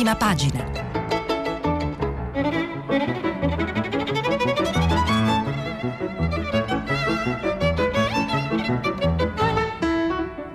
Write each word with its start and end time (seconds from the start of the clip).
prima 0.00 0.16
pagina. 0.16 0.64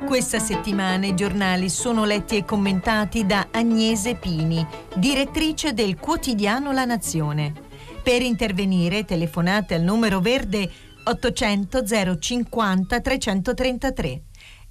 Questa 0.07 0.39
settimana 0.39 1.05
i 1.05 1.13
giornali 1.13 1.69
sono 1.69 2.05
letti 2.05 2.37
e 2.37 2.43
commentati 2.43 3.27
da 3.27 3.49
Agnese 3.51 4.15
Pini, 4.15 4.65
direttrice 4.95 5.73
del 5.73 5.99
quotidiano 5.99 6.71
La 6.71 6.85
Nazione. 6.85 7.53
Per 8.01 8.23
intervenire 8.23 9.05
telefonate 9.05 9.75
al 9.75 9.83
numero 9.83 10.21
verde 10.21 10.67
800 11.03 12.17
050 12.17 12.99
333. 12.99 14.21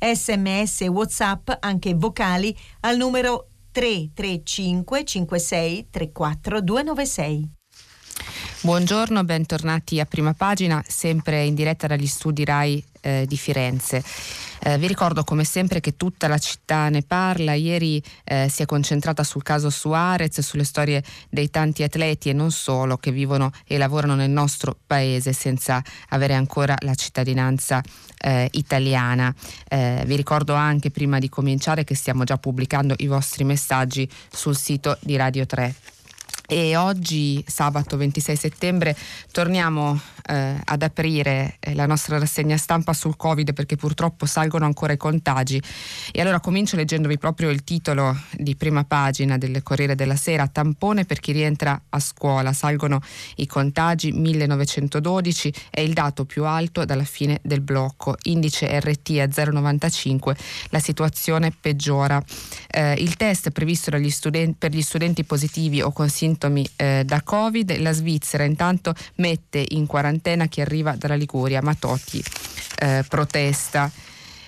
Sms 0.00 0.80
e 0.80 0.88
WhatsApp 0.88 1.50
anche 1.60 1.94
vocali 1.94 2.54
al 2.80 2.96
numero 2.96 3.50
335 3.74 5.04
56 5.04 5.88
34 5.90 6.60
296. 6.60 7.50
Buongiorno, 8.60 9.24
bentornati 9.24 9.98
a 9.98 10.04
prima 10.04 10.32
pagina, 10.32 10.82
sempre 10.86 11.44
in 11.44 11.56
diretta 11.56 11.88
dagli 11.88 12.06
studi 12.06 12.44
RAI 12.44 12.84
eh, 13.00 13.24
di 13.26 13.36
Firenze. 13.36 14.02
Eh, 14.60 14.78
vi 14.78 14.86
ricordo 14.86 15.24
come 15.24 15.42
sempre 15.42 15.80
che 15.80 15.96
tutta 15.96 16.28
la 16.28 16.38
città 16.38 16.88
ne 16.88 17.02
parla, 17.02 17.54
ieri 17.54 18.00
eh, 18.22 18.48
si 18.48 18.62
è 18.62 18.64
concentrata 18.64 19.24
sul 19.24 19.42
caso 19.42 19.70
Suarez, 19.70 20.38
sulle 20.40 20.64
storie 20.64 21.02
dei 21.28 21.50
tanti 21.50 21.82
atleti 21.82 22.30
e 22.30 22.32
non 22.32 22.52
solo 22.52 22.96
che 22.96 23.10
vivono 23.10 23.50
e 23.66 23.76
lavorano 23.76 24.14
nel 24.14 24.30
nostro 24.30 24.78
paese 24.86 25.32
senza 25.32 25.82
avere 26.10 26.34
ancora 26.34 26.76
la 26.78 26.94
cittadinanza 26.94 27.82
eh, 28.24 28.48
italiana. 28.52 29.32
Eh, 29.68 30.02
vi 30.06 30.16
ricordo 30.16 30.54
anche 30.54 30.90
prima 30.90 31.18
di 31.18 31.28
cominciare 31.28 31.84
che 31.84 31.94
stiamo 31.94 32.24
già 32.24 32.38
pubblicando 32.38 32.94
i 32.98 33.06
vostri 33.06 33.44
messaggi 33.44 34.08
sul 34.30 34.56
sito 34.56 34.96
di 35.00 35.16
Radio 35.16 35.44
3. 35.44 35.93
E 36.46 36.76
oggi, 36.76 37.42
sabato 37.46 37.96
26 37.96 38.36
settembre, 38.36 38.96
torniamo 39.32 39.98
eh, 40.26 40.60
ad 40.62 40.82
aprire 40.82 41.56
eh, 41.60 41.74
la 41.74 41.86
nostra 41.86 42.18
rassegna 42.18 42.56
stampa 42.56 42.92
sul 42.92 43.16
Covid 43.16 43.52
perché 43.52 43.76
purtroppo 43.76 44.26
salgono 44.26 44.64
ancora 44.64 44.92
i 44.92 44.96
contagi. 44.96 45.60
E 46.12 46.20
allora 46.20 46.40
comincio 46.40 46.76
leggendovi 46.76 47.18
proprio 47.18 47.50
il 47.50 47.64
titolo 47.64 48.16
di 48.32 48.56
prima 48.56 48.84
pagina 48.84 49.38
del 49.38 49.62
Corriere 49.62 49.94
della 49.94 50.16
Sera, 50.16 50.46
tampone 50.46 51.04
per 51.04 51.20
chi 51.20 51.32
rientra 51.32 51.80
a 51.88 52.00
scuola, 52.00 52.52
salgono 52.52 53.00
i 53.36 53.46
contagi, 53.46 54.12
1912 54.12 55.52
è 55.70 55.80
il 55.80 55.92
dato 55.92 56.24
più 56.24 56.44
alto 56.44 56.84
dalla 56.84 57.04
fine 57.04 57.40
del 57.42 57.60
blocco, 57.60 58.16
indice 58.24 58.80
RT 58.80 59.10
a 59.18 59.24
0,95, 59.24 60.36
la 60.70 60.78
situazione 60.78 61.52
peggiora. 61.58 62.22
Eh, 62.70 62.94
il 62.94 63.16
test 63.16 63.50
previsto 63.50 63.90
studenti, 64.08 64.56
per 64.58 64.72
gli 64.72 64.82
studenti 64.82 65.24
positivi 65.24 65.80
o 65.80 65.92
con 65.92 66.08
sintomi 66.08 66.32
eh, 66.76 67.02
da 67.04 67.22
Covid, 67.22 67.78
la 67.78 67.92
Svizzera 67.92 68.44
intanto 68.44 68.94
mette 69.16 69.64
in 69.68 69.86
quarantena 69.86 70.46
chi 70.46 70.60
arriva 70.60 70.96
dalla 70.96 71.14
Liguria, 71.14 71.62
ma 71.62 71.74
Totti 71.74 72.22
eh, 72.78 73.04
protesta. 73.08 73.90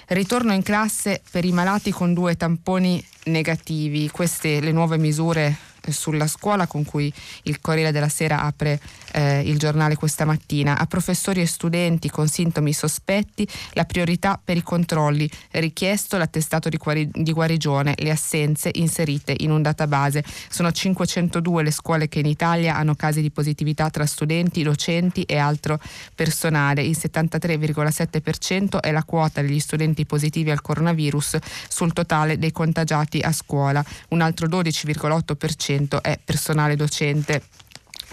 Ritorno 0.08 0.52
in 0.52 0.62
classe 0.62 1.20
per 1.30 1.44
i 1.44 1.52
malati 1.52 1.91
con 1.91 2.14
due 2.14 2.36
tamponi 2.36 3.05
negativi. 3.24 4.08
Queste 4.11 4.61
le 4.61 4.72
nuove 4.72 4.98
misure 4.98 5.56
sulla 5.89 6.27
scuola 6.27 6.67
con 6.67 6.84
cui 6.84 7.12
il 7.42 7.61
Corriere 7.61 7.92
della 7.92 8.08
Sera 8.08 8.42
apre 8.42 8.80
eh, 9.17 9.41
il 9.41 9.59
giornale 9.59 9.97
questa 9.97 10.27
mattina. 10.27 10.78
A 10.78 10.84
professori 10.86 11.41
e 11.41 11.47
studenti 11.47 12.11
con 12.11 12.28
sintomi 12.28 12.72
sospetti 12.75 13.48
la 13.73 13.84
priorità 13.84 14.39
per 14.42 14.58
i 14.58 14.62
controlli, 14.62 15.28
richiesto 15.53 16.19
l'attestato 16.19 16.69
di, 16.69 16.77
guari- 16.77 17.08
di 17.11 17.33
guarigione, 17.33 17.95
le 17.97 18.11
assenze 18.11 18.70
inserite 18.75 19.34
in 19.39 19.50
un 19.50 19.62
database. 19.62 20.23
Sono 20.48 20.70
502 20.70 21.62
le 21.62 21.70
scuole 21.70 22.08
che 22.08 22.19
in 22.19 22.27
Italia 22.27 22.77
hanno 22.77 22.95
casi 22.95 23.23
di 23.23 23.31
positività 23.31 23.89
tra 23.89 24.05
studenti, 24.05 24.62
docenti 24.62 25.23
e 25.23 25.39
altro 25.39 25.80
personale. 26.14 26.83
Il 26.83 26.96
73,7% 27.01 28.80
è 28.80 28.92
la 28.92 29.05
quota 29.05 29.41
degli 29.41 29.61
studenti 29.61 30.05
positivi 30.05 30.51
al 30.51 30.61
coronavirus 30.61 31.39
sul 31.68 31.92
totale 31.95 32.39
dei 32.39 32.52
contagiati 32.52 33.20
a 33.20 33.33
scuola. 33.33 33.83
Un 34.08 34.20
altro 34.20 34.46
12,8% 34.46 36.02
è 36.02 36.18
personale 36.23 36.77
docente. 36.77 37.42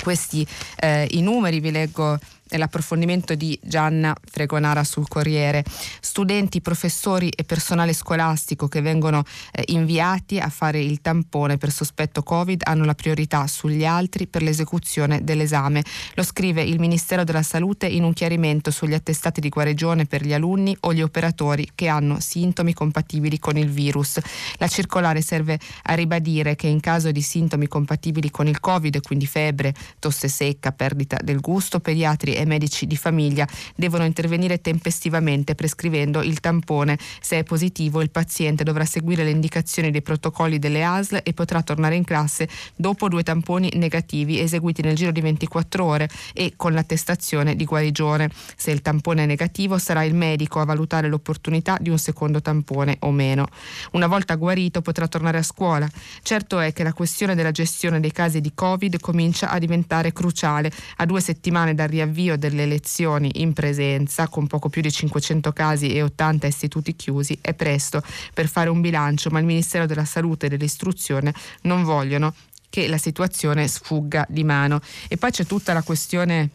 Questi 0.02 0.46
eh, 0.78 1.08
i 1.12 1.22
numeri 1.22 1.60
vi 1.60 1.72
leggo 1.72 2.18
l'approfondimento 2.58 3.36
di 3.36 3.58
Gianna 3.62 4.16
Fregonara 4.24 4.84
sul 4.84 5.08
Corriere. 5.08 5.64
Studenti, 6.00 6.62
professori 6.62 7.30
e 7.30 7.44
personale 7.44 7.94
scolastico 7.94 8.68
che 8.68 8.82
vengono 8.82 9.24
eh, 9.52 9.64
inviati 9.68 10.40
a 10.40 10.50
fare 10.50 10.82
il 10.82 11.02
tampone 11.02 11.58
per 11.58 11.72
sospetto 11.72 12.24
Covid 12.24 12.62
hanno 12.66 12.86
la 12.86 12.96
priorità 12.96 13.48
sugli 13.48 13.86
altri 13.86 14.28
per 14.28 14.42
l'esecuzione 14.42 15.24
dell'esame. 15.24 15.84
Lo 16.16 16.24
scrive 16.24 16.62
il 16.62 16.80
Ministero 16.80 17.24
della 17.24 17.44
Salute 17.44 17.88
in 17.88 18.04
un 18.04 18.14
chiarimento 18.14 18.72
sugli 18.72 18.94
attestati 18.94 19.42
di 19.42 19.50
guarigione 19.50 20.06
per 20.06 20.24
gli 20.24 20.34
alunni 20.34 20.76
o 20.82 20.94
gli 20.94 21.02
operatori 21.02 21.70
che 21.76 21.88
hanno 21.88 22.20
sintomi 22.20 22.74
compatibili 22.74 23.40
con 23.40 23.58
il 23.58 23.70
virus. 23.70 24.20
La 24.58 24.68
circolare 24.68 25.22
serve 25.22 25.60
a 25.84 25.94
ribadire 25.94 26.56
che 26.56 26.68
in 26.68 26.80
caso 26.80 27.12
di 27.12 27.22
sintomi 27.22 27.68
compatibili 27.68 28.30
con 28.30 28.48
il 28.48 28.60
Covid, 28.60 29.02
quindi 29.02 29.26
febbre, 29.26 29.74
tosse 30.00 30.28
secca, 30.28 30.72
perdita 30.72 31.18
del 31.22 31.40
gusto, 31.40 31.80
pediatri 31.80 32.34
e 32.36 32.43
e 32.44 32.46
medici 32.46 32.86
di 32.86 32.96
famiglia 32.96 33.48
devono 33.76 34.06
intervenire 34.06 34.62
tempestivamente 34.62 35.56
prescrivendo 35.56 36.22
il 36.22 36.40
tampone. 36.40 36.98
Se 37.20 37.40
è 37.40 37.44
positivo 37.44 38.02
il 38.02 38.12
paziente 38.12 38.64
dovrà 38.64 38.86
seguire 38.86 39.24
le 39.24 39.32
indicazioni 39.32 39.92
dei 39.92 40.02
protocolli 40.02 40.60
delle 40.60 40.84
ASL 40.84 41.22
e 41.24 41.34
potrà 41.34 41.62
tornare 41.64 41.96
in 41.96 42.04
classe 42.04 42.48
dopo 42.76 43.08
due 43.08 43.24
tamponi 43.24 43.72
negativi 43.76 44.40
eseguiti 44.40 44.82
nel 44.82 44.96
giro 44.96 45.12
di 45.12 45.22
24 45.22 45.84
ore 45.84 46.10
e 46.34 46.54
con 46.56 46.74
l'attestazione 46.74 47.56
di 47.56 47.66
guarigione. 47.66 48.30
Se 48.56 48.72
il 48.72 48.82
tampone 48.82 49.24
è 49.24 49.26
negativo 49.26 49.78
sarà 49.78 50.04
il 50.04 50.14
medico 50.14 50.60
a 50.60 50.66
valutare 50.66 51.08
l'opportunità 51.08 51.78
di 51.80 51.90
un 51.90 51.98
secondo 51.98 52.42
tampone 52.42 52.98
o 53.00 53.12
meno. 53.12 53.48
Una 53.92 54.08
volta 54.08 54.36
guarito 54.36 54.82
potrà 54.82 55.08
tornare 55.08 55.38
a 55.38 55.44
scuola. 55.44 55.90
Certo 56.22 56.60
è 56.60 56.74
che 56.74 56.84
la 56.84 56.94
questione 56.94 57.36
della 57.36 57.52
gestione 57.52 58.00
dei 58.00 58.12
casi 58.12 58.42
di 58.42 58.52
Covid 58.54 59.00
comincia 59.00 59.50
a 59.50 59.60
diventare 59.60 60.12
cruciale. 60.12 60.72
A 60.98 61.06
due 61.06 61.22
settimane 61.22 61.74
dal 61.74 61.88
riavvio 61.88 62.33
avvio 62.34 62.38
delle 62.38 62.66
lezioni 62.66 63.30
in 63.36 63.54
presenza 63.54 64.28
con 64.28 64.48
poco 64.48 64.70
più 64.70 64.82
di 64.82 64.92
500 64.92 65.52
casi 65.54 65.94
e 65.94 66.02
80 66.02 66.48
istituti 66.48 66.96
chiusi 66.96 67.38
è 67.42 67.54
presto 67.54 68.02
per 68.34 68.48
fare 68.48 68.70
un 68.70 68.82
bilancio, 68.82 69.30
ma 69.30 69.40
il 69.40 69.46
Ministero 69.46 69.86
della 69.86 70.06
Salute 70.06 70.48
e 70.48 70.50
dell'Istruzione 70.50 71.34
non 71.62 71.84
vogliono 71.84 72.34
che 72.70 72.88
la 72.88 72.98
situazione 72.98 73.68
sfugga 73.68 74.26
di 74.30 74.44
mano. 74.44 74.82
E 75.08 75.18
poi 75.18 75.32
c'è 75.32 75.46
tutta 75.46 75.74
la 75.74 75.84
questione 75.84 76.50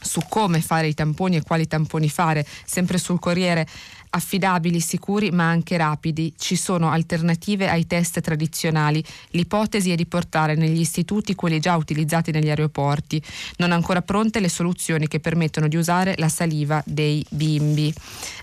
su 0.00 0.20
come 0.28 0.60
fare 0.60 0.88
i 0.88 0.94
tamponi 0.94 1.36
e 1.36 1.42
quali 1.42 1.66
tamponi 1.66 2.08
fare, 2.08 2.46
sempre 2.64 2.98
sul 2.98 3.18
Corriere 3.18 3.66
affidabili, 4.10 4.80
sicuri 4.80 5.30
ma 5.30 5.48
anche 5.48 5.76
rapidi. 5.76 6.34
Ci 6.36 6.56
sono 6.56 6.90
alternative 6.90 7.68
ai 7.68 7.86
test 7.86 8.20
tradizionali. 8.20 9.02
L'ipotesi 9.30 9.90
è 9.90 9.94
di 9.94 10.06
portare 10.06 10.54
negli 10.54 10.80
istituti 10.80 11.34
quelli 11.34 11.60
già 11.60 11.76
utilizzati 11.76 12.30
negli 12.30 12.48
aeroporti. 12.48 13.22
Non 13.56 13.72
ancora 13.72 14.02
pronte 14.02 14.40
le 14.40 14.48
soluzioni 14.48 15.08
che 15.08 15.20
permettono 15.20 15.68
di 15.68 15.76
usare 15.76 16.14
la 16.18 16.28
saliva 16.28 16.82
dei 16.86 17.24
bimbi. 17.30 17.92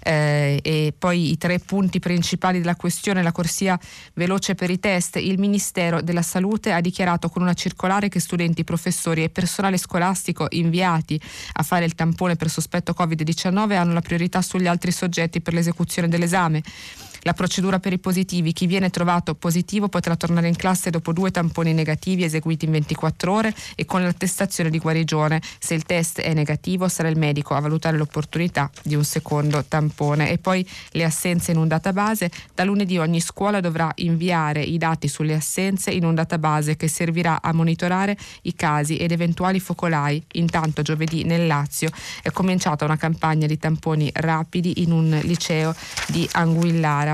Eh, 0.04 0.60
e 0.62 0.94
poi 0.98 1.32
i 1.32 1.38
tre 1.38 1.60
punti 1.60 2.00
principali 2.00 2.60
della 2.60 2.76
questione, 2.76 3.24
la 3.24 3.32
corsia 3.32 3.80
veloce 4.14 4.56
per 4.56 4.70
i 4.70 4.80
test. 4.80 5.16
Il 5.18 5.40
Ministero 5.40 6.02
della 6.02 6.22
Salute 6.22 6.72
ha 6.72 6.82
dichiarato 6.82 7.30
con 7.30 7.42
una 7.42 7.54
circolare 7.54 8.10
che 8.10 8.20
studenti, 8.20 8.64
professori 8.64 9.24
e 9.24 9.30
personale 9.30 9.78
scolastico 9.78 10.48
inviati 10.50 11.20
a 11.54 11.64
fare 11.64 11.86
il 11.86 11.96
tampone 11.96 12.36
per 12.36 12.50
sospetto 12.50 12.94
Covid-19 12.98 13.76
hanno 13.76 13.94
la 13.94 14.02
priorità 14.02 14.42
sugli 14.42 14.68
altri 14.68 14.92
soggetti 14.92 15.42
per 15.42 15.54
l'esecuzione 15.64 16.08
dell'esame. 16.10 16.62
La 17.26 17.34
procedura 17.34 17.80
per 17.80 17.94
i 17.94 18.00
positivi. 18.00 18.52
Chi 18.52 18.68
viene 18.68 18.90
trovato 18.90 19.34
positivo 19.34 19.88
potrà 19.88 20.18
tornare 20.18 20.50
in 20.50 20.58
classe 20.58 20.90
dopo 20.90 21.14
due 21.14 21.32
tamponi 21.32 21.74
negativi 21.74 22.26
eseguiti 22.26 22.66
in 22.66 22.72
24 22.72 23.32
ore 23.32 23.56
e 23.76 23.86
con 23.86 24.04
l'attestazione 24.04 24.70
di 24.70 24.78
guarigione. 24.78 25.42
Se 25.58 25.74
il 25.74 25.84
test 25.84 26.20
è 26.20 26.34
negativo 26.34 26.90
sarà 26.90 27.08
il 27.08 27.18
medico 27.18 27.54
a 27.54 27.62
valutare 27.62 27.96
l'opportunità 27.96 28.70
di 28.84 28.96
un 28.96 29.06
secondo 29.06 29.64
tampone. 29.64 30.32
E 30.32 30.38
poi 30.38 30.68
le 30.92 31.06
assenze 31.06 31.52
in 31.52 31.58
un 31.58 31.70
database. 31.70 32.30
Da 32.54 32.66
lunedì 32.66 32.98
ogni 32.98 33.22
scuola 33.22 33.62
dovrà 33.62 33.90
inviare 33.96 34.62
i 34.62 34.78
dati 34.78 35.08
sulle 35.08 35.36
assenze 35.36 35.92
in 35.92 36.04
un 36.04 36.16
database 36.16 36.76
che 36.76 36.90
servirà 36.90 37.42
a 37.42 37.54
monitorare 37.54 38.18
i 38.42 38.54
casi 38.54 38.98
ed 38.98 39.12
eventuali 39.12 39.62
focolai. 39.62 40.22
Intanto 40.34 40.82
giovedì 40.82 41.24
nel 41.24 41.48
Lazio 41.48 41.90
è 42.22 42.32
cominciata 42.32 42.84
una 42.84 42.98
campagna 42.98 43.48
di 43.48 43.58
tamponi 43.58 44.10
rapidi 44.14 44.84
in 44.84 44.92
un 44.92 45.18
liceo 45.24 45.74
di 46.08 46.28
Anguillara. 46.34 47.13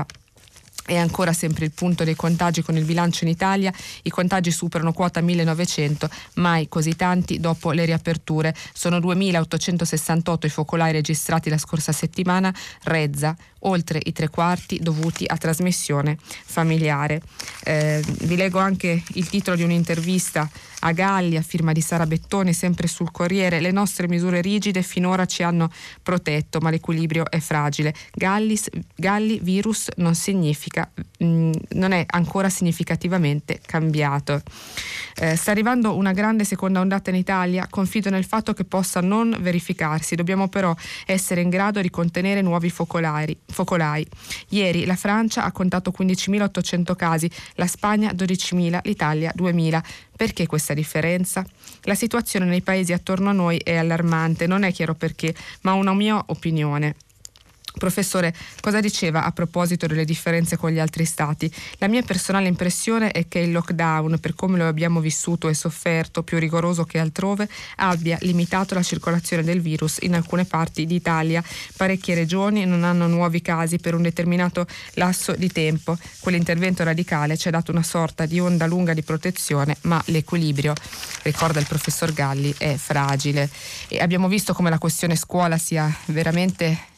E 0.90 0.96
ancora 0.96 1.32
sempre 1.32 1.66
il 1.66 1.70
punto 1.70 2.02
dei 2.02 2.16
contagi 2.16 2.62
con 2.62 2.76
il 2.76 2.84
bilancio 2.84 3.22
in 3.22 3.30
Italia. 3.30 3.72
I 4.02 4.10
contagi 4.10 4.50
superano 4.50 4.92
quota 4.92 5.20
1900, 5.20 6.10
mai 6.34 6.68
così 6.68 6.96
tanti 6.96 7.38
dopo 7.38 7.70
le 7.70 7.84
riaperture. 7.84 8.52
Sono 8.72 8.98
2868 8.98 10.46
i 10.46 10.50
focolai 10.50 10.90
registrati 10.90 11.48
la 11.48 11.58
scorsa 11.58 11.92
settimana. 11.92 12.52
Rezza 12.82 13.36
oltre 13.60 14.00
i 14.02 14.12
tre 14.12 14.28
quarti 14.28 14.78
dovuti 14.80 15.24
a 15.26 15.36
trasmissione 15.36 16.16
familiare. 16.20 17.20
Eh, 17.64 18.02
vi 18.20 18.36
leggo 18.36 18.58
anche 18.58 19.02
il 19.14 19.28
titolo 19.28 19.56
di 19.56 19.62
un'intervista 19.62 20.48
a 20.80 20.92
Galli 20.92 21.36
a 21.36 21.42
firma 21.42 21.72
di 21.72 21.80
Sara 21.80 22.06
Bettoni, 22.06 22.52
sempre 22.52 22.86
sul 22.86 23.10
Corriere. 23.10 23.60
Le 23.60 23.70
nostre 23.70 24.08
misure 24.08 24.40
rigide 24.40 24.82
finora 24.82 25.26
ci 25.26 25.42
hanno 25.42 25.70
protetto, 26.02 26.60
ma 26.60 26.70
l'equilibrio 26.70 27.28
è 27.28 27.38
fragile. 27.40 27.94
Gallis, 28.12 28.68
Galli 28.94 29.40
virus 29.42 29.88
non 29.96 30.14
significa, 30.14 30.90
mh, 31.18 31.24
mm, 31.24 31.52
non 31.70 31.92
è 31.92 32.04
ancora 32.06 32.48
significativamente 32.48 33.60
cambiato. 33.64 34.42
Eh, 35.16 35.36
sta 35.36 35.50
arrivando 35.50 35.96
una 35.96 36.12
grande 36.12 36.44
seconda 36.44 36.80
ondata 36.80 37.10
in 37.10 37.16
Italia, 37.16 37.66
confido 37.68 38.10
nel 38.10 38.24
fatto 38.24 38.52
che 38.54 38.64
possa 38.64 39.00
non 39.00 39.36
verificarsi, 39.40 40.14
dobbiamo 40.14 40.48
però 40.48 40.74
essere 41.06 41.40
in 41.40 41.50
grado 41.50 41.80
di 41.80 41.90
contenere 41.90 42.40
nuovi 42.40 42.70
focolai. 42.70 43.36
Focolai. 43.50 44.06
Ieri 44.50 44.84
la 44.84 44.96
Francia 44.96 45.44
ha 45.44 45.52
contato 45.52 45.92
15.800 45.96 46.96
casi, 46.96 47.30
la 47.54 47.66
Spagna 47.66 48.12
12.000, 48.12 48.80
l'Italia 48.84 49.32
2.000. 49.36 49.82
Perché 50.16 50.46
questa 50.46 50.74
differenza? 50.74 51.44
La 51.82 51.94
situazione 51.94 52.44
nei 52.46 52.62
paesi 52.62 52.92
attorno 52.92 53.30
a 53.30 53.32
noi 53.32 53.56
è 53.58 53.76
allarmante, 53.76 54.46
non 54.46 54.64
è 54.64 54.72
chiaro 54.72 54.94
perché, 54.94 55.34
ma 55.62 55.72
una 55.72 55.94
mia 55.94 56.22
opinione. 56.26 56.94
Professore, 57.78 58.34
cosa 58.60 58.80
diceva 58.80 59.24
a 59.24 59.32
proposito 59.32 59.86
delle 59.86 60.04
differenze 60.04 60.56
con 60.56 60.70
gli 60.70 60.78
altri 60.78 61.04
stati? 61.04 61.50
La 61.78 61.88
mia 61.88 62.02
personale 62.02 62.48
impressione 62.48 63.10
è 63.10 63.28
che 63.28 63.38
il 63.38 63.52
lockdown, 63.52 64.18
per 64.18 64.34
come 64.34 64.58
lo 64.58 64.66
abbiamo 64.66 65.00
vissuto 65.00 65.48
e 65.48 65.54
sofferto, 65.54 66.22
più 66.22 66.38
rigoroso 66.38 66.84
che 66.84 66.98
altrove, 66.98 67.48
abbia 67.76 68.18
limitato 68.22 68.74
la 68.74 68.82
circolazione 68.82 69.44
del 69.44 69.60
virus 69.60 69.98
in 70.00 70.14
alcune 70.14 70.44
parti 70.44 70.84
d'Italia. 70.84 71.42
Parecchie 71.76 72.14
regioni 72.14 72.64
non 72.66 72.84
hanno 72.84 73.06
nuovi 73.06 73.40
casi 73.40 73.78
per 73.78 73.94
un 73.94 74.02
determinato 74.02 74.66
lasso 74.94 75.34
di 75.36 75.50
tempo. 75.50 75.96
Quell'intervento 76.18 76.82
radicale 76.82 77.36
ci 77.36 77.48
ha 77.48 77.52
dato 77.52 77.70
una 77.70 77.82
sorta 77.82 78.26
di 78.26 78.40
onda 78.40 78.66
lunga 78.66 78.94
di 78.94 79.02
protezione, 79.02 79.76
ma 79.82 80.02
l'equilibrio, 80.06 80.74
ricorda 81.22 81.60
il 81.60 81.66
professor 81.66 82.12
Galli, 82.12 82.52
è 82.58 82.74
fragile. 82.74 83.48
E 83.88 83.98
abbiamo 84.00 84.28
visto 84.28 84.52
come 84.52 84.70
la 84.70 84.78
questione 84.78 85.16
scuola 85.16 85.56
sia 85.56 85.94
veramente 86.06 86.89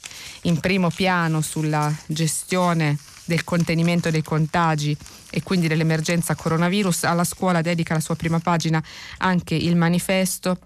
in 0.42 0.60
primo 0.60 0.90
piano 0.90 1.40
sulla 1.40 1.94
gestione 2.06 2.98
del 3.24 3.44
contenimento 3.44 4.10
dei 4.10 4.22
contagi 4.22 4.96
e 5.30 5.42
quindi 5.42 5.68
dell'emergenza 5.68 6.34
coronavirus. 6.34 7.04
Alla 7.04 7.24
scuola 7.24 7.60
dedica 7.60 7.94
la 7.94 8.00
sua 8.00 8.16
prima 8.16 8.40
pagina 8.40 8.82
anche 9.18 9.54
il 9.54 9.76
manifesto 9.76 10.58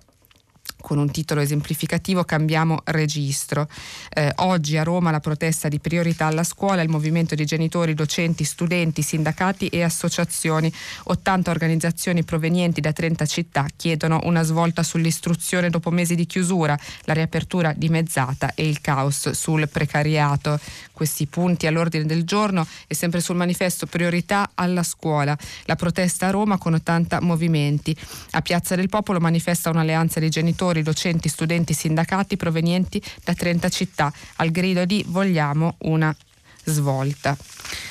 con 0.86 0.98
un 0.98 1.10
titolo 1.10 1.40
esemplificativo 1.40 2.22
Cambiamo 2.22 2.82
registro. 2.84 3.68
Eh, 4.08 4.30
oggi 4.36 4.76
a 4.76 4.84
Roma 4.84 5.10
la 5.10 5.18
protesta 5.18 5.66
di 5.66 5.80
priorità 5.80 6.26
alla 6.26 6.44
scuola, 6.44 6.80
il 6.80 6.88
movimento 6.88 7.34
di 7.34 7.44
genitori, 7.44 7.92
docenti, 7.92 8.44
studenti, 8.44 9.02
sindacati 9.02 9.66
e 9.66 9.82
associazioni. 9.82 10.72
80 11.06 11.50
organizzazioni 11.50 12.22
provenienti 12.22 12.80
da 12.80 12.92
30 12.92 13.26
città 13.26 13.66
chiedono 13.74 14.20
una 14.26 14.44
svolta 14.44 14.84
sull'istruzione 14.84 15.70
dopo 15.70 15.90
mesi 15.90 16.14
di 16.14 16.24
chiusura, 16.24 16.78
la 17.00 17.14
riapertura 17.14 17.72
dimezzata 17.76 18.54
e 18.54 18.68
il 18.68 18.80
caos 18.80 19.30
sul 19.30 19.68
precariato. 19.68 20.60
Questi 20.96 21.26
punti 21.26 21.66
all'ordine 21.66 22.06
del 22.06 22.25
giorno 22.25 22.66
e 22.87 22.94
sempre 22.94 23.20
sul 23.20 23.37
manifesto 23.37 23.84
priorità 23.84 24.52
alla 24.54 24.82
scuola. 24.82 25.37
La 25.66 25.76
protesta 25.76 26.28
a 26.28 26.31
Roma 26.31 26.56
con 26.56 26.72
80 26.72 27.20
movimenti. 27.20 27.94
A 28.31 28.40
Piazza 28.40 28.76
del 28.76 28.88
Popolo 28.88 29.20
manifesta 29.20 29.69
un'alleanza 29.69 30.20
di 30.20 30.31
genitori 30.31 30.82
docenti, 30.82 31.28
studenti, 31.28 31.75
sindacati 31.75 32.38
provenienti 32.38 33.02
da 33.22 33.34
30 33.34 33.69
città 33.69 34.10
al 34.37 34.50
grido 34.50 34.87
di 34.87 35.04
vogliamo 35.06 35.75
una 35.81 36.16
svolta. 36.64 37.37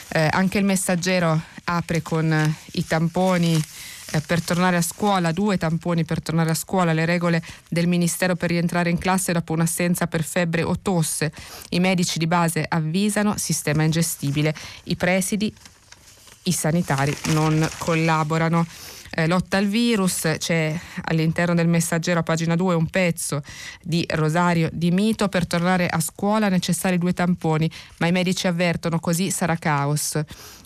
Eh, 0.08 0.28
anche 0.32 0.58
il 0.58 0.66
messaggero 0.66 1.40
apre 1.66 2.02
con 2.02 2.34
eh, 2.34 2.56
i 2.72 2.88
tamponi 2.88 3.64
eh, 4.12 4.22
per 4.22 4.42
tornare 4.42 4.78
a 4.78 4.82
scuola, 4.82 5.32
due 5.32 5.58
tamponi 5.58 6.06
per 6.06 6.22
tornare 6.22 6.52
a 6.52 6.56
scuola, 6.56 6.94
le 6.94 7.06
regole 7.06 7.42
del 7.68 7.88
Ministero 7.88 8.36
per 8.36 8.50
rientrare 8.50 8.90
in 8.90 8.98
classe 8.98 9.34
dopo 9.34 9.54
un'assenza 9.54 10.08
per 10.08 10.24
febbre 10.24 10.64
o 10.64 10.78
tosse. 10.80 11.32
I 11.70 11.80
medici 11.80 12.20
di 12.20 12.28
base 12.28 12.66
avvisano 12.68 13.38
sistema 13.38 13.84
ingestibile. 13.84 14.54
I 14.84 14.96
presidi, 14.96 15.54
i 16.44 16.52
sanitari 16.52 17.16
non 17.28 17.68
collaborano 17.80 18.66
eh, 19.16 19.28
lotta 19.28 19.58
al 19.58 19.66
virus, 19.66 20.36
c'è 20.38 20.78
all'interno 21.04 21.56
del 21.56 21.68
messaggero 21.68 22.20
a 22.20 22.24
pagina 22.24 22.56
2 22.56 22.76
un 22.76 22.88
pezzo 22.88 23.42
di 23.82 24.06
Rosario 24.10 24.70
Di 24.72 24.92
Mito, 24.92 25.30
per 25.30 25.48
tornare 25.48 25.88
a 25.88 26.00
scuola 26.02 26.50
necessari 26.50 26.98
due 26.98 27.14
tamponi, 27.14 27.70
ma 27.98 28.08
i 28.08 28.12
medici 28.12 28.48
avvertono 28.48 29.00
così 29.00 29.32
sarà 29.32 29.56
caos. 29.56 30.20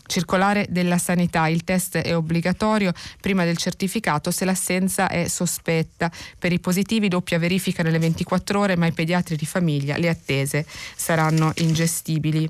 Circolare 0.09 0.65
della 0.69 0.97
sanità, 0.97 1.47
il 1.50 1.63
test 1.63 1.97
è 1.97 2.15
obbligatorio 2.15 2.91
prima 3.21 3.45
del 3.45 3.57
certificato 3.57 4.31
se 4.31 4.44
l'assenza 4.44 5.07
è 5.07 5.27
sospetta. 5.27 6.11
Per 6.39 6.51
i 6.51 6.59
positivi 6.59 7.09
doppia 7.09 7.38
verifica 7.38 7.83
nelle 7.83 8.00
24 8.00 8.59
ore, 8.59 8.75
ma 8.75 8.88
i 8.88 8.91
pediatri 8.91 9.35
di 9.35 9.45
famiglia 9.45 9.97
le 9.97 10.09
attese 10.09 10.65
saranno 10.95 11.51
ingestibili. 11.57 12.50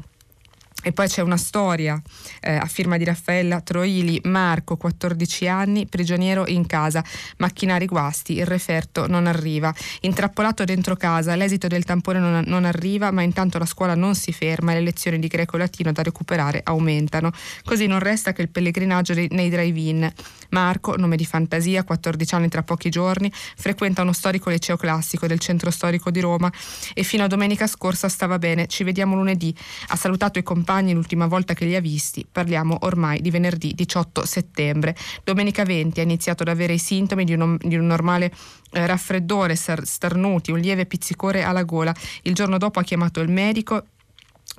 E 0.82 0.94
poi 0.94 1.08
c'è 1.08 1.22
una 1.22 1.36
storia 1.36 2.02
eh, 2.40 2.56
a 2.56 2.66
firma 2.66 2.96
di 2.96 3.04
Raffaella 3.04 3.60
Troili, 3.60 4.22
Marco, 4.24 4.78
14 4.78 5.48
anni, 5.48 5.88
prigioniero 5.88 6.48
in 6.48 6.66
casa, 6.68 7.04
macchinari 7.38 7.86
guasti, 7.86 8.38
il 8.38 8.46
referto 8.46 9.06
non 9.06 9.28
arriva. 9.28 9.74
Intrappolato 10.02 10.64
dentro 10.64 10.96
casa, 10.96 11.36
l'esito 11.36 11.68
del 11.68 11.84
tampone 11.84 12.20
non, 12.20 12.44
non 12.48 12.64
arriva, 12.64 13.12
ma 13.12 13.24
intanto 13.24 13.58
la 13.58 13.66
scuola 13.66 13.94
non 13.94 14.16
si 14.16 14.32
ferma 14.32 14.72
e 14.72 14.76
le 14.76 14.82
lezioni 14.82 15.20
di 15.20 15.28
greco 15.28 15.58
e 15.58 15.60
latino 15.60 15.92
da 15.92 16.02
recuperare 16.02 16.62
aumentano. 16.64 17.32
Così 17.66 17.86
non 17.86 18.00
resta 18.00 18.32
che 18.32 18.42
il 18.42 18.50
pellegrinaggio 18.50 19.14
nei 19.14 19.50
drive-in. 19.50 20.10
Marco, 20.52 20.96
nome 20.96 21.18
di 21.18 21.26
fantasia, 21.26 21.84
14 21.84 22.36
anni 22.36 22.48
tra 22.48 22.64
pochi 22.64 22.90
giorni, 22.90 23.30
frequenta 23.34 24.02
uno 24.02 24.14
storico 24.14 24.50
liceo 24.50 24.78
classico 24.78 25.28
del 25.28 25.40
centro 25.40 25.72
storico 25.72 26.10
di 26.10 26.22
Roma 26.22 26.52
e 26.94 27.04
fino 27.04 27.26
a 27.26 27.28
domenica 27.28 27.68
scorsa 27.68 28.08
stava 28.08 28.40
bene. 28.40 28.66
Ci 28.68 28.86
vediamo 28.86 29.16
lunedì. 29.16 29.54
Ha 29.88 29.96
salutato 29.98 30.40
i 30.40 30.44
compagni 30.44 30.68
compagni 30.70 30.94
l'ultima 30.94 31.26
volta 31.26 31.56
che 31.56 31.66
li 31.66 31.76
ha 31.76 31.82
visti, 31.82 32.24
parliamo 32.32 32.78
ormai 32.82 33.22
di 33.22 33.32
venerdì 33.32 33.74
18 33.74 34.24
settembre. 34.24 34.96
Domenica 35.24 35.64
20 35.64 36.00
ha 36.00 36.04
iniziato 36.04 36.44
ad 36.44 36.50
avere 36.50 36.74
i 36.74 36.78
sintomi 36.78 37.24
di 37.24 37.34
un, 37.34 37.58
di 37.60 37.76
un 37.76 37.88
normale 37.88 38.32
eh, 38.72 38.86
raffreddore, 38.86 39.56
starnuti, 39.56 40.52
un 40.52 40.60
lieve 40.60 40.86
pizzicore 40.86 41.42
alla 41.42 41.64
gola. 41.64 41.94
Il 42.22 42.36
giorno 42.36 42.60
dopo 42.60 42.78
ha 42.78 42.84
chiamato 42.84 43.20
il 43.20 43.32
medico 43.32 43.84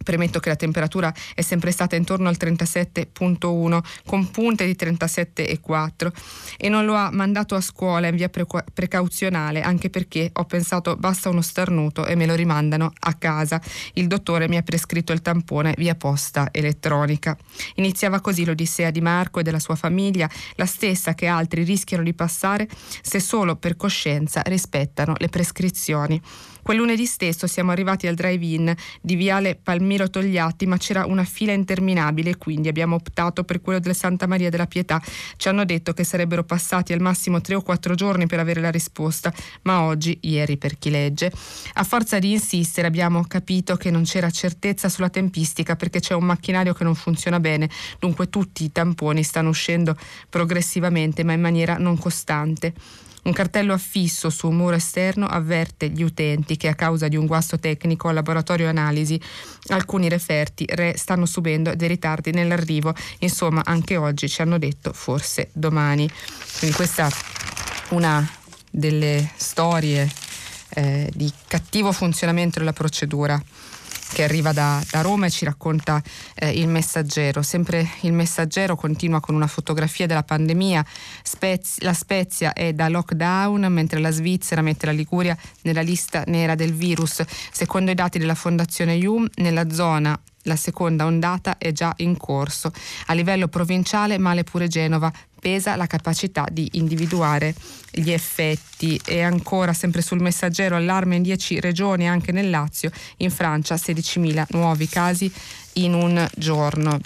Premetto 0.03 0.41
che 0.41 0.49
la 0.49 0.57
temperatura 0.57 1.13
è 1.35 1.43
sempre 1.43 1.71
stata 1.73 1.95
intorno 1.97 2.29
al 2.29 2.37
37.1 2.39 3.81
con 4.07 4.31
punte 4.31 4.65
di 4.65 4.77
37,4 4.79 6.11
e 6.57 6.69
non 6.69 6.85
lo 6.85 6.95
ha 6.95 7.11
mandato 7.11 7.55
a 7.55 7.61
scuola 7.61 8.09
in 8.09 8.17
via 8.17 8.31
precauzionale 8.31 9.61
anche 9.61 9.91
perché 9.91 10.31
ho 10.33 10.45
pensato 10.45 10.97
basta 10.97 11.29
uno 11.29 11.43
starnuto 11.43 12.07
e 12.07 12.15
me 12.15 12.27
lo 12.27 12.35
rimandano 12.35 12.93
a 12.99 13.15
casa. 13.15 13.61
Il 13.95 14.07
dottore 14.07 14.49
mi 14.49 14.57
ha 14.57 14.63
prescritto 14.63 15.13
il 15.13 15.23
tampone 15.23 15.75
via 15.77 15.95
posta 15.95 16.49
elettronica. 16.51 17.37
Iniziava 17.75 18.21
così 18.21 18.45
l'odissea 18.45 18.91
di 18.91 19.01
Marco 19.01 19.41
e 19.41 19.43
della 19.43 19.59
sua 19.59 19.77
famiglia, 19.77 20.29
la 20.55 20.67
stessa 20.67 21.15
che 21.15 21.27
altri 21.27 21.63
rischiano 21.63 22.03
di 22.03 22.15
passare 22.15 22.69
se 23.03 23.21
solo 23.21 23.57
per 23.57 23.77
coscienza 23.77 24.43
rispettano 24.45 25.15
le 25.19 25.29
prescrizioni. 25.29 26.21
Quel 26.63 26.77
lunedì 26.77 27.07
stesso 27.07 27.47
siamo 27.47 27.71
arrivati 27.71 28.07
al 28.07 28.15
drive-in 28.15 28.75
di 29.01 29.15
Viale 29.17 29.57
Palmiro 29.57 30.09
Togliatti, 30.11 30.67
ma 30.67 30.77
c'era 30.77 31.07
una 31.07 31.25
fila 31.25 31.53
interminabile, 31.53 32.37
quindi 32.37 32.69
abbiamo 32.69 32.97
optato 32.97 33.45
per 33.45 33.61
quello 33.61 33.79
del 33.79 33.95
Santa 33.95 34.27
Maria 34.27 34.51
della 34.51 34.67
Pietà. 34.67 35.03
Ci 35.37 35.49
hanno 35.49 35.65
detto 35.65 35.93
che 35.93 36.05
sarebbero 36.05 36.45
passati 36.45 36.93
al 36.93 37.01
massimo 37.01 37.41
tre 37.41 37.55
o 37.55 37.63
quattro 37.63 37.95
giorni 37.95 38.27
per 38.27 38.39
avere 38.39 38.61
la 38.61 38.71
risposta, 38.71 39.33
ma 39.63 39.83
oggi, 39.83 40.19
ieri 40.23 40.57
per 40.57 40.79
chi 40.79 40.91
legge. 40.91 41.33
A 41.75 41.85
forza 41.85 42.19
di 42.19 42.33
insistere 42.33 42.87
abbiamo 42.87 43.25
capito 43.25 43.77
che 43.77 43.91
non 43.91 44.05
c'era 44.05 44.31
certezza 44.31 44.89
sulla 44.89 45.11
tempistica 45.11 45.77
perché 45.77 46.01
c'è 46.01 46.15
un 46.15 46.25
macchinario 46.25 46.75
che 46.75 46.85
non 46.85 46.95
funziona 46.95 47.41
bene, 47.41 47.69
dunque 47.99 48.29
tutti 48.29 48.65
i 48.65 48.73
tamponi 48.73 49.23
stanno 49.23 49.49
uscendo 49.49 49.97
progressivamente 50.29 51.25
ma 51.25 51.33
in 51.33 51.41
maniera 51.41 51.77
non 51.79 51.99
costante. 51.99 52.75
Un 53.23 53.33
cartello 53.33 53.73
affisso 53.73 54.31
su 54.31 54.49
un 54.49 54.57
muro 54.57 54.77
esterno 54.77 55.27
avverte 55.27 55.91
gli 55.91 56.03
utenti 56.03 56.57
che 56.57 56.69
a 56.69 56.75
causa 56.75 57.09
di 57.09 57.17
un 57.17 57.27
guasto 57.27 57.59
tecnico 57.59 58.09
al 58.09 58.15
laboratorio 58.15 58.69
analisi 58.69 59.21
alcuni 59.69 60.09
referti 60.09 60.65
re 60.69 60.97
stanno 60.97 61.27
subendo 61.27 61.75
dei 61.75 61.89
ritardi 61.89 62.31
nell'arrivo. 62.31 62.95
Insomma, 63.19 63.63
anche 63.65 63.97
oggi 63.97 64.29
ci 64.29 64.41
hanno 64.41 64.59
detto 64.59 64.93
forse 64.93 65.51
domani. 65.53 66.11
Quindi 66.59 66.75
questa 66.77 67.07
è 67.07 67.11
una 67.91 68.27
delle 68.71 69.31
storie 69.37 70.09
eh, 70.71 71.11
di 71.15 71.31
cattivo 71.47 71.93
funzionamento 71.93 72.59
della 72.59 72.73
procedura 72.73 73.43
che 74.13 74.25
arriva 74.25 74.53
da, 74.53 74.83
da 74.91 75.01
Roma 75.01 75.27
e 75.27 75.31
ci 75.31 75.45
racconta 75.45 76.03
eh, 76.35 76.51
il 76.51 76.69
messaggero. 76.69 77.43
Sempre 77.43 77.89
il 78.03 78.13
messaggero 78.13 78.77
continua 78.77 79.21
con 79.21 79.35
una 79.35 79.47
fotografia 79.47 80.07
della 80.07 80.23
pandemia. 80.23 80.85
Spez- 81.23 81.81
la 81.81 81.95
Spezia 81.95 82.53
è 82.53 82.73
da 82.73 82.89
lockdown, 82.89 83.67
mentre 83.73 84.01
la 84.01 84.11
Svizzera 84.11 84.63
mette 84.63 84.87
la 84.87 84.93
Liguria 84.93 85.37
nella 85.63 85.83
lista 85.83 86.25
nera 86.27 86.55
del 86.55 86.75
virus. 86.75 87.23
Secondo 87.53 87.91
i 87.91 87.95
dati 87.95 88.19
della 88.19 88.35
Fondazione 88.35 88.95
IUM, 88.95 89.29
nella 89.37 89.71
zona 89.71 90.19
la 90.51 90.57
seconda 90.57 91.07
ondata 91.07 91.57
è 91.57 91.73
già 91.73 91.93
in 91.99 92.17
corso. 92.17 92.73
A 93.07 93.15
livello 93.15 93.49
provinciale 93.49 94.19
male 94.19 94.45
pure 94.45 94.67
Genova, 94.69 95.13
pesa 95.41 95.77
la 95.77 95.87
capacità 95.87 96.47
di 96.51 96.69
individuare 96.73 97.55
gli 97.91 98.11
effetti 98.11 99.01
e 99.05 99.23
ancora 99.23 99.73
sempre 99.73 100.03
sul 100.03 100.21
messaggero 100.21 100.77
allarme 100.77 101.17
in 101.17 101.23
10 101.23 101.61
regioni 101.61 102.09
anche 102.09 102.33
nel 102.33 102.51
Lazio, 102.51 102.91
in 103.19 103.31
Francia 103.31 103.77
16.000 103.77 104.47
nuovi 104.51 104.87
casi 104.89 105.33
in 105.75 105.95
un 105.95 106.29
giorno. 106.37 107.01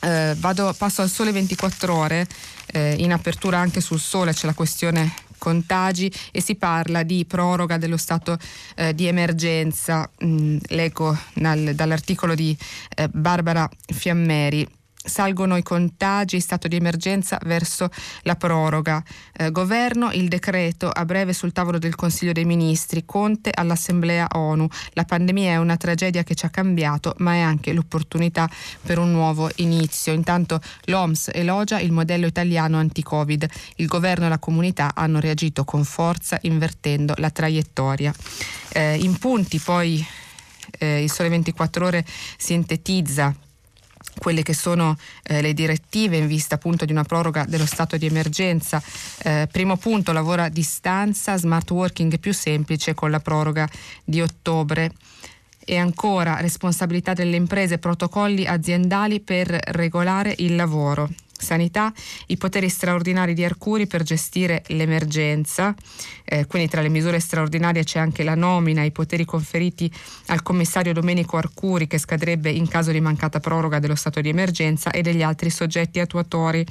Eh, 0.00 0.34
vado, 0.36 0.74
passo 0.76 1.00
al 1.00 1.08
sole 1.08 1.32
24 1.32 1.94
ore, 1.94 2.26
eh, 2.66 2.96
in 2.98 3.12
apertura 3.12 3.58
anche 3.58 3.80
sul 3.80 4.00
sole 4.00 4.34
c'è 4.34 4.46
la 4.46 4.52
questione 4.52 5.14
contagi 5.44 6.10
e 6.32 6.40
si 6.40 6.54
parla 6.54 7.02
di 7.02 7.26
proroga 7.26 7.76
dello 7.76 7.98
stato 7.98 8.38
eh, 8.76 8.94
di 8.94 9.06
emergenza. 9.06 10.10
Mm, 10.24 10.56
leggo 10.68 11.14
dal, 11.34 11.74
dall'articolo 11.74 12.34
di 12.34 12.56
eh, 12.96 13.08
Barbara 13.12 13.68
Fiammeri 13.92 14.66
salgono 15.04 15.56
i 15.56 15.62
contagi, 15.62 16.40
stato 16.40 16.66
di 16.68 16.76
emergenza 16.76 17.38
verso 17.44 17.90
la 18.22 18.36
proroga. 18.36 19.02
Eh, 19.32 19.50
governo, 19.50 20.10
il 20.12 20.28
decreto 20.28 20.88
a 20.88 21.04
breve 21.04 21.32
sul 21.32 21.52
tavolo 21.52 21.78
del 21.78 21.94
Consiglio 21.94 22.32
dei 22.32 22.44
Ministri, 22.44 23.04
Conte 23.04 23.50
all'Assemblea 23.52 24.28
ONU. 24.32 24.66
La 24.92 25.04
pandemia 25.04 25.52
è 25.52 25.56
una 25.56 25.76
tragedia 25.76 26.22
che 26.22 26.34
ci 26.34 26.46
ha 26.46 26.50
cambiato, 26.50 27.14
ma 27.18 27.34
è 27.34 27.40
anche 27.40 27.72
l'opportunità 27.72 28.48
per 28.82 28.98
un 28.98 29.12
nuovo 29.12 29.50
inizio. 29.56 30.12
Intanto 30.12 30.60
l'OMS 30.86 31.30
elogia 31.32 31.78
il 31.80 31.92
modello 31.92 32.26
italiano 32.26 32.78
anti-Covid. 32.78 33.46
Il 33.76 33.86
governo 33.86 34.26
e 34.26 34.28
la 34.28 34.38
comunità 34.38 34.92
hanno 34.94 35.20
reagito 35.20 35.64
con 35.64 35.84
forza 35.84 36.38
invertendo 36.42 37.14
la 37.18 37.30
traiettoria. 37.30 38.12
Eh, 38.72 38.96
in 38.96 39.16
punti 39.18 39.58
poi 39.58 40.04
eh, 40.78 41.02
il 41.02 41.10
Sole 41.10 41.28
24 41.28 41.86
ore 41.86 42.04
sintetizza 42.36 43.34
quelle 44.18 44.42
che 44.42 44.54
sono 44.54 44.96
eh, 45.22 45.40
le 45.40 45.52
direttive 45.54 46.16
in 46.16 46.26
vista 46.26 46.54
appunto 46.56 46.84
di 46.84 46.92
una 46.92 47.04
proroga 47.04 47.44
dello 47.44 47.66
stato 47.66 47.96
di 47.96 48.06
emergenza. 48.06 48.82
Eh, 49.22 49.48
primo 49.50 49.76
punto, 49.76 50.12
lavoro 50.12 50.42
a 50.42 50.48
distanza, 50.48 51.36
smart 51.36 51.70
working 51.70 52.18
più 52.18 52.32
semplice 52.32 52.94
con 52.94 53.10
la 53.10 53.20
proroga 53.20 53.68
di 54.04 54.20
ottobre. 54.20 54.92
E 55.66 55.76
ancora 55.78 56.40
responsabilità 56.40 57.14
delle 57.14 57.36
imprese, 57.36 57.78
protocolli 57.78 58.46
aziendali 58.46 59.20
per 59.20 59.48
regolare 59.48 60.34
il 60.38 60.56
lavoro 60.56 61.08
sanità, 61.38 61.92
i 62.26 62.36
poteri 62.36 62.68
straordinari 62.68 63.34
di 63.34 63.44
Arcuri 63.44 63.86
per 63.86 64.02
gestire 64.02 64.62
l'emergenza, 64.68 65.74
eh, 66.24 66.46
quindi 66.46 66.68
tra 66.68 66.80
le 66.80 66.88
misure 66.88 67.20
straordinarie 67.20 67.84
c'è 67.84 67.98
anche 67.98 68.22
la 68.22 68.34
nomina, 68.34 68.82
i 68.82 68.92
poteri 68.92 69.24
conferiti 69.24 69.90
al 70.26 70.42
commissario 70.42 70.92
Domenico 70.92 71.36
Arcuri 71.36 71.86
che 71.86 71.98
scadrebbe 71.98 72.50
in 72.50 72.68
caso 72.68 72.90
di 72.90 73.00
mancata 73.00 73.40
proroga 73.40 73.78
dello 73.78 73.94
stato 73.94 74.20
di 74.20 74.28
emergenza 74.28 74.90
e 74.90 75.02
degli 75.02 75.22
altri 75.22 75.50
soggetti 75.50 76.00
attuatori. 76.00 76.64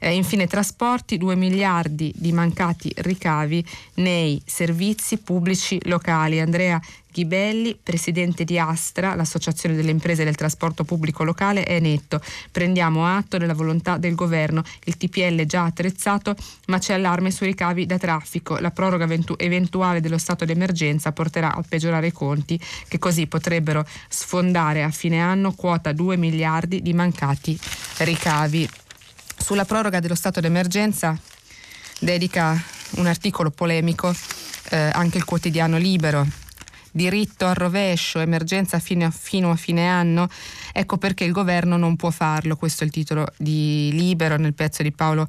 Eh, 0.00 0.14
infine 0.14 0.46
trasporti, 0.46 1.16
2 1.16 1.34
miliardi 1.36 2.12
di 2.16 2.32
mancati 2.32 2.92
ricavi 2.96 3.64
nei 3.94 4.40
servizi 4.44 5.18
pubblici 5.18 5.78
locali. 5.84 6.40
Andrea 6.40 6.80
Ghibelli, 7.10 7.78
presidente 7.82 8.44
di 8.44 8.58
Astra, 8.58 9.14
l'Associazione 9.14 9.74
delle 9.74 9.90
imprese 9.90 10.24
del 10.24 10.34
trasporto 10.36 10.84
pubblico 10.84 11.24
locale, 11.24 11.64
è 11.64 11.80
netto. 11.80 12.20
Prendiamo 12.52 13.06
atto 13.06 13.38
della 13.38 13.54
volontà 13.54 13.96
del 13.96 14.14
governo. 14.14 14.62
Il 14.84 14.96
TPL 14.96 15.40
è 15.40 15.46
già 15.46 15.64
attrezzato, 15.64 16.36
ma 16.66 16.78
c'è 16.78 16.94
allarme 16.94 17.30
sui 17.30 17.46
ricavi 17.46 17.86
da 17.86 17.98
traffico. 17.98 18.58
La 18.58 18.70
proroga 18.70 19.04
eventu- 19.04 19.40
eventuale 19.40 20.00
dello 20.00 20.18
stato 20.18 20.44
d'emergenza 20.44 21.12
porterà 21.12 21.54
a 21.54 21.64
peggiorare 21.66 22.08
i 22.08 22.12
conti, 22.12 22.60
che 22.86 22.98
così 22.98 23.26
potrebbero 23.26 23.84
sfondare 24.08 24.82
a 24.82 24.90
fine 24.90 25.20
anno 25.20 25.52
quota 25.52 25.92
2 25.92 26.16
miliardi 26.16 26.82
di 26.82 26.92
mancati 26.92 27.58
ricavi. 27.98 28.68
Sulla 29.36 29.64
proroga 29.64 30.00
dello 30.00 30.14
stato 30.14 30.40
d'emergenza 30.40 31.18
dedica 32.00 32.60
un 32.96 33.06
articolo 33.06 33.50
polemico 33.50 34.14
eh, 34.70 34.76
anche 34.76 35.18
il 35.18 35.24
quotidiano 35.24 35.78
Libero 35.78 36.46
diritto 36.92 37.46
al 37.46 37.54
rovescio, 37.54 38.20
emergenza 38.20 38.78
fino 38.78 39.06
a, 39.06 39.10
fino 39.10 39.50
a 39.50 39.56
fine 39.56 39.88
anno, 39.88 40.28
ecco 40.72 40.96
perché 40.96 41.24
il 41.24 41.32
governo 41.32 41.76
non 41.76 41.96
può 41.96 42.10
farlo, 42.10 42.56
questo 42.56 42.84
è 42.84 42.86
il 42.86 42.92
titolo 42.92 43.26
di 43.36 43.90
Libero 43.92 44.36
nel 44.36 44.54
pezzo 44.54 44.82
di 44.82 44.92
Paolo 44.92 45.28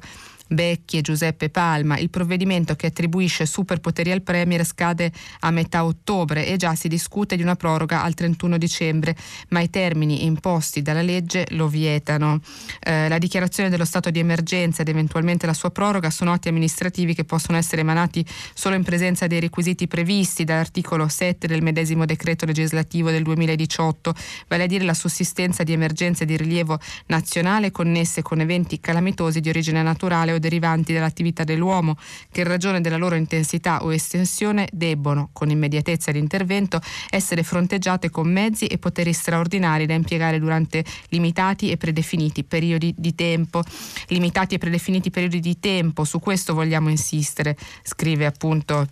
Becchi 0.52 0.98
e 0.98 1.00
Giuseppe 1.00 1.48
Palma. 1.48 1.96
Il 1.96 2.10
provvedimento 2.10 2.74
che 2.74 2.88
attribuisce 2.88 3.46
superpoteri 3.46 4.10
al 4.10 4.22
Premier 4.22 4.64
scade 4.64 5.12
a 5.40 5.50
metà 5.52 5.84
ottobre 5.84 6.44
e 6.44 6.56
già 6.56 6.74
si 6.74 6.88
discute 6.88 7.36
di 7.36 7.42
una 7.42 7.54
proroga 7.54 8.02
al 8.02 8.14
31 8.14 8.58
dicembre, 8.58 9.14
ma 9.50 9.60
i 9.60 9.70
termini 9.70 10.24
imposti 10.24 10.82
dalla 10.82 11.02
legge 11.02 11.46
lo 11.50 11.68
vietano. 11.68 12.40
Eh, 12.80 13.08
la 13.08 13.18
dichiarazione 13.18 13.70
dello 13.70 13.84
stato 13.84 14.10
di 14.10 14.18
emergenza 14.18 14.82
ed 14.82 14.88
eventualmente 14.88 15.46
la 15.46 15.54
sua 15.54 15.70
proroga 15.70 16.10
sono 16.10 16.32
atti 16.32 16.48
amministrativi 16.48 17.14
che 17.14 17.24
possono 17.24 17.56
essere 17.56 17.82
emanati 17.82 18.26
solo 18.52 18.74
in 18.74 18.82
presenza 18.82 19.28
dei 19.28 19.38
requisiti 19.38 19.86
previsti 19.86 20.42
dall'articolo 20.42 21.06
7 21.06 21.46
del 21.46 21.62
medesimo 21.62 22.04
decreto 22.06 22.44
legislativo 22.44 23.12
del 23.12 23.22
2018, 23.22 24.14
vale 24.48 24.64
a 24.64 24.66
dire 24.66 24.82
la 24.82 24.94
sussistenza 24.94 25.62
di 25.62 25.72
emergenze 25.72 26.24
di 26.24 26.36
rilievo 26.36 26.80
nazionale 27.06 27.70
connesse 27.70 28.22
con 28.22 28.40
eventi 28.40 28.80
calamitosi 28.80 29.38
di 29.38 29.48
origine 29.48 29.80
naturale 29.84 30.32
o 30.32 30.38
derivanti 30.40 30.92
dall'attività 30.92 31.44
dell'uomo, 31.44 31.96
che 32.32 32.40
in 32.40 32.48
ragione 32.48 32.80
della 32.80 32.96
loro 32.96 33.14
intensità 33.14 33.84
o 33.84 33.92
estensione 33.92 34.68
debbono, 34.72 35.30
con 35.32 35.50
immediatezza 35.50 36.10
di 36.10 36.18
intervento, 36.18 36.80
essere 37.10 37.44
fronteggiate 37.44 38.10
con 38.10 38.28
mezzi 38.28 38.66
e 38.66 38.78
poteri 38.78 39.12
straordinari 39.12 39.86
da 39.86 39.94
impiegare 39.94 40.40
durante 40.40 40.84
limitati 41.10 41.70
e 41.70 41.76
predefiniti 41.76 42.42
periodi 42.42 42.92
di 42.96 43.14
tempo. 43.14 43.62
Limitati 44.08 44.56
e 44.56 44.58
predefiniti 44.58 45.10
periodi 45.10 45.38
di 45.38 45.60
tempo, 45.60 46.04
su 46.04 46.18
questo 46.18 46.54
vogliamo 46.54 46.88
insistere, 46.88 47.56
scrive 47.82 48.26
appunto 48.26 48.88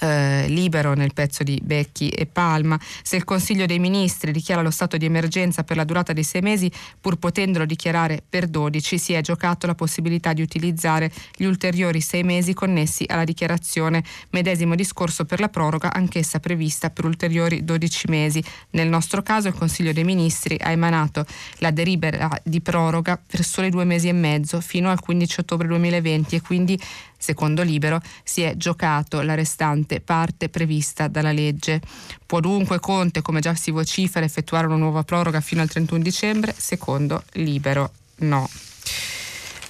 eh, 0.00 0.46
libero 0.48 0.94
nel 0.94 1.12
pezzo 1.12 1.42
di 1.42 1.60
Becchi 1.62 2.08
e 2.08 2.26
Palma. 2.26 2.78
Se 3.02 3.16
il 3.16 3.24
Consiglio 3.24 3.66
dei 3.66 3.78
Ministri 3.78 4.32
dichiara 4.32 4.62
lo 4.62 4.70
stato 4.70 4.96
di 4.96 5.04
emergenza 5.04 5.64
per 5.64 5.76
la 5.76 5.84
durata 5.84 6.12
di 6.12 6.22
sei 6.22 6.40
mesi, 6.40 6.70
pur 7.00 7.16
potendolo 7.16 7.64
dichiarare 7.64 8.22
per 8.28 8.46
12, 8.46 8.98
si 8.98 9.12
è 9.12 9.20
giocato 9.20 9.66
la 9.66 9.74
possibilità 9.74 10.32
di 10.32 10.42
utilizzare 10.42 11.10
gli 11.36 11.44
ulteriori 11.44 12.00
sei 12.00 12.22
mesi 12.22 12.54
connessi 12.54 13.04
alla 13.06 13.24
dichiarazione. 13.24 14.02
Medesimo 14.30 14.74
discorso 14.74 15.24
per 15.24 15.40
la 15.40 15.48
proroga, 15.48 15.92
anch'essa 15.92 16.40
prevista 16.40 16.90
per 16.90 17.04
ulteriori 17.04 17.64
12 17.64 18.08
mesi. 18.08 18.42
Nel 18.70 18.88
nostro 18.88 19.22
caso 19.22 19.48
il 19.48 19.54
Consiglio 19.54 19.92
dei 19.92 20.04
Ministri 20.04 20.56
ha 20.60 20.70
emanato 20.70 21.24
la 21.58 21.70
delibera 21.70 22.30
di 22.42 22.60
proroga 22.60 23.20
per 23.24 23.44
soli 23.44 23.70
due 23.70 23.84
mesi 23.84 24.08
e 24.08 24.12
mezzo 24.12 24.60
fino 24.60 24.90
al 24.90 25.00
15 25.00 25.40
ottobre 25.40 25.66
2020 25.68 26.36
e 26.36 26.40
quindi 26.40 26.80
Secondo 27.18 27.62
Libero 27.62 28.00
si 28.22 28.42
è 28.42 28.56
giocato 28.56 29.20
la 29.22 29.34
restante 29.34 30.00
parte 30.00 30.48
prevista 30.48 31.08
dalla 31.08 31.32
legge. 31.32 31.80
Può 32.24 32.40
dunque 32.40 32.80
Conte, 32.80 33.22
come 33.22 33.40
già 33.40 33.54
si 33.54 33.70
vocifera, 33.70 34.24
effettuare 34.24 34.66
una 34.66 34.76
nuova 34.76 35.02
proroga 35.02 35.40
fino 35.40 35.62
al 35.62 35.68
31 35.68 36.02
dicembre? 36.02 36.54
Secondo 36.56 37.22
Libero 37.32 37.92
no. 38.16 38.48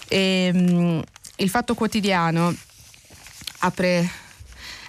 E, 0.09 0.51
um, 0.53 1.03
il 1.37 1.51
Fatto 1.51 1.75
Quotidiano 1.75 2.55
apre 3.61 4.09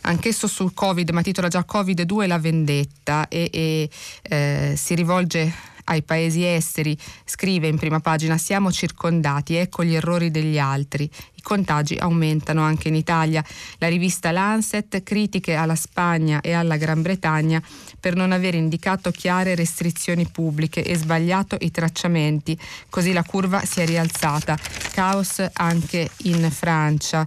anch'esso 0.02 0.48
sul 0.48 0.74
Covid, 0.74 1.10
ma 1.10 1.22
titola 1.22 1.48
già 1.48 1.66
Covid-2 1.70 2.28
la 2.28 2.40
vendetta 2.40 3.28
e, 3.28 3.50
e 3.52 3.90
eh, 4.24 4.74
si 4.78 4.96
rivolge 4.96 5.76
ai 5.88 6.04
paesi 6.04 6.46
esteri, 6.46 6.98
scrive 7.26 7.68
in 7.68 7.78
prima 7.78 8.00
pagina 8.00 8.38
siamo 8.38 8.72
circondati, 8.72 9.56
ecco 9.56 9.84
gli 9.84 9.96
errori 9.96 10.32
degli 10.32 10.58
altri. 10.58 11.10
I 11.36 11.42
contagi 11.42 11.96
aumentano 11.96 12.62
anche 12.62 12.88
in 12.88 12.96
Italia. 12.96 13.44
La 13.78 13.88
rivista 13.88 14.32
Lancet 14.32 15.04
critiche 15.04 15.54
alla 15.54 15.76
Spagna 15.76 16.42
e 16.42 16.52
alla 16.54 16.78
Gran 16.78 17.02
Bretagna 17.02 17.62
per 18.00 18.16
non 18.16 18.32
aver 18.32 18.56
indicato 18.56 19.12
chiare 19.12 19.56
restrizioni 19.56 20.28
pubbliche 20.28 20.84
e 20.84 20.96
sbagliato 20.96 21.56
i 21.60 21.72
tracciamenti. 21.72 22.58
Così 22.90 23.14
la 23.14 23.24
curva 23.24 23.64
si 23.64 23.82
è 23.82 23.86
rialzata. 23.86 24.58
Caos 24.92 25.46
anche 25.54 26.10
in 26.24 26.50
Francia. 26.52 27.26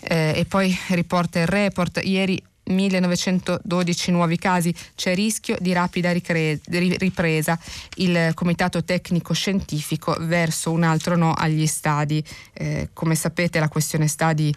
Eh, 0.00 0.32
e 0.36 0.44
poi 0.44 0.76
riporta 0.88 1.40
il 1.40 1.46
report. 1.46 2.00
Ieri 2.04 2.40
1912 2.68 4.10
nuovi 4.10 4.36
casi, 4.38 4.74
c'è 4.94 5.14
rischio 5.14 5.56
di 5.60 5.72
rapida 5.72 6.12
ripresa. 6.12 7.58
Il 7.96 8.32
Comitato 8.34 8.84
Tecnico 8.84 9.34
Scientifico 9.34 10.16
verso 10.20 10.70
un 10.70 10.82
altro 10.82 11.16
no 11.16 11.32
agli 11.32 11.66
stadi. 11.66 12.22
Eh, 12.52 12.90
come 12.92 13.14
sapete 13.14 13.58
la 13.58 13.68
questione 13.68 14.08
stadi 14.08 14.54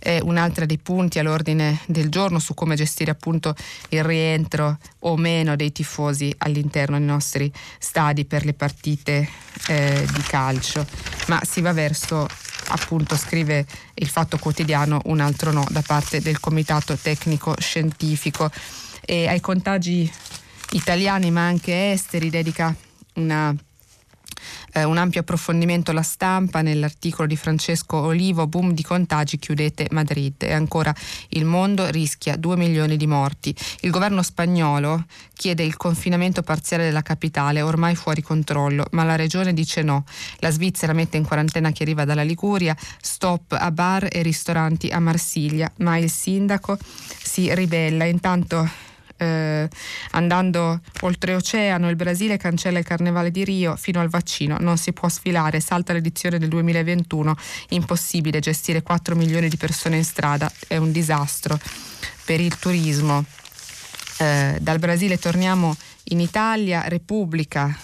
è 0.00 0.18
un'altra 0.22 0.64
dei 0.64 0.78
punti 0.78 1.18
all'ordine 1.18 1.80
del 1.86 2.08
giorno 2.08 2.38
su 2.38 2.54
come 2.54 2.74
gestire 2.74 3.10
appunto 3.10 3.54
il 3.90 4.02
rientro 4.02 4.78
o 5.00 5.16
meno 5.16 5.56
dei 5.56 5.72
tifosi 5.72 6.34
all'interno 6.38 6.96
dei 6.96 7.06
nostri 7.06 7.52
stadi 7.78 8.24
per 8.24 8.46
le 8.46 8.54
partite 8.54 9.28
eh, 9.68 10.06
di 10.12 10.22
calcio. 10.22 10.86
Ma 11.26 11.40
si 11.44 11.60
va 11.60 11.72
verso 11.72 12.26
appunto 12.70 13.16
scrive 13.16 13.66
il 13.94 14.08
Fatto 14.08 14.38
Quotidiano 14.38 15.00
un 15.04 15.20
altro 15.20 15.52
no 15.52 15.66
da 15.70 15.82
parte 15.82 16.20
del 16.20 16.40
Comitato 16.40 16.96
Tecnico 16.96 17.54
Scientifico. 17.58 18.50
E 19.04 19.28
ai 19.28 19.40
contagi 19.40 20.10
italiani 20.72 21.30
ma 21.30 21.46
anche 21.46 21.92
esteri, 21.92 22.30
dedica 22.30 22.74
una 23.14 23.54
eh, 24.72 24.84
un 24.84 24.96
ampio 24.96 25.20
approfondimento 25.20 25.92
la 25.92 26.02
stampa 26.02 26.62
nell'articolo 26.62 27.26
di 27.26 27.36
Francesco 27.36 27.96
Olivo, 27.96 28.46
boom 28.46 28.72
di 28.72 28.82
contagi, 28.82 29.38
chiudete 29.38 29.86
Madrid 29.90 30.34
e 30.38 30.52
ancora 30.52 30.94
il 31.30 31.44
mondo 31.44 31.88
rischia 31.88 32.36
2 32.36 32.56
milioni 32.56 32.96
di 32.96 33.06
morti. 33.06 33.54
Il 33.80 33.90
governo 33.90 34.22
spagnolo 34.22 35.04
chiede 35.34 35.62
il 35.62 35.76
confinamento 35.76 36.42
parziale 36.42 36.84
della 36.84 37.02
capitale, 37.02 37.62
ormai 37.62 37.94
fuori 37.94 38.22
controllo, 38.22 38.86
ma 38.92 39.04
la 39.04 39.16
regione 39.16 39.54
dice 39.54 39.82
no. 39.82 40.04
La 40.38 40.50
Svizzera 40.50 40.92
mette 40.92 41.16
in 41.16 41.24
quarantena 41.24 41.70
chi 41.70 41.82
arriva 41.82 42.04
dalla 42.04 42.22
Liguria, 42.22 42.76
stop 43.00 43.56
a 43.58 43.70
bar 43.70 44.08
e 44.10 44.22
ristoranti 44.22 44.88
a 44.88 44.98
Marsiglia, 44.98 45.70
ma 45.78 45.96
il 45.96 46.10
sindaco 46.10 46.78
si 47.22 47.52
ribella. 47.54 48.04
Intanto 48.04 48.88
eh, 49.20 49.68
andando 50.12 50.80
oltreoceano 51.02 51.90
il 51.90 51.96
Brasile 51.96 52.38
cancella 52.38 52.78
il 52.78 52.84
carnevale 52.84 53.30
di 53.30 53.44
Rio 53.44 53.76
fino 53.76 54.00
al 54.00 54.08
vaccino, 54.08 54.56
non 54.58 54.78
si 54.78 54.92
può 54.92 55.08
sfilare, 55.08 55.60
salta 55.60 55.92
l'edizione 55.92 56.38
del 56.38 56.48
2021, 56.48 57.36
impossibile 57.70 58.40
gestire 58.40 58.82
4 58.82 59.14
milioni 59.14 59.48
di 59.48 59.56
persone 59.56 59.96
in 59.96 60.04
strada, 60.04 60.50
è 60.66 60.78
un 60.78 60.90
disastro 60.90 61.58
per 62.24 62.40
il 62.40 62.58
turismo. 62.58 63.24
Eh, 64.18 64.56
dal 64.60 64.78
Brasile 64.78 65.18
torniamo 65.18 65.76
in 66.04 66.20
Italia, 66.20 66.88
Repubblica, 66.88 67.76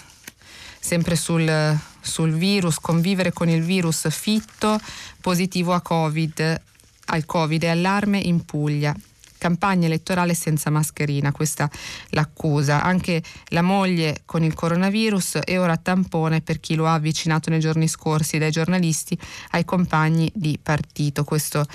sempre 0.79 1.15
sul, 1.15 1.77
sul 1.99 2.33
virus, 2.33 2.79
convivere 2.79 3.31
con 3.31 3.47
il 3.47 3.61
virus 3.61 4.09
fitto, 4.09 4.79
positivo 5.21 5.73
a 5.73 5.81
Covid, 5.81 6.61
al 7.05 7.25
Covid 7.25 7.63
e 7.63 7.69
allarme 7.69 8.17
in 8.17 8.43
Puglia 8.43 8.95
campagna 9.37 9.85
elettorale 9.85 10.33
senza 10.33 10.69
mascherina, 10.69 11.31
questa 11.31 11.69
l'accusa. 12.09 12.83
Anche 12.83 13.23
la 13.49 13.61
moglie 13.61 14.21
con 14.25 14.43
il 14.43 14.53
coronavirus 14.53 15.39
e 15.43 15.57
ora 15.57 15.77
tampone 15.77 16.41
per 16.41 16.59
chi 16.59 16.75
lo 16.75 16.87
ha 16.87 16.93
avvicinato 16.93 17.49
nei 17.49 17.59
giorni 17.59 17.87
scorsi 17.87 18.37
dai 18.37 18.51
giornalisti 18.51 19.17
ai 19.51 19.65
compagni 19.65 20.31
di 20.33 20.59
partito. 20.61 21.23
Questo 21.23 21.65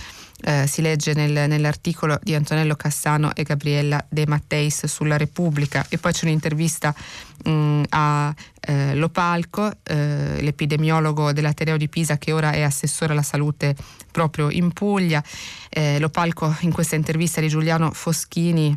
eh, 0.44 0.66
si 0.66 0.82
legge 0.82 1.14
nel, 1.14 1.48
nell'articolo 1.48 2.18
di 2.22 2.34
Antonello 2.34 2.74
Cassano 2.74 3.34
e 3.34 3.42
Gabriella 3.42 4.04
De 4.08 4.26
Matteis 4.26 4.86
sulla 4.86 5.16
Repubblica 5.16 5.86
e 5.88 5.98
poi 5.98 6.12
c'è 6.12 6.24
un'intervista 6.24 6.94
mh, 7.44 7.50
mm, 7.50 7.82
a 7.90 8.34
eh, 8.60 8.94
Lopalco, 8.94 9.70
eh, 9.82 10.40
l'epidemiologo 10.40 11.32
dell'Ateneo 11.32 11.76
di 11.76 11.88
Pisa 11.88 12.18
che 12.18 12.32
ora 12.32 12.52
è 12.52 12.62
assessore 12.62 13.12
alla 13.12 13.22
salute 13.22 13.74
proprio 14.10 14.50
in 14.50 14.72
Puglia. 14.72 15.22
Eh, 15.68 15.98
Lopalco 15.98 16.54
in 16.60 16.72
questa 16.72 16.96
intervista 16.96 17.40
di 17.40 17.48
Giuliano 17.48 17.90
Foschini 17.92 18.76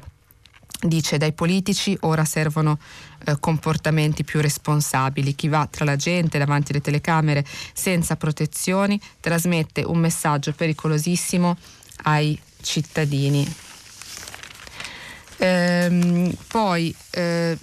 dice 0.82 1.18
dai 1.18 1.34
politici 1.34 1.98
ora 2.02 2.26
servono 2.26 2.78
eh, 3.24 3.38
comportamenti 3.40 4.24
più 4.24 4.42
responsabili. 4.42 5.36
Chi 5.36 5.48
va 5.48 5.68
tra 5.70 5.86
la 5.86 5.96
gente 5.96 6.38
davanti 6.38 6.72
alle 6.72 6.82
telecamere 6.82 7.46
senza 7.74 8.16
protezioni 8.16 9.00
trasmette 9.20 9.82
un 9.82 9.98
messaggio 9.98 10.52
pericolosissimo 10.52 11.58
ai 12.04 12.40
cittadini. 12.62 13.56
Ehm, 15.38 16.34
poi 16.48 16.96
eh, 17.12 17.58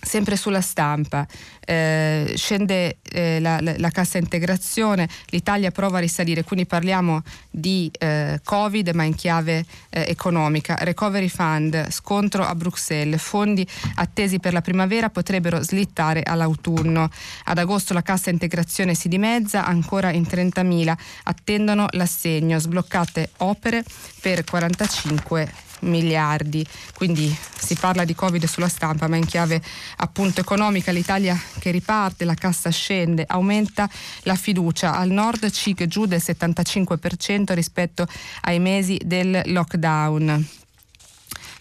sempre 0.00 0.36
sulla 0.36 0.60
stampa, 0.60 1.26
eh, 1.64 2.32
scende 2.36 2.98
eh, 3.02 3.38
la, 3.40 3.60
la, 3.60 3.90
cassa 3.90 4.18
integrazione, 4.18 5.08
l'Italia 5.26 5.70
prova 5.70 5.98
a 5.98 6.00
risalire, 6.00 6.42
quindi 6.42 6.66
parliamo 6.66 7.22
di 7.50 7.90
eh, 7.98 8.40
Covid 8.42 8.90
ma 8.90 9.04
in 9.04 9.14
chiave 9.14 9.64
eh, 9.90 10.06
economica. 10.08 10.76
Recovery 10.80 11.28
Fund, 11.28 11.90
scontro 11.90 12.44
a 12.44 12.54
Bruxelles, 12.54 13.20
fondi 13.20 13.66
attesi 13.96 14.40
per 14.40 14.52
la 14.52 14.62
primavera 14.62 15.10
potrebbero 15.10 15.62
slittare 15.62 16.22
all'autunno. 16.22 17.10
Ad 17.44 17.58
agosto 17.58 17.94
la 17.94 18.02
cassa 18.02 18.30
integrazione 18.30 18.94
si 18.94 19.08
dimezza, 19.08 19.64
ancora 19.64 20.10
in 20.10 20.22
30.000 20.22 20.92
attendono 21.24 21.86
l'assegno, 21.90 22.58
sbloccate 22.58 23.30
opere 23.38 23.84
per 24.20 24.44
45 24.44 25.69
miliardi, 25.80 26.66
quindi 26.94 27.34
si 27.56 27.74
parla 27.74 28.04
di 28.04 28.14
Covid 28.14 28.44
sulla 28.44 28.68
stampa, 28.68 29.08
ma 29.08 29.16
in 29.16 29.26
chiave 29.26 29.62
appunto 29.96 30.40
economica 30.40 30.92
l'Italia 30.92 31.38
che 31.58 31.70
riparte, 31.70 32.24
la 32.24 32.34
cassa 32.34 32.70
scende, 32.70 33.24
aumenta 33.26 33.88
la 34.22 34.34
fiducia. 34.34 34.96
Al 34.96 35.10
nord 35.10 35.50
CIC 35.50 35.86
giù 35.86 36.06
del 36.06 36.22
75% 36.24 37.52
rispetto 37.54 38.06
ai 38.42 38.58
mesi 38.58 39.00
del 39.04 39.42
lockdown. 39.46 40.46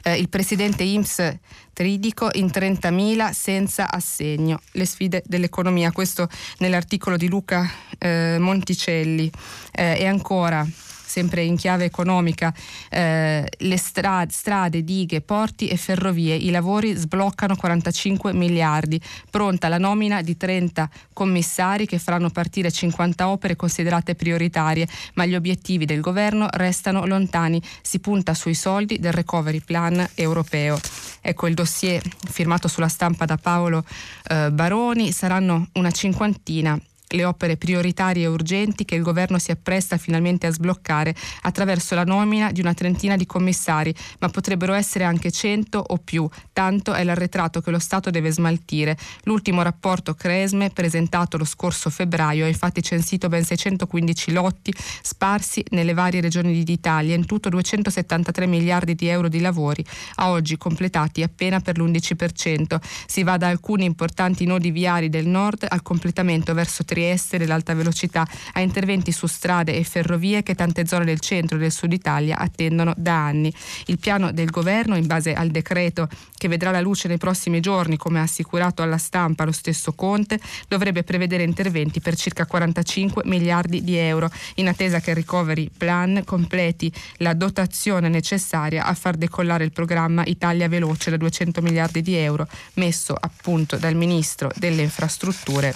Eh, 0.02 0.18
il 0.18 0.30
presidente 0.30 0.84
IMS 0.84 1.38
Tridico 1.80 2.30
in 2.34 2.48
30.000 2.48 3.32
senza 3.32 3.90
assegno. 3.90 4.60
Le 4.72 4.86
sfide 4.86 5.24
dell'economia, 5.26 5.94
questo 5.94 6.28
nell'articolo 6.58 7.16
di 7.16 7.30
Luca 7.30 7.72
eh, 7.98 8.36
Monticelli. 8.38 9.32
Eh, 9.72 10.00
e 10.00 10.06
ancora 10.06 10.68
sempre 11.10 11.44
in 11.44 11.56
chiave 11.56 11.86
economica, 11.86 12.54
eh, 12.90 13.50
le 13.58 13.78
strade, 13.78 14.32
strade, 14.32 14.84
dighe, 14.84 15.22
porti 15.22 15.68
e 15.68 15.76
ferrovie. 15.76 16.36
I 16.36 16.52
lavori 16.52 16.94
sbloccano 16.94 17.56
45 17.56 18.34
miliardi. 18.34 19.02
Pronta 19.30 19.68
la 19.68 19.80
nomina 19.80 20.22
di 20.22 20.38
30 20.38 20.90
commissari 21.14 21.88
che 21.88 21.98
faranno 21.98 22.30
partire 22.30 22.72
50 22.72 23.28
opere 23.28 23.56
considerate 23.56 24.16
prioritarie, 24.16 24.88
ma 25.16 25.26
gli 25.26 25.36
obiettivi 25.36 25.86
del 25.86 26.02
governo 26.02 26.48
restano 26.52 27.06
lontani. 27.06 27.62
Si 27.82 28.00
punta 28.00 28.34
sui 28.34 28.54
soldi 28.54 29.00
del 29.00 29.14
recovery 29.14 29.62
plan 29.62 30.08
europeo. 30.16 30.80
Ecco 31.22 31.48
il 31.48 31.56
dossier 31.56 32.02
firmato 32.30 32.68
sulla 32.68 32.88
stampa 32.88 33.26
da 33.26 33.38
Paolo 33.38 33.84
eh, 34.28 34.52
Baroni, 34.52 35.12
saranno 35.12 35.68
una 35.74 35.92
cinquantina 35.92 36.80
le 37.10 37.26
opere 37.26 37.58
prioritarie 37.58 38.24
e 38.24 38.28
urgenti 38.28 38.86
che 38.86 38.96
il 38.96 39.02
governo 39.02 39.40
si 39.40 39.52
appresta 39.52 39.98
finalmente 39.98 40.48
a 40.48 40.52
sbloccare 40.52 41.16
attraverso 41.42 41.96
la 41.96 42.04
nomina 42.04 42.52
di 42.52 42.62
una 42.62 42.74
trentina 42.74 43.16
di 43.16 43.26
commissari, 43.26 43.94
ma 44.20 44.30
potrebbero 44.30 44.74
essere 44.74 45.04
anche 45.04 45.32
cento 45.32 45.84
o 45.86 45.98
più, 45.98 46.28
tanto 46.54 46.94
è 46.94 47.04
l'arretrato 47.04 47.62
che 47.62 47.72
lo 47.72 47.80
Stato 47.80 48.10
deve 48.10 48.32
smaltire. 48.32 48.98
L'ultimo 49.24 49.62
rapporto 49.62 50.14
Cresme, 50.14 50.70
presentato 50.70 51.38
lo 51.38 51.46
scorso 51.46 51.90
febbraio, 51.90 52.46
ha 52.46 52.48
infatti 52.48 52.82
censito 52.82 53.28
ben 53.28 53.44
615 53.44 54.32
lotti 54.32 54.74
sparsi 55.02 55.64
nelle 55.70 55.94
varie 55.94 56.22
regioni 56.22 56.64
d'Italia, 56.64 57.16
in 57.16 57.26
tutto 57.26 57.50
273 57.50 58.46
miliardi 58.46 58.96
di 58.96 59.08
euro 59.08 59.30
di 59.30 59.40
lavori, 59.40 59.84
a 60.16 60.30
oggi 60.30 60.58
completati 60.58 61.24
appena 61.24 61.60
per 61.60 61.78
l'11%. 61.78 62.80
Si 63.08 63.24
va 63.24 63.38
da 63.38 63.48
alcuni 63.48 63.86
importanti 63.86 64.46
nodi 64.46 64.72
viari 64.72 65.10
del 65.10 65.28
nord 65.28 65.66
al 65.68 65.82
completamento 65.82 66.54
verso 66.54 66.84
Trieste 66.84 66.98
Trieste 67.00 67.38
dell'alta 67.38 67.74
velocità 67.74 68.28
a 68.52 68.60
interventi 68.60 69.14
su 69.14 69.26
strade 69.26 69.74
e 69.74 69.86
ferrovie 69.86 70.44
che 70.44 70.54
tante 70.54 70.86
zone 70.86 71.06
del 71.06 71.22
centro 71.22 71.56
e 71.56 71.62
del 71.62 71.72
sud 71.72 71.94
Italia 71.94 72.38
attendono 72.38 72.94
da 72.98 73.24
anni. 73.26 73.54
Il 73.86 74.00
piano 74.00 74.34
del 74.34 74.50
governo, 74.50 74.98
in 74.98 75.08
base 75.08 75.34
al 75.34 75.48
decreto 75.48 76.10
che 76.36 76.50
vedrà 76.50 76.72
la 76.72 76.82
luce 76.82 77.08
nei 77.08 77.18
prossimi 77.18 77.62
giorni, 77.62 77.96
come 77.96 78.20
ha 78.20 78.24
assicurato 78.24 78.82
alla 78.82 78.98
stampa 78.98 79.46
lo 79.46 79.54
stesso 79.54 79.94
Conte, 79.94 80.42
dovrebbe 80.68 81.04
prevedere 81.04 81.44
interventi 81.44 82.02
per 82.02 82.18
circa 82.18 82.46
45 82.46 83.24
miliardi 83.24 83.82
di 83.82 83.96
euro, 83.96 84.30
in 84.56 84.68
attesa 84.68 85.00
che 85.00 85.12
il 85.12 85.16
Recovery 85.16 85.70
Plan 85.70 86.24
completi 86.26 86.92
la 87.20 87.34
dotazione 87.34 88.10
necessaria 88.10 88.84
a 88.84 88.94
far 88.94 89.16
decollare 89.16 89.64
il 89.64 89.72
programma 89.72 90.24
Italia 90.26 90.68
Veloce 90.68 91.12
da 91.12 91.16
200 91.16 91.62
miliardi 91.62 92.02
di 92.02 92.16
euro, 92.16 92.46
messo 92.74 93.16
appunto 93.18 93.78
dal 93.78 93.96
Ministro 93.96 94.52
delle 94.58 94.82
Infrastrutture 94.82 95.74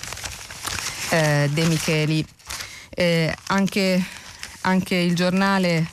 eh, 1.09 1.49
De 1.51 1.65
Micheli. 1.65 2.25
Eh, 2.89 3.33
anche, 3.47 4.03
anche, 4.61 4.95
il 4.95 5.15
giornale 5.15 5.87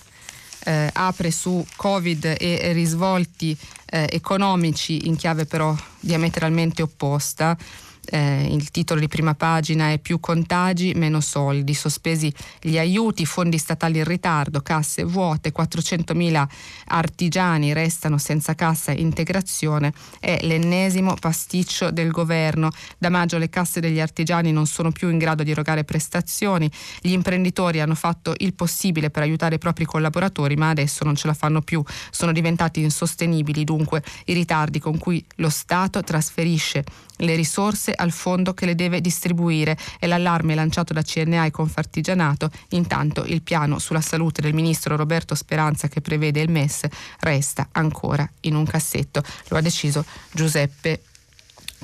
eh, 0.64 0.90
apre 0.92 1.30
su 1.30 1.64
Covid 1.76 2.36
e 2.38 2.72
risvolti 2.72 3.56
eh, 3.86 4.06
economici 4.10 5.06
in 5.06 5.16
chiave 5.16 5.46
però 5.46 5.74
diametralmente 5.98 6.82
opposta 6.82 7.56
eh, 8.06 8.46
il 8.50 8.70
titolo 8.70 9.00
di 9.00 9.08
prima 9.08 9.34
pagina 9.34 9.90
è 9.90 9.98
più 9.98 10.20
contagi, 10.20 10.92
meno 10.94 11.20
soldi, 11.20 11.74
sospesi 11.74 12.32
gli 12.60 12.78
aiuti, 12.78 13.24
fondi 13.26 13.58
statali 13.58 13.98
in 13.98 14.04
ritardo, 14.04 14.60
casse 14.60 15.04
vuote, 15.04 15.52
400.000 15.52 16.46
artigiani 16.86 17.72
restano 17.72 18.18
senza 18.18 18.54
cassa 18.54 18.92
integrazione, 18.92 19.92
è 20.18 20.38
l'ennesimo 20.42 21.14
pasticcio 21.14 21.90
del 21.90 22.10
governo. 22.10 22.70
Da 22.98 23.08
maggio 23.08 23.38
le 23.38 23.48
casse 23.48 23.80
degli 23.80 24.00
artigiani 24.00 24.52
non 24.52 24.66
sono 24.66 24.90
più 24.90 25.08
in 25.08 25.18
grado 25.18 25.42
di 25.42 25.50
erogare 25.50 25.84
prestazioni, 25.84 26.70
gli 27.00 27.12
imprenditori 27.12 27.80
hanno 27.80 27.94
fatto 27.94 28.34
il 28.38 28.54
possibile 28.54 29.10
per 29.10 29.22
aiutare 29.22 29.56
i 29.56 29.58
propri 29.58 29.84
collaboratori, 29.84 30.56
ma 30.56 30.70
adesso 30.70 31.04
non 31.04 31.14
ce 31.14 31.26
la 31.26 31.34
fanno 31.34 31.60
più, 31.60 31.82
sono 32.10 32.32
diventati 32.32 32.80
insostenibili 32.80 33.64
dunque 33.64 34.02
i 34.26 34.32
ritardi 34.32 34.78
con 34.78 34.98
cui 34.98 35.24
lo 35.36 35.48
Stato 35.48 36.02
trasferisce 36.02 36.84
le 37.20 37.34
risorse 37.34 37.92
al 37.92 38.12
fondo 38.12 38.54
che 38.54 38.66
le 38.66 38.74
deve 38.74 39.00
distribuire 39.00 39.76
e 39.98 40.06
l'allarme 40.06 40.54
lanciato 40.54 40.92
da 40.92 41.02
CNA 41.02 41.46
e 41.46 41.50
Confartigianato. 41.50 42.50
Intanto 42.70 43.24
il 43.24 43.42
piano 43.42 43.78
sulla 43.78 44.00
salute 44.00 44.42
del 44.42 44.54
ministro 44.54 44.96
Roberto 44.96 45.34
Speranza 45.34 45.88
che 45.88 46.00
prevede 46.00 46.40
il 46.40 46.50
MES 46.50 46.86
resta 47.20 47.68
ancora 47.72 48.28
in 48.40 48.54
un 48.54 48.64
cassetto. 48.64 49.22
Lo 49.48 49.56
ha 49.56 49.60
deciso 49.60 50.04
Giuseppe 50.32 51.02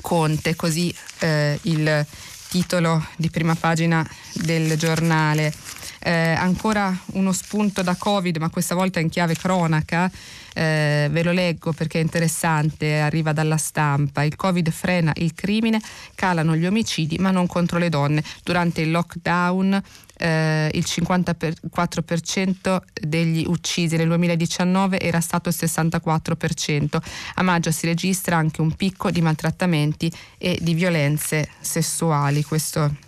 Conte, 0.01 0.55
così 0.55 0.93
eh, 1.19 1.59
il 1.63 2.05
titolo 2.49 3.05
di 3.17 3.29
prima 3.29 3.55
pagina 3.55 4.07
del 4.33 4.77
giornale. 4.77 5.53
Eh, 5.99 6.11
ancora 6.11 6.95
uno 7.13 7.31
spunto 7.31 7.81
da 7.81 7.95
Covid, 7.95 8.37
ma 8.37 8.49
questa 8.49 8.75
volta 8.75 8.99
in 8.99 9.09
chiave 9.09 9.35
cronaca. 9.35 10.09
Eh, 10.57 11.07
ve 11.11 11.21
lo 11.21 11.33
leggo 11.33 11.71
perché 11.71 11.99
è 11.99 12.01
interessante, 12.01 12.99
arriva 12.99 13.31
dalla 13.31 13.57
stampa. 13.57 14.23
Il 14.23 14.35
Covid 14.35 14.71
frena 14.71 15.11
il 15.17 15.35
crimine, 15.35 15.79
calano 16.15 16.55
gli 16.55 16.65
omicidi, 16.65 17.19
ma 17.19 17.29
non 17.29 17.45
contro 17.45 17.77
le 17.77 17.89
donne. 17.89 18.23
Durante 18.43 18.81
il 18.81 18.89
lockdown 18.89 19.79
eh, 20.17 20.71
il 20.73 20.83
54% 20.83 22.81
degli 22.91 23.43
uccisi 23.45 23.97
nel 23.97 24.07
2019 24.07 24.99
era 24.99 25.19
stato 25.19 25.49
il 25.49 25.55
64%. 25.59 26.97
A 27.35 27.43
maggio 27.43 27.69
si 27.69 27.85
registra 27.85 28.37
anche 28.37 28.61
un 28.61 28.71
picco 28.71 29.11
di 29.11 29.21
maltrattamenti 29.21 30.11
e 30.39 30.57
di 30.59 30.73
violenze 30.73 31.49
sessuali. 31.59 32.41
Questo 32.43 33.05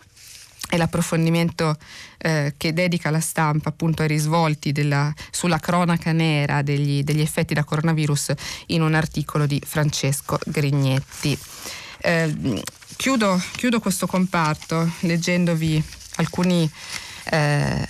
è 0.69 0.77
l'approfondimento 0.77 1.75
eh, 2.19 2.53
che 2.55 2.73
dedica 2.73 3.09
la 3.09 3.19
stampa 3.19 3.69
appunto 3.69 4.03
ai 4.03 4.07
risvolti 4.07 4.71
della, 4.71 5.11
sulla 5.31 5.57
cronaca 5.57 6.11
nera 6.11 6.61
degli, 6.61 7.03
degli, 7.03 7.21
effetti 7.21 7.55
da 7.55 7.63
coronavirus 7.63 8.33
in 8.67 8.83
un 8.83 8.93
articolo 8.93 9.47
di 9.47 9.59
Francesco 9.65 10.37
Grignetti. 10.45 11.37
Eh, 12.01 12.63
chiudo, 12.95 13.41
chiudo, 13.55 13.79
questo 13.79 14.05
comparto 14.05 14.91
leggendovi 14.99 15.83
alcuni 16.17 16.69
eh, 17.31 17.85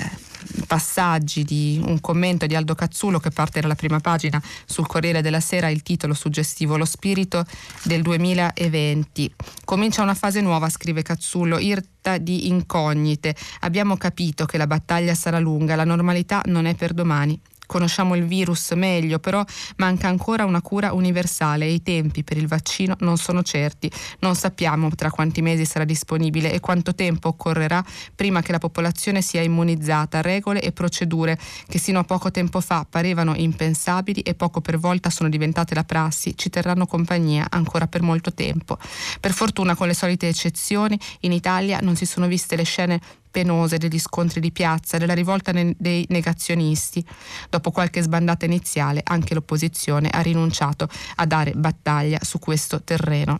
passaggi 0.67 1.43
di 1.43 1.81
un 1.83 1.99
commento 1.99 2.45
di 2.45 2.55
Aldo 2.55 2.75
Cazzullo 2.75 3.19
che 3.19 3.29
parte 3.29 3.59
dalla 3.59 3.75
prima 3.75 3.99
pagina 3.99 4.41
sul 4.65 4.87
Corriere 4.87 5.21
della 5.21 5.39
Sera, 5.39 5.69
il 5.69 5.83
titolo 5.83 6.13
suggestivo 6.13 6.77
Lo 6.77 6.85
spirito 6.85 7.45
del 7.83 8.01
2020. 8.01 9.33
Comincia 9.65 10.01
una 10.01 10.15
fase 10.15 10.41
nuova, 10.41 10.69
scrive 10.69 11.01
Cazzullo, 11.01 11.59
irta 11.59 12.17
di 12.17 12.47
incognite. 12.47 13.35
Abbiamo 13.61 13.97
capito 13.97 14.45
che 14.45 14.57
la 14.57 14.67
battaglia 14.67 15.13
sarà 15.13 15.39
lunga, 15.39 15.75
la 15.75 15.83
normalità 15.83 16.41
non 16.45 16.65
è 16.65 16.75
per 16.75 16.93
domani 16.93 17.39
conosciamo 17.69 18.15
il 18.15 18.25
virus 18.25 18.71
meglio, 18.71 19.19
però 19.19 19.45
manca 19.77 20.07
ancora 20.07 20.43
una 20.43 20.59
cura 20.59 20.91
universale 20.93 21.65
e 21.65 21.73
i 21.73 21.83
tempi 21.83 22.23
per 22.23 22.37
il 22.37 22.47
vaccino 22.47 22.95
non 23.01 23.17
sono 23.17 23.43
certi. 23.43 23.91
Non 24.21 24.33
sappiamo 24.33 24.89
tra 24.95 25.11
quanti 25.11 25.43
mesi 25.43 25.65
sarà 25.65 25.85
disponibile 25.85 26.51
e 26.51 26.59
quanto 26.59 26.95
tempo 26.95 27.27
occorrerà 27.27 27.85
prima 28.15 28.41
che 28.41 28.51
la 28.51 28.57
popolazione 28.57 29.21
sia 29.21 29.43
immunizzata. 29.43 30.21
Regole 30.21 30.63
e 30.63 30.71
procedure 30.71 31.37
che 31.67 31.77
sino 31.77 31.99
a 31.99 32.03
poco 32.03 32.31
tempo 32.31 32.59
fa 32.59 32.87
parevano 32.89 33.35
impensabili 33.35 34.21
e 34.21 34.33
poco 34.33 34.61
per 34.61 34.79
volta 34.79 35.11
sono 35.11 35.29
diventate 35.29 35.75
la 35.75 35.83
prassi, 35.83 36.35
ci 36.35 36.49
terranno 36.49 36.87
compagnia 36.87 37.45
ancora 37.51 37.85
per 37.85 38.01
molto 38.01 38.33
tempo. 38.33 38.79
Per 39.19 39.31
fortuna, 39.31 39.75
con 39.75 39.85
le 39.85 39.93
solite 39.93 40.27
eccezioni, 40.27 40.99
in 41.21 41.33
Italia 41.33 41.77
non 41.81 41.95
si 41.95 42.07
sono 42.07 42.25
viste 42.25 42.55
le 42.55 42.63
scene 42.63 42.99
penose 43.29 43.77
degli 43.77 43.99
scontri 43.99 44.39
di 44.39 44.51
piazza, 44.51 44.97
della 44.97 45.13
rivolta 45.13 45.51
ne- 45.51 45.75
dei 45.77 46.05
negazionisti. 46.09 47.05
Dopo 47.49 47.71
qualche 47.71 48.01
sbandata 48.01 48.45
iniziale, 48.45 49.01
anche 49.03 49.33
l'opposizione 49.33 50.09
ha 50.09 50.21
rinunciato 50.21 50.87
a 51.15 51.25
dare 51.25 51.51
battaglia 51.51 52.19
su 52.21 52.39
questo 52.39 52.81
terreno. 52.81 53.37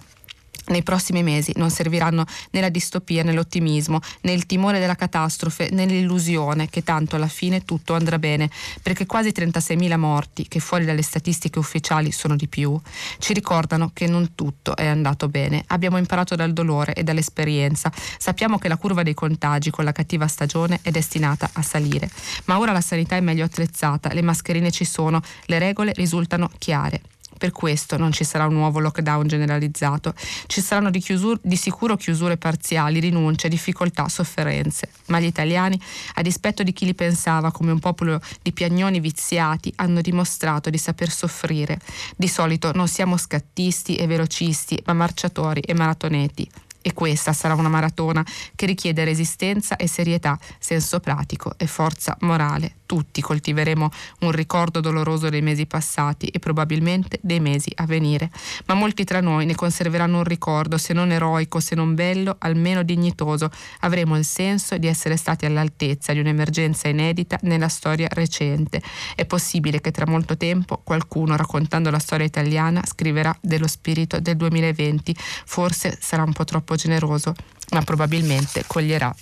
Nei 0.69 0.83
prossimi 0.83 1.23
mesi 1.23 1.51
non 1.55 1.71
serviranno 1.71 2.25
né 2.51 2.61
la 2.61 2.69
distopia 2.69 3.23
né 3.23 3.33
l'ottimismo, 3.33 3.99
né 4.21 4.33
il 4.33 4.45
timore 4.45 4.79
della 4.79 4.93
catastrofe, 4.93 5.69
né 5.71 5.85
l'illusione 5.85 6.69
che 6.69 6.83
tanto 6.83 7.15
alla 7.15 7.27
fine 7.27 7.65
tutto 7.65 7.95
andrà 7.95 8.19
bene, 8.19 8.49
perché 8.83 9.07
quasi 9.07 9.29
36.000 9.29 9.97
morti, 9.97 10.47
che 10.47 10.59
fuori 10.59 10.85
dalle 10.85 11.01
statistiche 11.01 11.57
ufficiali 11.57 12.11
sono 12.11 12.35
di 12.35 12.47
più, 12.47 12.79
ci 13.17 13.33
ricordano 13.33 13.89
che 13.93 14.05
non 14.05 14.35
tutto 14.35 14.75
è 14.75 14.85
andato 14.85 15.27
bene. 15.27 15.63
Abbiamo 15.67 15.97
imparato 15.97 16.35
dal 16.35 16.53
dolore 16.53 16.93
e 16.93 17.01
dall'esperienza. 17.01 17.91
Sappiamo 18.19 18.59
che 18.59 18.67
la 18.67 18.77
curva 18.77 19.01
dei 19.01 19.15
contagi 19.15 19.71
con 19.71 19.83
la 19.83 19.91
cattiva 19.91 20.27
stagione 20.27 20.79
è 20.83 20.91
destinata 20.91 21.49
a 21.51 21.63
salire. 21.63 22.09
Ma 22.45 22.59
ora 22.59 22.71
la 22.71 22.81
sanità 22.81 23.15
è 23.15 23.21
meglio 23.21 23.43
attrezzata, 23.43 24.13
le 24.13 24.21
mascherine 24.21 24.69
ci 24.69 24.85
sono, 24.85 25.19
le 25.45 25.57
regole 25.57 25.93
risultano 25.93 26.49
chiare. 26.59 27.01
Per 27.39 27.53
questo 27.53 27.95
non 27.95 28.11
ci 28.11 28.25
sarà 28.25 28.45
un 28.47 28.53
nuovo 28.53 28.79
lockdown 28.79 29.25
generalizzato, 29.25 30.13
ci 30.47 30.59
saranno 30.59 30.89
di, 30.89 30.99
chiusur- 30.99 31.39
di 31.41 31.55
sicuro 31.55 31.95
chiusure 31.95 32.35
parziali, 32.35 32.99
rinunce, 32.99 33.47
difficoltà, 33.47 34.09
sofferenze. 34.09 34.89
Ma 35.05 35.21
gli 35.21 35.25
italiani, 35.25 35.79
a 36.15 36.21
dispetto 36.21 36.63
di 36.63 36.73
chi 36.73 36.83
li 36.83 36.93
pensava 36.93 37.49
come 37.51 37.71
un 37.71 37.79
popolo 37.79 38.19
di 38.41 38.51
piagnoni 38.51 38.99
viziati, 38.99 39.71
hanno 39.77 40.01
dimostrato 40.01 40.69
di 40.69 40.77
saper 40.77 41.09
soffrire. 41.09 41.79
Di 42.17 42.27
solito 42.27 42.73
non 42.73 42.89
siamo 42.89 43.15
scattisti 43.15 43.95
e 43.95 44.05
velocisti, 44.05 44.77
ma 44.85 44.91
marciatori 44.91 45.61
e 45.61 45.73
maratoneti. 45.73 46.45
E 46.81 46.91
questa 46.91 47.31
sarà 47.31 47.53
una 47.53 47.69
maratona 47.69 48.25
che 48.53 48.65
richiede 48.65 49.05
resistenza 49.05 49.77
e 49.77 49.87
serietà, 49.87 50.37
senso 50.59 50.99
pratico 50.99 51.53
e 51.55 51.67
forza 51.67 52.17
morale 52.19 52.78
tutti 52.89 53.21
coltiveremo 53.21 53.91
un 54.21 54.31
ricordo 54.31 54.79
doloroso 54.79 55.29
dei 55.29 55.43
mesi 55.43 55.67
passati 55.67 56.25
e 56.25 56.39
probabilmente 56.39 57.19
dei 57.21 57.39
mesi 57.39 57.71
a 57.75 57.85
venire, 57.85 58.31
ma 58.65 58.73
molti 58.73 59.03
tra 59.03 59.21
noi 59.21 59.45
ne 59.45 59.53
conserveranno 59.53 60.17
un 60.17 60.23
ricordo, 60.23 60.79
se 60.79 60.93
non 60.93 61.11
eroico, 61.11 61.59
se 61.59 61.75
non 61.75 61.93
bello, 61.93 62.37
almeno 62.39 62.81
dignitoso. 62.81 63.51
Avremo 63.81 64.17
il 64.17 64.25
senso 64.25 64.79
di 64.79 64.87
essere 64.87 65.17
stati 65.17 65.45
all'altezza 65.45 66.13
di 66.13 66.19
un'emergenza 66.19 66.87
inedita 66.87 67.37
nella 67.43 67.67
storia 67.67 68.07
recente. 68.09 68.81
È 69.13 69.23
possibile 69.25 69.81
che 69.81 69.91
tra 69.91 70.07
molto 70.07 70.35
tempo 70.35 70.81
qualcuno, 70.83 71.35
raccontando 71.35 71.91
la 71.91 71.99
storia 71.99 72.25
italiana, 72.25 72.81
scriverà 72.83 73.37
dello 73.39 73.67
spirito 73.67 74.19
del 74.19 74.35
2020. 74.35 75.15
Forse 75.45 75.95
sarà 76.01 76.23
un 76.23 76.33
po' 76.33 76.43
troppo 76.43 76.73
generoso, 76.73 77.35
ma 77.69 77.83
probabilmente 77.83 78.63
coglierà 78.65 79.15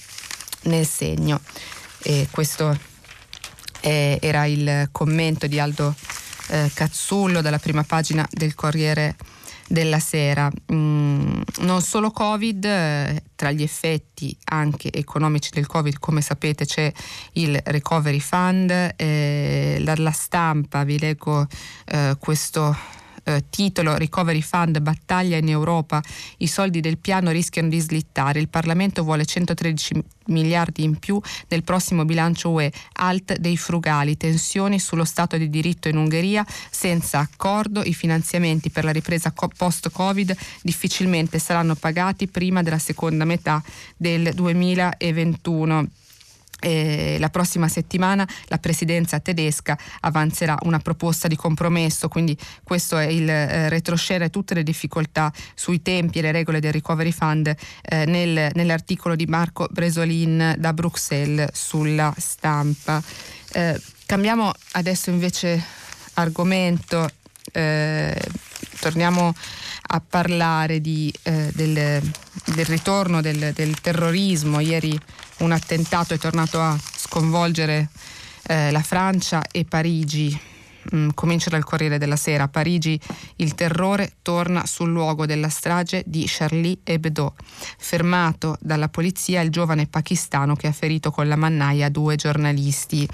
nel 0.64 0.86
segno. 0.86 1.42
E 2.04 2.28
questo 2.32 2.87
eh, 3.82 4.18
era 4.22 4.46
il 4.46 4.90
commento 4.92 5.48
di 5.48 5.60
Aldo 5.60 5.94
eh, 6.50 6.72
Cazzullo 6.74 7.42
dalla 7.42 7.60
prima 7.60 7.84
pagina 7.84 8.28
del 8.32 8.56
Corriere 8.56 9.16
della 9.68 10.00
Sera. 10.00 10.50
Mm, 10.72 11.42
non 11.60 11.82
solo 11.82 12.12
Covid, 12.12 12.66
eh, 12.66 13.24
tra 13.36 13.52
gli 13.52 13.63
effetti 13.63 14.36
anche 14.46 14.92
economici 14.92 15.50
del 15.52 15.68
Covid, 15.68 16.00
come 16.00 16.22
sapete 16.22 16.66
c'è 16.66 16.92
il 17.34 17.60
Recovery 17.63 18.20
Fund, 18.20 18.94
eh, 18.96 19.78
la, 19.80 19.94
la, 19.98 20.12
stampa, 20.12 20.84
vi 20.84 20.98
leggo 20.98 21.46
eh, 21.86 22.16
questo 22.20 22.76
eh, 23.28 23.44
titolo 23.50 23.98
Recovery 23.98 24.42
Fund 24.42 24.80
battaglia 24.80 25.36
in 25.36 25.50
Europa, 25.50 26.02
i 26.38 26.48
soldi 26.48 26.80
del 26.80 26.98
piano 26.98 27.30
rischiano 27.32 27.68
di 27.68 27.80
slittare, 27.80 28.40
il 28.40 28.48
Parlamento 28.48 29.04
vuole 29.04 29.26
113 29.26 30.02
miliardi 30.28 30.84
in 30.84 30.98
più 30.98 31.20
nel 31.50 31.63
prossimo 31.63 32.06
bilancio 32.06 32.50
UE, 32.52 32.72
alt 32.94 33.38
dei 33.38 33.58
frugali, 33.58 34.16
tensioni 34.16 34.80
sullo 34.80 35.06
Stato 35.06 35.38
di 35.38 35.50
diritto 35.50 35.90
in 35.90 35.98
Ungheria, 35.98 36.46
senza 36.70 37.20
accordo 37.20 37.84
i 37.84 37.94
finanziamenti 37.94 38.70
per 38.70 38.86
la 38.86 38.92
ripresa 38.92 39.32
post-Covid 39.32 40.36
difficilmente 40.62 41.40
saranno 41.40 41.76
pagati 41.76 42.28
prima 42.28 42.63
della 42.63 42.80
seconda 42.80 43.26
metà 43.26 43.62
del 43.98 44.34
2021. 44.34 45.88
Eh, 46.60 47.17
la 47.20 47.30
prossima 47.30 47.67
settimana 47.67 48.28
la 48.46 48.58
presidenza 48.58 49.20
tedesca 49.20 49.78
avanzerà 50.00 50.58
una 50.63 50.80
proposta 50.80 51.28
di 51.28 51.36
compromesso, 51.36 52.08
quindi 52.08 52.36
questo 52.63 52.98
è 52.98 53.06
il 53.06 53.30
eh, 53.30 53.70
retroscena 53.70 54.26
e 54.26 54.30
tutte 54.32 54.56
le 54.56 54.63
difficoltà 54.63 55.32
sui 55.54 55.84
tempi 55.84 56.17
e 56.17 56.22
le 56.24 56.32
regole 56.32 56.60
del 56.60 56.74
Recovery 56.74 57.12
Fund 57.12 57.54
eh, 57.82 58.06
nel, 58.06 58.50
nell'articolo 58.54 59.15
di 59.15 59.26
Marco 59.28 59.67
Bresolin 59.70 60.56
da 60.58 60.74
Bruxelles 60.74 61.50
sulla 61.54 62.13
stampa. 62.17 63.02
Eh, 63.54 63.80
cambiamo 64.06 64.52
adesso 64.72 65.10
invece 65.12 65.63
argomento, 66.13 67.08
eh, 67.52 68.20
torniamo 68.80 69.34
a 69.89 70.02
parlare 70.02 70.82
di, 70.82 71.13
eh, 71.24 71.52
del, 71.54 72.02
del, 72.46 72.65
ritorno 72.65 73.22
del, 73.22 73.54
del 73.54 73.80
terrorismo. 73.80 74.60
Ieri 74.60 75.00
un 75.38 75.52
attentato 75.52 76.13
è 76.13 76.17
tornato 76.17 76.62
a 76.62 76.78
sconvolgere 76.95 77.89
eh, 78.43 78.71
la 78.71 78.82
Francia 78.82 79.43
e 79.52 79.65
Parigi. 79.65 80.39
Mm, 80.95 81.10
comincio 81.13 81.50
dal 81.50 81.63
Corriere 81.63 81.97
della 81.97 82.15
Sera. 82.15 82.43
A 82.43 82.47
Parigi 82.47 83.00
il 83.38 83.56
terrore 83.56 84.13
torna 84.21 84.65
sul 84.65 84.89
luogo 84.89 85.26
della 85.26 85.50
strage 85.50 86.04
di 86.06 86.26
Charlie 86.28 86.78
Hebdo. 86.84 87.36
Fermato 87.78 88.58
dalla 88.62 88.88
polizia 88.88 89.41
il 89.41 89.50
giovane 89.50 89.88
pakistano 89.88 90.56
che 90.56 90.67
ha 90.67 90.71
ferito 90.71 91.12
con 91.12 91.28
la 91.28 91.36
mannaia 91.36 91.89
due 91.89 92.15
giornalisti. 92.15 93.08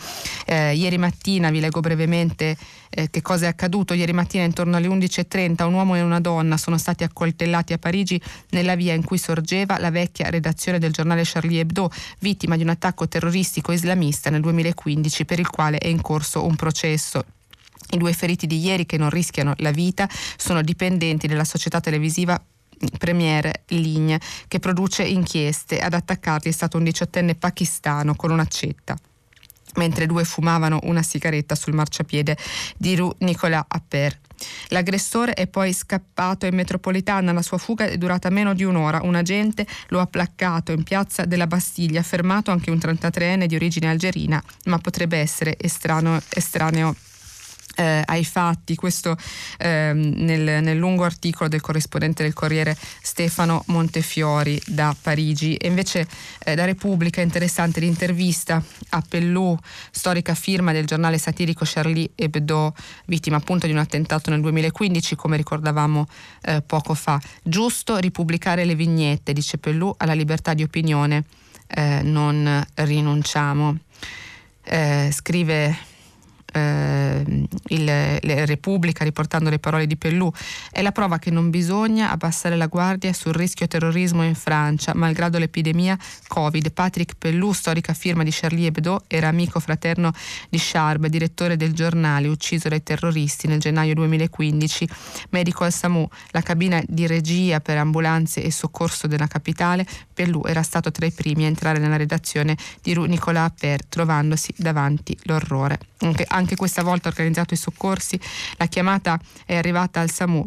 Eh, 0.46 0.76
ieri 0.76 0.98
mattina, 0.98 1.50
vi 1.50 1.60
leggo 1.60 1.80
brevemente 1.80 2.56
eh, 2.90 3.10
che 3.10 3.22
cosa 3.22 3.46
è 3.46 3.50
accaduto. 3.50 3.94
Ieri 3.94 4.14
mattina 4.14 4.44
intorno 4.44 4.78
alle 4.78 4.88
11.30 4.88 5.66
un 5.66 5.74
uomo 5.74 5.96
e 5.96 6.02
una 6.02 6.20
donna 6.20 6.58
sono 6.58 6.78
stati 6.78 7.04
accoltellati 7.04 7.74
a 7.74 7.78
Parigi 7.78 8.22
nella 8.50 8.76
via 8.76 8.94
in 8.94 9.04
cui 9.04 9.18
sorgeva 9.18 9.80
la 9.80 9.90
vecchia 9.90 10.30
redazione 10.30 10.80
del 10.80 10.92
giornale 10.92 11.24
Charlie 11.26 11.62
Hebdo, 11.62 11.90
vittima 12.20 12.56
di 12.56 12.64
un 12.64 12.70
attacco 12.70 13.08
terroristico 13.08 13.72
islamista 13.72 14.30
nel 14.30 14.42
2015 14.42 15.26
per 15.26 15.40
il 15.40 15.50
quale 15.50 15.78
è 15.78 15.88
in 15.88 16.02
corso 16.02 16.46
un 16.46 16.56
processo. 16.56 17.26
I 17.94 17.98
due 17.98 18.14
feriti 18.14 18.48
di 18.48 18.60
ieri 18.60 18.86
che 18.86 18.98
non 18.98 19.10
rischiano 19.10 19.54
la 19.58 19.72
vita 19.72 20.10
sono 20.36 20.62
dipendenti 20.62 21.28
della 21.28 21.44
società 21.44 21.80
televisiva 21.80 22.44
Premier 22.98 23.52
Ligne 23.68 24.20
che 24.48 24.60
produce 24.60 25.04
inchieste. 25.04 25.80
Ad 25.80 25.94
attaccarli 25.94 26.50
è 26.50 26.54
stato 26.54 26.78
un 26.78 26.84
diciottenne 26.84 27.36
pakistano 27.36 28.16
con 28.16 28.32
un'accetta 28.32 28.98
mentre 29.76 30.06
due 30.06 30.24
fumavano 30.24 30.80
una 30.84 31.02
sigaretta 31.02 31.56
sul 31.56 31.74
marciapiede 31.74 32.38
di 32.78 32.96
Rue 32.96 33.16
Nicolas 33.20 33.64
Appert. 33.68 34.20
L'aggressore 34.68 35.34
è 35.34 35.48
poi 35.48 35.74
scappato 35.74 36.46
in 36.46 36.54
metropolitana, 36.54 37.32
la 37.32 37.42
sua 37.42 37.58
fuga 37.58 37.86
è 37.86 37.98
durata 37.98 38.30
meno 38.30 38.54
di 38.54 38.64
un'ora. 38.64 39.02
Un 39.02 39.16
agente 39.16 39.66
lo 39.88 40.00
ha 40.00 40.06
placcato 40.06 40.72
in 40.74 40.84
piazza 40.84 41.26
della 41.26 41.48
Bastiglia, 41.48 42.04
fermato 42.04 42.52
anche 42.52 42.70
un 42.70 42.78
33enne 42.78 43.46
di 43.46 43.56
origine 43.56 43.90
algerina, 43.90 44.44
ma 44.66 44.78
potrebbe 44.78 45.18
essere 45.18 45.56
estraneo, 45.58 46.22
estraneo 46.30 46.96
eh, 47.76 48.02
ai 48.06 48.24
fatti, 48.24 48.76
questo 48.76 49.18
eh, 49.58 49.92
nel, 49.94 50.64
nel, 50.64 50.78
lungo 50.78 51.04
articolo 51.04 51.50
del 51.50 51.62
corrispondente 51.62 52.24
del 52.24 52.34
Corriere 52.34 52.78
Stefano 53.02 53.64
Montefiori 53.68 54.62
da 54.68 54.96
Parigi. 55.00 55.56
E 55.56 55.68
invece 55.68 56.08
eh, 56.40 56.56
da 56.56 56.66
Repubblica 56.66 57.22
interessante 57.22 57.80
l'intervista 57.80 58.62
a 58.90 59.04
Pellù, 59.08 59.58
storica 59.92 60.34
firma 60.36 60.72
del 60.72 60.86
giornale 60.86 61.18
satirico 61.18 61.66
Charlie 61.66 62.12
Hebdo, 62.16 62.74
vittima 63.06 63.38
appunto 63.38 63.66
di 63.66 63.72
un 63.72 63.80
attentato 63.80 64.30
nel 64.30 64.42
2015, 64.42 65.16
come 65.16 65.38
ricordavamo 65.38 66.08
eh, 66.42 66.62
poco 66.62 66.94
fa. 66.94 67.20
Giusto 67.42 67.98
ripubblicare 67.98 68.66
le 68.66 68.76
vignette, 68.76 69.34
dice 69.34 69.58
Pellù, 69.58 69.94
alla 69.98 70.14
libertà 70.14 70.54
di 70.54 70.64
opinione 70.64 71.24
eh, 71.68 72.02
non 72.04 72.66
rinunciamo. 72.76 73.78
Eh, 74.66 75.10
scrive 75.12 75.92
eh, 76.54 77.24
il, 77.68 78.20
Repubblica, 78.46 79.04
riportando 79.04 79.50
le 79.50 79.60
parole 79.60 79.88
di 79.88 79.98
Pellù, 79.98 80.32
è 80.72 80.82
la 80.82 80.92
prova 80.92 81.18
che 81.18 81.32
non 81.32 81.50
bisogna 81.50 82.12
abbassare 82.12 82.56
la 82.56 82.68
guardia 82.68 83.12
sul 83.14 83.34
rischio 83.34 83.68
terrorismo 83.68 84.24
in 84.24 84.36
Francia, 84.36 84.94
malgrado 84.96 85.38
l'epidemia 85.38 85.98
Covid. 86.28 86.72
Patrick 86.72 87.16
Pellù, 87.18 87.52
storica 87.54 87.94
firma 87.94 88.24
di 88.24 88.32
Charlie 88.32 88.68
Hebdo, 88.68 89.04
era 89.08 89.28
amico 89.28 89.60
fraterno 89.60 90.12
di 90.50 90.58
Charb, 90.60 91.08
direttore 91.08 91.58
del 91.58 91.74
giornale, 91.74 92.28
ucciso 92.28 92.70
dai 92.70 92.84
terroristi 92.84 93.48
nel 93.48 93.60
gennaio 93.60 93.94
2015, 93.96 94.88
medico 95.30 95.64
al 95.64 95.74
SAMU, 95.74 96.08
la 96.32 96.42
cabina 96.42 96.82
di 96.88 97.08
regia 97.08 97.60
per 97.60 97.78
ambulanze 97.78 98.44
e 98.44 98.52
soccorso 98.52 99.08
della 99.08 99.28
capitale. 99.28 99.86
Pellù 100.14 100.44
era 100.46 100.64
stato 100.64 100.92
tra 100.92 101.06
i 101.06 101.12
primi 101.12 101.46
a 101.46 101.48
entrare 101.48 101.80
nella 101.80 101.98
redazione 101.98 102.56
di 102.82 102.94
Nicolas 102.96 103.46
Appert, 103.46 103.88
trovandosi 103.90 104.54
davanti 104.58 105.18
l'orrore. 105.24 105.80
Anche, 106.04 106.26
anche 106.28 106.56
questa 106.56 106.84
volta 106.84 107.08
ha 107.08 107.12
organizzato 107.12 107.54
i 107.54 107.58
soccorsi, 107.58 108.20
la 108.58 108.68
chiamata 108.68 109.20
è 109.46 109.56
arrivata 109.56 110.00
al 110.00 110.12
SAMU 110.12 110.46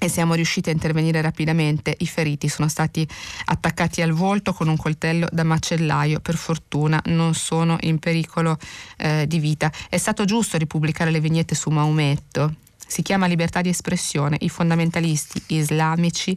e 0.00 0.08
siamo 0.08 0.34
riusciti 0.34 0.68
a 0.68 0.72
intervenire 0.72 1.20
rapidamente. 1.20 1.94
I 1.98 2.06
feriti 2.06 2.48
sono 2.48 2.68
stati 2.68 3.06
attaccati 3.46 4.00
al 4.00 4.12
volto 4.12 4.52
con 4.52 4.68
un 4.68 4.76
coltello 4.76 5.26
da 5.30 5.42
macellaio. 5.42 6.20
Per 6.20 6.36
fortuna 6.36 7.00
non 7.06 7.34
sono 7.34 7.76
in 7.80 7.98
pericolo 7.98 8.56
eh, 8.96 9.26
di 9.26 9.38
vita. 9.40 9.72
È 9.88 9.96
stato 9.96 10.24
giusto 10.24 10.56
ripubblicare 10.56 11.10
le 11.10 11.20
vignette 11.20 11.54
su 11.54 11.70
Maometto 11.70 12.54
si 12.88 13.02
chiama 13.02 13.26
libertà 13.26 13.60
di 13.60 13.68
espressione. 13.68 14.38
I 14.40 14.48
fondamentalisti 14.48 15.40
islamici 15.48 16.36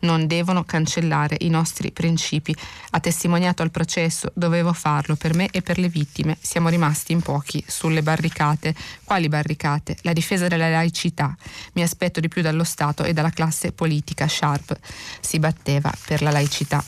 non 0.00 0.26
devono 0.26 0.64
cancellare 0.64 1.36
i 1.40 1.50
nostri 1.50 1.90
principi. 1.90 2.56
Ha 2.90 3.00
testimoniato 3.00 3.62
al 3.62 3.70
processo, 3.70 4.30
dovevo 4.34 4.72
farlo 4.72 5.16
per 5.16 5.34
me 5.34 5.48
e 5.50 5.60
per 5.60 5.78
le 5.78 5.88
vittime. 5.88 6.38
Siamo 6.40 6.70
rimasti 6.70 7.12
in 7.12 7.20
pochi 7.20 7.62
sulle 7.66 8.02
barricate. 8.02 8.74
Quali 9.04 9.28
barricate? 9.28 9.98
La 10.02 10.12
difesa 10.12 10.46
della 10.46 10.70
laicità. 10.70 11.36
Mi 11.72 11.82
aspetto 11.82 12.20
di 12.20 12.28
più 12.28 12.40
dallo 12.40 12.64
Stato 12.64 13.02
e 13.02 13.12
dalla 13.12 13.30
classe 13.30 13.72
politica. 13.72 14.28
Sharp 14.28 14.78
si 15.20 15.38
batteva 15.38 15.92
per 16.06 16.22
la 16.22 16.30
laicità. 16.30 16.82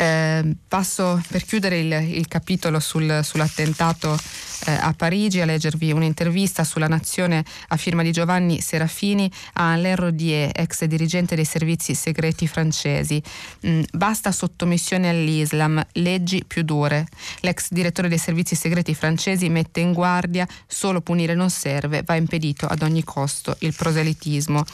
Eh, 0.00 0.56
passo 0.66 1.22
per 1.28 1.44
chiudere 1.44 1.78
il, 1.78 1.92
il 1.92 2.26
capitolo 2.26 2.80
sul, 2.80 3.20
sull'attentato 3.22 4.18
eh, 4.64 4.72
a 4.72 4.94
Parigi 4.94 5.42
a 5.42 5.44
leggervi 5.44 5.92
un'intervista 5.92 6.64
sulla 6.64 6.88
Nazione 6.88 7.44
a 7.68 7.76
firma 7.76 8.02
di 8.02 8.10
Giovanni 8.10 8.62
Serafini 8.62 9.30
a 9.54 9.72
Alain 9.72 9.96
Rodier, 9.96 10.52
ex 10.54 10.84
dirigente 10.84 11.34
dei 11.34 11.44
servizi 11.44 11.94
segreti 11.94 12.46
francesi. 12.46 13.22
Mm, 13.66 13.82
basta 13.92 14.32
sottomissione 14.32 15.10
all'Islam, 15.10 15.84
leggi 15.92 16.44
più 16.46 16.62
dure. 16.62 17.06
L'ex 17.40 17.68
direttore 17.68 18.08
dei 18.08 18.16
servizi 18.16 18.54
segreti 18.54 18.94
francesi 18.94 19.50
mette 19.50 19.80
in 19.80 19.92
guardia 19.92 20.48
solo 20.66 21.02
punire 21.02 21.34
non 21.34 21.50
serve, 21.50 22.04
va 22.06 22.14
impedito 22.14 22.64
ad 22.64 22.80
ogni 22.80 23.04
costo 23.04 23.54
il 23.58 23.74
proselitismo. 23.74 24.64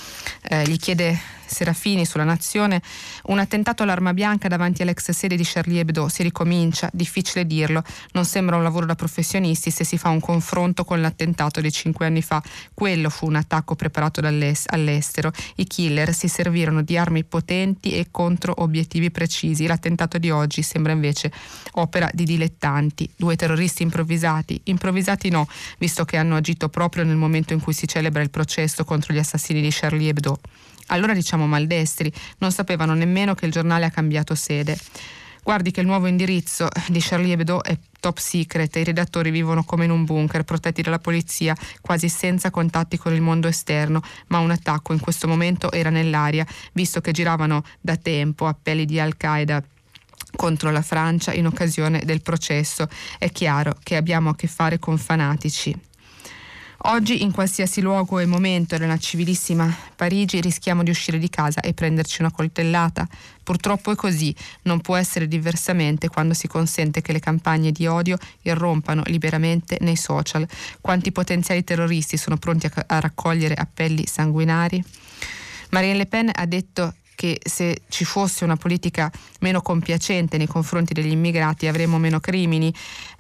Eh, 0.49 0.69
gli 0.69 0.77
chiede 0.77 1.36
Serafini 1.47 2.05
sulla 2.05 2.25
Nazione, 2.25 2.83
un 3.25 3.39
attentato 3.39 3.83
all'arma 3.83 4.13
bianca 4.13 4.49
davanti 4.49 4.83
all'ex 4.83 5.11
sede 5.11 5.37
di 5.37 5.45
Charlie 5.45 5.81
Hebdo. 5.81 6.09
Si 6.09 6.23
ricomincia, 6.23 6.91
difficile 6.93 7.47
dirlo, 7.47 7.83
non 8.13 8.25
sembra 8.25 8.57
un 8.57 8.63
lavoro 8.63 8.87
da 8.87 8.95
professionisti 8.95 9.71
se 9.71 9.85
si 9.85 9.97
fa 9.99 10.09
un 10.09 10.21
confronto 10.21 10.85
con 10.85 11.01
l'attentato 11.01 11.61
di 11.61 11.71
cinque 11.71 12.07
anni 12.07 12.23
fa. 12.23 12.43
Quello 12.75 13.11
fu 13.11 13.27
un 13.27 13.37
attacco 13.37 13.75
preparato 13.75 14.21
all'estero. 14.21 15.33
I 15.57 15.67
killer 15.67 16.13
si 16.13 16.29
servirono 16.29 16.83
di 16.83 16.97
armi 16.99 17.25
potenti 17.25 17.93
e 17.93 18.09
contro 18.11 18.55
obiettivi 18.59 19.11
precisi. 19.11 19.67
L'attentato 19.67 20.19
di 20.19 20.31
oggi 20.31 20.63
sembra 20.63 20.93
invece 20.93 21.33
opera 21.73 22.11
di 22.13 22.25
dilettanti, 22.25 23.09
due 23.17 23.37
terroristi 23.37 23.83
improvvisati. 23.83 24.61
Improvvisati 24.65 25.31
no, 25.31 25.47
visto 25.79 26.05
che 26.05 26.17
hanno 26.17 26.37
agito 26.37 26.69
proprio 26.69 27.05
nel 27.05 27.17
momento 27.17 27.53
in 27.53 27.61
cui 27.61 27.73
si 27.73 27.87
celebra 27.87 28.23
il 28.23 28.31
processo 28.31 28.85
contro 28.85 29.15
gli 29.15 29.19
assassini 29.19 29.61
di 29.61 29.69
Charlie 29.71 30.09
Hebdo. 30.09 30.39
Allora 30.87 31.15
diciamo 31.15 31.47
maldestri, 31.47 32.13
non 32.39 32.53
sapevano 32.53 32.95
nemmeno 32.95 33.35
che 33.35 33.47
il 33.47 33.53
giornale 33.53 33.85
ha 33.85 33.91
cambiato 33.91 34.35
sede. 34.35 34.79
Guardi 35.43 35.71
che 35.71 35.81
il 35.81 35.87
nuovo 35.87 36.09
indirizzo 36.09 36.69
di 36.89 36.99
Charlie 37.01 37.35
Hebdo 37.35 37.63
è 37.63 37.79
top 38.01 38.19
secret 38.19 38.75
i 38.75 38.83
redattori 38.83 39.31
vivono 39.31 39.63
come 39.63 39.85
in 39.85 39.93
un 39.93 40.05
bunker, 40.05 40.43
protetti 40.43 40.83
dalla 40.83 40.99
polizia, 40.99 41.55
quasi 41.81 42.09
senza 42.09 42.51
contatti 42.51 42.99
con 42.99 43.15
il 43.15 43.21
mondo 43.21 43.47
esterno, 43.47 44.03
ma 44.27 44.39
un 44.39 44.51
attacco 44.51 44.93
in 44.93 44.99
questo 44.99 45.29
momento 45.29 45.71
era 45.71 45.91
nell'aria, 45.91 46.45
visto 46.73 47.01
che 47.01 47.13
giravano 47.13 47.63
da 47.81 47.97
tempo 47.97 48.47
appelli 48.47 48.87
di 48.87 48.99
Al-Qaeda 48.99 49.63
contro 50.35 50.71
la 50.71 50.83
Francia 50.83 51.33
in 51.33 51.47
occasione 51.47 52.03
del 52.05 52.23
processo. 52.23 52.89
È 53.17 53.31
chiaro 53.31 53.77
che 53.83 53.95
abbiamo 53.95 54.31
a 54.31 54.35
che 54.35 54.49
fare 54.49 54.81
con 54.81 54.99
fanatici. 54.99 55.73
Oggi 56.89 57.25
in 57.25 57.33
qualsiasi 57.33 57.81
luogo 57.81 58.21
e 58.21 58.27
momento 58.27 58.79
nella 58.79 58.97
civilissima 58.97 59.77
Parigi 59.97 60.41
rischiamo 60.41 60.85
di 60.85 60.91
uscire 60.91 61.19
di 61.19 61.29
casa 61.29 61.61
e 61.61 61.75
prenderci 61.75 62.21
una 62.21 62.31
coltellata. 62.31 63.09
Purtroppo 63.43 63.91
è 63.91 63.97
così, 63.97 64.33
non 64.63 64.81
può 64.81 64.95
essere 64.95 65.27
diversamente 65.27 66.09
quando 66.09 66.33
si 66.33 66.47
consente 66.47 67.03
che 67.03 67.11
le 67.11 67.19
campagne 67.19 67.73
di 67.73 67.89
odio 67.89 68.17
irrompano 68.43 69.03
liberamente 69.07 69.79
nei 69.81 69.97
social. 69.97 70.47
Quanti 70.81 71.11
potenziali 71.11 71.65
terroristi 71.65 72.17
sono 72.17 72.37
pronti 72.37 72.71
a, 72.73 73.01
raccogliere 73.01 73.55
appelli 73.55 74.07
sanguinari? 74.07 74.83
Marine 75.71 75.97
Le 75.97 76.07
Pen 76.07 76.31
ha 76.33 76.47
detto 76.47 76.95
che 77.17 77.41
se 77.43 77.83
ci 77.89 78.05
fosse 78.05 78.45
una 78.45 78.57
politica 78.57 79.11
meno 79.41 79.61
compiacente 79.61 80.37
nei 80.37 80.47
confronti 80.47 80.93
degli 80.93 81.11
immigrati 81.11 81.67
avremmo 81.67 81.99
meno 81.99 82.21
crimini. 82.21 82.73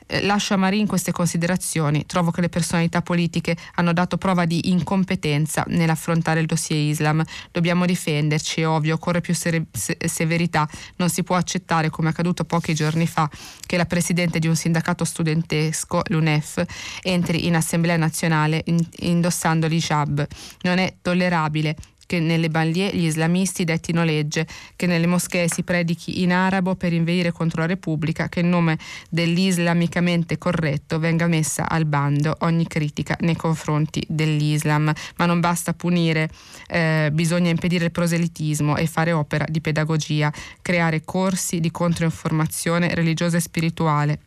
Eh, 0.07 0.23
lascio 0.23 0.55
a 0.55 0.57
Marin 0.57 0.87
queste 0.87 1.11
considerazioni. 1.13 2.07
Trovo 2.07 2.31
che 2.31 2.41
le 2.41 2.49
personalità 2.49 3.03
politiche 3.03 3.57
hanno 3.75 3.93
dato 3.93 4.17
prova 4.17 4.45
di 4.45 4.71
incompetenza 4.71 5.65
nell'affrontare 5.69 6.41
il 6.41 6.47
dossier 6.47 6.79
Islam. 6.79 7.25
Dobbiamo 7.51 7.87
difenderci, 7.87 8.61
è 8.61 8.69
ovvio, 8.69 8.95
occorre 8.95 9.21
più 9.21 9.35
sere- 9.35 9.67
severità. 9.73 10.69
Non 10.97 11.09
si 11.09 11.23
può 11.25 11.37
accettare, 11.37 11.91
come 11.91 12.11
accaduto 12.11 12.45
pochi 12.45 12.75
giorni 12.75 13.07
fa, 13.07 13.29
che 13.67 13.77
la 13.77 13.87
presidente 13.87 14.39
di 14.39 14.47
un 14.47 14.57
sindacato 14.57 15.05
studentesco, 15.05 16.03
l'UNEF, 16.09 16.65
entri 17.03 17.47
in 17.47 17.57
Assemblea 17.57 17.97
nazionale 17.97 18.65
indossando 18.99 19.67
l'hijab. 19.67 20.27
Non 20.63 20.79
è 20.79 20.95
tollerabile 21.03 21.77
che 22.07 22.21
nelle 22.21 22.49
banlieue 22.49 22.95
gli 22.97 23.05
islamisti 23.05 23.65
dettino 23.65 24.05
legge, 24.05 24.47
che 24.77 24.87
nelle 24.87 25.07
moschee 25.07 25.49
si 25.49 25.63
predichi 25.63 26.23
in 26.23 26.33
arabo 26.33 26.75
per 26.77 26.93
inveire 26.93 27.33
contro 27.33 27.61
la 27.61 27.67
Repubblica, 27.67 28.29
che 28.29 28.41
in 28.41 28.49
nome 28.49 28.79
dell'islamicamente 29.11 30.39
corretto 30.39 30.99
venga 30.99 31.27
messa 31.27 31.69
al 31.69 31.85
bando 31.85 32.37
ogni 32.41 32.67
critica 32.67 33.17
nei 33.21 33.37
confronti 33.37 34.03
dell'Islam. 34.09 34.93
Ma 35.17 35.27
non 35.27 35.41
basta 35.41 35.75
punire, 35.75 36.31
eh, 36.69 37.11
bisogna 37.13 37.51
impedire 37.51 37.87
il 37.87 37.93
proselitismo 37.93 38.77
e 38.77 38.87
fare 38.87 39.13
opera 39.13 39.45
di 39.49 39.61
pedagogia, 39.61 40.33
creare 40.63 41.03
corsi 41.05 41.61
di 41.61 41.71
controinformazione 41.71 42.95
religiosa 42.95 43.37
e 43.37 43.41
spirituale 43.41 44.19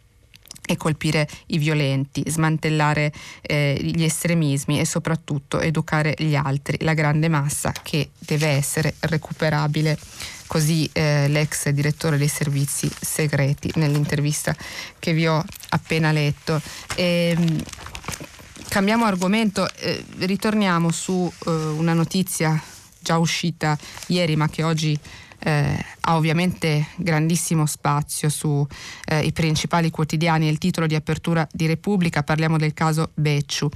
e 0.70 0.78
colpire 0.78 1.28
i 1.48 1.58
violenti, 1.58 2.24
smantellare 2.28 3.12
eh, 3.42 3.76
gli 3.82 4.04
estremismi 4.04 4.80
e 4.80 4.86
soprattutto 4.86 5.60
educare 5.60 6.14
gli 6.16 6.36
altri, 6.36 6.78
la 6.82 6.94
grande 6.94 7.28
massa 7.28 7.74
che 7.82 8.12
deve 8.20 8.50
essere 8.50 8.94
recuperabile. 9.00 9.98
Così 10.46 10.88
eh, 10.94 11.28
l'ex 11.28 11.70
direttore 11.70 12.20
dei 12.20 12.28
servizi 12.28 12.88
segreti 13.02 13.72
nell'intervista 13.78 14.56
che 15.00 15.12
vi 15.14 15.26
ho 15.26 15.44
appena 15.70 16.12
letto. 16.12 16.62
E, 16.96 17.36
ehm, 17.36 17.64
cambiamo 18.68 19.06
argomento, 19.06 19.68
eh, 19.78 20.06
ritorniamo 20.20 20.92
su 20.92 21.32
eh, 21.48 21.50
una 21.50 21.94
notizia 21.94 22.62
già 23.00 23.18
uscita 23.18 23.76
ieri 24.08 24.36
ma 24.36 24.48
che 24.50 24.62
oggi 24.62 25.00
eh, 25.40 25.86
ha 26.02 26.16
ovviamente 26.16 26.88
grandissimo 26.96 27.66
spazio 27.66 28.30
sui 28.30 28.66
eh, 29.06 29.32
principali 29.32 29.90
quotidiani 29.90 30.48
e 30.48 30.52
il 30.52 30.58
titolo 30.58 30.88
di 30.88 30.96
apertura 30.96 31.48
di 31.52 31.66
Repubblica, 31.66 32.24
parliamo 32.24 32.58
del 32.58 32.74
caso 32.74 33.12
Becciu. 33.14 33.70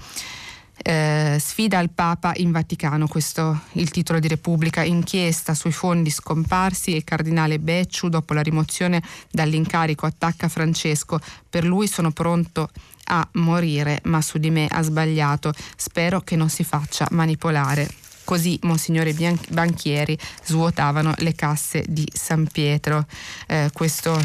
Eh, 0.76 1.38
sfida 1.40 1.78
al 1.78 1.92
Papa 1.92 2.34
in 2.38 2.52
Vaticano, 2.52 3.08
questo 3.08 3.62
è 3.72 3.80
il 3.80 3.92
titolo 3.92 4.20
di 4.20 4.28
Repubblica, 4.28 4.84
inchiesta 4.84 5.54
sui 5.54 5.72
fondi 5.72 6.10
scomparsi 6.10 6.92
e 6.92 6.98
il 6.98 7.04
cardinale 7.04 7.60
Becciu 7.60 8.10
dopo 8.10 8.34
la 8.34 8.42
rimozione 8.42 9.02
dall'incarico 9.32 10.06
attacca 10.06 10.50
Francesco, 10.50 11.20
per 11.50 11.64
lui 11.64 11.88
sono 11.88 12.12
pronto 12.12 12.70
a 13.06 13.28
morire 13.34 14.00
ma 14.06 14.22
su 14.22 14.38
di 14.40 14.50
me 14.50 14.68
ha 14.68 14.82
sbagliato, 14.82 15.54
spero 15.76 16.22
che 16.22 16.36
non 16.36 16.50
si 16.50 16.64
faccia 16.64 17.08
manipolare. 17.12 18.03
Così 18.24 18.58
Monsignore 18.64 19.14
Banchieri 19.50 20.18
svuotavano 20.44 21.14
le 21.18 21.34
casse 21.34 21.84
di 21.88 22.08
San 22.14 22.48
Pietro. 22.48 23.06
Eh, 23.48 23.70
questo 23.74 24.20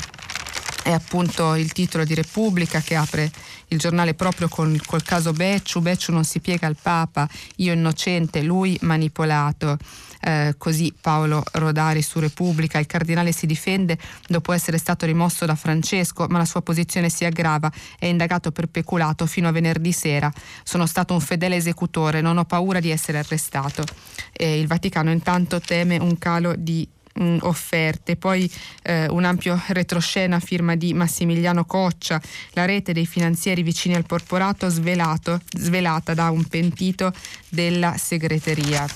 è 0.83 0.93
appunto 0.93 1.55
il 1.55 1.73
titolo 1.73 2.05
di 2.05 2.15
Repubblica 2.15 2.81
che 2.81 2.95
apre 2.95 3.31
il 3.69 3.79
giornale 3.79 4.15
proprio 4.15 4.49
con, 4.49 4.81
col 4.87 5.03
caso 5.03 5.33
Becciu. 5.33 5.81
Becciu 5.81 6.13
non 6.13 6.25
si 6.25 6.41
piega 6.41 6.67
al 6.67 6.77
Papa, 6.81 7.29
io 7.57 7.73
innocente, 7.73 8.43
lui 8.43 8.79
manipolato. 8.83 9.77
Eh, 10.21 10.55
così 10.59 10.93
Paolo 11.01 11.43
Rodari 11.53 12.03
su 12.03 12.19
Repubblica. 12.19 12.79
Il 12.79 12.87
cardinale 12.87 13.33
si 13.33 13.47
difende 13.47 13.99
dopo 14.27 14.53
essere 14.53 14.79
stato 14.79 15.07
rimosso 15.07 15.47
da 15.47 15.55
Francesco, 15.55 16.27
ma 16.29 16.39
la 16.39 16.45
sua 16.45 16.63
posizione 16.63 17.09
si 17.09 17.25
aggrava. 17.25 17.71
È 17.99 18.07
indagato 18.07 18.51
per 18.51 18.67
peculato 18.67 19.27
fino 19.27 19.49
a 19.49 19.53
venerdì 19.53 19.93
sera. 19.93 20.33
Sono 20.63 20.87
stato 20.87 21.15
un 21.15 21.21
fedele 21.21 21.57
esecutore, 21.57 22.21
non 22.21 22.39
ho 22.39 22.45
paura 22.45 22.81
di 22.81 22.91
essere 22.91 23.19
arrestato. 23.19 23.85
E 24.33 24.59
il 24.59 24.67
Vaticano 24.67 25.11
intanto 25.11 25.61
teme 25.61 25.99
un 25.99 26.19
calo 26.19 26.55
di 26.57 26.87
mh, 27.15 27.39
offerte. 27.43 28.17
Poi 28.17 28.51
eh, 28.83 29.07
un 29.09 29.25
ampio 29.25 29.61
retroscena 29.69 30.41
firma 30.41 30.75
di 30.75 30.95
Massimiliano 30.95 31.65
Coccia, 31.65 32.21
la 32.53 32.65
rete 32.65 32.93
dei 32.93 33.07
finanzieri 33.07 33.63
vicini 33.63 33.95
al 33.95 34.07
porporato 34.07 34.69
svelato, 34.69 35.41
svelata 35.57 36.15
da 36.15 36.31
un 36.31 36.45
pentito 36.45 37.13
della 37.49 37.97
segreteria. 37.97 38.87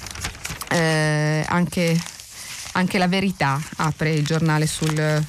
Eh, 0.72 1.44
anche, 1.48 2.00
anche, 2.72 2.98
la 2.98 3.08
verità 3.08 3.60
apre 3.76 4.12
il 4.12 4.24
giornale 4.24 4.66
sul, 4.66 5.22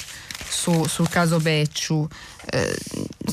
su, 0.48 0.86
sul 0.86 1.10
caso 1.10 1.40
Becciu. 1.40 2.08
Eh, 2.52 2.78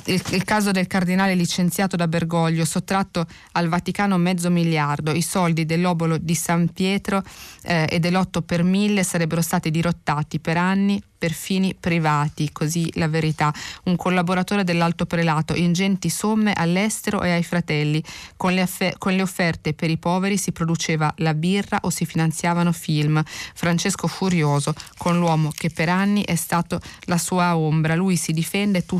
il, 0.07 0.23
il, 0.31 0.45
caso 0.45 0.71
del 0.71 0.87
cardinale 0.87 1.35
licenziato 1.35 1.97
da 1.97 2.09
Bergoglio, 2.09 2.65
sottratto 2.65 3.27
al 3.53 3.69
Vaticano 3.69 4.17
mezzo 4.19 4.51
miliardo, 4.51 5.13
i 5.13 5.23
soldi 5.23 5.67
dell'obolo 5.67 6.17
di 6.17 6.35
San 6.35 6.73
Pietro 6.73 7.23
eh, 7.63 7.87
e 7.89 7.99
dell'8 7.99 8.43
per 8.43 8.63
mille 8.63 9.03
sarebbero 9.03 9.43
stati 9.43 9.71
dirottati 9.71 10.39
per 10.39 10.57
anni 10.57 11.03
per 11.21 11.33
fini 11.33 11.77
privati, 11.79 12.51
così 12.51 12.91
la 12.95 13.07
verità. 13.07 13.53
Un 13.85 13.97
collaboratore 13.97 14.65
dell'alto 14.65 15.05
prelato, 15.05 15.55
ingenti 15.55 16.09
somme 16.09 16.55
all'estero 16.55 17.21
e 17.23 17.33
ai 17.33 17.43
fratelli. 17.43 18.03
Con 18.39 18.55
le, 18.55 18.63
affe- 18.63 18.95
con 18.97 19.13
le, 19.13 19.21
offerte 19.21 19.75
per 19.75 19.91
i 19.91 19.99
poveri 19.99 20.39
si 20.39 20.51
produceva 20.51 21.13
la 21.19 21.35
birra 21.35 21.81
o 21.83 21.91
si 21.91 22.07
finanziavano 22.07 22.73
film. 22.73 23.23
Francesco 23.27 24.07
furioso 24.07 24.73
con 24.97 25.19
l'uomo 25.19 25.51
che 25.55 25.69
per 25.69 25.91
anni 25.91 26.25
è 26.25 26.37
stato 26.37 26.81
la 27.01 27.19
sua 27.19 27.55
ombra. 27.55 27.95
Lui 27.95 28.17
si 28.17 28.33
difende 28.33 28.87
tutto 28.87 29.00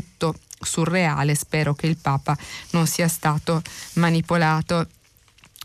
surreale, 0.59 1.35
spero 1.35 1.73
che 1.73 1.87
il 1.87 1.97
Papa 1.97 2.37
non 2.71 2.87
sia 2.87 3.07
stato 3.07 3.61
manipolato. 3.93 4.87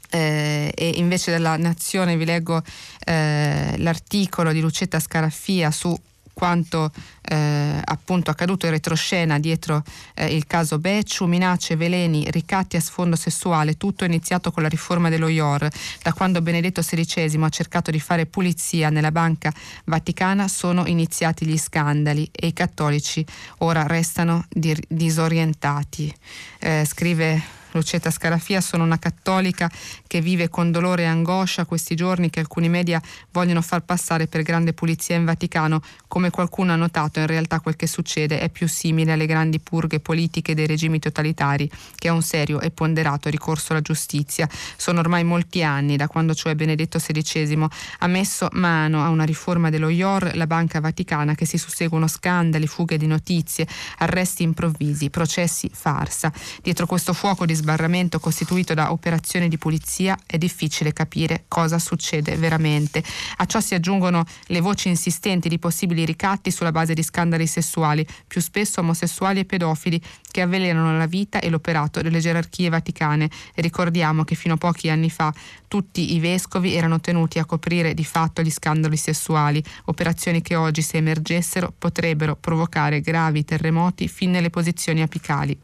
Eh, 0.09 0.73
e 0.75 0.89
invece 0.97 1.33
della 1.33 1.57
Nazione 1.57 2.17
vi 2.17 2.25
leggo 2.25 2.63
eh, 3.05 3.75
l'articolo 3.79 4.53
di 4.53 4.61
Lucetta 4.61 5.01
Scaraffia 5.01 5.71
su 5.73 5.99
quanto 6.37 6.91
eh, 7.23 7.81
appunto 7.83 8.31
accaduto 8.31 8.67
in 8.67 8.73
retroscena 8.73 9.39
dietro 9.39 9.83
eh, 10.13 10.35
il 10.35 10.47
caso 10.47 10.79
Becciu, 10.79 11.25
minacce, 11.25 11.77
veleni, 11.77 12.31
ricatti 12.31 12.77
a 12.77 12.81
sfondo 12.83 13.17
sessuale, 13.17 13.79
tutto 13.79 14.05
è 14.05 14.07
iniziato 14.07 14.51
con 14.51 14.63
la 14.63 14.69
riforma 14.69 15.09
dello 15.09 15.29
IOR. 15.29 15.67
Da 16.03 16.13
quando 16.13 16.43
Benedetto 16.43 16.83
XVI 16.83 17.43
ha 17.43 17.49
cercato 17.49 17.91
di 17.91 17.99
fare 17.99 18.27
pulizia 18.27 18.91
nella 18.91 19.11
banca 19.11 19.51
vaticana 19.85 20.47
sono 20.47 20.85
iniziati 20.87 21.47
gli 21.47 21.57
scandali 21.57 22.29
e 22.31 22.49
i 22.49 22.53
cattolici 22.53 23.25
ora 23.59 23.87
restano 23.87 24.45
dir- 24.51 24.85
disorientati. 24.89 26.15
Eh, 26.59 26.85
scrive 26.85 27.56
Lucetta 27.77 28.11
Scarafia, 28.11 28.61
sono 28.61 28.85
una 28.85 28.99
cattolica 28.99 29.71
che 30.07 30.21
vive 30.21 30.49
con 30.49 30.71
dolore 30.71 31.03
e 31.03 31.07
angoscia 31.07 31.65
questi 31.65 31.95
giorni 31.95 32.31
che 32.31 32.41
alcuni 32.41 32.69
media 32.69 33.01
vogliono 33.33 33.63
far 33.63 33.83
passare 33.83 34.27
per 34.27 34.43
grande 34.43 34.73
pulizia 34.73 35.17
in 35.17 35.25
Vaticano. 35.25 35.81
Come 36.09 36.31
qualcuno 36.31 36.73
ha 36.73 36.77
notato, 36.77 37.21
in 37.21 37.27
realtà 37.27 37.61
quel 37.61 37.77
che 37.77 37.87
succede 37.87 38.41
è 38.41 38.49
più 38.49 38.69
simile 38.69 39.13
alle 39.13 39.27
grandi 39.27 39.61
purghe 39.61 40.01
politiche 40.01 40.55
dei 40.55 40.67
regimi 40.67 40.99
totalitari 40.99 41.71
che 41.95 42.09
a 42.09 42.13
un 42.13 42.23
serio 42.23 42.61
e 42.61 42.71
ponderato 42.71 43.29
ricorso 43.29 43.73
alla 43.73 43.83
giustizia. 43.83 44.49
Sono 44.77 45.01
ormai 45.01 45.25
molti 45.25 45.63
anni 45.63 45.97
da 45.97 46.09
quando 46.09 46.35
cioè 46.35 46.55
Benedetto 46.55 46.99
XVI 46.99 47.67
ha 47.99 48.07
messo 48.07 48.49
mano 48.53 49.05
a 49.05 49.09
una 49.09 49.25
riforma 49.25 49.71
dello 49.71 49.89
IOR, 49.89 50.33
la 50.35 50.47
Banca 50.47 50.81
Vaticana, 50.81 51.35
che 51.35 51.47
si 51.47 51.59
susseguono 51.59 52.07
scandali, 52.07 52.67
fughe 52.67 52.97
di 52.97 53.07
notizie, 53.07 53.67
arresti 53.99 54.43
improvvisi, 54.43 55.11
processi 55.11 55.71
farsa. 55.73 56.33
Dietro 56.63 56.87
questo 56.87 57.13
fuoco 57.13 57.45
di 57.45 57.55
sbarramento 57.67 58.21
costituito 58.21 58.75
da 58.75 58.93
operazioni 58.93 59.49
di 59.49 59.59
pulizia 59.59 60.17
è 60.25 60.39
difficile 60.39 60.93
capire 60.93 61.47
cosa 61.49 61.81
succede 61.81 62.37
veramente. 62.37 63.03
A 63.39 63.45
ciò 63.47 63.59
si 63.59 63.75
aggiungono 63.75 64.25
le 64.47 64.61
voci 64.61 64.87
insistenti 64.87 65.49
di 65.49 65.59
possibili 65.59 66.05
ricatti 66.05 66.53
sulla 66.53 66.71
base 66.71 66.95
di 66.95 67.03
scandali 67.03 67.49
sessuali, 67.49 68.07
più 68.29 68.41
spesso 68.41 68.79
omosessuali 68.79 69.41
e 69.41 69.45
pedofili, 69.45 70.01
che 70.31 70.43
avvelenano 70.43 70.97
la 70.97 71.07
vita 71.07 71.41
e 71.41 71.51
l'operato 71.51 72.01
delle 72.03 72.21
gerarchie 72.21 72.69
vaticane. 72.69 73.29
E 73.53 73.61
ricordiamo 73.63 74.23
che 74.23 74.37
fino 74.37 74.55
a 74.55 74.59
pochi 74.59 74.89
anni 74.89 75.11
fa 75.11 75.35
tutti 75.67 76.15
i 76.15 76.21
vescovi 76.21 76.73
erano 76.73 77.01
tenuti 77.01 77.41
a 77.41 77.45
coprire 77.45 77.95
di 77.95 78.05
fatto 78.05 78.43
gli 78.43 78.51
scandali 78.51 78.97
sessuali, 78.97 79.61
operazioni 79.87 80.41
che 80.41 80.55
oggi, 80.55 80.83
se 80.83 80.99
emergessero, 80.99 81.75
potrebbero 81.77 82.37
provocare 82.37 83.01
gravi 83.01 83.45
terremoti 83.45 84.07
fin 84.07 84.31
nelle 84.31 84.51
posizioni 84.51 85.03
apicali. 85.03 85.59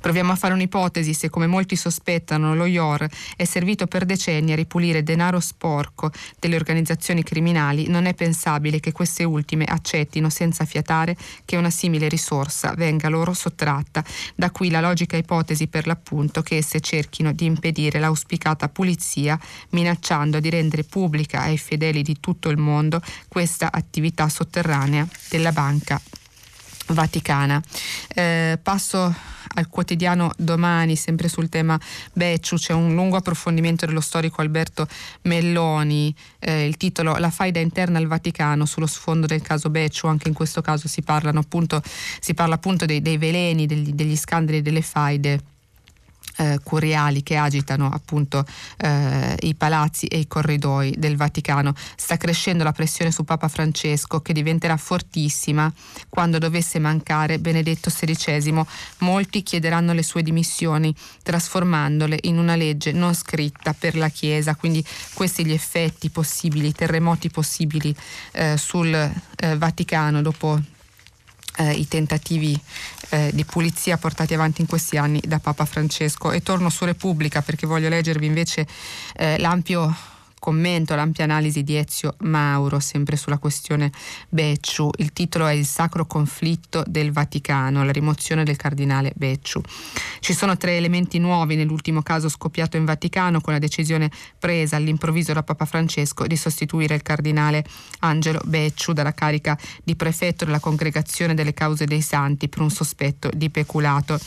Proviamo 0.00 0.32
a 0.32 0.36
fare 0.36 0.54
un'ipotesi 0.54 1.12
se, 1.14 1.28
come 1.28 1.46
molti 1.46 1.76
sospettano, 1.76 2.54
lo 2.54 2.66
IOR 2.66 3.08
è 3.36 3.44
servito 3.44 3.86
per 3.86 4.04
decenni 4.04 4.52
a 4.52 4.56
ripulire 4.56 5.02
denaro 5.02 5.40
sporco 5.40 6.10
delle 6.38 6.56
organizzazioni 6.56 7.22
criminali, 7.22 7.88
non 7.88 8.06
è 8.06 8.14
pensabile 8.14 8.80
che 8.80 8.92
queste 8.92 9.24
ultime 9.24 9.64
accettino 9.64 10.30
senza 10.30 10.64
fiatare 10.64 11.16
che 11.44 11.56
una 11.56 11.70
simile 11.70 12.08
risorsa 12.08 12.74
venga 12.74 13.08
loro 13.08 13.32
sottratta. 13.32 14.04
Da 14.34 14.50
qui 14.50 14.70
la 14.70 14.80
logica 14.80 15.16
ipotesi 15.16 15.66
per 15.66 15.86
l'appunto 15.86 16.42
che 16.42 16.56
esse 16.56 16.80
cerchino 16.80 17.32
di 17.32 17.44
impedire 17.44 17.98
l'auspicata 17.98 18.68
pulizia, 18.68 19.38
minacciando 19.70 20.40
di 20.40 20.50
rendere 20.50 20.84
pubblica 20.84 21.40
ai 21.40 21.58
fedeli 21.58 22.02
di 22.02 22.18
tutto 22.20 22.48
il 22.48 22.56
mondo 22.58 23.00
questa 23.28 23.70
attività 23.72 24.28
sotterranea 24.28 25.06
della 25.28 25.52
banca 25.52 26.00
vaticana. 26.88 27.62
Eh, 28.14 28.58
passo 28.62 29.14
al 29.54 29.68
quotidiano 29.68 30.32
domani, 30.36 30.96
sempre 30.96 31.28
sul 31.28 31.48
tema 31.48 31.78
Becciu, 32.12 32.56
c'è 32.56 32.72
un 32.72 32.94
lungo 32.94 33.16
approfondimento 33.16 33.86
dello 33.86 34.00
storico 34.00 34.40
Alberto 34.40 34.86
Melloni, 35.22 36.14
eh, 36.38 36.66
il 36.66 36.76
titolo 36.76 37.16
La 37.16 37.30
faida 37.30 37.58
interna 37.58 37.98
al 37.98 38.06
Vaticano 38.06 38.66
sullo 38.66 38.86
sfondo 38.86 39.26
del 39.26 39.42
caso 39.42 39.70
Becciu, 39.70 40.06
anche 40.06 40.28
in 40.28 40.34
questo 40.34 40.60
caso 40.60 40.88
si, 40.88 41.02
appunto, 41.06 41.82
si 42.20 42.34
parla 42.34 42.54
appunto 42.54 42.84
dei, 42.84 43.00
dei 43.00 43.16
veleni, 43.16 43.66
degli, 43.66 43.92
degli 43.92 44.16
scandali, 44.16 44.62
delle 44.62 44.82
faide 44.82 45.40
eh, 46.38 46.60
curiali 46.62 47.22
che 47.22 47.36
agitano 47.36 47.90
appunto 47.92 48.44
eh, 48.76 49.36
i 49.40 49.54
palazzi 49.54 50.06
e 50.06 50.18
i 50.18 50.26
corridoi 50.26 50.94
del 50.96 51.16
Vaticano. 51.16 51.74
Sta 51.96 52.16
crescendo 52.16 52.64
la 52.64 52.72
pressione 52.72 53.10
su 53.10 53.24
Papa 53.24 53.48
Francesco 53.48 54.20
che 54.20 54.32
diventerà 54.32 54.76
fortissima 54.76 55.72
quando 56.08 56.38
dovesse 56.38 56.78
mancare 56.78 57.38
Benedetto 57.38 57.90
XVI. 57.90 58.64
Molti 58.98 59.42
chiederanno 59.42 59.92
le 59.92 60.02
sue 60.02 60.22
dimissioni 60.22 60.94
trasformandole 61.22 62.18
in 62.22 62.38
una 62.38 62.56
legge 62.56 62.92
non 62.92 63.14
scritta 63.14 63.74
per 63.74 63.96
la 63.96 64.08
Chiesa. 64.08 64.54
Quindi 64.54 64.84
questi 65.14 65.44
gli 65.44 65.52
effetti 65.52 66.08
possibili, 66.10 66.68
i 66.68 66.72
terremoti 66.72 67.30
possibili 67.30 67.94
eh, 68.32 68.56
sul 68.56 68.94
eh, 68.94 69.56
Vaticano 69.56 70.22
dopo 70.22 70.60
eh, 71.56 71.72
i 71.72 71.88
tentativi 71.88 72.58
eh, 73.10 73.30
di 73.32 73.44
pulizia 73.44 73.96
portati 73.96 74.34
avanti 74.34 74.60
in 74.60 74.66
questi 74.66 74.96
anni 74.96 75.20
da 75.24 75.38
Papa 75.38 75.64
Francesco. 75.64 76.30
E 76.32 76.42
torno 76.42 76.70
su 76.70 76.84
Repubblica 76.84 77.42
perché 77.42 77.66
voglio 77.66 77.88
leggervi 77.88 78.26
invece 78.26 78.66
eh, 79.16 79.38
l'ampio 79.38 80.16
commento 80.38 80.94
l'ampia 80.94 81.24
analisi 81.24 81.62
di 81.62 81.76
Ezio 81.76 82.14
Mauro, 82.20 82.80
sempre 82.80 83.16
sulla 83.16 83.38
questione 83.38 83.90
Becciu. 84.28 84.90
Il 84.96 85.12
titolo 85.12 85.46
è 85.46 85.52
Il 85.52 85.66
sacro 85.66 86.06
conflitto 86.06 86.82
del 86.86 87.12
Vaticano, 87.12 87.84
la 87.84 87.92
rimozione 87.92 88.44
del 88.44 88.56
cardinale 88.56 89.12
Becciu. 89.14 89.60
Ci 90.20 90.32
sono 90.32 90.56
tre 90.56 90.76
elementi 90.76 91.18
nuovi 91.18 91.56
nell'ultimo 91.56 92.02
caso 92.02 92.28
scoppiato 92.28 92.76
in 92.76 92.84
Vaticano 92.84 93.40
con 93.40 93.52
la 93.52 93.58
decisione 93.58 94.10
presa 94.38 94.76
all'improvviso 94.76 95.32
da 95.32 95.42
Papa 95.42 95.64
Francesco 95.64 96.26
di 96.26 96.36
sostituire 96.36 96.94
il 96.94 97.02
cardinale 97.02 97.64
Angelo 98.00 98.40
Becciu 98.44 98.92
dalla 98.92 99.12
carica 99.12 99.58
di 99.82 99.96
prefetto 99.96 100.44
della 100.44 100.60
congregazione 100.60 101.34
delle 101.34 101.54
cause 101.54 101.84
dei 101.84 102.02
santi 102.02 102.48
per 102.48 102.60
un 102.60 102.70
sospetto 102.70 103.30
di 103.34 103.50
peculato. 103.50 104.18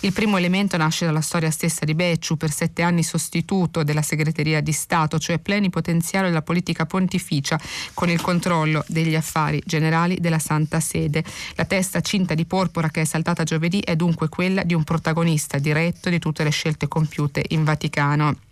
Il 0.00 0.12
primo 0.12 0.38
elemento 0.38 0.76
nasce 0.76 1.04
dalla 1.04 1.20
storia 1.20 1.50
stessa 1.50 1.84
di 1.84 1.94
Becciu, 1.94 2.36
per 2.36 2.50
sette 2.50 2.82
anni 2.82 3.02
sostituto 3.02 3.82
della 3.82 4.02
segreteria 4.02 4.60
di 4.60 4.72
Stato, 4.72 5.18
cioè 5.18 5.38
plenipotenziario 5.60 6.28
della 6.28 6.42
politica 6.42 6.86
pontificia 6.86 7.60
con 7.92 8.08
il 8.08 8.20
controllo 8.20 8.82
degli 8.88 9.14
affari 9.14 9.62
generali 9.64 10.18
della 10.18 10.38
Santa 10.38 10.80
Sede. 10.80 11.22
La 11.54 11.66
testa 11.66 12.00
cinta 12.00 12.34
di 12.34 12.46
porpora 12.46 12.88
che 12.88 13.02
è 13.02 13.04
saltata 13.04 13.44
giovedì 13.44 13.80
è 13.80 13.94
dunque 13.94 14.28
quella 14.28 14.62
di 14.62 14.74
un 14.74 14.84
protagonista 14.84 15.58
diretto 15.58 16.08
di 16.08 16.18
tutte 16.18 16.42
le 16.42 16.50
scelte 16.50 16.88
compiute 16.88 17.44
in 17.48 17.64
Vaticano. 17.64 18.49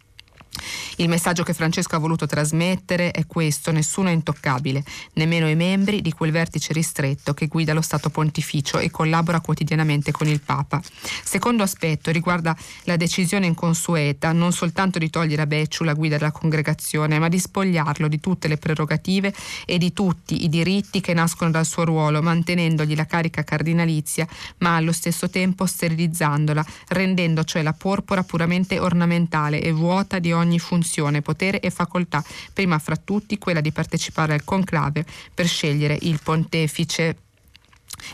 Il 0.96 1.08
messaggio 1.08 1.42
che 1.42 1.54
Francesco 1.54 1.96
ha 1.96 1.98
voluto 1.98 2.26
trasmettere 2.26 3.10
è 3.10 3.26
questo, 3.26 3.72
nessuno 3.72 4.08
è 4.08 4.12
intoccabile, 4.12 4.82
nemmeno 5.14 5.48
i 5.48 5.54
membri 5.54 6.00
di 6.00 6.12
quel 6.12 6.30
vertice 6.30 6.72
ristretto 6.72 7.34
che 7.34 7.46
guida 7.46 7.72
lo 7.72 7.82
Stato 7.82 8.10
pontificio 8.10 8.78
e 8.78 8.90
collabora 8.90 9.40
quotidianamente 9.40 10.12
con 10.12 10.26
il 10.26 10.40
Papa. 10.40 10.80
Secondo 11.22 11.62
aspetto 11.62 12.10
riguarda 12.10 12.56
la 12.84 12.96
decisione 12.96 13.46
inconsueta 13.46 14.32
non 14.32 14.52
soltanto 14.52 14.98
di 14.98 15.10
togliere 15.10 15.42
a 15.42 15.46
Becciu 15.46 15.84
la 15.84 15.94
guida 15.94 16.16
della 16.16 16.32
congregazione, 16.32 17.18
ma 17.18 17.28
di 17.28 17.38
spogliarlo 17.38 18.08
di 18.08 18.20
tutte 18.20 18.48
le 18.48 18.56
prerogative 18.56 19.32
e 19.66 19.78
di 19.78 19.92
tutti 19.92 20.44
i 20.44 20.48
diritti 20.48 21.00
che 21.00 21.14
nascono 21.14 21.50
dal 21.50 21.66
suo 21.66 21.84
ruolo, 21.84 22.22
mantenendogli 22.22 22.94
la 22.94 23.06
carica 23.06 23.44
cardinalizia, 23.44 24.26
ma 24.58 24.76
allo 24.76 24.92
stesso 24.92 25.28
tempo 25.28 25.66
sterilizzandola, 25.66 26.64
rendendo 26.88 27.44
cioè 27.44 27.62
la 27.62 27.72
porpora 27.72 28.22
puramente 28.22 28.78
ornamentale 28.78 29.60
e 29.60 29.72
vuota 29.72 30.18
di 30.18 30.32
ogni 30.32 30.47
ogni 30.48 30.58
funzione, 30.58 31.20
potere 31.20 31.60
e 31.60 31.70
facoltà, 31.70 32.24
prima 32.52 32.78
fra 32.78 32.96
tutti 32.96 33.38
quella 33.38 33.60
di 33.60 33.70
partecipare 33.70 34.32
al 34.32 34.44
conclave 34.44 35.04
per 35.32 35.46
scegliere 35.46 35.96
il 36.00 36.18
pontefice. 36.22 37.27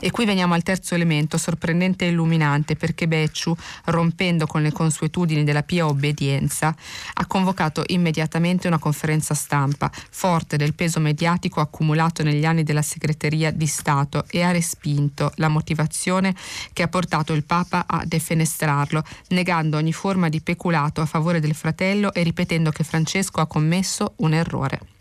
E 0.01 0.11
qui 0.11 0.25
veniamo 0.25 0.55
al 0.55 0.63
terzo 0.63 0.95
elemento, 0.95 1.39
sorprendente 1.39 2.05
e 2.05 2.09
illuminante, 2.09 2.77
perché 2.77 3.07
Becciu, 3.07 3.55
rompendo 3.87 4.47
con 4.47 4.63
le 4.63 4.73
consuetudini 4.73 5.45
della 5.45 5.63
pia 5.63 5.87
obbedienza, 5.87 6.75
ha 7.15 7.27
convocato 7.27 7.83
immediatamente 7.87 8.67
una 8.67 8.79
conferenza 8.79 9.35
stampa, 9.35 9.91
forte 10.11 10.57
del 10.57 10.75
peso 10.75 11.01
mediatico 11.01 11.61
accumulato 11.61 12.23
negli 12.23 12.45
anni 12.45 12.63
della 12.63 12.83
segreteria 12.83 13.51
di 13.51 13.67
Stato 13.67 14.25
e 14.29 14.43
ha 14.43 14.51
respinto 14.51 15.33
la 15.37 15.49
motivazione 15.49 16.35
che 16.73 16.83
ha 16.83 16.89
portato 16.89 17.33
il 17.33 17.45
Papa 17.45 17.85
a 17.87 18.03
defenestrarlo, 18.05 19.03
negando 19.29 19.77
ogni 19.77 19.93
forma 19.93 20.29
di 20.29 20.41
peculato 20.41 21.01
a 21.01 21.07
favore 21.07 21.41
del 21.41 21.55
fratello 21.55 22.13
e 22.13 22.23
ripetendo 22.23 22.71
che 22.71 22.85
Francesco 22.85 23.41
ha 23.41 23.47
commesso 23.47 24.15
un 24.17 24.35
errore. 24.35 24.94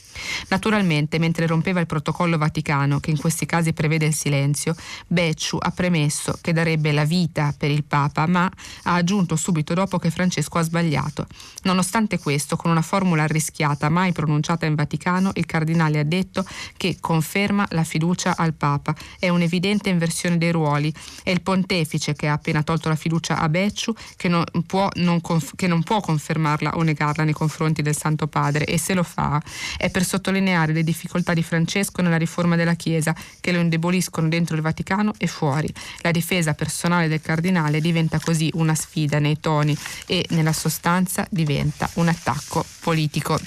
Naturalmente, 0.50 1.20
mentre 1.20 1.48
rompeva 1.48 1.80
il 1.80 1.86
protocollo 1.86 2.38
vaticano, 2.38 3.00
che 3.00 3.12
in 3.12 3.18
questi 3.18 3.46
casi 3.46 3.74
prevede 3.74 4.06
il 4.06 4.14
silenzio, 4.14 4.76
Becciu 5.08 5.58
ha 5.60 5.72
premesso 5.72 6.38
che 6.42 6.54
darebbe 6.54 6.92
la 6.92 7.06
vita 7.06 7.54
per 7.58 7.72
il 7.72 7.84
Papa, 7.84 8.28
ma 8.28 8.50
ha 8.84 8.94
aggiunto 8.94 9.36
subito 9.36 9.74
dopo 9.74 10.00
che 10.00 10.12
Francesco 10.12 10.58
ha 10.58 10.62
sbagliato. 10.64 11.28
Nonostante 11.64 12.20
questo, 12.20 12.56
con 12.56 12.72
una 12.72 12.82
formula 12.82 13.24
arrischiata 13.24 13.90
mai 13.90 14.12
pronunciata 14.12 14.66
in 14.66 14.76
Vaticano, 14.76 15.32
il 15.34 15.46
cardinale 15.46 16.00
ha 16.00 16.04
detto 16.04 16.46
che 16.78 16.98
conferma 17.00 17.66
la 17.72 17.84
fiducia 17.84 18.36
al 18.38 18.54
Papa. 18.54 18.96
È 19.20 19.30
un'evidente 19.30 19.90
inversione 19.90 20.38
dei 20.38 20.52
ruoli. 20.52 20.94
È 21.24 21.30
il 21.30 21.42
pontefice 21.42 22.14
che 22.14 22.28
ha 22.28 22.34
appena 22.34 22.64
tolto 22.64 22.90
la 22.90 22.96
fiducia 22.96 23.40
a 23.40 23.50
Becciu 23.50 23.94
che 24.16 24.28
non 24.28 24.44
può, 24.66 24.90
non 24.96 25.22
conf- 25.22 25.56
che 25.56 25.68
non 25.68 25.84
può 25.84 26.00
confermarla 26.02 26.76
o 26.76 26.82
negarla 26.82 27.24
nei 27.24 27.34
confronti 27.34 27.82
del 27.82 27.96
Santo 27.96 28.28
Padre 28.28 28.66
e 28.66 28.78
se 28.78 28.94
lo 28.94 29.04
fa 29.04 29.42
è 29.78 29.90
per 29.90 30.03
sottolineare 30.04 30.74
le 30.74 30.84
difficoltà 30.84 31.34
di 31.34 31.44
Francesco 31.44 32.02
nella 32.02 32.18
riforma 32.18 32.56
della 32.56 32.76
Chiesa 32.76 33.16
che 33.40 33.52
lo 33.52 33.60
indeboliscono 33.60 34.28
dentro 34.28 34.56
il 34.56 34.62
Vaticano 34.62 35.14
e 35.18 35.28
fuori. 35.28 35.72
La 36.02 36.12
difesa 36.12 36.54
personale 36.54 37.08
del 37.08 37.22
cardinale 37.22 37.82
diventa 37.82 38.20
così 38.20 38.50
una 38.54 38.76
sfida 38.76 39.20
nei 39.20 39.40
toni 39.40 39.78
e 40.06 40.26
nella 40.30 40.54
sostanza 40.54 41.26
diventa 41.30 41.90
un 41.94 42.08
attacco 42.08 42.66
politico. 42.80 43.40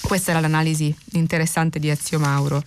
Questa 0.00 0.30
era 0.30 0.40
l'analisi 0.40 0.94
interessante 1.12 1.78
di 1.78 1.88
Ezio 1.88 2.18
Mauro 2.18 2.62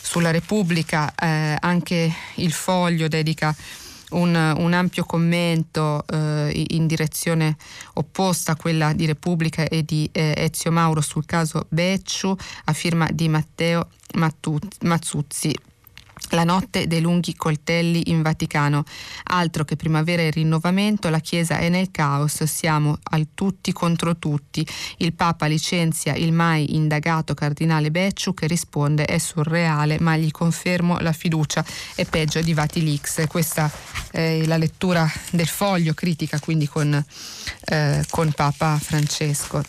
sulla 0.00 0.30
Repubblica, 0.30 1.14
eh, 1.14 1.56
anche 1.60 2.12
il 2.36 2.52
foglio 2.52 3.06
dedica 3.06 3.54
un, 4.10 4.54
un 4.58 4.72
ampio 4.72 5.04
commento 5.04 6.04
eh, 6.06 6.66
in 6.70 6.86
direzione 6.86 7.56
opposta 7.94 8.52
a 8.52 8.56
quella 8.56 8.92
di 8.92 9.06
Repubblica 9.06 9.64
e 9.64 9.84
di 9.84 10.08
eh, 10.12 10.34
Ezio 10.36 10.70
Mauro 10.70 11.00
sul 11.00 11.26
caso 11.26 11.66
Becciu 11.68 12.34
a 12.64 12.72
firma 12.72 13.08
di 13.10 13.28
Matteo 13.28 13.88
Mazzuzzi. 14.80 15.69
La 16.30 16.44
notte 16.44 16.86
dei 16.86 17.00
lunghi 17.00 17.34
coltelli 17.34 18.10
in 18.10 18.22
Vaticano. 18.22 18.84
Altro 19.24 19.64
che 19.64 19.76
primavera 19.76 20.22
e 20.22 20.30
rinnovamento, 20.30 21.08
la 21.08 21.18
Chiesa 21.18 21.58
è 21.58 21.68
nel 21.68 21.90
caos, 21.90 22.44
siamo 22.44 22.98
al 23.02 23.28
tutti 23.34 23.72
contro 23.72 24.16
tutti. 24.16 24.66
Il 24.98 25.12
Papa 25.12 25.46
licenzia 25.46 26.14
il 26.14 26.32
mai 26.32 26.74
indagato 26.74 27.34
cardinale 27.34 27.90
Becciu 27.90 28.32
che 28.32 28.46
risponde 28.46 29.04
è 29.04 29.18
surreale, 29.18 29.98
ma 30.00 30.16
gli 30.16 30.30
confermo 30.30 30.98
la 31.00 31.12
fiducia 31.12 31.64
è 31.94 32.04
peggio 32.04 32.40
di 32.40 32.54
Vatilix. 32.54 33.26
Questa 33.26 33.70
è 34.10 34.44
la 34.44 34.56
lettura 34.56 35.10
del 35.30 35.48
foglio 35.48 35.94
critica 35.94 36.38
quindi 36.38 36.68
con, 36.68 37.04
eh, 37.66 38.04
con 38.08 38.32
Papa 38.32 38.78
Francesco. 38.80 39.62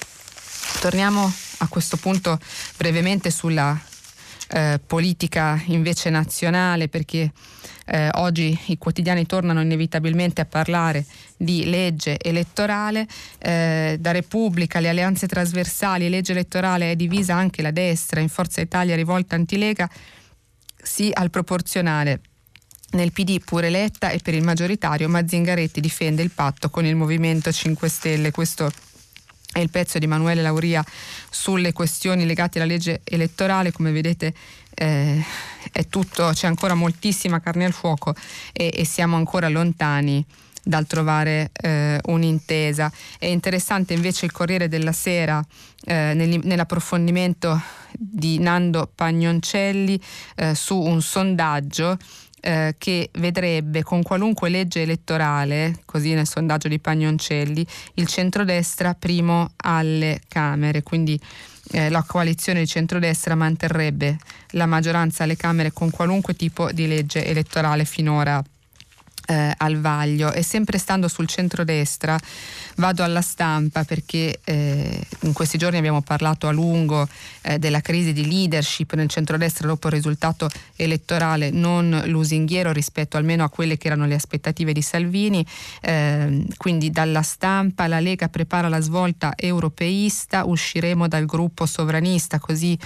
Torniamo 0.79 1.31
a 1.57 1.67
questo 1.67 1.97
punto 1.97 2.39
brevemente 2.77 3.29
sulla 3.29 3.79
eh, 4.53 4.79
politica 4.85 5.61
invece 5.67 6.09
nazionale 6.09 6.89
perché 6.89 7.31
eh, 7.85 8.09
oggi 8.13 8.57
i 8.67 8.77
quotidiani 8.77 9.25
tornano 9.25 9.61
inevitabilmente 9.61 10.41
a 10.41 10.45
parlare 10.45 11.05
di 11.37 11.69
legge 11.69 12.19
elettorale, 12.19 13.07
eh, 13.39 13.97
da 13.99 14.11
Repubblica, 14.11 14.79
le 14.79 14.89
alleanze 14.89 15.27
trasversali, 15.27 16.09
legge 16.09 16.33
elettorale 16.33 16.91
è 16.91 16.95
divisa 16.95 17.35
anche 17.35 17.61
la 17.61 17.71
destra, 17.71 18.19
in 18.19 18.29
Forza 18.29 18.61
Italia 18.61 18.95
rivolta 18.95 19.35
antilega, 19.35 19.89
sì 20.81 21.09
al 21.13 21.29
proporzionale. 21.29 22.21
Nel 22.91 23.13
PD 23.13 23.39
pure 23.43 23.69
Letta 23.69 24.09
e 24.09 24.19
per 24.19 24.33
il 24.33 24.43
maggioritario 24.43 25.07
Mazzingaretti 25.07 25.79
difende 25.79 26.21
il 26.23 26.31
patto 26.31 26.69
con 26.69 26.85
il 26.85 26.97
Movimento 26.97 27.49
5 27.49 27.87
Stelle. 27.87 28.31
Questo 28.31 28.69
è 29.51 29.59
il 29.59 29.69
pezzo 29.69 29.99
di 29.99 30.05
Emanuele 30.05 30.41
Lauria 30.41 30.83
sulle 31.29 31.73
questioni 31.73 32.25
legate 32.25 32.59
alla 32.59 32.71
legge 32.71 33.01
elettorale, 33.03 33.71
come 33.71 33.91
vedete 33.91 34.33
eh, 34.73 35.23
tutto, 35.89 36.31
c'è 36.33 36.47
ancora 36.47 36.73
moltissima 36.73 37.39
carne 37.39 37.65
al 37.65 37.73
fuoco 37.73 38.15
e, 38.53 38.71
e 38.73 38.85
siamo 38.85 39.15
ancora 39.17 39.49
lontani 39.49 40.25
dal 40.63 40.85
trovare 40.85 41.49
eh, 41.53 41.99
un'intesa. 42.05 42.91
È 43.17 43.25
interessante 43.25 43.93
invece 43.93 44.25
il 44.25 44.31
Corriere 44.31 44.67
della 44.67 44.91
Sera 44.91 45.43
eh, 45.85 46.13
nell'approfondimento 46.13 47.59
di 47.91 48.39
Nando 48.39 48.89
Pagnoncelli 48.93 49.99
eh, 50.35 50.55
su 50.55 50.79
un 50.79 51.01
sondaggio 51.01 51.97
eh, 52.41 52.75
che 52.77 53.09
vedrebbe 53.13 53.83
con 53.83 54.01
qualunque 54.01 54.49
legge 54.49 54.81
elettorale, 54.81 55.79
così 55.85 56.13
nel 56.13 56.27
sondaggio 56.27 56.67
di 56.67 56.79
Pagnoncelli, 56.79 57.65
il 57.95 58.07
centrodestra 58.07 58.93
primo 58.93 59.51
alle 59.57 60.21
Camere, 60.27 60.83
quindi 60.83 61.19
eh, 61.71 61.89
la 61.89 62.03
coalizione 62.03 62.59
di 62.59 62.67
centrodestra 62.67 63.35
manterrebbe 63.35 64.17
la 64.51 64.65
maggioranza 64.65 65.23
alle 65.23 65.37
Camere 65.37 65.71
con 65.71 65.89
qualunque 65.89 66.35
tipo 66.35 66.71
di 66.71 66.87
legge 66.87 67.25
elettorale 67.25 67.85
finora 67.85 68.43
eh, 69.31 69.53
al 69.57 69.79
vaglio 69.79 70.33
e 70.33 70.43
sempre 70.43 70.77
stando 70.77 71.07
sul 71.07 71.27
centrodestra 71.27 72.19
vado 72.75 73.03
alla 73.03 73.21
stampa 73.21 73.83
perché 73.85 74.39
eh, 74.43 75.01
in 75.21 75.33
questi 75.33 75.57
giorni 75.57 75.77
abbiamo 75.77 76.01
parlato 76.01 76.47
a 76.47 76.51
lungo 76.51 77.07
eh, 77.41 77.57
della 77.57 77.79
crisi 77.79 78.11
di 78.11 78.27
leadership 78.27 78.93
nel 78.93 79.07
centrodestra 79.07 79.67
dopo 79.67 79.87
il 79.87 79.93
risultato 79.93 80.49
elettorale 80.75 81.49
non 81.49 82.03
lusinghiero 82.07 82.73
rispetto 82.73 83.15
almeno 83.15 83.43
a 83.45 83.49
quelle 83.49 83.77
che 83.77 83.87
erano 83.87 84.05
le 84.05 84.15
aspettative 84.15 84.73
di 84.73 84.81
Salvini. 84.81 85.45
Ehm, 85.81 86.45
quindi 86.57 86.89
dalla 86.89 87.21
stampa 87.21 87.87
la 87.87 87.99
Lega 87.99 88.27
prepara 88.27 88.67
la 88.67 88.81
svolta 88.81 89.33
europeista 89.35 90.43
usciremo 90.45 91.07
dal 91.07 91.25
gruppo 91.25 91.65
sovranista 91.65 92.39
così 92.39 92.77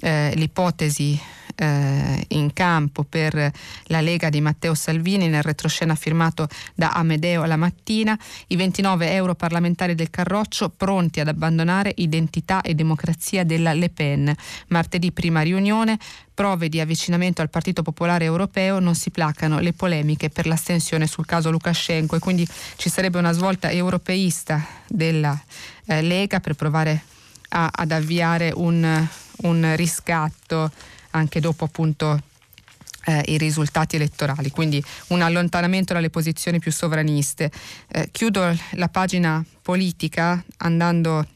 eh, 0.00 0.32
l'ipotesi 0.34 1.20
eh, 1.56 2.24
in 2.28 2.52
campo 2.52 3.04
per 3.04 3.52
la 3.84 4.00
Lega 4.00 4.28
di 4.28 4.40
Matteo 4.40 4.74
Salvini 4.74 5.28
nel 5.28 5.42
retroscena 5.42 5.94
firmato 5.94 6.48
da 6.74 6.90
Amedeo 6.90 7.44
la 7.44 7.56
mattina, 7.56 8.18
i 8.48 8.56
29 8.56 9.12
europarlamentari 9.12 9.94
del 9.94 10.10
Carroccio 10.10 10.70
pronti 10.70 11.20
ad 11.20 11.28
abbandonare 11.28 11.92
identità 11.96 12.60
e 12.62 12.74
democrazia 12.74 13.44
della 13.44 13.72
Le 13.72 13.90
Pen. 13.90 14.34
Martedì 14.68 15.12
prima 15.12 15.42
riunione, 15.42 15.98
prove 16.34 16.68
di 16.68 16.80
avvicinamento 16.80 17.42
al 17.42 17.50
Partito 17.50 17.82
Popolare 17.82 18.24
Europeo, 18.24 18.78
non 18.78 18.94
si 18.94 19.10
placano 19.10 19.60
le 19.60 19.72
polemiche 19.72 20.30
per 20.30 20.46
l'astensione 20.46 21.06
sul 21.06 21.26
caso 21.26 21.50
Lukashenko 21.50 22.16
e 22.16 22.18
quindi 22.18 22.46
ci 22.76 22.88
sarebbe 22.88 23.18
una 23.18 23.32
svolta 23.32 23.70
europeista 23.70 24.64
della 24.86 25.38
eh, 25.86 26.02
Lega 26.02 26.40
per 26.40 26.54
provare 26.54 27.04
a, 27.50 27.70
ad 27.72 27.92
avviare 27.92 28.52
un, 28.54 29.06
un 29.42 29.74
riscatto 29.76 30.70
anche 31.10 31.40
dopo 31.40 31.64
appunto 31.64 32.20
eh, 33.04 33.22
i 33.26 33.38
risultati 33.38 33.96
elettorali, 33.96 34.50
quindi 34.50 34.82
un 35.08 35.22
allontanamento 35.22 35.92
dalle 35.92 36.10
posizioni 36.10 36.58
più 36.58 36.72
sovraniste. 36.72 37.50
Eh, 37.88 38.08
chiudo 38.10 38.56
la 38.72 38.88
pagina 38.88 39.44
politica 39.60 40.42
andando 40.58 41.26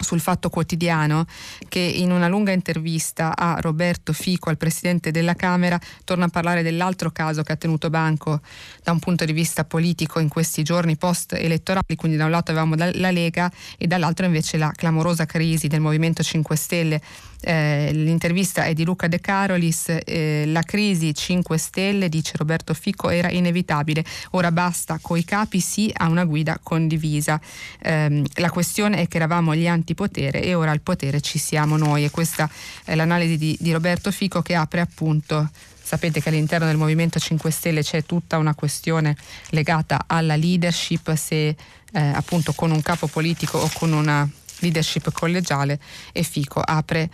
sul 0.00 0.20
Fatto 0.20 0.48
Quotidiano 0.48 1.26
che 1.68 1.78
in 1.78 2.10
una 2.10 2.28
lunga 2.28 2.52
intervista 2.52 3.36
a 3.36 3.58
Roberto 3.60 4.12
Fico, 4.12 4.50
al 4.50 4.56
Presidente 4.56 5.10
della 5.10 5.34
Camera, 5.34 5.78
torna 6.04 6.24
a 6.24 6.28
parlare 6.28 6.62
dell'altro 6.62 7.10
caso 7.10 7.42
che 7.42 7.52
ha 7.52 7.56
tenuto 7.56 7.90
banco 7.90 8.40
da 8.82 8.92
un 8.92 8.98
punto 8.98 9.24
di 9.24 9.32
vista 9.32 9.64
politico 9.64 10.18
in 10.18 10.28
questi 10.28 10.62
giorni 10.62 10.96
post-elettorali, 10.96 11.96
quindi 11.96 12.16
da 12.16 12.24
un 12.24 12.30
lato 12.30 12.50
avevamo 12.50 12.74
la 12.76 13.10
Lega 13.10 13.50
e 13.76 13.86
dall'altro 13.86 14.26
invece 14.26 14.56
la 14.56 14.72
clamorosa 14.74 15.26
crisi 15.26 15.68
del 15.68 15.80
Movimento 15.80 16.22
5 16.22 16.56
Stelle 16.56 17.00
eh, 17.42 17.90
l'intervista 17.92 18.64
è 18.64 18.74
di 18.74 18.84
Luca 18.84 19.08
De 19.08 19.20
Carolis, 19.20 19.96
eh, 20.04 20.44
la 20.46 20.62
crisi 20.62 21.14
5 21.14 21.56
Stelle, 21.56 22.08
dice 22.08 22.32
Roberto 22.36 22.74
Fico, 22.74 23.08
era 23.10 23.30
inevitabile, 23.30 24.04
ora 24.30 24.52
basta 24.52 24.98
coi 25.00 25.24
capi 25.24 25.60
sì 25.60 25.90
a 25.94 26.08
una 26.08 26.24
guida 26.24 26.58
condivisa. 26.62 27.40
Eh, 27.80 28.22
la 28.34 28.50
questione 28.50 28.98
è 28.98 29.08
che 29.08 29.16
eravamo 29.16 29.54
gli 29.54 29.66
antipotere 29.66 30.42
e 30.42 30.54
ora 30.54 30.70
al 30.70 30.80
potere 30.80 31.20
ci 31.20 31.38
siamo 31.38 31.76
noi 31.76 32.04
e 32.04 32.10
questa 32.10 32.48
è 32.84 32.94
l'analisi 32.94 33.36
di, 33.36 33.56
di 33.58 33.72
Roberto 33.72 34.10
Fico 34.10 34.42
che 34.42 34.54
apre 34.54 34.80
appunto 34.80 35.48
Sapete 35.90 36.22
che 36.22 36.28
all'interno 36.28 36.66
del 36.66 36.76
Movimento 36.76 37.18
5 37.18 37.50
Stelle 37.50 37.82
c'è 37.82 38.04
tutta 38.04 38.38
una 38.38 38.54
questione 38.54 39.16
legata 39.48 40.04
alla 40.06 40.36
leadership, 40.36 41.12
se 41.14 41.48
eh, 41.48 41.56
appunto 41.92 42.52
con 42.52 42.70
un 42.70 42.80
capo 42.80 43.08
politico 43.08 43.58
o 43.58 43.68
con 43.74 43.92
una 43.92 44.28
leadership 44.60 45.10
collegiale 45.12 45.78
e 46.12 46.22
Fico 46.22 46.60
apre 46.60 47.10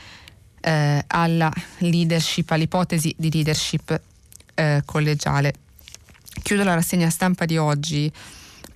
eh, 0.61 1.05
alla 1.07 1.53
leadership, 1.78 2.51
all'ipotesi 2.51 3.14
di 3.16 3.30
leadership 3.30 4.01
eh, 4.55 4.82
collegiale. 4.84 5.55
Chiudo 6.42 6.64
la 6.64 6.74
rassegna 6.74 7.11
stampa 7.11 7.44
di 7.44 7.57
oggi 7.57 8.12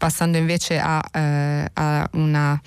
passando 0.00 0.38
invece 0.38 0.78
a, 0.78 1.02
eh, 1.12 1.70
a 1.74 2.08
una, 2.12 2.60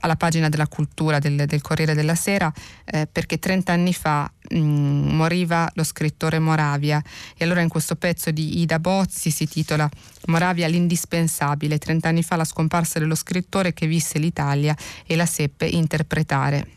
alla 0.00 0.16
pagina 0.16 0.48
della 0.48 0.66
cultura 0.66 1.18
del, 1.18 1.44
del 1.46 1.60
Corriere 1.60 1.94
della 1.94 2.14
Sera, 2.14 2.52
eh, 2.84 3.06
perché 3.10 3.38
30 3.38 3.72
anni 3.72 3.92
fa 3.92 4.30
mh, 4.50 4.58
mm, 4.58 5.08
moriva 5.14 5.70
lo 5.74 5.84
scrittore 5.84 6.38
Moravia 6.38 7.02
e 7.36 7.44
allora 7.44 7.60
in 7.60 7.68
questo 7.68 7.96
pezzo 7.96 8.30
di 8.30 8.60
Ida 8.60 8.78
Bozzi 8.78 9.30
si 9.30 9.46
titola 9.46 9.88
Moravia 10.26 10.66
l'indispensabile, 10.68 11.78
30 11.78 12.08
anni 12.08 12.22
fa 12.22 12.36
la 12.36 12.44
scomparsa 12.44 12.98
dello 12.98 13.14
scrittore 13.14 13.72
che 13.72 13.86
visse 13.86 14.18
l'Italia 14.18 14.76
e 15.06 15.16
la 15.16 15.26
seppe 15.26 15.66
interpretare. 15.66 16.68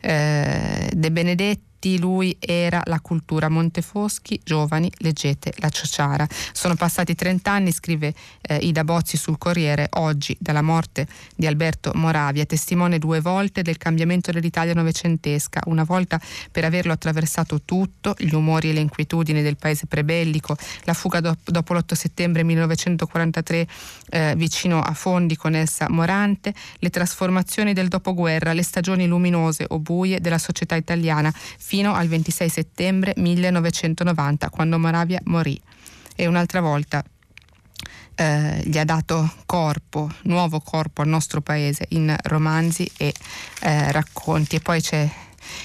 Eh, 0.00 0.90
De 0.94 1.12
Benedetti 1.12 1.69
tutti 1.80 1.98
lui 1.98 2.36
era 2.38 2.82
la 2.84 3.00
cultura. 3.00 3.48
Montefoschi, 3.48 4.38
giovani, 4.44 4.92
leggete 4.98 5.54
la 5.56 5.70
ciociara. 5.70 6.28
Sono 6.52 6.74
passati 6.74 7.14
30 7.14 7.50
anni, 7.50 7.72
scrive 7.72 8.12
eh, 8.42 8.56
Ida 8.56 8.84
Bozzi 8.84 9.16
sul 9.16 9.38
Corriere, 9.38 9.88
oggi 9.92 10.36
dalla 10.38 10.60
morte 10.60 11.06
di 11.34 11.46
Alberto 11.46 11.92
Moravia, 11.94 12.44
testimone 12.44 12.98
due 12.98 13.20
volte 13.20 13.62
del 13.62 13.78
cambiamento 13.78 14.30
dell'Italia 14.30 14.74
novecentesca, 14.74 15.62
una 15.66 15.84
volta 15.84 16.20
per 16.52 16.66
averlo 16.66 16.92
attraversato 16.92 17.62
tutto, 17.64 18.14
gli 18.18 18.34
umori 18.34 18.68
e 18.68 18.72
le 18.74 18.80
inquietudini 18.80 19.40
del 19.40 19.56
paese 19.56 19.86
prebellico, 19.86 20.56
la 20.84 20.92
fuga 20.92 21.20
do- 21.20 21.38
dopo 21.42 21.72
l'8 21.72 21.94
settembre 21.94 22.42
1943 22.42 23.66
eh, 24.10 24.34
vicino 24.36 24.82
a 24.82 24.92
Fondi 24.92 25.34
con 25.34 25.54
Elsa 25.54 25.86
Morante, 25.88 26.52
le 26.78 26.90
trasformazioni 26.90 27.72
del 27.72 27.88
dopoguerra, 27.88 28.52
le 28.52 28.62
stagioni 28.62 29.06
luminose 29.06 29.64
o 29.66 29.78
buie 29.78 30.20
della 30.20 30.36
società 30.36 30.76
italiana 30.76 31.32
fino 31.70 31.94
al 31.94 32.08
26 32.08 32.48
settembre 32.48 33.12
1990 33.16 34.50
quando 34.50 34.76
Moravia 34.76 35.20
morì. 35.26 35.56
E 36.16 36.26
un'altra 36.26 36.60
volta 36.60 37.00
eh, 38.16 38.60
gli 38.64 38.76
ha 38.76 38.84
dato 38.84 39.32
corpo, 39.46 40.10
nuovo 40.22 40.58
corpo 40.58 41.02
al 41.02 41.06
nostro 41.06 41.40
paese 41.40 41.86
in 41.90 42.12
romanzi 42.24 42.90
e 42.96 43.14
eh, 43.60 43.92
racconti. 43.92 44.56
E 44.56 44.60
poi 44.60 44.80
c'è 44.80 45.08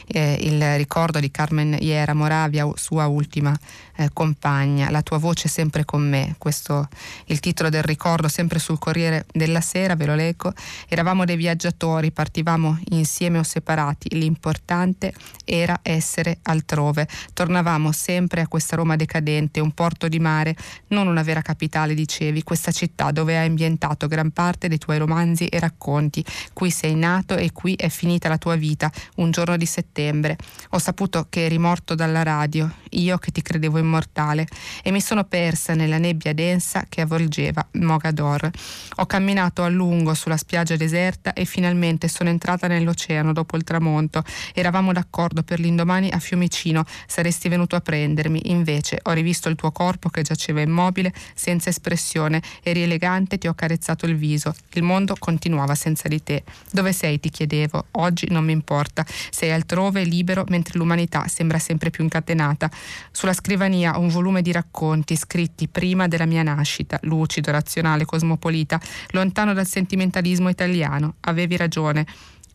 eh, 0.05 0.37
il 0.41 0.77
ricordo 0.77 1.19
di 1.19 1.31
Carmen 1.31 1.75
Iera 1.79 2.13
Moravia, 2.13 2.69
sua 2.75 3.07
ultima 3.07 3.57
eh, 3.97 4.09
compagna, 4.13 4.89
La 4.89 5.01
tua 5.01 5.17
voce 5.17 5.47
sempre 5.47 5.85
con 5.85 6.07
me, 6.07 6.35
questo 6.37 6.87
il 7.25 7.39
titolo 7.39 7.69
del 7.69 7.83
ricordo 7.83 8.27
sempre 8.27 8.59
sul 8.59 8.79
Corriere 8.79 9.25
della 9.31 9.61
Sera, 9.61 9.95
ve 9.95 10.05
lo 10.05 10.15
leggo, 10.15 10.53
eravamo 10.87 11.25
dei 11.25 11.35
viaggiatori, 11.35 12.11
partivamo 12.11 12.79
insieme 12.89 13.39
o 13.39 13.43
separati, 13.43 14.15
l'importante 14.17 15.13
era 15.43 15.79
essere 15.81 16.39
altrove, 16.43 17.07
tornavamo 17.33 17.91
sempre 17.91 18.41
a 18.41 18.47
questa 18.47 18.75
Roma 18.75 18.95
decadente, 18.95 19.59
un 19.59 19.71
porto 19.71 20.07
di 20.07 20.19
mare, 20.19 20.55
non 20.87 21.07
una 21.07 21.23
vera 21.23 21.41
capitale, 21.41 21.93
dicevi, 21.93 22.43
questa 22.43 22.71
città 22.71 23.11
dove 23.11 23.37
hai 23.37 23.47
ambientato 23.47 24.07
gran 24.07 24.31
parte 24.31 24.67
dei 24.67 24.77
tuoi 24.77 24.97
romanzi 24.97 25.45
e 25.45 25.59
racconti, 25.59 26.23
qui 26.53 26.69
sei 26.71 26.95
nato 26.95 27.35
e 27.35 27.51
qui 27.51 27.75
è 27.75 27.89
finita 27.89 28.27
la 28.29 28.37
tua 28.37 28.55
vita, 28.55 28.91
un 29.15 29.31
giorno 29.31 29.57
di 29.57 29.65
settembre, 29.65 30.37
ho 30.69 30.79
saputo 30.79 31.27
che 31.29 31.45
eri 31.45 31.57
morto 31.57 31.95
dalla 31.95 32.23
radio, 32.23 32.69
io 32.91 33.17
che 33.17 33.31
ti 33.31 33.41
credevo 33.41 33.77
immortale, 33.85 34.47
e 34.83 34.91
mi 34.91 35.01
sono 35.01 35.23
persa 35.23 35.73
nella 35.73 35.97
nebbia 35.97 36.33
densa 36.33 36.85
che 36.89 37.01
avvolgeva 37.01 37.65
Mogador. 37.73 38.49
Ho 38.97 39.05
camminato 39.05 39.63
a 39.63 39.69
lungo 39.69 40.13
sulla 40.13 40.37
spiaggia 40.37 40.75
deserta 40.75 41.33
e 41.33 41.45
finalmente 41.45 42.07
sono 42.07 42.29
entrata 42.29 42.67
nell'oceano 42.67 43.33
dopo 43.33 43.57
il 43.57 43.63
tramonto. 43.63 44.23
Eravamo 44.53 44.93
d'accordo 44.93 45.43
per 45.43 45.59
l'indomani 45.59 46.09
a 46.11 46.19
Fiumicino, 46.19 46.85
saresti 47.07 47.49
venuto 47.49 47.75
a 47.75 47.81
prendermi, 47.81 48.51
invece 48.51 48.99
ho 49.03 49.11
rivisto 49.11 49.49
il 49.49 49.55
tuo 49.55 49.71
corpo 49.71 50.09
che 50.09 50.21
giaceva 50.21 50.61
immobile, 50.61 51.13
senza 51.33 51.69
espressione, 51.69 52.41
eri 52.63 52.83
elegante, 52.83 53.37
ti 53.37 53.47
ho 53.47 53.53
carezzato 53.53 54.05
il 54.05 54.15
viso. 54.15 54.53
Il 54.73 54.83
mondo 54.83 55.15
continuava 55.17 55.75
senza 55.75 56.07
di 56.07 56.21
te. 56.23 56.43
Dove 56.71 56.91
sei? 56.91 57.19
ti 57.19 57.29
chiedevo. 57.29 57.85
Oggi 57.91 58.27
non 58.29 58.43
mi 58.43 58.51
importa. 58.51 59.05
Sei 59.29 59.51
altrove, 59.51 60.03
libero, 60.03 60.43
mentre 60.49 60.77
l'umanità 60.77 61.27
sembra 61.27 61.59
sempre 61.59 61.89
più 61.89 62.03
incatenata. 62.03 62.69
Sulla 63.11 63.33
scrivania 63.33 63.74
un 63.83 64.07
volume 64.07 64.41
di 64.41 64.51
racconti 64.51 65.15
scritti 65.15 65.67
prima 65.67 66.07
della 66.07 66.25
mia 66.25 66.43
nascita, 66.43 66.97
lucido, 67.01 67.51
razionale, 67.51 68.05
cosmopolita, 68.05 68.79
lontano 69.09 69.53
dal 69.53 69.67
sentimentalismo 69.67 70.49
italiano. 70.49 71.15
Avevi 71.21 71.57
ragione. 71.57 72.05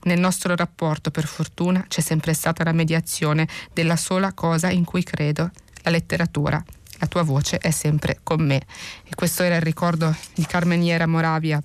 Nel 0.03 0.19
nostro 0.19 0.57
rapporto, 0.57 1.11
per 1.11 1.27
fortuna, 1.27 1.85
c'è 1.87 2.01
sempre 2.01 2.33
stata 2.33 2.65
la 2.65 2.73
mediazione 2.73 3.47
della 3.75 3.97
sola 3.97 4.33
cosa 4.33 4.71
in 4.71 4.85
cui 4.85 5.03
credo, 5.03 5.51
la 5.83 5.91
letteratura. 5.91 6.63
La 6.99 7.07
tua 7.07 7.23
voce 7.23 7.59
è 7.59 7.71
sempre 7.71 8.21
con 8.23 8.45
me. 8.45 8.63
E 9.05 9.15
questo 9.15 9.43
era 9.43 9.57
il 9.57 9.63
ricordo 9.63 10.15
di 10.35 10.45
Carmeniera 10.47 11.07
Moravia 11.07 11.61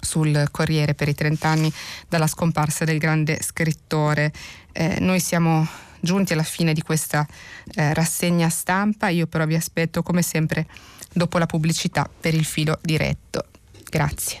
sul 0.00 0.48
Corriere 0.50 0.94
per 0.94 1.08
i 1.08 1.14
30 1.14 1.48
anni 1.48 1.72
dalla 2.08 2.26
scomparsa 2.26 2.84
del 2.84 2.98
grande 2.98 3.40
scrittore. 3.42 4.32
Eh, 4.72 4.98
noi 5.00 5.20
siamo 5.20 5.66
giunti 6.00 6.32
alla 6.32 6.42
fine 6.42 6.72
di 6.72 6.82
questa 6.82 7.26
eh, 7.74 7.94
rassegna 7.94 8.48
stampa, 8.48 9.08
io 9.08 9.26
però 9.26 9.44
vi 9.46 9.54
aspetto 9.54 10.02
come 10.02 10.22
sempre 10.22 10.66
dopo 11.12 11.38
la 11.38 11.46
pubblicità 11.46 12.08
per 12.20 12.34
il 12.34 12.44
filo 12.44 12.78
diretto. 12.82 13.44
Grazie. 13.88 14.40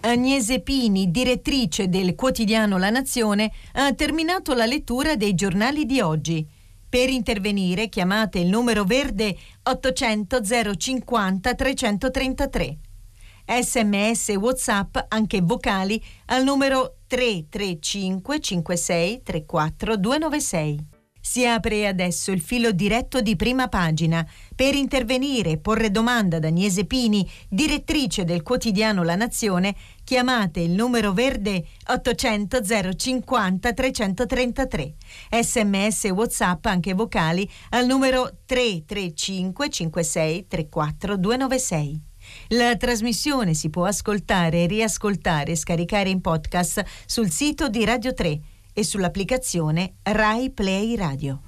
Agnese 0.00 0.60
Pini, 0.60 1.10
direttrice 1.10 1.88
del 1.88 2.14
quotidiano 2.14 2.76
La 2.76 2.90
Nazione, 2.90 3.50
ha 3.72 3.92
terminato 3.94 4.52
la 4.52 4.66
lettura 4.66 5.16
dei 5.16 5.34
giornali 5.34 5.86
di 5.86 6.00
oggi. 6.00 6.46
Per 6.86 7.08
intervenire 7.08 7.88
chiamate 7.88 8.38
il 8.38 8.48
numero 8.48 8.84
verde 8.84 9.34
800 9.62 10.40
050 10.76 11.54
333. 11.54 12.78
Sms 13.46 14.30
e 14.30 14.36
WhatsApp 14.36 14.96
anche 15.08 15.40
vocali 15.42 16.02
al 16.26 16.44
numero 16.44 16.96
335 17.06 18.40
56 18.40 19.22
34 19.22 19.96
296. 19.96 20.92
Si 21.26 21.46
apre 21.46 21.86
adesso 21.86 22.32
il 22.32 22.40
filo 22.42 22.70
diretto 22.70 23.22
di 23.22 23.34
prima 23.34 23.68
pagina. 23.68 24.26
Per 24.54 24.74
intervenire 24.74 25.52
e 25.52 25.58
porre 25.58 25.90
domanda 25.90 26.36
ad 26.36 26.44
Agnese 26.44 26.84
Pini, 26.84 27.26
direttrice 27.48 28.24
del 28.24 28.42
quotidiano 28.42 29.02
La 29.02 29.14
Nazione, 29.14 29.74
chiamate 30.04 30.60
il 30.60 30.72
numero 30.72 31.12
verde 31.12 31.64
800 31.86 32.60
050 32.94 33.72
333. 33.72 34.94
Sms 35.40 36.04
e 36.04 36.10
WhatsApp 36.10 36.66
anche 36.66 36.92
vocali 36.92 37.50
al 37.70 37.86
numero 37.86 38.30
335 38.44 39.70
56 39.70 40.46
34 40.46 41.16
296. 41.16 42.12
La 42.48 42.76
trasmissione 42.76 43.54
si 43.54 43.70
può 43.70 43.86
ascoltare, 43.86 44.66
riascoltare 44.66 45.52
e 45.52 45.56
scaricare 45.56 46.10
in 46.10 46.20
podcast 46.20 46.84
sul 47.06 47.30
sito 47.30 47.68
di 47.68 47.84
Radio 47.86 48.12
3 48.12 48.40
e 48.74 48.84
sull'applicazione 48.84 49.94
Rai 50.02 50.50
Play 50.50 50.94
Radio. 50.94 51.40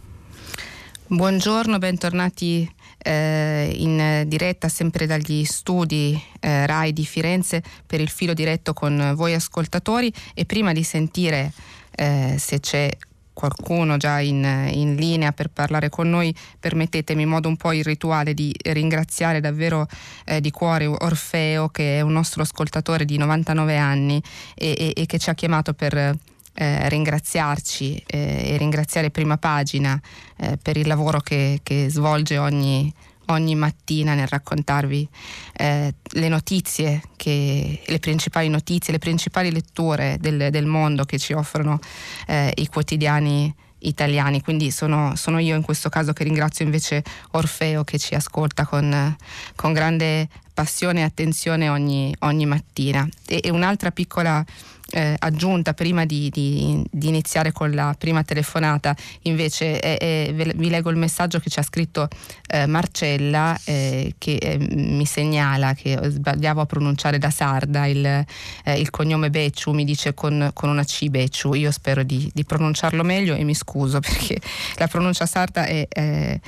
Buongiorno, 1.09 1.77
bentornati 1.79 2.69
eh, 2.99 3.73
in 3.77 4.25
diretta 4.27 4.69
sempre 4.69 5.07
dagli 5.07 5.45
studi 5.45 6.21
eh, 6.41 6.67
RAI 6.67 6.93
di 6.93 7.05
Firenze 7.05 7.63
per 7.87 8.01
il 8.01 8.09
filo 8.09 8.33
diretto 8.33 8.73
con 8.73 9.13
voi 9.15 9.35
ascoltatori 9.35 10.13
e 10.35 10.47
prima 10.47 10.73
di 10.73 10.83
sentire 10.83 11.53
eh, 11.95 12.37
se 12.39 12.59
c'è 12.59 12.91
qualcuno 13.37 13.99
già 13.99 14.19
in, 14.21 14.43
in, 14.73 14.95
linea 14.95 15.31
per 15.33 15.49
parlare 15.49 15.91
con 15.91 16.09
noi, 16.09 16.35
permettetemi 16.59 17.21
in 17.21 17.29
modo 17.29 17.49
un 17.49 17.59
po' 17.59 17.73
irrituale 17.73 18.33
di 18.33 18.51
ringraziare 18.63 19.41
davvero 19.41 19.87
eh, 20.25 20.41
di 20.41 20.51
cuore 20.51 20.87
Orfeo 20.87 21.69
che 21.69 21.99
è 21.99 22.01
un 22.01 22.13
nostro 22.13 22.41
ascoltatore 22.41 23.05
di 23.05 23.19
99 23.19 23.77
anni 23.77 24.23
e, 24.55 24.75
e, 24.79 25.03
e 25.03 25.05
che 25.05 25.19
ci 25.19 25.29
ha 25.29 25.35
chiamato 25.35 25.75
per 25.75 26.17
eh, 26.55 26.89
ringraziarci 26.89 28.03
eh, 28.07 28.53
e 28.55 28.57
ringraziare 28.57 29.11
Prima 29.11 29.37
Pagina 29.37 30.01
eh, 30.39 30.57
per 30.57 30.79
il 30.79 30.87
lavoro 30.87 31.21
che, 31.21 31.61
che 31.63 31.91
svolge 31.91 32.39
ogni, 32.39 32.91
ogni, 33.27 33.55
mattina 33.55 34.15
nel 34.15 34.27
raccontarvi 34.27 35.09
eh, 35.55 35.95
le 36.03 36.29
notizie, 36.29 37.03
che, 37.17 37.83
le 37.85 37.99
principali 37.99 38.49
notizie, 38.49 38.93
le 38.93 38.99
principali 38.99 39.51
letture 39.51 40.17
del, 40.21 40.49
del 40.51 40.67
mondo 40.67 41.05
che 41.05 41.19
ci 41.19 41.33
offrono 41.33 41.79
eh, 42.27 42.53
i 42.57 42.67
quotidiani 42.67 43.55
italiani. 43.81 44.43
Quindi 44.43 44.71
sono, 44.71 45.15
sono, 45.17 45.39
io 45.39 45.57
in 45.57 45.63
questo 45.63 45.89
caso 45.89 46.13
che 46.13 46.25
ringrazio 46.25 46.65
invece 46.65 47.03
Orfeo 47.33 47.85
che 47.85 47.99
ci 47.99 48.15
ascolta 48.15 48.67
con, 48.67 49.17
con 49.55 49.73
grande 49.73 50.29
passione 50.55 51.01
e 51.01 51.05
attenzione 51.05 51.69
ogni, 51.69 52.15
ogni 52.21 52.47
mattina. 52.47 53.07
E, 53.27 53.41
e 53.43 53.51
un'altra 53.51 53.91
piccola 53.91 54.45
eh, 54.93 55.17
aggiunta 55.19 55.75
prima 55.75 56.05
di, 56.05 56.31
di, 56.31 56.83
di, 56.91 57.09
iniziare 57.09 57.53
con 57.53 57.73
la 57.73 57.95
prima 57.99 58.23
telefonata, 58.23 58.95
invece 59.23 59.81
è, 59.81 59.99
è, 59.99 60.33
vi 60.33 60.69
leggo 60.69 60.91
il 60.91 60.97
messaggio 60.97 61.41
che 61.41 61.51
ci 61.51 61.59
ha 61.59 61.63
scritto 61.63 62.09
eh, 62.47 62.67
Marcella 62.67 63.59
eh, 63.65 64.15
che 64.19 64.37
eh, 64.37 64.59
mi 64.59 65.05
segnala 65.05 65.75
che 65.75 65.99
sbagliavo 66.03 66.61
a 66.61 66.67
pronunciare 66.67 67.19
da 67.19 67.31
sarda 67.31 67.87
il, 67.87 68.05
eh, 68.07 68.79
il 68.79 68.91
cognome 68.91 69.31
Becciu, 69.31 69.73
mi 69.73 69.85
dice 69.85 70.15
con, 70.15 70.51
con, 70.55 70.69
una 70.69 70.85
C 70.85 71.09
Becciu, 71.09 71.55
io 71.55 71.71
spero 71.73 72.03
di, 72.03 72.31
di, 72.33 72.45
pronunciarlo 72.45 73.03
meglio 73.03 73.35
e 73.35 73.43
mi 73.43 73.55
scuso 73.55 73.99
perché 74.01 74.41
la 74.77 74.87
pronuncia 74.87 75.27
sarda 75.27 75.67
è, 75.67 75.87
è 75.89 76.39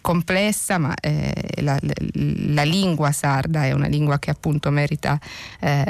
complessa 0.00 0.76
ma 0.78 0.94
eh, 1.00 1.32
la, 1.62 1.78
la, 1.82 2.62
lingua 2.62 3.10
sarda 3.10 3.64
è 3.64 3.72
una 3.72 3.86
lingua 3.86 4.18
che 4.18 4.30
appunto 4.30 4.70
merita 4.70 5.18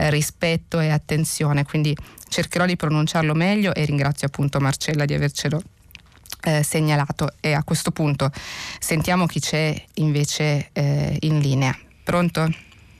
rispetto 0.08 0.78
e 0.78 0.88
attenzione. 0.88 1.64
Quindi 1.64 1.89
quindi 1.90 1.96
cercherò 2.28 2.66
di 2.66 2.76
pronunciarlo 2.76 3.34
meglio 3.34 3.74
e 3.74 3.84
ringrazio 3.84 4.26
appunto 4.26 4.60
Marcella 4.60 5.04
di 5.04 5.14
avercelo 5.14 5.60
eh, 6.42 6.62
segnalato 6.62 7.28
e 7.40 7.52
a 7.52 7.62
questo 7.64 7.90
punto 7.90 8.30
sentiamo 8.78 9.26
chi 9.26 9.40
c'è 9.40 9.74
invece 9.94 10.70
eh, 10.72 11.16
in 11.20 11.38
linea. 11.38 11.76
Pronto? 12.02 12.48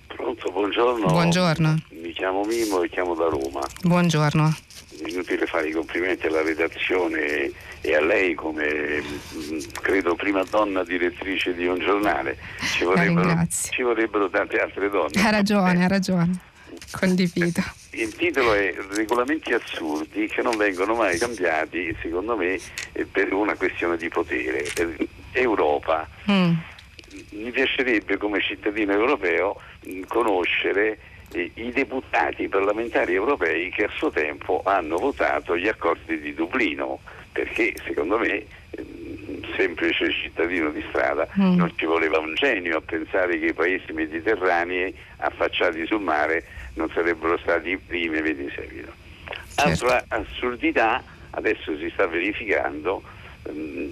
Pronto, 0.09 0.51
buongiorno. 0.51 1.07
Buongiorno. 1.07 1.83
Mi 2.03 2.13
chiamo 2.13 2.45
Mimo 2.45 2.83
e 2.83 2.89
chiamo 2.91 3.15
da 3.15 3.29
Roma. 3.29 3.61
Buongiorno. 3.83 4.55
Inutile 5.07 5.47
fare 5.47 5.69
i 5.69 5.73
complimenti 5.73 6.27
alla 6.27 6.43
redazione 6.43 7.51
e 7.81 7.95
a 7.95 8.05
lei 8.05 8.35
come 8.35 9.01
mm, 9.01 9.59
credo 9.81 10.15
prima 10.15 10.45
donna 10.45 10.85
direttrice 10.85 11.55
di 11.55 11.67
un 11.67 11.79
giornale. 11.79 12.37
Ci 12.75 12.85
vorrebbero, 12.85 13.47
ci 13.49 13.83
vorrebbero 13.83 14.29
tante 14.29 14.59
altre 14.59 14.91
donne. 14.91 15.23
Ha 15.23 15.31
ragione, 15.31 15.85
ha 15.85 15.89
ragione. 15.89 16.39
Condivido. 16.91 17.63
Il 17.93 18.15
titolo 18.15 18.55
è 18.55 18.73
Regolamenti 18.93 19.53
assurdi 19.53 20.27
che 20.29 20.43
non 20.43 20.57
vengono 20.57 20.95
mai 20.95 21.19
cambiati, 21.19 21.95
secondo 22.01 22.37
me, 22.37 22.59
eh, 22.93 23.05
per 23.05 23.33
una 23.33 23.55
questione 23.57 23.97
di 23.97 24.09
potere. 24.09 24.65
Europa. 25.33 26.09
Mm. 26.31 26.53
Mi 27.31 27.51
piacerebbe 27.51 28.17
come 28.17 28.41
cittadino 28.41 28.93
europeo 28.93 29.61
mm, 29.89 30.03
conoscere 30.07 30.99
eh, 31.33 31.51
i 31.55 31.71
deputati 31.73 32.49
parlamentari 32.49 33.15
europei 33.15 33.71
che 33.71 33.85
a 33.85 33.91
suo 33.97 34.11
tempo 34.11 34.63
hanno 34.65 34.97
votato 34.97 35.57
gli 35.57 35.69
accordi 35.69 36.21
di 36.21 36.35
Dublino, 36.35 37.01
perché 37.33 37.75
secondo 37.85 38.19
me 38.19 38.45
mm, 38.81 39.43
semplice 39.57 40.13
cittadino 40.13 40.71
di 40.71 40.85
strada, 40.89 41.27
mm. 41.39 41.57
non 41.57 41.73
ci 41.77 41.87
voleva 41.87 42.19
un 42.19 42.35
genio 42.35 42.79
a 42.79 42.81
pensare 42.81 43.39
che 43.39 43.47
i 43.47 43.55
paesi 43.55 43.93
mediterranei 43.93 44.95
affacciati 45.19 45.87
sul 45.87 46.01
mare 46.01 46.45
non 46.81 46.91
sarebbero 46.95 47.37
stati 47.39 47.71
i 47.71 47.77
primi 47.77 48.17
e 48.17 48.23
vedi 48.23 48.51
seguito. 48.55 48.93
Certo. 49.55 49.87
Altra 49.87 50.05
assurdità, 50.09 51.03
adesso 51.31 51.77
si 51.77 51.91
sta 51.93 52.07
verificando 52.07 53.03
mm, 53.51 53.91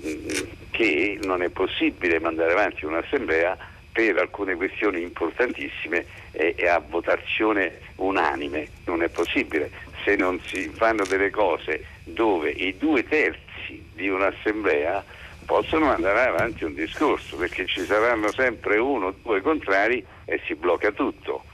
che 0.70 1.18
non 1.22 1.42
è 1.42 1.50
possibile 1.50 2.18
mandare 2.18 2.52
avanti 2.52 2.86
un'assemblea 2.86 3.56
per 3.92 4.16
alcune 4.16 4.54
questioni 4.54 5.02
importantissime 5.02 6.06
e, 6.32 6.54
e 6.56 6.66
a 6.66 6.78
votazione 6.78 7.80
unanime, 7.96 8.68
non 8.86 9.02
è 9.02 9.08
possibile. 9.08 9.70
Se 10.04 10.16
non 10.16 10.40
si 10.46 10.70
fanno 10.70 11.04
delle 11.04 11.30
cose 11.30 11.84
dove 12.04 12.50
i 12.50 12.76
due 12.78 13.06
terzi 13.06 13.84
di 13.92 14.08
un'assemblea 14.08 15.04
possono 15.44 15.90
andare 15.90 16.28
avanti 16.28 16.64
un 16.64 16.74
discorso, 16.74 17.36
perché 17.36 17.66
ci 17.66 17.84
saranno 17.84 18.30
sempre 18.32 18.78
uno 18.78 19.06
o 19.06 19.14
due 19.22 19.40
contrari 19.40 20.04
e 20.24 20.40
si 20.46 20.54
blocca 20.54 20.92
tutto. 20.92 21.44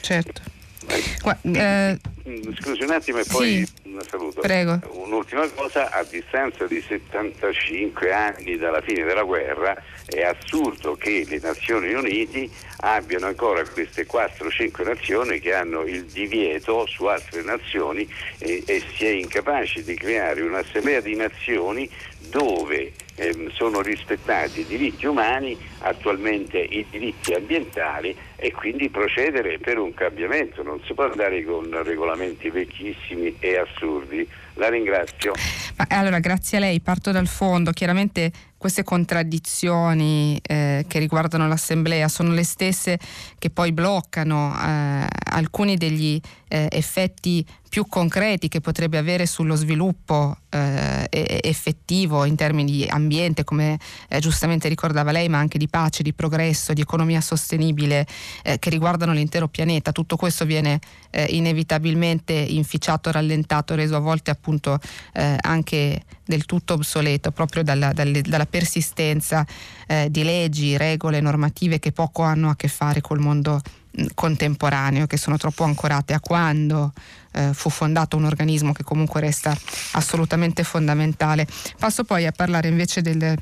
Certo. 0.00 0.57
Eh, 1.42 1.98
Scusi 2.60 2.82
un 2.82 2.90
attimo 2.90 3.18
e 3.18 3.24
poi 3.24 3.64
sì, 3.64 3.98
saluto. 4.06 4.40
Prego. 4.40 4.80
Un'ultima 4.92 5.48
cosa, 5.48 5.90
a 5.90 6.04
distanza 6.04 6.66
di 6.66 6.82
75 6.86 8.12
anni 8.12 8.56
dalla 8.56 8.80
fine 8.80 9.04
della 9.04 9.22
guerra 9.22 9.76
è 10.06 10.22
assurdo 10.22 10.94
che 10.96 11.24
le 11.28 11.38
Nazioni 11.40 11.92
Unite 11.92 12.48
abbiano 12.78 13.26
ancora 13.26 13.66
queste 13.66 14.06
4-5 14.06 14.84
nazioni 14.84 15.40
che 15.40 15.54
hanno 15.54 15.82
il 15.82 16.04
divieto 16.04 16.86
su 16.86 17.04
altre 17.04 17.42
nazioni 17.42 18.08
e, 18.38 18.62
e 18.66 18.82
si 18.94 19.06
è 19.06 19.10
incapaci 19.10 19.82
di 19.82 19.94
creare 19.94 20.42
un'assemblea 20.42 21.00
di 21.00 21.16
nazioni 21.16 21.88
dove 22.30 22.92
ehm, 23.18 23.50
sono 23.50 23.80
rispettati 23.80 24.60
i 24.60 24.66
diritti 24.66 25.06
umani, 25.06 25.56
attualmente 25.80 26.58
i 26.58 26.86
diritti 26.90 27.34
ambientali 27.34 28.16
e 28.36 28.52
quindi 28.52 28.88
procedere 28.88 29.58
per 29.58 29.78
un 29.78 29.92
cambiamento. 29.92 30.62
Non 30.62 30.80
si 30.84 30.94
può 30.94 31.10
andare 31.10 31.44
con 31.44 31.68
regolamenti 31.82 32.48
vecchissimi 32.48 33.36
e 33.40 33.56
assurdi. 33.58 34.26
La 34.54 34.68
ringrazio. 34.68 35.32
Ma, 35.76 35.86
allora, 35.88 36.18
grazie 36.18 36.58
a 36.58 36.60
lei. 36.60 36.80
Parto 36.80 37.10
dal 37.12 37.28
fondo. 37.28 37.72
Chiaramente 37.72 38.30
queste 38.56 38.82
contraddizioni 38.82 40.40
eh, 40.42 40.84
che 40.88 40.98
riguardano 40.98 41.46
l'Assemblea 41.46 42.08
sono 42.08 42.32
le 42.32 42.42
stesse 42.42 42.98
che 43.38 43.50
poi 43.50 43.72
bloccano 43.72 44.52
eh, 44.52 45.06
alcuni 45.30 45.76
degli 45.76 46.20
eh, 46.48 46.66
effetti 46.70 47.46
più 47.68 47.86
concreti 47.86 48.48
che 48.48 48.60
potrebbe 48.60 48.98
avere 48.98 49.26
sullo 49.26 49.54
sviluppo 49.54 50.36
eh, 50.50 51.06
effettivo 51.10 52.24
in 52.24 52.36
termini 52.36 52.70
di 52.70 52.86
ambiente, 52.88 53.44
come 53.44 53.78
eh, 54.08 54.18
giustamente 54.20 54.68
ricordava 54.68 55.12
lei, 55.12 55.28
ma 55.28 55.38
anche 55.38 55.58
di 55.58 55.68
pace, 55.68 56.02
di 56.02 56.12
progresso, 56.12 56.72
di 56.72 56.80
economia 56.80 57.20
sostenibile 57.20 58.06
eh, 58.42 58.58
che 58.58 58.70
riguardano 58.70 59.12
l'intero 59.12 59.48
pianeta. 59.48 59.92
Tutto 59.92 60.16
questo 60.16 60.44
viene 60.44 60.80
inevitabilmente 61.10 62.32
inficiato, 62.32 63.10
rallentato, 63.10 63.74
reso 63.74 63.96
a 63.96 63.98
volte 63.98 64.30
appunto 64.30 64.78
anche 65.40 66.02
del 66.24 66.44
tutto 66.44 66.74
obsoleto 66.74 67.30
proprio 67.30 67.62
dalla, 67.62 67.92
dalle, 67.92 68.20
dalla 68.20 68.46
persistenza 68.46 69.46
eh, 69.86 70.08
di 70.10 70.22
leggi, 70.22 70.76
regole, 70.76 71.20
normative 71.20 71.78
che 71.78 71.92
poco 71.92 72.22
hanno 72.22 72.50
a 72.50 72.56
che 72.56 72.68
fare 72.68 73.00
col 73.00 73.18
mondo 73.18 73.60
contemporaneo, 74.14 75.06
che 75.06 75.16
sono 75.16 75.36
troppo 75.36 75.64
ancorate 75.64 76.14
a 76.14 76.20
quando 76.20 76.92
eh, 77.32 77.50
fu 77.52 77.70
fondato 77.70 78.16
un 78.16 78.24
organismo 78.24 78.72
che 78.72 78.82
comunque 78.82 79.20
resta 79.20 79.56
assolutamente 79.92 80.64
fondamentale. 80.64 81.46
Passo 81.78 82.04
poi 82.04 82.26
a 82.26 82.32
parlare 82.32 82.68
invece 82.68 83.02
del 83.02 83.36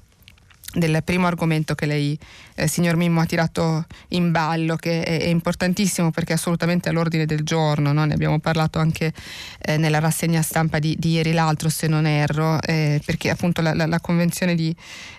del 0.77 1.03
primo 1.03 1.27
argomento 1.27 1.75
che 1.75 1.87
lei, 1.87 2.19
eh, 2.55 2.67
signor 2.69 2.97
Mimmo, 2.97 3.21
ha 3.21 3.27
tirato 3.27 3.87
in 4.09 4.31
ballo, 4.31 4.77
che 4.77 5.03
è, 5.03 5.21
è 5.21 5.27
importantissimo 5.27 6.11
perché 6.11 6.33
è 6.33 6.37
assolutamente 6.37 6.89
all'ordine 6.89 7.27
del 7.27 7.43
giorno, 7.43 7.93
no? 7.93 8.05
ne 8.05 8.15
abbiamo 8.15 8.39
parlato 8.41 8.79
anche 8.79 9.13
eh, 9.61 9.77
nella 9.77 9.99
rassegna 9.99 10.43
stampa 10.43 10.79
di, 10.79 10.95
di, 10.99 11.13
ieri 11.13 11.33
l'altro, 11.33 11.69
se 11.69 11.87
non 11.87 12.07
erro, 12.07 12.61
eh, 12.63 13.01
perché 13.05 13.31
appunto 13.31 13.63
la, 13.63 13.75
la, 13.75 13.87
la 13.87 14.01
Convenzione 14.01 14.55
di, 14.55 14.75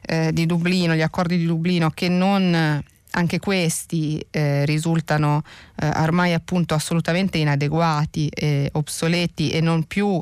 eh, 0.05 0.31
di, 0.31 0.45
Dublino, 0.45 0.93
gli 0.93 1.01
accordi 1.01 1.37
di 1.37 1.45
Dublino 1.45 1.89
che 1.89 2.09
non 2.09 2.83
anche 3.17 3.39
questi 3.39 4.23
eh, 4.29 4.63
risultano 4.65 5.43
eh, 5.79 5.87
ormai 5.87 6.33
appunto 6.33 6.75
assolutamente 6.75 7.37
inadeguati, 7.37 8.29
obsoleti 8.73 9.49
e 9.49 9.61
non 9.61 9.83
più 9.83 10.21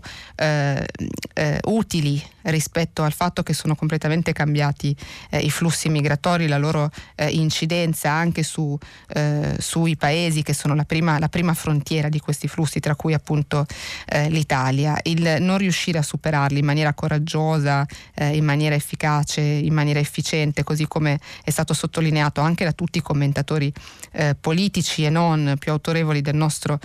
utili 1.66 2.24
rispetto 2.46 3.04
al 3.04 3.14
fatto 3.14 3.44
che 3.44 3.54
sono 3.54 3.76
completamente 3.76 4.34
cambiati 4.34 4.96
eh, 5.30 5.40
i 5.40 5.50
flussi 5.50 5.90
migratori, 5.90 6.48
la 6.48 6.58
loro 6.58 6.92
eh, 7.16 7.30
incidenza 7.30 8.12
anche 8.12 8.44
su, 8.44 8.78
eh, 9.14 9.56
sui 9.60 9.96
paesi 9.96 10.44
che 10.44 10.54
sono 10.54 10.76
la 10.76 10.84
prima, 10.84 11.20
la 11.20 11.30
prima, 11.30 11.54
frontiera 11.54 12.10
di 12.10 12.20
questi 12.20 12.48
flussi, 12.48 12.80
tra 12.80 12.96
cui 12.96 13.14
appunto 13.14 13.66
eh, 14.08 14.30
l'Italia. 14.30 14.98
Il 15.04 15.38
non 15.40 15.58
riuscire 15.58 15.98
a 15.98 16.04
superarli 16.04 16.60
in 16.60 16.66
maniera 16.66 16.94
coraggiosa, 16.94 17.86
eh, 18.14 18.36
in 18.36 18.44
maniera 18.44 18.76
efficace, 18.76 19.42
in 19.42 19.74
maniera 19.74 20.00
efficiente, 20.00 20.64
così 20.64 20.88
come 20.88 21.20
è 21.44 21.50
stato 21.50 21.74
sottolineato 21.74 22.42
anche 22.42 22.64
da 22.64 22.72
tutti 22.72 22.85
i 22.92 23.02
commentatori 23.02 23.72
eh, 24.12 24.36
politici 24.40 25.04
e 25.06 25.10
non 25.10 25.56
più 25.60 25.72
autorevoli 25.72 26.22
del 26.22 26.36
nostro 26.36 26.80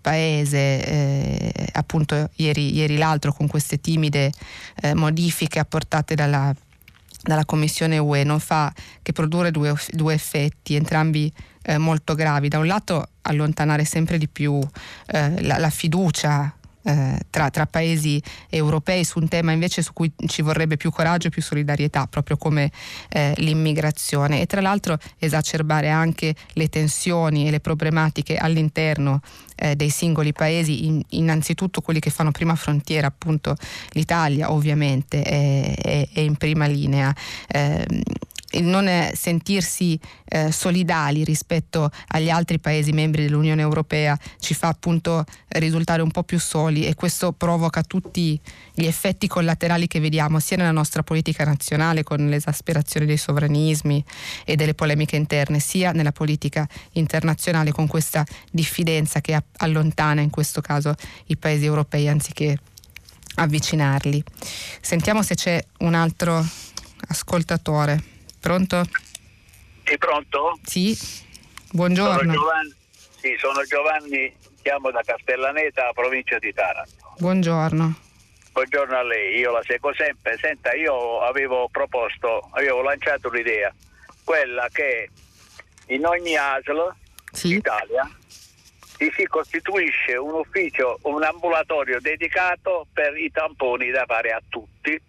paese, 0.00 1.52
appunto 1.72 2.28
ieri, 2.36 2.74
ieri 2.74 2.96
l'altro 2.96 3.32
con 3.32 3.46
queste 3.46 3.80
timide 3.80 4.32
modifiche 4.94 5.58
apportate 5.58 6.14
dalla, 6.14 6.54
dalla 7.22 7.44
Commissione 7.44 7.98
UE 7.98 8.24
non 8.24 8.40
fa 8.40 8.72
che 9.00 9.12
produrre 9.12 9.50
due, 9.50 9.74
due 9.90 10.14
effetti, 10.14 10.74
entrambi 10.74 11.32
eh, 11.62 11.78
molto 11.78 12.14
gravi. 12.14 12.48
Da 12.48 12.58
un 12.58 12.66
lato 12.66 13.08
allontanare 13.22 13.84
sempre 13.84 14.18
di 14.18 14.28
più 14.28 14.58
eh, 15.06 15.42
la, 15.42 15.58
la, 15.58 15.70
fiducia 15.70 16.52
eh, 16.82 17.18
tra, 17.30 17.50
tra, 17.50 17.66
paesi 17.66 18.22
europei 18.48 19.04
su 19.04 19.18
un 19.18 19.28
tema 19.28 19.52
invece 19.52 19.82
su 19.82 19.92
cui 19.92 20.12
ci 20.26 20.42
vorrebbe 20.42 20.76
più 20.76 20.90
coraggio 20.90 21.28
e 21.28 21.30
più 21.30 21.42
solidarietà, 21.42 22.06
proprio 22.06 22.36
come 22.36 22.70
eh, 23.08 23.34
l'immigrazione 23.36 24.40
e 24.40 24.46
tra 24.46 24.60
l'altro 24.60 24.98
esacerbare 25.18 25.88
anche 25.88 26.34
le 26.54 26.68
tensioni 26.68 27.46
e 27.46 27.50
le 27.50 27.60
problematiche 27.60 28.36
all'interno 28.36 29.20
eh, 29.56 29.76
dei 29.76 29.90
singoli 29.90 30.32
paesi, 30.32 30.86
in, 30.86 31.00
innanzitutto 31.10 31.80
quelli 31.80 32.00
che 32.00 32.10
fanno 32.10 32.30
prima 32.30 32.54
frontiera, 32.54 33.06
appunto 33.06 33.56
l'Italia 33.90 34.50
ovviamente 34.50 35.22
è, 35.22 35.74
è, 35.76 36.08
è 36.12 36.20
in 36.20 36.36
prima 36.36 36.66
linea. 36.66 37.14
Il 38.52 38.64
non 38.64 39.10
sentirsi 39.14 39.98
eh, 40.24 40.52
solidali 40.52 41.24
rispetto 41.24 41.90
agli 42.08 42.30
altri 42.30 42.58
Paesi 42.58 42.92
membri 42.92 43.22
dell'Unione 43.22 43.62
Europea 43.62 44.18
ci 44.38 44.54
fa 44.54 44.68
appunto 44.68 45.24
risultare 45.48 46.02
un 46.02 46.10
po' 46.10 46.22
più 46.22 46.38
soli 46.38 46.86
e 46.86 46.94
questo 46.94 47.32
provoca 47.32 47.82
tutti 47.82 48.38
gli 48.74 48.84
effetti 48.84 49.26
collaterali 49.26 49.86
che 49.86 50.00
vediamo 50.00 50.38
sia 50.38 50.56
nella 50.56 50.70
nostra 50.70 51.02
politica 51.02 51.44
nazionale 51.44 52.02
con 52.02 52.28
l'esasperazione 52.28 53.06
dei 53.06 53.16
sovranismi 53.16 54.04
e 54.44 54.56
delle 54.56 54.74
polemiche 54.74 55.16
interne, 55.16 55.58
sia 55.58 55.92
nella 55.92 56.12
politica 56.12 56.68
internazionale 56.92 57.72
con 57.72 57.86
questa 57.86 58.24
diffidenza 58.50 59.20
che 59.20 59.40
allontana 59.58 60.20
in 60.20 60.30
questo 60.30 60.60
caso 60.60 60.94
i 61.26 61.36
Paesi 61.36 61.64
europei 61.64 62.08
anziché 62.08 62.58
avvicinarli. 63.36 64.22
Sentiamo 64.80 65.22
se 65.22 65.34
c'è 65.34 65.64
un 65.78 65.94
altro 65.94 66.44
ascoltatore. 67.08 68.02
Pronto? 68.42 68.82
Sì, 69.84 69.96
pronto? 69.98 70.58
Sì, 70.64 70.98
buongiorno. 71.70 72.18
Sono 72.18 72.32
Giovanni, 72.32 72.74
sì, 73.20 73.36
sono 73.38 73.62
Giovanni, 73.62 74.36
chiamo 74.62 74.90
da 74.90 75.00
Castellaneta, 75.06 75.92
provincia 75.94 76.40
di 76.40 76.52
Taranto. 76.52 77.14
Buongiorno. 77.18 77.94
Buongiorno 78.50 78.96
a 78.96 79.02
lei, 79.04 79.38
io 79.38 79.52
la 79.52 79.62
seguo 79.64 79.94
sempre. 79.94 80.36
Senta, 80.38 80.74
io 80.74 81.20
avevo 81.20 81.68
proposto, 81.70 82.48
avevo 82.50 82.82
lanciato 82.82 83.30
l'idea, 83.30 83.72
quella 84.24 84.68
che 84.72 85.08
in 85.86 86.04
ogni 86.04 86.36
ASL 86.36 86.92
sì. 87.30 87.48
d'Italia 87.50 88.10
si 88.96 89.24
costituisce 89.28 90.16
un 90.16 90.34
ufficio, 90.34 90.98
un 91.02 91.22
ambulatorio 91.22 92.00
dedicato 92.00 92.88
per 92.92 93.16
i 93.16 93.30
tamponi 93.30 93.90
da 93.90 94.04
fare 94.04 94.32
a 94.32 94.42
tutti 94.48 95.00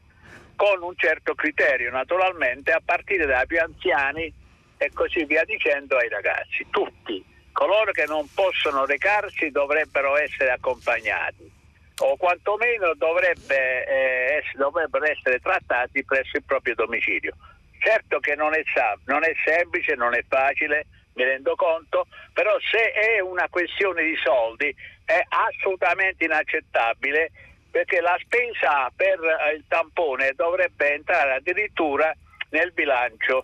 con 0.55 0.81
un 0.81 0.93
certo 0.95 1.35
criterio 1.35 1.91
naturalmente 1.91 2.71
a 2.71 2.81
partire 2.83 3.25
dai 3.25 3.45
più 3.45 3.59
anziani 3.59 4.31
e 4.77 4.91
così 4.93 5.25
via 5.25 5.43
dicendo 5.43 5.97
ai 5.97 6.09
ragazzi. 6.09 6.65
Tutti 6.69 7.23
coloro 7.51 7.91
che 7.91 8.05
non 8.05 8.27
possono 8.33 8.85
recarsi 8.85 9.51
dovrebbero 9.51 10.17
essere 10.17 10.51
accompagnati 10.51 11.61
o 11.99 12.17
quantomeno 12.17 12.93
dovrebbe, 12.95 13.85
eh, 13.85 14.35
essere, 14.35 14.57
dovrebbero 14.57 15.05
essere 15.05 15.39
trattati 15.39 16.03
presso 16.03 16.37
il 16.37 16.43
proprio 16.43 16.75
domicilio. 16.75 17.35
Certo 17.79 18.19
che 18.19 18.35
non 18.35 18.53
è, 18.53 18.63
non 19.05 19.23
è 19.23 19.31
semplice, 19.45 19.93
non 19.95 20.15
è 20.15 20.23
facile, 20.27 20.85
mi 21.13 21.23
rendo 21.23 21.55
conto, 21.55 22.07
però 22.33 22.57
se 22.71 22.91
è 22.91 23.19
una 23.19 23.47
questione 23.49 24.03
di 24.03 24.15
soldi 24.23 24.73
è 25.05 25.21
assolutamente 25.29 26.23
inaccettabile 26.25 27.31
perché 27.73 28.01
la 28.01 28.15
spesa 28.21 28.91
per 28.95 29.17
eh, 29.19 29.55
il 29.55 29.63
tampone 29.67 30.33
dovrebbe 30.35 30.93
entrare 30.93 31.33
addirittura 31.33 32.13
nel 32.51 32.71
bilancio 32.71 33.43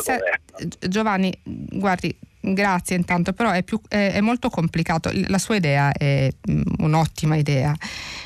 se, 0.00 0.20
Giovanni, 0.88 1.32
guardi, 1.42 2.14
grazie 2.40 2.96
intanto, 2.96 3.32
però 3.32 3.50
è, 3.50 3.62
più, 3.62 3.80
è, 3.88 4.12
è, 4.12 4.20
molto 4.20 4.50
complicato. 4.50 5.10
La 5.28 5.38
sua 5.38 5.56
idea 5.56 5.92
è 5.92 6.30
un'ottima 6.78 7.36
idea. 7.36 7.74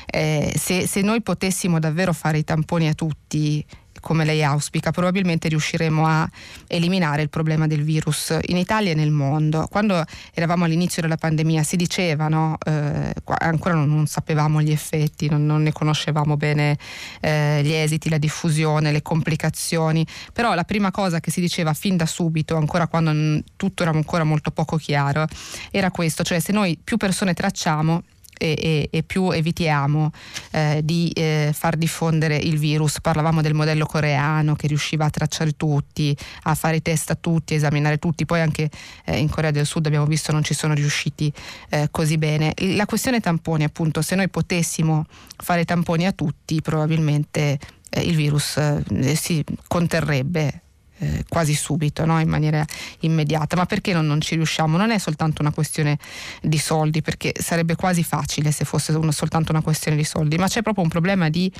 Eh, 0.05 0.53
se, 0.55 0.87
se 0.87 1.01
noi 1.01 1.21
potessimo 1.21 1.79
davvero 1.79 2.13
fare 2.13 2.39
i 2.39 2.43
tamponi 2.43 2.87
a 2.87 2.93
tutti 2.93 3.65
come 4.05 4.23
lei 4.23 4.43
auspica, 4.43 4.91
probabilmente 4.91 5.47
riusciremo 5.47 6.05
a 6.05 6.29
eliminare 6.67 7.23
il 7.23 7.29
problema 7.29 7.65
del 7.65 7.81
virus 7.81 8.37
in 8.43 8.55
Italia 8.55 8.91
e 8.91 8.93
nel 8.93 9.09
mondo. 9.09 9.65
Quando 9.67 10.05
eravamo 10.31 10.65
all'inizio 10.65 11.01
della 11.01 11.17
pandemia 11.17 11.63
si 11.63 11.75
diceva, 11.75 12.27
no, 12.27 12.55
eh, 12.63 13.13
ancora 13.39 13.73
non, 13.73 13.89
non, 13.89 14.05
sapevamo 14.05 14.61
gli 14.61 14.69
effetti, 14.69 15.27
non, 15.27 15.47
non 15.47 15.63
ne 15.63 15.71
conoscevamo 15.71 16.37
bene 16.37 16.77
eh, 17.19 17.61
gli 17.63 17.71
esiti, 17.71 18.09
la 18.09 18.19
diffusione, 18.19 18.91
le 18.91 19.01
complicazioni, 19.01 20.05
però 20.31 20.53
la 20.53 20.65
prima 20.65 20.91
cosa 20.91 21.19
che 21.19 21.31
si 21.31 21.41
diceva 21.41 21.73
fin 21.73 21.97
da 21.97 22.05
subito, 22.05 22.57
ancora 22.57 22.85
quando 22.85 23.41
tutto 23.55 23.81
era 23.81 23.91
ancora 23.91 24.23
molto 24.23 24.51
poco 24.51 24.77
chiaro, 24.77 25.25
era 25.71 25.89
questo, 25.89 26.23
cioè 26.23 26.39
se 26.39 26.51
noi 26.51 26.77
più 26.81 26.97
persone 26.97 27.33
tracciamo, 27.33 28.03
e, 28.37 28.55
e, 28.57 28.87
e 28.91 29.03
più 29.03 29.31
evitiamo 29.31 30.11
eh, 30.51 30.81
di 30.83 31.09
eh, 31.15 31.51
far 31.53 31.75
diffondere 31.75 32.37
il 32.37 32.57
virus. 32.57 32.99
Parlavamo 33.01 33.41
del 33.41 33.53
modello 33.53 33.85
coreano 33.85 34.55
che 34.55 34.67
riusciva 34.67 35.05
a 35.05 35.09
tracciare 35.09 35.55
tutti, 35.55 36.15
a 36.43 36.55
fare 36.55 36.81
test 36.81 37.11
a 37.11 37.15
tutti, 37.15 37.53
a 37.53 37.57
esaminare 37.57 37.97
tutti, 37.97 38.25
poi 38.25 38.41
anche 38.41 38.69
eh, 39.05 39.17
in 39.17 39.29
Corea 39.29 39.51
del 39.51 39.65
Sud 39.65 39.85
abbiamo 39.85 40.05
visto 40.05 40.31
non 40.31 40.43
ci 40.43 40.53
sono 40.53 40.73
riusciti 40.73 41.31
eh, 41.69 41.87
così 41.91 42.17
bene. 42.17 42.53
La 42.75 42.85
questione 42.85 43.19
tamponi, 43.19 43.63
appunto, 43.63 44.01
se 44.01 44.15
noi 44.15 44.29
potessimo 44.29 45.05
fare 45.37 45.65
tamponi 45.65 46.05
a 46.05 46.11
tutti, 46.11 46.61
probabilmente 46.61 47.59
eh, 47.89 48.01
il 48.01 48.15
virus 48.15 48.57
eh, 48.57 49.15
si 49.15 49.43
conterrebbe 49.67 50.61
eh, 50.99 51.23
quasi 51.27 51.53
subito, 51.53 52.05
no? 52.05 52.19
in 52.19 52.29
maniera 52.29 52.65
immediata. 53.01 53.55
Ma 53.55 53.65
perché 53.65 53.93
non, 53.93 54.05
non, 54.05 54.21
ci 54.21 54.35
riusciamo? 54.35 54.77
Non 54.77 54.91
è 54.91 54.97
soltanto 54.97 55.41
una 55.41 55.51
questione 55.51 55.97
di 56.41 56.57
soldi, 56.57 57.01
perché 57.01 57.33
sarebbe 57.37 57.75
quasi 57.75 58.03
facile 58.03 58.51
se 58.51 58.65
fosse 58.65 58.91
una, 58.93 59.11
soltanto 59.11 59.51
una 59.51 59.61
questione 59.61 59.97
di 59.97 60.03
soldi, 60.03 60.37
ma 60.37 60.47
c'è 60.47 60.61
proprio 60.61 60.83
un 60.83 60.89
problema 60.89 61.29
di 61.29 61.51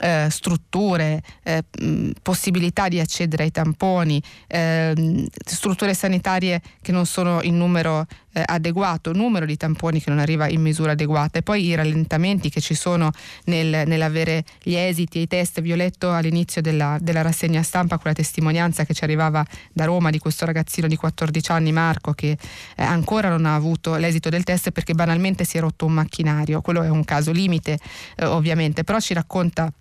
eh, 0.00 0.26
strutture, 0.30 1.22
eh, 1.42 1.62
possibilità 2.22 2.88
di 2.88 3.00
accedere 3.00 3.44
ai 3.44 3.50
tamponi, 3.50 4.22
eh, 4.48 5.28
strutture 5.44 5.94
sanitarie 5.94 6.60
che 6.80 6.92
non 6.92 7.06
sono 7.06 7.40
in 7.42 7.56
numero 7.56 8.06
eh, 8.32 8.42
adeguato, 8.44 9.12
numero 9.12 9.46
di 9.46 9.56
tamponi 9.56 10.00
che 10.00 10.10
non 10.10 10.18
arriva 10.18 10.48
in 10.48 10.60
misura 10.60 10.92
adeguata 10.92 11.38
e 11.38 11.42
poi 11.42 11.66
i 11.66 11.74
rallentamenti 11.74 12.50
che 12.50 12.60
ci 12.60 12.74
sono 12.74 13.10
nel, 13.44 13.86
nell'avere 13.86 14.44
gli 14.62 14.74
esiti 14.74 15.18
e 15.18 15.22
i 15.22 15.26
test. 15.26 15.60
Vi 15.60 15.72
ho 15.72 15.76
letto 15.76 16.12
all'inizio 16.12 16.60
della, 16.60 16.98
della 17.00 17.22
rassegna 17.22 17.62
stampa 17.62 17.98
quella 17.98 18.14
testimonianza 18.14 18.84
che 18.84 18.94
ci 18.94 19.04
arrivava 19.04 19.44
da 19.72 19.84
Roma 19.84 20.10
di 20.10 20.18
questo 20.18 20.44
ragazzino 20.44 20.86
di 20.86 20.96
14 20.96 21.52
anni, 21.52 21.72
Marco, 21.72 22.12
che 22.12 22.30
eh, 22.76 22.82
ancora 22.82 23.28
non 23.28 23.46
ha 23.46 23.54
avuto 23.54 23.96
l'esito 23.96 24.28
del 24.28 24.44
test 24.44 24.70
perché 24.70 24.94
banalmente 24.94 25.44
si 25.44 25.58
è 25.58 25.60
rotto 25.60 25.86
un 25.86 25.92
macchinario. 25.92 26.60
Quello 26.60 26.82
è 26.82 26.88
un 26.88 27.04
caso 27.04 27.32
limite, 27.32 27.78
eh, 28.16 28.24
ovviamente, 28.24 28.84
però 28.84 28.98
ci 29.00 29.14
racconta 29.14 29.72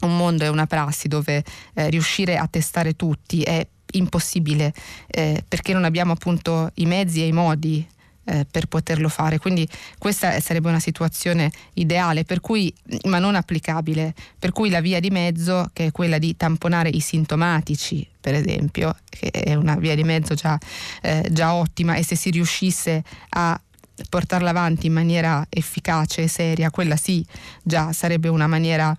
un 0.00 0.16
mondo 0.16 0.44
e 0.44 0.48
una 0.48 0.66
prassi 0.66 1.08
dove 1.08 1.44
eh, 1.74 1.90
riuscire 1.90 2.36
a 2.36 2.46
testare 2.48 2.94
tutti 2.94 3.42
è 3.42 3.66
impossibile 3.92 4.72
eh, 5.06 5.42
perché 5.46 5.72
non 5.72 5.84
abbiamo 5.84 6.12
appunto 6.12 6.70
i 6.74 6.86
mezzi 6.86 7.22
e 7.22 7.26
i 7.26 7.32
modi 7.32 7.86
eh, 8.24 8.46
per 8.48 8.66
poterlo 8.66 9.08
fare. 9.08 9.38
Quindi 9.38 9.68
questa 9.98 10.38
sarebbe 10.40 10.68
una 10.68 10.80
situazione 10.80 11.50
ideale, 11.74 12.24
cui, 12.40 12.72
ma 13.04 13.18
non 13.18 13.34
applicabile, 13.34 14.14
per 14.38 14.52
cui 14.52 14.70
la 14.70 14.80
via 14.80 15.00
di 15.00 15.10
mezzo, 15.10 15.70
che 15.72 15.86
è 15.86 15.90
quella 15.90 16.18
di 16.18 16.36
tamponare 16.36 16.88
i 16.88 17.00
sintomatici, 17.00 18.06
per 18.20 18.34
esempio, 18.34 18.96
che 19.08 19.30
è 19.30 19.54
una 19.54 19.76
via 19.76 19.94
di 19.94 20.04
mezzo 20.04 20.34
già, 20.34 20.58
eh, 21.02 21.28
già 21.30 21.54
ottima, 21.54 21.94
e 21.96 22.04
se 22.04 22.14
si 22.14 22.30
riuscisse 22.30 23.02
a 23.30 23.60
portarla 24.08 24.50
avanti 24.50 24.86
in 24.86 24.92
maniera 24.92 25.44
efficace 25.48 26.22
e 26.22 26.28
seria, 26.28 26.70
quella 26.70 26.96
sì 26.96 27.24
già 27.62 27.92
sarebbe 27.92 28.28
una 28.28 28.46
maniera 28.46 28.94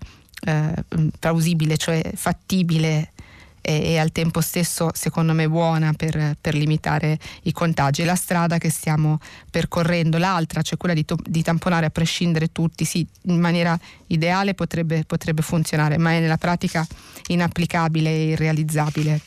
eh, 0.46 0.84
plausibile, 1.18 1.76
cioè 1.76 2.02
fattibile 2.14 3.12
e, 3.66 3.92
e, 3.92 3.98
al 3.98 4.12
tempo 4.12 4.42
stesso 4.42 4.90
secondo 4.92 5.32
me 5.32 5.48
buona 5.48 5.94
per, 5.94 6.36
per, 6.38 6.54
limitare 6.54 7.18
i 7.44 7.52
contagi. 7.52 8.04
La 8.04 8.14
strada 8.14 8.58
che 8.58 8.68
stiamo 8.68 9.18
percorrendo, 9.50 10.18
l'altra, 10.18 10.60
cioè 10.60 10.76
quella 10.76 10.94
di, 10.94 11.06
to- 11.06 11.16
di 11.24 11.42
tamponare 11.42 11.86
a 11.86 11.90
prescindere 11.90 12.52
tutti, 12.52 12.84
sì, 12.84 13.06
in 13.22 13.40
maniera 13.40 13.78
ideale 14.08 14.52
potrebbe, 14.52 15.04
potrebbe 15.06 15.40
funzionare, 15.40 15.96
ma 15.96 16.12
è 16.12 16.20
nella 16.20 16.36
pratica 16.36 16.86
inapplicabile 17.28 18.10
e 18.10 18.24
irrealizzabile. 18.28 19.18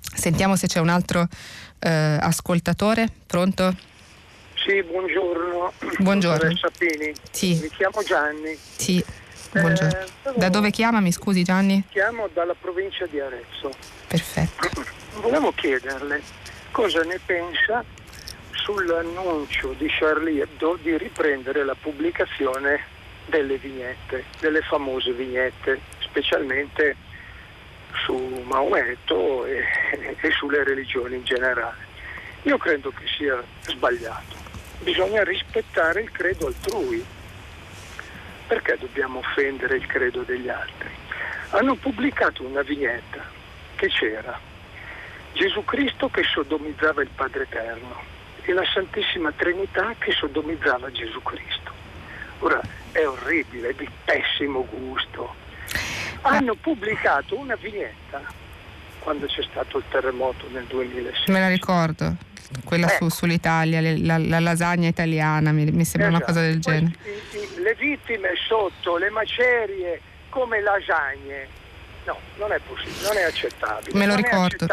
Sentiamo 0.00 0.56
se 0.56 0.66
c'è 0.66 0.80
un 0.80 0.88
altro 0.88 1.28
eh, 1.78 1.88
ascoltatore. 1.88 3.08
Pronto? 3.24 3.76
Sì, 4.66 4.82
buongiorno. 4.82 5.72
Buongiorno. 5.98 6.56
Sapini. 6.56 7.12
Sì. 7.30 7.58
Mi 7.62 7.68
chiamo 7.68 8.02
Gianni. 8.02 8.58
Sì. 8.76 9.02
Buongiorno. 9.52 9.98
Eh, 9.98 10.32
da 10.36 10.48
dove 10.48 10.70
chiama, 10.70 11.00
mi 11.00 11.10
scusi 11.10 11.42
Gianni? 11.42 11.82
Chiamo 11.88 12.28
dalla 12.32 12.54
provincia 12.54 13.06
di 13.06 13.18
Arezzo. 13.18 13.72
Perfetto. 14.06 14.68
Volevo 15.20 15.52
chiederle 15.52 16.22
cosa 16.70 17.02
ne 17.02 17.18
pensa 17.24 17.84
sull'annuncio 18.52 19.74
di 19.76 19.88
Charlie 19.88 20.42
Hebdo 20.42 20.78
di 20.80 20.96
riprendere 20.96 21.64
la 21.64 21.74
pubblicazione 21.74 22.84
delle 23.26 23.58
vignette, 23.58 24.24
delle 24.38 24.60
famose 24.60 25.12
vignette, 25.12 25.80
specialmente 25.98 26.96
su 28.04 28.14
Maometto 28.44 29.44
e, 29.46 29.64
e 30.20 30.30
sulle 30.30 30.62
religioni 30.62 31.16
in 31.16 31.24
generale. 31.24 31.88
Io 32.42 32.56
credo 32.56 32.90
che 32.90 33.04
sia 33.16 33.42
sbagliato. 33.62 34.38
Bisogna 34.78 35.24
rispettare 35.24 36.02
il 36.02 36.10
credo 36.12 36.46
altrui 36.46 37.04
perché 38.50 38.76
dobbiamo 38.80 39.20
offendere 39.20 39.76
il 39.76 39.86
credo 39.86 40.22
degli 40.22 40.48
altri? 40.48 40.88
Hanno 41.50 41.76
pubblicato 41.76 42.42
una 42.44 42.62
vignetta 42.62 43.22
che 43.76 43.86
c'era 43.86 44.36
Gesù 45.34 45.64
Cristo 45.64 46.08
che 46.08 46.24
sodomizzava 46.24 47.00
il 47.00 47.10
Padre 47.14 47.44
Eterno 47.44 48.02
e 48.42 48.52
la 48.52 48.64
Santissima 48.74 49.30
Trinità 49.30 49.94
che 49.96 50.10
sodomizzava 50.10 50.90
Gesù 50.90 51.22
Cristo. 51.22 51.70
Ora 52.40 52.60
è 52.90 53.06
orribile, 53.06 53.68
è 53.68 53.74
di 53.74 53.88
pessimo 54.04 54.66
gusto. 54.68 55.32
Hanno 56.22 56.56
pubblicato 56.56 57.38
una 57.38 57.54
vignetta 57.54 58.20
quando 58.98 59.26
c'è 59.26 59.44
stato 59.44 59.78
il 59.78 59.84
terremoto 59.88 60.48
nel 60.50 60.64
2006. 60.64 61.32
Me 61.32 61.38
la 61.38 61.48
ricordo 61.48 62.29
quella 62.64 62.86
ecco. 62.86 63.08
su, 63.08 63.16
sull'Italia, 63.16 63.80
le, 63.80 63.98
la, 63.98 64.18
la, 64.18 64.40
lasagna 64.40 64.88
italiana, 64.88 65.52
mi, 65.52 65.64
mi 65.70 65.84
sembra 65.84 66.08
esatto. 66.08 66.24
una 66.24 66.24
cosa 66.24 66.40
del 66.40 66.60
genere. 66.60 66.94
Le 67.62 67.74
vittime 67.74 68.30
sotto, 68.46 68.96
le 68.96 69.10
macerie 69.10 70.00
come 70.30 70.60
lasagne, 70.60 71.46
no, 72.04 72.18
non 72.36 72.52
è 72.52 72.58
possibile, 72.66 73.02
non 73.02 73.16
è 73.16 73.22
accettabile. 73.22 73.98
Me 73.98 74.06
lo 74.06 74.14
non 74.14 74.22
ricordo. 74.22 74.66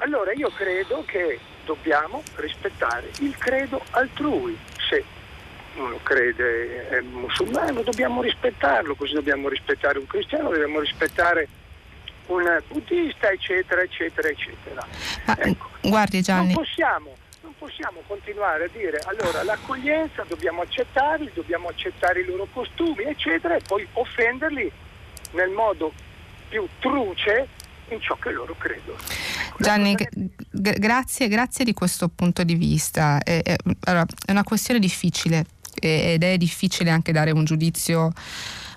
Allora 0.00 0.32
io 0.32 0.50
credo 0.50 1.02
che 1.06 1.40
dobbiamo 1.64 2.22
rispettare 2.36 3.10
il 3.20 3.36
credo 3.36 3.82
altrui. 3.90 4.56
Se 4.88 5.04
uno 5.76 5.98
crede 6.02 6.88
è 6.88 7.00
musulmano 7.00 7.82
dobbiamo 7.82 8.22
rispettarlo, 8.22 8.94
così 8.94 9.14
dobbiamo 9.14 9.48
rispettare 9.48 9.98
un 9.98 10.06
cristiano, 10.06 10.50
dobbiamo 10.50 10.80
rispettare 10.80 11.48
un 12.28 12.62
buddista, 12.68 13.30
eccetera, 13.30 13.82
eccetera, 13.82 14.28
eccetera. 14.28 14.86
Ah, 15.26 15.36
ecco. 15.40 15.68
Guardi 15.82 16.22
Gianni. 16.22 16.52
Non 16.52 16.62
possiamo, 16.62 17.16
non 17.42 17.54
possiamo 17.58 18.00
continuare 18.06 18.64
a 18.64 18.68
dire 18.72 19.00
allora 19.04 19.42
l'accoglienza 19.42 20.24
dobbiamo 20.26 20.62
accettarli, 20.62 21.30
dobbiamo 21.34 21.68
accettare 21.68 22.20
i 22.20 22.24
loro 22.24 22.46
costumi, 22.52 23.04
eccetera, 23.04 23.56
e 23.56 23.60
poi 23.66 23.86
offenderli 23.92 24.70
nel 25.32 25.50
modo 25.50 25.92
più 26.48 26.66
truce 26.78 27.48
in 27.90 28.00
ciò 28.00 28.16
che 28.16 28.30
loro 28.30 28.54
credono. 28.58 28.98
Ecco, 28.98 29.62
Gianni, 29.62 29.94
g- 29.94 30.78
grazie, 30.78 31.28
grazie 31.28 31.64
di 31.64 31.72
questo 31.72 32.08
punto 32.08 32.44
di 32.44 32.54
vista. 32.54 33.18
È, 33.22 33.42
è, 33.42 33.56
allora, 33.84 34.06
è 34.26 34.30
una 34.30 34.44
questione 34.44 34.80
difficile 34.80 35.44
ed 35.80 36.22
è 36.24 36.36
difficile 36.36 36.90
anche 36.90 37.12
dare 37.12 37.30
un 37.30 37.44
giudizio 37.44 38.12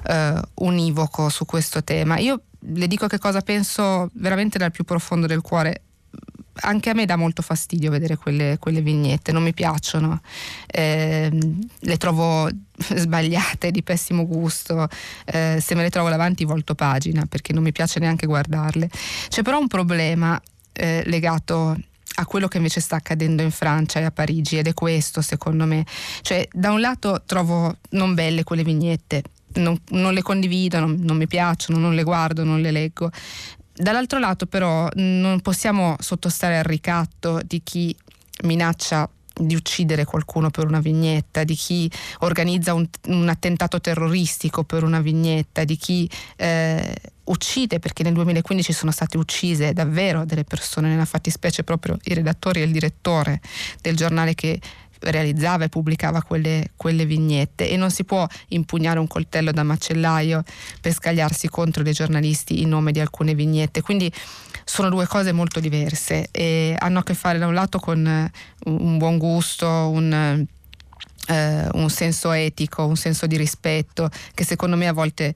eh, 0.05 0.39
univoco 0.55 1.29
su 1.29 1.45
questo 1.45 1.83
tema. 1.83 2.17
Io 2.19 2.41
le 2.61 2.87
dico 2.87 3.07
che 3.07 3.17
cosa 3.17 3.41
penso 3.41 4.09
veramente 4.13 4.57
dal 4.57 4.71
più 4.71 4.83
profondo 4.83 5.27
del 5.27 5.41
cuore. 5.41 5.83
Anche 6.63 6.89
a 6.89 6.93
me 6.93 7.05
dà 7.05 7.15
molto 7.15 7.41
fastidio 7.41 7.89
vedere 7.89 8.17
quelle, 8.17 8.57
quelle 8.59 8.81
vignette, 8.81 9.31
non 9.31 9.41
mi 9.41 9.53
piacciono, 9.53 10.21
eh, 10.67 11.31
le 11.79 11.97
trovo 11.97 12.49
sbagliate, 12.77 13.71
di 13.71 13.81
pessimo 13.81 14.27
gusto, 14.27 14.87
eh, 15.25 15.59
se 15.61 15.75
me 15.75 15.81
le 15.81 15.89
trovo 15.89 16.09
davanti 16.09 16.43
volto 16.43 16.75
pagina 16.75 17.25
perché 17.25 17.53
non 17.53 17.63
mi 17.63 17.71
piace 17.71 17.99
neanche 17.99 18.27
guardarle. 18.27 18.89
C'è 19.29 19.41
però 19.41 19.59
un 19.59 19.67
problema 19.67 20.39
eh, 20.73 21.03
legato 21.05 21.75
a 22.15 22.25
quello 22.25 22.47
che 22.47 22.57
invece 22.57 22.81
sta 22.81 22.97
accadendo 22.97 23.41
in 23.41 23.51
Francia 23.51 23.99
e 23.99 24.03
a 24.03 24.11
Parigi 24.11 24.57
ed 24.57 24.67
è 24.67 24.73
questo 24.73 25.21
secondo 25.21 25.65
me. 25.65 25.85
Cioè 26.21 26.47
da 26.51 26.71
un 26.71 26.81
lato 26.81 27.23
trovo 27.25 27.77
non 27.91 28.13
belle 28.13 28.43
quelle 28.43 28.63
vignette, 28.63 29.23
non, 29.55 29.79
non 29.89 30.13
le 30.13 30.21
condivido, 30.21 30.79
non, 30.79 30.97
non 30.99 31.17
mi 31.17 31.27
piacciono, 31.27 31.79
non 31.79 31.95
le 31.95 32.03
guardo, 32.03 32.43
non 32.43 32.61
le 32.61 32.71
leggo. 32.71 33.09
Dall'altro 33.73 34.19
lato 34.19 34.45
però 34.45 34.87
non 34.95 35.39
possiamo 35.41 35.95
sottostare 35.99 36.57
al 36.57 36.63
ricatto 36.63 37.39
di 37.45 37.61
chi 37.63 37.95
minaccia 38.43 39.09
di 39.33 39.55
uccidere 39.55 40.05
qualcuno 40.05 40.49
per 40.49 40.67
una 40.67 40.79
vignetta, 40.79 41.43
di 41.43 41.55
chi 41.55 41.89
organizza 42.19 42.73
un, 42.73 42.87
un 43.07 43.29
attentato 43.29 43.79
terroristico 43.79 44.63
per 44.63 44.83
una 44.83 44.99
vignetta, 44.99 45.63
di 45.63 45.77
chi 45.77 46.09
eh, 46.35 46.93
uccide, 47.25 47.79
perché 47.79 48.03
nel 48.03 48.13
2015 48.13 48.73
sono 48.73 48.91
state 48.91 49.17
uccise 49.17 49.73
davvero 49.73 50.25
delle 50.25 50.43
persone, 50.43 50.89
nella 50.89 51.05
fattispecie 51.05 51.63
proprio 51.63 51.97
i 52.03 52.13
redattori 52.13 52.61
e 52.61 52.65
il 52.65 52.71
direttore 52.71 53.41
del 53.81 53.95
giornale 53.95 54.35
che 54.35 54.59
realizzava 55.01 55.65
e 55.65 55.69
pubblicava 55.69 56.21
quelle, 56.21 56.71
quelle, 56.75 57.05
vignette 57.05 57.69
e 57.69 57.77
non 57.77 57.91
si 57.91 58.03
può 58.03 58.25
impugnare 58.49 58.99
un 58.99 59.07
coltello 59.07 59.51
da 59.51 59.63
macellaio 59.63 60.43
per 60.79 60.93
scagliarsi 60.93 61.49
contro 61.49 61.83
dei 61.83 61.93
giornalisti 61.93 62.61
in 62.61 62.69
nome 62.69 62.91
di 62.91 62.99
alcune 62.99 63.33
vignette. 63.33 63.81
Quindi 63.81 64.11
sono 64.63 64.89
due 64.89 65.07
cose 65.07 65.31
molto 65.31 65.59
diverse 65.59 66.27
e 66.31 66.75
hanno 66.77 66.99
a 66.99 67.03
che 67.03 67.13
fare 67.13 67.39
da 67.39 67.47
un 67.47 67.53
lato 67.53 67.79
con 67.79 68.05
eh, 68.05 68.31
un 68.65 68.97
buon 68.97 69.17
gusto, 69.17 69.67
un, 69.67 70.45
eh, 71.27 71.67
un 71.73 71.89
senso 71.89 72.31
etico, 72.31 72.85
un 72.85 72.95
senso 72.97 73.27
di 73.27 73.37
rispetto 73.37 74.09
che 74.33 74.43
secondo 74.43 74.75
me 74.75 74.87
a 74.87 74.93
volte 74.93 75.33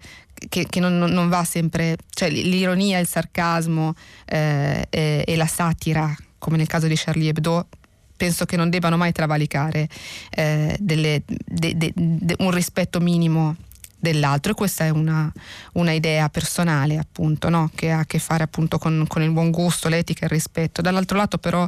che, 0.49 0.67
che 0.69 0.79
non, 0.79 0.97
non, 0.97 1.29
va 1.29 1.43
sempre, 1.43 1.97
cioè 2.09 2.29
l'ironia, 2.29 2.99
il 2.99 3.07
sarcasmo 3.07 3.95
eh, 4.25 4.85
e, 4.89 5.23
e 5.25 5.35
la 5.35 5.47
satira 5.47 6.15
come 6.45 6.57
nel 6.57 6.67
caso 6.67 6.85
di 6.85 6.95
Charlie 6.95 7.29
Hebdo 7.29 7.67
penso 8.15 8.45
che 8.45 8.55
non 8.55 8.69
debbano 8.69 8.97
mai 8.97 9.11
travalicare 9.11 9.87
eh, 10.31 10.75
delle, 10.79 11.23
de, 11.25 11.77
de, 11.77 11.91
de, 11.95 12.35
un 12.39 12.51
rispetto 12.51 12.99
minimo 12.99 13.55
dell'altro 13.97 14.51
e 14.51 14.55
questa 14.55 14.85
è 14.85 14.89
una, 14.89 15.31
una 15.73 15.91
idea 15.91 16.29
personale 16.29 16.97
appunto 16.97 17.49
no? 17.49 17.71
che 17.73 17.91
ha 17.91 17.99
a 17.99 18.05
che 18.05 18.19
fare 18.19 18.43
appunto 18.43 18.77
con, 18.77 19.05
con 19.07 19.21
il 19.21 19.31
buon 19.31 19.51
gusto, 19.51 19.89
l'etica 19.89 20.21
e 20.21 20.25
il 20.25 20.31
rispetto. 20.31 20.81
Dall'altro 20.81 21.17
lato 21.17 21.37
però 21.37 21.67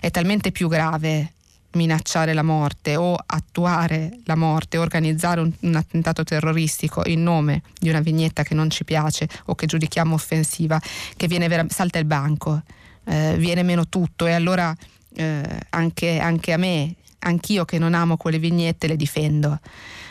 è 0.00 0.10
talmente 0.10 0.52
più 0.52 0.68
grave 0.68 1.32
minacciare 1.72 2.32
la 2.32 2.42
morte 2.42 2.96
o 2.96 3.16
attuare 3.26 4.18
la 4.24 4.36
morte, 4.36 4.78
organizzare 4.78 5.40
un, 5.40 5.52
un, 5.60 5.74
attentato 5.74 6.24
terroristico 6.24 7.02
in 7.06 7.22
nome 7.22 7.62
di 7.78 7.88
una 7.88 8.00
vignetta 8.00 8.42
che 8.42 8.54
non 8.54 8.70
ci 8.70 8.84
piace 8.84 9.28
o 9.46 9.54
che 9.54 9.66
giudichiamo 9.66 10.14
offensiva, 10.14 10.80
che 11.16 11.26
viene 11.26 11.46
vera- 11.48 11.66
salta 11.68 11.98
il 11.98 12.06
banco, 12.06 12.62
eh, 13.04 13.36
viene 13.38 13.62
meno 13.62 13.86
tutto 13.88 14.26
e 14.26 14.32
allora 14.32 14.74
eh, 15.14 15.60
anche, 15.70 16.18
anche, 16.18 16.52
a 16.52 16.56
me, 16.56 16.94
anch'io 17.20 17.64
che 17.64 17.78
non 17.78 17.94
amo 17.94 18.16
quelle 18.16 18.38
vignette 18.38 18.86
le 18.86 18.96
difendo, 18.96 19.58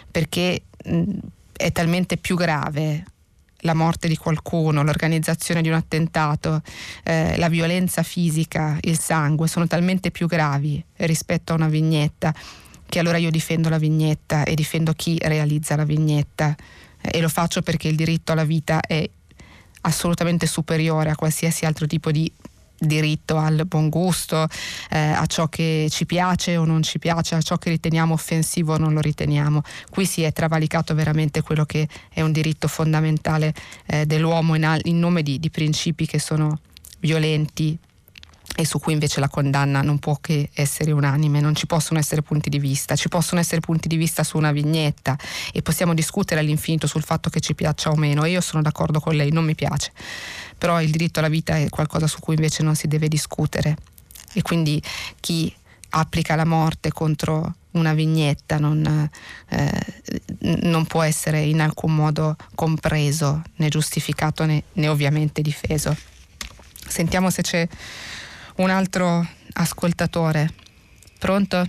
perché 0.09 0.63
mh, 0.85 1.17
è 1.53 1.71
talmente 1.71 2.17
più 2.17 2.35
grave 2.35 3.05
la 3.61 3.73
morte 3.73 4.07
di 4.07 4.15
qualcuno, 4.15 4.83
l'organizzazione 4.83 5.61
di 5.61 5.69
un 5.69 5.73
attentato, 5.75 6.61
eh, 7.03 7.37
la 7.37 7.49
violenza 7.49 8.03
fisica, 8.03 8.77
il 8.81 8.99
sangue, 8.99 9.47
sono 9.47 9.67
talmente 9.67 10.11
più 10.11 10.27
gravi 10.27 10.83
rispetto 10.97 11.53
a 11.53 11.55
una 11.55 11.67
vignetta 11.67 12.33
che 12.87 12.99
allora 12.99 13.17
io 13.17 13.31
difendo 13.31 13.69
la 13.69 13.77
vignetta 13.77 14.43
e 14.43 14.55
difendo 14.55 14.93
chi 14.93 15.17
realizza 15.21 15.75
la 15.75 15.83
vignetta. 15.83 16.55
E 17.01 17.19
lo 17.19 17.29
faccio 17.29 17.61
perché 17.61 17.87
il 17.87 17.95
diritto 17.95 18.31
alla 18.31 18.45
vita 18.45 18.79
è 18.79 19.07
assolutamente 19.81 20.47
superiore 20.47 21.09
a 21.09 21.15
qualsiasi 21.15 21.65
altro 21.65 21.85
tipo 21.87 22.11
di 22.11 22.31
diritto 22.77 23.37
al 23.37 23.65
buon 23.65 23.89
gusto, 23.89 24.47
eh, 24.89 24.97
a 24.97 25.25
ciò 25.25 25.47
che 25.47 25.87
ci 25.89 26.05
piace 26.05 26.57
o 26.57 26.65
non 26.65 26.83
ci 26.83 26.99
piace, 26.99 27.35
a 27.35 27.41
ciò 27.41 27.57
che 27.57 27.69
riteniamo 27.69 28.13
offensivo 28.13 28.73
o 28.73 28.77
non 28.77 28.93
lo 28.93 29.01
riteniamo. 29.01 29.61
Qui 29.89 30.05
si 30.05 30.21
è 30.21 30.31
travalicato 30.31 30.93
veramente 30.93 31.41
quello 31.41 31.65
che 31.65 31.87
è 32.09 32.21
un 32.21 32.31
diritto 32.31 32.67
fondamentale 32.67 33.53
eh, 33.85 34.05
dell'uomo 34.05 34.55
in, 34.55 34.79
in 34.83 34.99
nome 34.99 35.23
di, 35.23 35.39
di 35.39 35.49
principi 35.49 36.05
che 36.05 36.19
sono 36.19 36.59
violenti, 36.99 37.77
e 38.59 38.65
su 38.65 38.79
cui 38.79 38.93
invece 38.93 39.19
la 39.19 39.29
condanna 39.29 39.83
non 39.83 39.99
può 39.99 40.17
che 40.19 40.49
essere 40.53 40.91
unanime, 40.91 41.39
non 41.39 41.53
ci 41.53 41.67
possono 41.67 41.99
essere 41.99 42.23
punti 42.23 42.49
di 42.49 42.57
vista, 42.57 42.95
ci 42.95 43.07
possono 43.07 43.39
essere 43.39 43.61
punti 43.61 43.87
di 43.87 43.97
vista 43.97 44.23
su 44.23 44.35
una 44.35 44.51
vignetta 44.51 45.15
e 45.53 45.61
possiamo 45.61 45.93
discutere 45.93 46.39
all'infinito 46.39 46.87
sul 46.87 47.03
fatto 47.03 47.29
che 47.29 47.39
ci 47.39 47.53
piaccia 47.53 47.91
o 47.91 47.95
meno 47.95 48.25
io 48.25 48.41
sono 48.41 48.63
d'accordo 48.63 48.99
con 48.99 49.13
lei, 49.13 49.31
non 49.31 49.45
mi 49.45 49.53
piace, 49.53 49.91
però 50.57 50.81
il 50.81 50.89
diritto 50.89 51.19
alla 51.19 51.27
vita 51.27 51.55
è 51.55 51.69
qualcosa 51.69 52.07
su 52.07 52.19
cui 52.19 52.33
invece 52.33 52.63
non 52.63 52.73
si 52.73 52.87
deve 52.87 53.07
discutere 53.07 53.77
e 54.33 54.41
quindi 54.41 54.81
chi 55.19 55.53
applica 55.89 56.33
la 56.33 56.45
morte 56.45 56.91
contro 56.91 57.57
una 57.71 57.93
vignetta 57.93 58.57
non, 58.57 59.07
eh, 59.49 59.85
non, 60.63 60.87
può 60.87 61.03
essere 61.03 61.41
in 61.41 61.61
alcun 61.61 61.93
modo 61.93 62.35
compreso 62.55 63.43
né 63.57 63.69
giustificato 63.69 64.45
né, 64.45 64.63
né 64.73 64.87
ovviamente 64.87 65.43
difeso. 65.43 65.95
Sentiamo 66.87 67.29
se 67.29 67.43
c'è 67.43 67.67
un 68.57 68.69
altro 68.69 69.25
ascoltatore. 69.53 70.49
Pronto? 71.19 71.67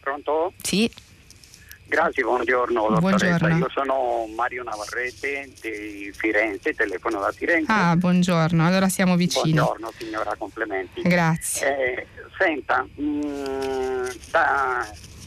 Pronto? 0.00 0.52
Sì. 0.62 0.90
Grazie, 1.86 2.22
buongiorno. 2.22 2.98
Buongiorno. 2.98 3.56
Io 3.56 3.68
sono 3.70 4.26
Mario 4.34 4.62
Navarrete 4.64 5.50
di 5.60 6.12
Firenze, 6.14 6.74
telefono 6.74 7.20
da 7.20 7.30
Firenze. 7.30 7.70
Ah, 7.70 7.94
buongiorno, 7.96 8.66
allora 8.66 8.88
siamo 8.88 9.16
vicini. 9.16 9.52
Buongiorno 9.52 9.92
signora, 9.96 10.34
complimenti. 10.36 11.02
Grazie. 11.02 11.94
Eh, 11.94 12.06
senta, 12.36 12.86
mh, 12.94 13.02
mm, 13.04 14.06
da 14.30 14.86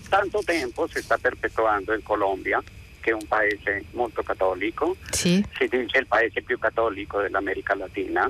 tanto 0.09 0.41
tempo 0.43 0.87
si 0.87 1.01
sta 1.01 1.17
perpetuando 1.17 1.93
in 1.93 2.03
Colombia, 2.03 2.61
che 2.99 3.11
è 3.11 3.13
un 3.13 3.27
paese 3.27 3.85
molto 3.91 4.23
cattolico, 4.23 4.95
sì. 5.11 5.43
si 5.57 5.67
dice 5.67 5.99
il 5.99 6.07
paese 6.07 6.41
più 6.41 6.57
cattolico 6.59 7.21
dell'America 7.21 7.75
Latina, 7.75 8.29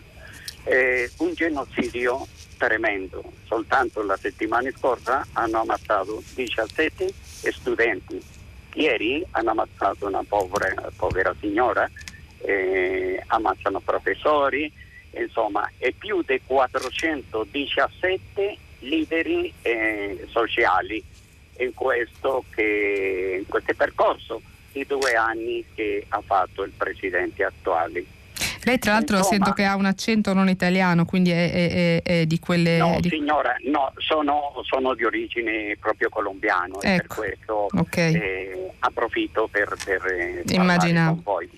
eh, 0.67 1.09
un 1.17 1.33
genocidio 1.33 2.25
tremendo. 2.57 3.23
Soltanto 3.45 4.03
la 4.03 4.17
settimana 4.17 4.69
scorsa 4.75 5.25
hanno 5.33 5.61
ammazzato 5.61 6.21
17 6.33 7.13
studenti. 7.51 8.19
Ieri 8.73 9.23
hanno 9.31 9.51
ammazzato 9.51 10.07
una 10.07 10.23
povera, 10.27 10.91
povera 10.95 11.35
signora, 11.39 11.87
eh, 12.39 13.23
ammazzano 13.27 13.79
professori, 13.79 14.69
insomma, 15.11 15.71
e 15.77 15.93
più 15.97 16.21
di 16.21 16.41
417 16.45 18.57
leader 18.79 19.51
eh, 19.63 20.27
sociali 20.29 21.01
in 21.59 21.73
questo, 21.73 22.43
che, 22.53 23.37
in 23.39 23.47
questo 23.47 23.73
percorso 23.75 24.41
di 24.71 24.85
due 24.85 25.15
anni 25.15 25.65
che 25.73 26.05
ha 26.09 26.21
fatto 26.21 26.61
il 26.63 26.71
presidente 26.71 27.43
attuale. 27.43 28.05
Lei 28.63 28.79
tra 28.79 28.93
l'altro 28.93 29.17
Insomma, 29.17 29.35
sento 29.35 29.51
che 29.53 29.63
ha 29.63 29.75
un 29.75 29.85
accento 29.85 30.33
non 30.33 30.49
italiano, 30.49 31.05
quindi 31.05 31.31
è, 31.31 31.51
è, 31.51 32.01
è 32.03 32.25
di 32.25 32.39
quelle... 32.39 32.77
No, 32.77 32.97
di... 32.99 33.09
signora, 33.09 33.55
no, 33.65 33.93
sono, 33.97 34.53
sono, 34.63 34.93
di 34.93 35.03
origine 35.03 35.75
proprio 35.79 36.09
colombiano 36.09 36.81
ecco. 36.81 36.85
e 36.85 36.97
per 36.97 37.07
questo 37.07 37.67
okay. 37.73 38.13
eh, 38.13 38.71
approfitto 38.79 39.47
per, 39.49 39.75
per 39.83 40.05
eh, 40.05 40.43
Immaginavo. 40.47 41.13
con 41.13 41.23
voi. 41.23 41.49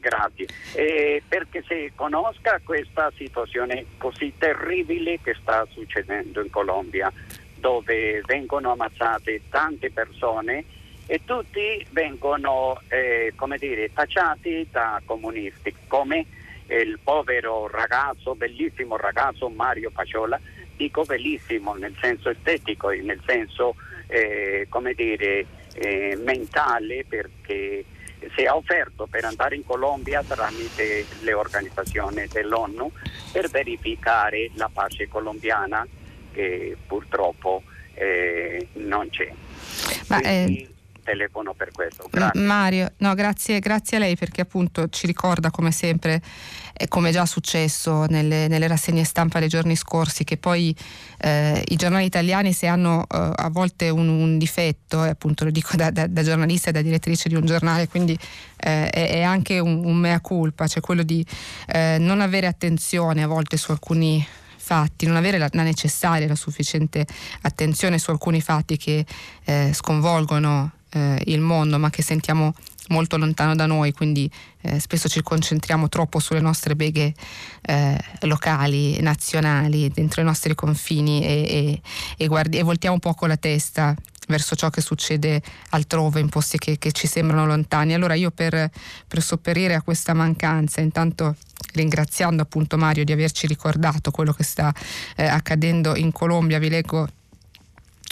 Grazie. 0.00 0.46
Eh, 0.74 1.22
perché 1.26 1.62
si 1.66 1.90
conosca 1.94 2.60
questa 2.62 3.10
situazione 3.16 3.84
così 3.98 4.32
terribile 4.38 5.18
che 5.22 5.36
sta 5.40 5.66
succedendo 5.70 6.42
in 6.42 6.50
Colombia, 6.50 7.12
dove 7.56 8.22
vengono 8.24 8.72
ammazzate 8.72 9.42
tante 9.50 9.90
persone 9.90 10.64
e 11.10 11.22
tutti 11.24 11.84
vengono 11.90 12.78
eh, 12.88 13.32
come 13.34 13.56
dire, 13.56 13.90
tacciati 13.94 14.68
da 14.70 15.00
comunisti, 15.06 15.74
come 15.86 16.26
il 16.66 16.98
povero 17.02 17.66
ragazzo, 17.66 18.34
bellissimo 18.34 18.98
ragazzo 18.98 19.48
Mario 19.48 19.90
Paciola, 19.90 20.38
dico 20.76 21.04
bellissimo 21.04 21.72
nel 21.74 21.96
senso 21.98 22.28
estetico 22.28 22.90
e 22.90 23.00
nel 23.00 23.22
senso 23.24 23.74
eh, 24.06 24.66
come 24.68 24.92
dire, 24.92 25.46
eh, 25.72 26.14
mentale 26.22 27.06
perché 27.08 27.84
si 28.36 28.42
è 28.42 28.50
offerto 28.50 29.06
per 29.06 29.24
andare 29.24 29.56
in 29.56 29.64
Colombia 29.64 30.22
tramite 30.22 31.06
le 31.20 31.32
organizzazioni 31.32 32.26
dell'ONU 32.30 32.92
per 33.32 33.48
verificare 33.48 34.50
la 34.56 34.68
pace 34.70 35.08
colombiana 35.08 35.86
che 36.32 36.76
purtroppo 36.86 37.62
eh, 37.94 38.68
non 38.74 39.08
c'è. 39.08 39.32
Ma, 40.08 40.20
eh, 40.20 40.44
Quindi, 40.44 40.76
telefono 41.08 41.54
per 41.54 41.72
questo. 41.72 42.06
Grazie. 42.10 42.40
Mario, 42.40 42.92
no, 42.98 43.14
grazie, 43.14 43.60
grazie, 43.60 43.96
a 43.96 44.00
lei 44.00 44.16
perché 44.16 44.42
appunto 44.42 44.88
ci 44.90 45.06
ricorda 45.06 45.50
come 45.50 45.70
sempre, 45.70 46.20
eh, 46.74 46.86
come 46.86 47.10
già 47.10 47.24
successo 47.24 48.04
nelle, 48.04 48.46
nelle, 48.46 48.68
rassegne 48.68 49.04
stampa 49.04 49.38
dei 49.38 49.48
giorni 49.48 49.74
scorsi, 49.74 50.24
che 50.24 50.36
poi 50.36 50.76
eh, 51.20 51.64
i 51.68 51.76
giornali 51.76 52.04
italiani 52.04 52.52
se 52.52 52.66
hanno 52.66 53.06
eh, 53.08 53.30
a 53.34 53.48
volte 53.48 53.88
un, 53.88 54.08
un 54.08 54.36
difetto, 54.36 55.02
e 55.04 55.08
appunto 55.08 55.44
lo 55.44 55.50
dico 55.50 55.76
da, 55.76 55.90
da, 55.90 56.06
da, 56.06 56.22
giornalista 56.22 56.68
e 56.68 56.72
da 56.72 56.82
direttrice 56.82 57.30
di 57.30 57.34
un 57.34 57.46
giornale, 57.46 57.88
quindi 57.88 58.12
eh, 58.58 58.90
è, 58.90 59.10
è, 59.12 59.22
anche 59.22 59.58
un, 59.58 59.82
un, 59.84 59.96
mea 59.96 60.20
culpa, 60.20 60.66
cioè 60.66 60.82
quello 60.82 61.02
di 61.02 61.24
eh, 61.68 61.96
non 61.98 62.20
avere 62.20 62.46
attenzione 62.46 63.22
a 63.22 63.26
volte 63.26 63.56
su 63.56 63.70
alcuni 63.70 64.26
fatti, 64.58 65.06
non 65.06 65.16
avere 65.16 65.38
la, 65.38 65.48
la, 65.52 65.62
necessaria, 65.62 66.28
la 66.28 66.34
sufficiente 66.34 67.06
attenzione 67.40 67.98
su 67.98 68.10
alcuni 68.10 68.42
fatti 68.42 68.76
che 68.76 69.06
eh, 69.44 69.70
sconvolgono 69.72 70.72
eh, 70.90 71.22
il 71.26 71.40
mondo, 71.40 71.78
ma 71.78 71.90
che 71.90 72.02
sentiamo 72.02 72.54
molto 72.88 73.16
lontano 73.16 73.54
da 73.54 73.66
noi, 73.66 73.92
quindi 73.92 74.30
eh, 74.62 74.78
spesso 74.78 75.08
ci 75.08 75.22
concentriamo 75.22 75.88
troppo 75.88 76.18
sulle 76.18 76.40
nostre 76.40 76.76
beghe 76.76 77.14
eh, 77.62 77.98
locali, 78.20 79.00
nazionali, 79.00 79.88
dentro 79.88 80.20
i 80.20 80.24
nostri 80.24 80.54
confini 80.54 81.22
e, 81.22 81.28
e, 81.28 81.80
e, 82.16 82.26
guardi, 82.26 82.58
e, 82.58 82.62
voltiamo 82.62 82.98
poco 82.98 83.26
la 83.26 83.36
testa 83.36 83.94
verso 84.28 84.54
ciò 84.54 84.68
che 84.68 84.82
succede 84.82 85.42
altrove, 85.70 86.20
in 86.20 86.28
posti 86.28 86.58
che, 86.58 86.78
che 86.78 86.92
ci 86.92 87.06
sembrano 87.06 87.46
lontani. 87.46 87.94
Allora 87.94 88.14
io 88.14 88.30
per, 88.30 88.70
per 89.06 89.22
sopperire 89.22 89.74
a 89.74 89.82
questa 89.82 90.12
mancanza, 90.12 90.80
intanto 90.80 91.36
ringraziando 91.74 92.42
appunto 92.42 92.76
Mario 92.76 93.04
di 93.04 93.12
averci 93.12 93.46
ricordato 93.46 94.10
quello 94.10 94.32
che 94.32 94.44
sta 94.44 94.72
eh, 95.16 95.26
accadendo 95.26 95.96
in 95.96 96.12
Colombia, 96.12 96.58
vi 96.58 96.68
leggo 96.68 97.08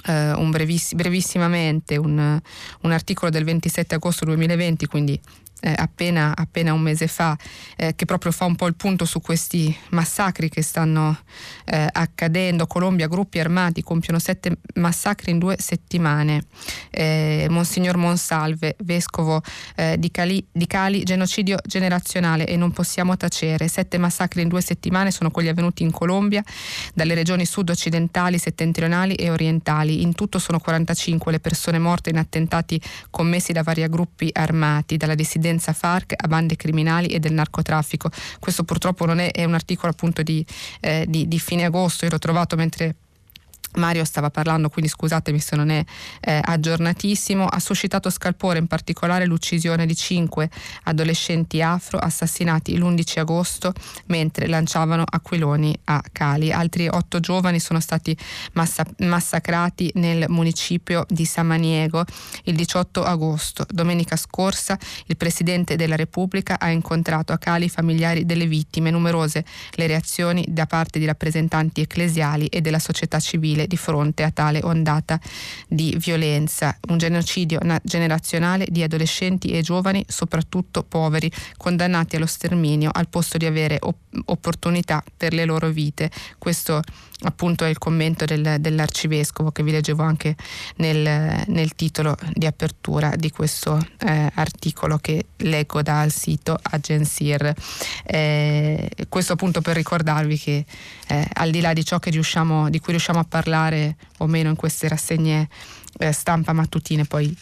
un 0.07 0.51
breviss- 0.51 0.94
brevissimamente 0.94 1.97
un, 1.97 2.40
un, 2.82 2.92
articolo 2.92 3.30
del 3.30 3.44
27 3.44 3.94
agosto 3.97 4.24
2020, 4.24 4.86
quindi 4.86 5.20
eh, 5.61 5.73
appena, 5.75 6.35
appena, 6.37 6.73
un 6.73 6.81
mese 6.81 7.07
fa, 7.07 7.37
eh, 7.77 7.95
che 7.95 8.05
proprio 8.05 8.31
fa 8.31 8.45
un 8.45 8.57
po' 8.57 8.67
il 8.67 8.75
punto 8.75 9.05
su 9.05 9.21
questi 9.21 9.75
massacri 9.91 10.51
che 10.51 10.63
stanno 10.63 11.19
eh, 11.65 11.89
accadendo. 11.91 12.67
Colombia, 12.67 13.09
gruppi 13.09 13.39
armati 13.39 13.83
compiono 13.83 14.19
sette 14.19 14.59
massacri 14.75 15.31
in 15.31 15.39
due 15.39 15.57
settimane. 15.59 16.45
Eh, 16.91 17.47
Monsignor 17.49 17.97
Monsalve, 17.97 18.77
vescovo 18.81 19.43
eh, 19.77 19.97
di 19.99 20.11
Cali, 20.11 20.47
di, 20.53 20.67
Cali, 20.67 21.03
genocidio 21.05 21.59
generazionale 21.65 22.47
e 22.47 22.57
non 22.57 22.73
possiamo 22.73 23.17
tacere. 23.17 23.67
Sette 23.69 23.97
massacri 23.97 24.43
in 24.43 24.49
due 24.49 24.61
settimane 24.61 25.11
sono 25.11 25.31
quelli 25.31 25.49
avvenuti 25.49 25.83
in 25.83 25.91
Colombia, 25.91 26.45
dalle 26.93 27.15
regioni 27.15 27.47
sud-occidentali, 27.47 28.39
settentrionali 28.39 29.15
e 29.15 29.31
orientali. 29.31 30.03
In 30.03 30.15
tutto 30.15 30.39
sono 30.39 30.59
45 30.59 31.33
le 31.33 31.41
persone 31.41 31.79
morte 31.79 32.11
in 32.11 32.19
attentati 32.19 32.81
commessi 33.11 33.53
da 33.53 33.63
vari 33.63 33.85
gruppi 33.89 34.31
armati, 34.33 34.97
dalla 34.97 35.15
dissidenza 35.15 35.45
dipendenza 35.47 35.72
FARC 35.72 36.14
a 36.16 36.26
bande 36.26 36.57
criminali 36.57 37.09
e 37.09 37.18
del 37.20 37.32
narcotraffico. 37.32 38.11
Questo 38.40 38.64
purtroppo 38.64 39.07
non 39.07 39.20
è, 39.20 39.30
è 39.30 39.44
un 39.44 39.55
articolo 39.55 39.92
appunto 39.92 40.22
di, 40.22 40.44
eh, 40.80 41.05
di, 41.09 41.28
di 41.28 41.38
fine 41.38 41.64
agosto, 41.64 42.05
io 42.05 42.11
l'ho 42.11 42.18
trovato 42.18 42.57
mentre 42.57 42.97
Mario 43.77 44.05
stava 44.05 44.31
parlando, 44.31 44.68
quindi 44.68 44.91
scusatemi 44.91 45.39
se 45.39 45.57
non 45.57 45.70
è 45.70 45.85
eh, 46.20 46.41
aggiornatissimo, 46.43 47.47
ha 47.47 47.59
suscitato 47.61 48.11
scalpore 48.11 48.59
in 48.59 48.66
particolare 48.66 49.27
l'uccisione 49.27 49.87
di 49.87 49.95
cinque 49.95 50.51
adolescenti 50.85 51.62
afro 51.62 51.99
assassinati 51.99 52.77
l'11 52.77 53.18
agosto 53.20 53.72
mentre 54.07 54.47
lanciavano 54.47 55.05
aquiloni 55.07 55.77
a 55.85 56.03
Cali. 56.12 56.53
Altri 56.53 56.89
otto 56.89 57.20
giovani 57.20 57.61
sono 57.61 57.81
stati 57.81 58.16
massa- 58.53 58.87
massacrati 58.99 59.91
nel 59.95 60.27
municipio 60.29 61.05
di 61.09 61.24
Samaniego 61.24 62.05
il 62.45 62.55
18 62.55 63.03
agosto. 63.03 63.66
Domenica 63.68 64.16
scorsa 64.16 64.79
il 65.07 65.16
Presidente 65.16 65.77
della 65.77 65.97
Repubblica 65.97 66.59
ha 66.59 66.70
incontrato 66.70 67.33
a 67.33 67.39
Cali 67.39 67.66
i 67.66 67.68
familiari 67.68 68.24
delle 68.24 68.47
vittime, 68.47 68.91
numerose 68.91 69.45
le 69.72 69.87
reazioni 69.87 70.45
da 70.49 70.66
parte 70.66 70.99
di 70.99 71.05
rappresentanti 71.05 71.81
ecclesiali 71.81 72.47
e 72.47 72.61
della 72.61 72.79
società 72.79 73.20
civile 73.20 73.66
di 73.67 73.77
fronte 73.77 74.23
a 74.23 74.31
tale 74.31 74.61
ondata 74.62 75.21
di 75.69 75.97
violenza. 75.99 76.77
Un 76.89 76.99
genocidio 76.99 77.61
generazionale 77.83 78.67
di 78.69 78.83
adolescenti 78.83 79.49
e 79.49 79.62
giovani, 79.62 80.05
soprattutto 80.09 80.83
poveri, 80.83 81.31
condannati 81.57 82.17
allo 82.17 82.27
sterminio 82.27 82.91
al 82.93 83.09
posto 83.09 83.39
di 83.39 83.47
avere 83.47 83.79
op- 83.81 84.23
opportunità 84.27 85.03
per 85.17 85.33
le 85.33 85.45
loro 85.45 85.69
vite. 85.69 86.11
Questo 86.39 86.83
appunto 87.21 87.64
è 87.64 87.69
il 87.69 87.79
commento 87.79 88.25
del, 88.25 88.57
dell'arcivescovo 88.61 89.51
che 89.51 89.62
vi 89.62 89.71
leggevo 89.71 90.03
anche 90.03 90.37
nel, 90.77 91.43
nel 91.47 91.75
titolo 91.75 92.17
di 92.33 92.47
apertura 92.47 93.14
di 93.17 93.31
questo 93.31 93.85
eh, 93.99 94.31
articolo 94.35 94.99
che 94.99 95.27
leggo 95.39 95.83
dal 95.83 96.11
sito 96.12 96.59
Agensir. 96.61 97.53
Eh, 98.05 98.91
questo 99.09 99.33
appunto 99.33 99.61
per 99.61 99.77
ricordarvi 99.77 100.39
che 100.39 100.64
eh, 101.09 101.29
al 101.35 101.51
di 101.51 101.61
là 101.61 101.73
di 101.73 101.85
ciò 101.85 101.99
riusciamo, 102.03 102.69
di 102.71 102.79
cui 102.79 102.93
riusciamo 102.93 103.19
a 103.19 103.25
parlare 103.25 103.45
o 104.18 104.26
meno 104.26 104.51
in 104.51 104.57
queste 104.57 104.88
rassegne 104.88 105.49
eh, 105.99 106.12
stampa 106.12 106.53
mattutine, 106.53 107.05
poi 107.05 107.34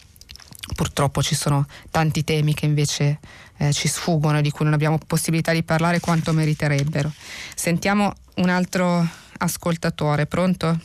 purtroppo 0.75 1.23
ci 1.23 1.35
sono 1.35 1.67
tanti 1.91 2.25
temi 2.25 2.55
che 2.55 2.67
invece 2.67 3.19
eh, 3.59 3.73
ci 3.73 3.89
sfuggono, 3.89 4.41
di 4.41 4.51
cui 4.51 4.65
non 4.65 4.75
abbiamo 4.75 4.99
possibilità 4.99 5.53
di 5.53 5.63
parlare 5.63 6.01
quanto 6.01 6.33
meriterebbero. 6.33 7.11
Sentiamo 7.55 8.13
un 8.37 8.49
altro 8.49 9.07
ascoltatore, 9.39 10.27
pronto? 10.27 10.79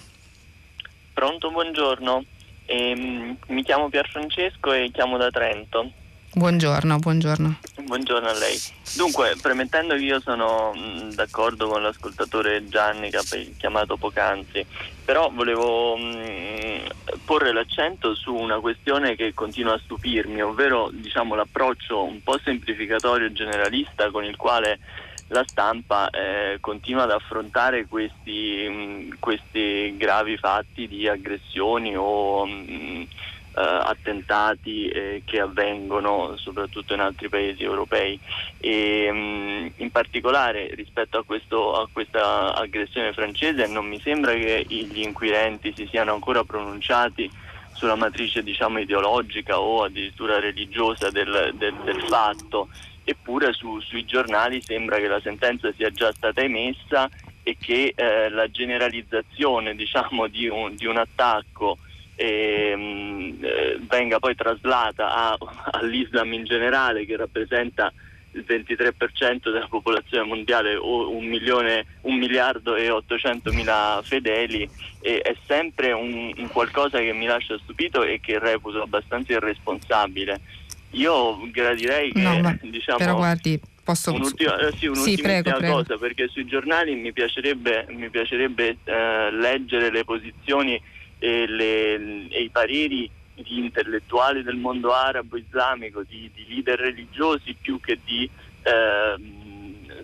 Pronto, 1.13 1.51
buongiorno. 1.51 2.25
Eh, 2.65 3.35
mi 3.47 3.63
chiamo 3.63 3.89
Pierfrancesco 3.89 4.73
e 4.73 4.91
chiamo 4.93 5.17
da 5.17 5.29
Trento. 5.29 5.91
Buongiorno, 6.39 6.99
buongiorno. 6.99 7.59
Buongiorno 7.81 8.29
a 8.29 8.31
lei. 8.31 8.57
Dunque, 8.95 9.35
premettendo 9.41 9.93
che 9.95 10.03
io 10.03 10.21
sono 10.21 10.71
d'accordo 11.13 11.67
con 11.67 11.81
l'ascoltatore 11.81 12.65
Gianni 12.69 13.09
che 13.09 13.17
ha 13.17 13.23
chiamato 13.57 13.97
poc'anzi, 13.97 14.65
però 15.03 15.29
volevo 15.33 15.97
mh, 15.97 16.83
porre 17.25 17.51
l'accento 17.51 18.15
su 18.15 18.33
una 18.33 18.61
questione 18.61 19.17
che 19.17 19.33
continua 19.33 19.73
a 19.73 19.81
stupirmi, 19.83 20.41
ovvero 20.41 20.89
diciamo, 20.93 21.35
l'approccio 21.35 22.05
un 22.05 22.23
po' 22.23 22.39
semplificatorio 22.41 23.27
e 23.27 23.33
generalista 23.33 24.09
con 24.09 24.23
il 24.23 24.37
quale 24.37 24.79
la 25.27 25.43
stampa 25.45 26.09
eh, 26.09 26.57
continua 26.61 27.03
ad 27.03 27.11
affrontare 27.11 27.85
questi, 27.85 28.65
mh, 28.65 29.17
questi, 29.19 29.93
gravi 29.97 30.37
fatti 30.37 30.87
di 30.87 31.05
aggressioni 31.05 31.97
o 31.97 32.45
attentati 33.61 34.87
eh, 34.87 35.21
che 35.25 35.39
avvengono 35.39 36.35
soprattutto 36.37 36.93
in 36.93 36.99
altri 36.99 37.29
paesi 37.29 37.63
europei. 37.63 38.19
E 38.57 39.11
mh, 39.11 39.71
in 39.77 39.91
particolare 39.91 40.73
rispetto 40.75 41.17
a, 41.17 41.23
questo, 41.23 41.75
a, 41.75 41.87
questa 41.91 42.53
aggressione 42.53 43.13
francese 43.13 43.67
non 43.67 43.85
mi 43.85 43.99
sembra 43.99 44.33
che 44.33 44.65
gli 44.67 45.01
inquirenti 45.01 45.73
si 45.75 45.87
siano 45.89 46.13
ancora 46.13 46.43
pronunciati 46.43 47.29
sulla 47.73 47.95
matrice 47.95 48.43
diciamo, 48.43 48.79
ideologica 48.79 49.59
o 49.59 49.83
addirittura 49.83 50.39
religiosa 50.39 51.09
del, 51.09 51.53
del, 51.55 51.73
del 51.83 52.01
fatto. 52.03 52.67
Eppure 53.05 53.53
su, 53.53 53.79
sui 53.79 54.05
giornali 54.05 54.61
sembra 54.61 54.97
che 54.97 55.07
la 55.07 55.21
sentenza 55.21 55.71
sia 55.75 55.89
già 55.89 56.11
stata 56.11 56.41
emessa 56.41 57.09
e 57.41 57.57
che 57.59 57.93
eh, 57.95 58.29
la 58.29 58.49
generalizzazione 58.51 59.73
diciamo, 59.75 60.27
di, 60.27 60.47
un, 60.47 60.75
di, 60.75 60.85
un, 60.85 60.97
attacco 60.97 61.77
ehm, 62.19 63.37
eh, 63.41 63.79
venga 63.87 64.19
poi 64.19 64.35
traslata 64.35 65.13
a, 65.13 65.37
all'Islam 65.71 66.33
in 66.33 66.43
generale 66.43 67.05
che 67.05 67.15
rappresenta 67.15 67.91
il 68.33 68.45
23% 68.47 69.51
della 69.51 69.67
popolazione 69.67 70.27
mondiale 70.27 70.75
o 70.75 71.09
un, 71.09 71.25
milione, 71.25 71.85
un 72.01 72.15
miliardo 72.15 72.75
e 72.75 72.91
800 72.91 73.51
mila 73.53 74.01
fedeli 74.03 74.69
e 75.01 75.19
è 75.21 75.35
sempre 75.47 75.93
un, 75.93 76.31
un 76.37 76.47
qualcosa 76.49 76.99
che 76.99 77.11
mi 77.11 77.25
lascia 77.25 77.57
stupito 77.63 78.03
e 78.03 78.19
che 78.21 78.37
reputo 78.37 78.83
abbastanza 78.83 79.33
irresponsabile 79.33 80.39
io 80.91 81.39
gradirei 81.51 82.11
che 82.11 82.21
no, 82.21 82.57
diciamo, 82.61 82.97
però 82.97 83.15
guardi, 83.15 83.59
posso... 83.83 84.13
un'ultima, 84.13 84.57
eh, 84.59 84.71
sì, 84.77 84.89
sì, 84.93 85.21
prego, 85.21 85.51
cosa 85.51 85.83
prego. 85.83 85.97
perché 85.99 86.27
sui 86.29 86.45
giornali 86.45 86.95
mi 86.95 87.11
piacerebbe, 87.11 87.85
mi 87.89 88.09
piacerebbe 88.09 88.77
eh, 88.83 89.31
leggere 89.31 89.91
le 89.91 90.03
posizioni 90.03 90.81
e, 91.19 91.47
le, 91.47 92.27
e, 92.29 92.41
i 92.41 92.49
pareri 92.49 93.09
di 93.35 93.59
intellettuali 93.59 94.43
del 94.43 94.55
mondo 94.55 94.93
arabo 94.93 95.37
islamico, 95.37 96.03
di, 96.03 96.29
di 96.33 96.45
leader 96.47 96.79
religiosi 96.79 97.55
più 97.59 97.79
che 97.79 97.99
di 98.03 98.29
eh, 98.63 99.15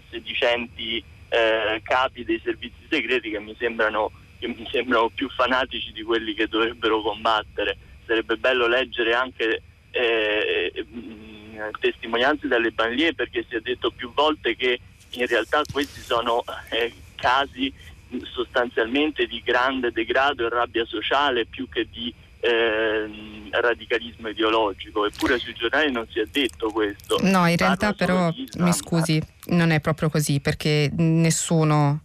sedicenti 0.10 1.04
eh, 1.30 1.82
capi 1.84 2.24
dei 2.24 2.40
servizi 2.44 2.86
segreti 2.90 3.30
che 3.30 3.40
mi 3.40 3.56
sembrano 3.58 4.12
che 4.38 4.48
mi 4.48 4.68
sembrano 4.70 5.10
più 5.10 5.30
fanatici 5.30 5.92
di 5.92 6.04
quelli 6.04 6.34
che 6.34 6.48
dovrebbero 6.48 7.02
combattere. 7.02 7.78
Sarebbe 8.06 8.36
bello 8.36 8.68
leggere 8.68 9.14
anche 9.14 9.62
eh, 9.92 10.86
mm, 10.94 11.58
testimonianze 11.80 12.48
dalle 12.48 12.72
banlieue 12.72 13.14
perché 13.14 13.46
si 13.48 13.56
è 13.56 13.62
detto 13.62 13.92
più 13.92 14.14
volte 14.14 14.56
che 14.56 14.80
in 15.12 15.26
realtà 15.26 15.62
questi 15.72 16.02
sono 16.02 16.44
eh, 16.70 16.94
casi 17.16 17.74
sostanzialmente 18.24 19.26
di 19.26 19.42
grande 19.44 19.92
degrado 19.92 20.46
e 20.46 20.50
rabbia 20.50 20.86
sociale 20.86 21.46
più 21.46 21.68
che 21.70 21.88
di 21.92 22.14
eh, 22.40 23.10
radicalismo 23.50 24.30
ideologico, 24.30 25.06
eppure 25.06 25.40
sui 25.40 25.54
giornali 25.54 25.92
non 25.92 26.08
si 26.10 26.20
è 26.20 26.26
detto 26.32 26.70
questo. 26.70 27.18
No, 27.22 27.48
in 27.48 27.58
realtà 27.58 27.94
però, 27.94 28.32
mi 28.58 28.74
scusi, 28.74 29.22
non 29.48 29.72
è 29.72 29.80
proprio 29.80 30.10
così 30.10 30.40
perché 30.40 30.92
nessuno 30.96 32.02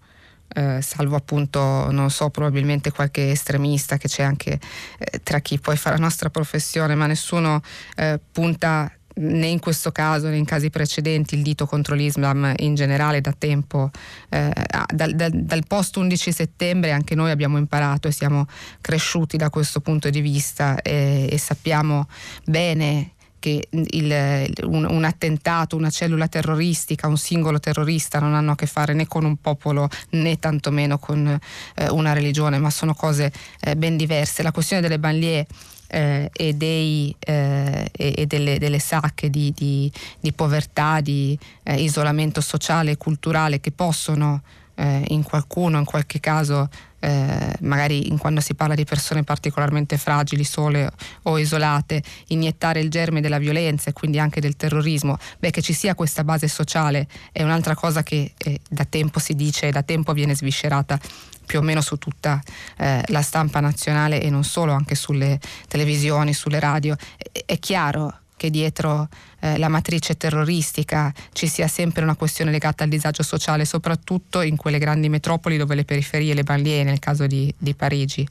eh, 0.53 0.81
salvo 0.83 1.17
appunto, 1.17 1.91
non 1.91 2.11
so, 2.11 2.31
probabilmente 2.31 2.91
qualche 2.91 3.31
estremista 3.31 3.99
che 3.99 4.09
c'è 4.09 4.23
anche 4.23 4.59
eh, 4.99 5.23
tra 5.23 5.41
chi 5.41 5.59
poi 5.59 5.77
fa 5.77 5.91
la 5.91 5.97
nostra 5.97 6.31
professione, 6.31 6.95
ma 6.95 7.07
nessuno 7.07 7.61
eh, 7.97 8.19
punta 8.33 8.93
né 9.21 9.47
in 9.47 9.59
questo 9.59 9.93
caso 9.93 10.29
né 10.29 10.37
in 10.37 10.45
casi 10.45 10.71
precedenti 10.71 11.35
il 11.35 11.43
dito 11.43 11.67
contro 11.67 11.95
l'Islam 11.95 12.55
in 12.59 12.75
generale 12.75 13.21
da 13.21 13.35
tempo, 13.37 13.91
eh, 14.29 14.51
dal, 14.93 15.15
dal, 15.15 15.31
dal, 15.31 15.67
post 15.67 15.97
11 15.97 16.33
settembre 16.33 16.93
anche 16.93 17.15
noi 17.15 17.31
abbiamo 17.31 17.59
imparato 17.59 18.09
e 18.09 18.13
siamo 18.13 18.47
cresciuti 18.81 19.37
da 19.37 19.51
questo 19.51 19.81
punto 19.81 20.11
di 20.11 20.21
vista 20.21 20.81
e, 20.83 21.29
e 21.31 21.39
sappiamo 21.39 22.07
bene 22.45 23.13
che 23.41 23.67
il, 23.71 24.53
un, 24.65 24.85
un, 24.85 25.05
attentato, 25.05 25.75
una 25.75 25.91
cellula 25.91 26.29
terroristica, 26.29 27.09
un 27.09 27.17
singolo 27.17 27.59
terrorista 27.59 28.21
non 28.21 28.35
hanno 28.35 28.53
a 28.53 28.55
che 28.55 28.67
fare 28.67 28.93
né 28.93 29.09
con 29.09 29.25
un 29.25 29.39
popolo 29.39 29.89
né 30.11 30.39
tantomeno 30.39 30.99
con 30.99 31.27
eh, 31.27 31.89
una 31.89 32.13
religione, 32.13 32.59
ma 32.59 32.71
sono 32.71 32.95
cose 32.95 33.33
eh, 33.63 33.75
ben 33.77 33.97
diverse. 33.97 34.43
La 34.43 34.53
questione 34.53 34.83
delle 34.83 34.99
banlieue 34.99 35.47
eh, 35.91 36.31
e, 36.33 36.55
dei, 36.55 37.15
eh, 37.19 37.91
e 37.93 38.27
delle, 38.27 38.59
delle, 38.59 38.79
sacche 38.79 39.29
di, 39.29 39.53
di, 39.55 39.91
di 40.21 40.33
povertà, 40.33 41.01
di 41.01 41.39
eh, 41.65 41.83
isolamento 41.83 42.41
sociale 42.41 42.93
e 42.93 42.97
culturale 42.97 43.61
che 43.61 43.73
possono 43.73 44.43
eh, 44.77 45.05
in 45.09 45.23
qualcuno, 45.23 45.79
in 45.79 45.85
qualche 45.85 46.21
caso, 46.21 46.69
eh, 47.01 47.57
magari 47.61 48.15
quando 48.19 48.41
si 48.41 48.55
parla 48.55 48.75
di 48.75 48.85
persone 48.85 49.25
particolarmente 49.25 49.99
fragili, 49.99 50.45
sole 50.45 50.91
o 51.23 51.39
isolate, 51.39 52.03
iniettare 52.29 52.81
il 52.81 52.91
germe 52.91 53.21
della 53.21 53.39
violenza 53.39 53.91
e 53.91 53.93
quindi 53.93 54.19
anche 54.19 54.41
del 54.41 54.57
terrorismo, 54.57 55.19
beh 55.39 55.51
che 55.51 55.63
ci 55.63 55.73
sia 55.73 55.95
questa 55.95 56.25
base 56.25 56.49
sociale 56.49 57.07
è 57.33 57.43
un'altra 57.43 57.75
cosa 57.75 58.03
che 58.03 58.33
eh, 58.37 58.61
da 58.69 58.85
tempo 58.85 59.19
si 59.19 59.35
dice 59.35 59.69
e 59.69 59.71
da 59.71 59.83
tempo 59.83 60.13
viene 60.13 60.35
sviscerata 60.35 60.99
più 61.47 61.59
o 61.59 61.63
meno 61.63 61.81
su 61.81 61.97
tutta 61.97 62.41
eh, 62.77 63.03
la 63.09 63.23
stampa 63.23 63.59
nazionale 63.59 64.23
e 64.23 64.31
non 64.31 64.45
solo, 64.45 64.73
anche 64.73 64.95
sulle 64.95 65.41
televisioni, 65.67 66.33
sulle 66.33 66.61
radio. 66.61 66.95
È, 67.17 67.43
è 67.45 67.59
chiaro 67.59 68.20
che 68.41 68.49
dietro 68.49 69.07
eh, 69.41 69.59
la 69.59 69.69
matrice 69.69 70.17
terroristica 70.17 71.13
ci 71.35 71.47
sia 71.47 71.69
sempre 71.69 72.03
una 72.03 72.17
questione 72.17 72.51
legata 72.51 72.85
al 72.85 72.89
disagio 72.89 73.23
sociale, 73.23 73.67
soprattutto 73.67 74.41
in 74.41 74.57
quelle 74.57 74.79
grandi 74.79 75.11
metropoli 75.11 75.59
dove 75.59 75.75
le 75.75 75.85
periferie, 75.85 76.33
le 76.33 76.43
banlieue, 76.43 76.83
nel 76.83 77.01
caso 77.01 77.27
di, 77.27 77.55
di 77.59 77.75
Parigi, 77.75 78.27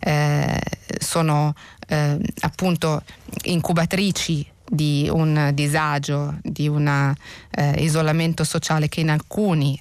eh, 0.00 0.60
sono 0.98 1.54
eh, 1.86 2.18
appunto 2.40 3.04
incubatrici 3.44 4.44
di 4.68 5.08
un 5.08 5.52
disagio, 5.54 6.38
di 6.42 6.66
un 6.66 7.14
eh, 7.50 7.84
isolamento 7.84 8.42
sociale 8.42 8.88
che 8.88 8.98
in 8.98 9.10
alcuni 9.10 9.80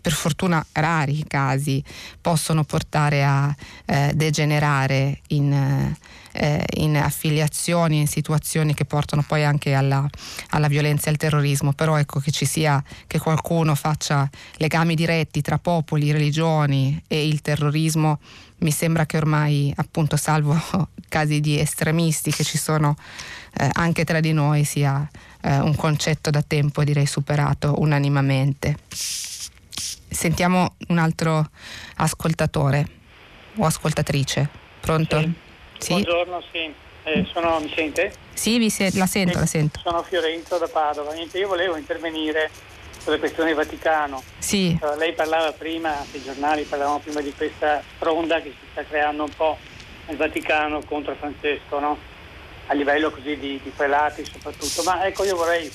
per 0.00 0.12
fortuna 0.12 0.64
rari 0.72 1.24
casi 1.26 1.82
possono 2.20 2.64
portare 2.64 3.24
a 3.24 3.54
eh, 3.84 4.12
degenerare 4.14 5.20
in, 5.28 5.52
eh, 6.32 6.64
in, 6.76 6.96
affiliazioni, 6.96 8.00
in 8.00 8.06
situazioni 8.06 8.74
che 8.74 8.84
portano 8.84 9.24
poi 9.26 9.44
anche 9.44 9.74
alla, 9.74 10.08
alla, 10.50 10.68
violenza 10.68 11.06
e 11.06 11.10
al 11.10 11.16
terrorismo, 11.16 11.72
però 11.72 11.96
ecco 11.96 12.20
che 12.20 12.30
ci 12.30 12.46
sia, 12.46 12.82
che 13.06 13.18
qualcuno 13.18 13.74
faccia 13.74 14.28
legami 14.56 14.94
diretti 14.94 15.42
tra 15.42 15.58
popoli, 15.58 16.10
religioni 16.10 17.00
e 17.06 17.26
il 17.26 17.40
terrorismo, 17.42 18.18
mi 18.58 18.70
sembra 18.70 19.06
che 19.06 19.16
ormai 19.16 19.72
appunto 19.76 20.16
salvo 20.16 20.58
casi 21.08 21.40
di 21.40 21.58
estremisti 21.58 22.30
che 22.30 22.44
ci 22.44 22.58
sono 22.58 22.96
eh, 23.58 23.68
anche 23.72 24.04
tra 24.04 24.20
di 24.20 24.32
noi 24.32 24.64
sia 24.64 25.08
eh, 25.42 25.58
un 25.58 25.74
concetto 25.74 26.30
da 26.30 26.42
tempo 26.42 26.84
direi 26.84 27.06
superato 27.06 27.74
unanimamente. 27.78 28.78
Sentiamo 30.12 30.76
un 30.88 30.98
altro 30.98 31.48
ascoltatore. 31.96 32.86
o 33.56 33.66
ascoltatrice. 33.66 34.48
Pronto? 34.80 35.18
Sì. 35.20 35.32
Sì. 35.78 35.92
Buongiorno, 35.92 36.42
sì. 36.50 36.72
Eh, 37.04 37.26
sono, 37.32 37.58
mi 37.60 37.70
sente? 37.74 38.12
Sì, 38.32 38.56
vi 38.58 38.70
se- 38.70 38.92
la 38.94 39.06
sento, 39.06 39.38
la 39.38 39.46
sento. 39.46 39.80
Sono 39.80 40.02
Fiorenzo 40.02 40.56
da 40.56 40.68
Padova. 40.68 41.12
Niente, 41.12 41.38
io 41.38 41.48
volevo 41.48 41.76
intervenire 41.76 42.50
sulle 42.98 43.18
questioni 43.18 43.52
Vaticano. 43.52 44.22
Sì. 44.38 44.78
Uh, 44.80 44.96
lei 44.96 45.12
parlava 45.12 45.52
prima, 45.52 45.94
i 46.12 46.22
giornali 46.22 46.62
parlavano 46.62 47.00
prima 47.00 47.20
di 47.20 47.34
questa 47.34 47.82
fronda 47.98 48.40
che 48.40 48.54
si 48.58 48.66
sta 48.70 48.84
creando 48.84 49.24
un 49.24 49.34
po' 49.36 49.58
nel 50.06 50.16
Vaticano 50.16 50.80
contro 50.84 51.14
Francesco, 51.16 51.78
no? 51.78 51.98
A 52.68 52.74
livello 52.74 53.10
così 53.10 53.36
di, 53.36 53.60
di 53.62 53.72
prelati 53.76 54.24
soprattutto. 54.24 54.82
Ma 54.84 55.04
ecco, 55.04 55.24
io 55.24 55.36
vorrei 55.36 55.70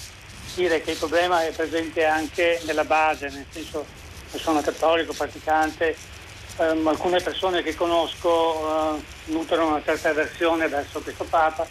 dire 0.56 0.82
che 0.82 0.92
il 0.92 0.98
problema 0.98 1.46
è 1.46 1.52
presente 1.52 2.06
anche 2.06 2.62
nella 2.66 2.86
base, 2.86 3.30
nel 3.30 3.46
senso 3.50 3.86
sono 4.32 4.62
cattolico, 4.62 5.14
praticante, 5.14 5.96
ehm, 6.58 6.88
alcune 6.88 7.22
persone 7.22 7.64
che 7.64 7.76
conosco 7.76 8.98
eh, 8.98 9.02
nutrono 9.26 9.68
una 9.68 9.82
certa 9.84 10.10
avversione 10.10 10.68
verso 10.68 11.00
questo 11.02 11.24
Papa 11.24 11.68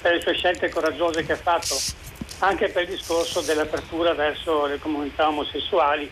per 0.00 0.14
le 0.14 0.20
sue 0.20 0.34
scelte 0.34 0.68
coraggiose 0.68 1.24
che 1.24 1.32
ha 1.32 1.36
fatto, 1.36 1.76
anche 2.38 2.68
per 2.68 2.82
il 2.82 2.90
discorso 2.90 3.40
dell'apertura 3.40 4.14
verso 4.14 4.66
le 4.66 4.78
comunità 4.78 5.28
omosessuali 5.28 6.10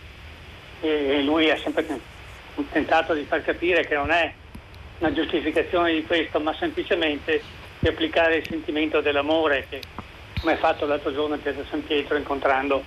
e 0.81 1.21
lui 1.23 1.49
ha 1.49 1.57
sempre 1.57 1.85
tentato 2.71 3.13
di 3.13 3.23
far 3.23 3.43
capire 3.43 3.85
che 3.85 3.95
non 3.95 4.11
è 4.11 4.33
una 4.99 5.11
giustificazione 5.11 5.93
di 5.93 6.05
questo, 6.05 6.39
ma 6.39 6.53
semplicemente 6.53 7.41
di 7.79 7.87
applicare 7.87 8.37
il 8.37 8.47
sentimento 8.47 9.01
dell'amore 9.01 9.67
che 9.69 9.81
come 10.39 10.53
ha 10.53 10.57
fatto 10.57 10.85
l'altro 10.85 11.13
giorno 11.13 11.35
in 11.35 11.41
Piazza 11.41 11.63
San 11.69 11.83
Pietro 11.83 12.17
incontrando 12.17 12.83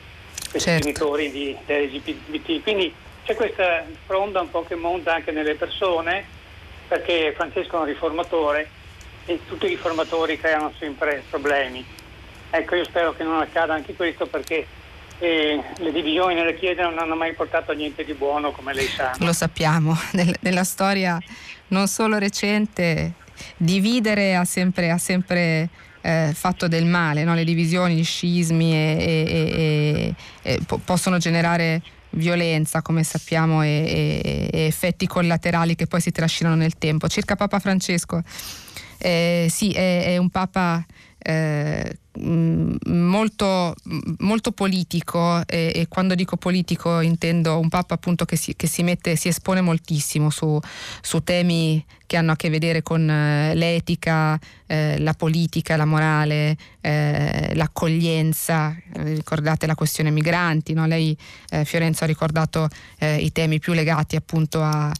questi 0.51 0.70
certo. 0.70 0.85
genitori 0.85 1.31
di, 1.31 1.57
LGBT. 1.66 2.62
Quindi 2.62 2.93
c'è 3.25 3.35
questa 3.35 3.85
fronda 4.07 4.41
un 4.41 4.51
po' 4.51 4.65
che 4.65 4.75
monta 4.75 5.15
anche 5.15 5.31
nelle 5.33 5.55
persone 5.55 6.25
perché 6.89 7.33
Francesco 7.37 7.77
è 7.77 7.81
un 7.81 7.85
riformatore 7.85 8.70
e 9.27 9.41
tutti 9.47 9.66
i 9.66 9.69
riformatori 9.69 10.39
creano 10.39 10.73
sempre 10.79 11.23
problemi. 11.29 11.85
Ecco, 12.51 12.75
io 12.77 12.85
spero 12.85 13.15
che 13.15 13.25
non 13.25 13.41
accada 13.41 13.75
anche 13.75 13.95
questo 13.95 14.27
perché 14.27 14.66
eh, 15.19 15.62
le 15.77 15.93
divisioni 15.93 16.35
nelle 16.35 16.57
chiese 16.57 16.81
non 16.81 16.99
hanno 16.99 17.15
mai 17.15 17.35
portato 17.35 17.73
a 17.73 17.75
niente 17.75 18.05
di 18.05 18.15
buono, 18.15 18.53
come 18.53 18.73
lei 18.73 18.87
sa. 18.87 19.15
Lo 19.19 19.35
sappiamo, 19.35 19.95
nella 20.41 20.65
storia 20.65 21.19
non 21.69 21.87
solo 21.89 22.16
recente, 22.16 23.12
dividere 23.57 24.35
ha 24.35 24.45
sempre, 24.45 24.91
ha 24.91 24.99
sempre 24.99 25.69
eh, 26.09 26.32
fatto 26.32 26.68
del 26.68 26.86
male, 26.86 27.22
no? 27.22 27.35
le 27.35 27.44
divisioni, 27.44 27.97
gli 27.97 28.05
scismi 28.05 28.72
e, 28.72 28.97
e, 28.98 30.14
e, 30.43 30.60
po- 30.64 30.80
possono 30.82 31.18
generare 31.18 31.82
violenza, 32.10 32.80
come 32.80 33.02
sappiamo, 33.02 33.62
e, 33.62 34.48
effetti 34.51 35.06
collaterali 35.06 35.74
che 35.74 35.86
poi 35.86 36.01
si 36.01 36.10
trascinano 36.10 36.56
nel 36.56 36.78
tempo. 36.78 37.09
Circa 37.09 37.36
Papa 37.36 37.59
Francesco, 37.59 38.22
eh, 38.97 39.48
sì, 39.51 39.72
è, 39.72 40.06
è, 40.06 40.16
un 40.16 40.30
Papa 40.30 40.82
eh, 41.18 41.98
molto, 42.16 43.74
molto, 44.18 44.52
politico 44.52 45.47
e, 45.47 45.72
e, 45.74 45.86
quando 45.89 46.14
dico 46.14 46.36
politico 46.36 47.01
intendo 47.01 47.59
un 47.59 47.68
Papa 47.68 47.94
appunto 47.94 48.24
che 48.24 48.36
si, 48.36 48.56
che 48.56 48.66
si, 48.66 48.82
mette, 48.82 49.14
si 49.14 49.28
espone 49.28 49.60
moltissimo 49.60 50.30
su, 50.30 50.59
su, 51.01 51.22
temi 51.22 51.85
che 52.06 52.16
hanno 52.16 52.32
a 52.32 52.36
che 52.36 52.48
vedere 52.48 52.82
con 52.82 53.09
eh, 53.09 53.55
l'etica, 53.55 54.39
eh, 54.66 54.98
la 54.98 55.12
politica, 55.12 55.76
la 55.76 55.85
morale, 55.85 56.56
eh, 56.80 57.52
l'accoglienza, 57.55 58.74
ricordate 58.94 59.66
la 59.66 59.74
questione 59.74 60.10
migranti, 60.10 60.72
no? 60.72 60.86
lei 60.86 61.16
eh, 61.51 61.64
Fiorenzo 61.64 62.05
ha 62.05 62.06
ricordato 62.06 62.68
eh, 62.98 63.16
i 63.16 63.30
temi 63.30 63.59
più 63.59 63.74
legati 63.74 64.16
appunto 64.16 64.62
a 64.62 64.90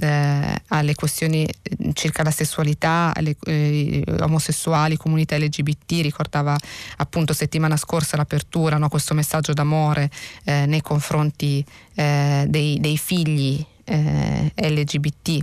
eh, 0.00 0.62
alle 0.68 0.94
questioni 0.94 1.44
eh, 1.44 1.92
circa 1.92 2.22
la 2.22 2.30
sessualità, 2.30 3.12
alle 3.14 3.36
eh, 3.44 4.04
omosessuali, 4.20 4.96
comunità 4.96 5.38
LGBT, 5.38 6.02
ricordava 6.02 6.56
appunto 6.96 7.32
settimana 7.32 7.76
scorsa 7.76 8.16
l'apertura, 8.16 8.78
no, 8.78 8.88
questo 8.88 9.14
messaggio 9.14 9.52
d'amore 9.52 10.10
eh, 10.44 10.66
nei 10.66 10.80
confronti 10.80 11.64
eh, 11.94 12.44
dei, 12.48 12.78
dei, 12.80 12.98
figli 12.98 13.64
eh, 13.84 14.52
LGBT. 14.54 15.40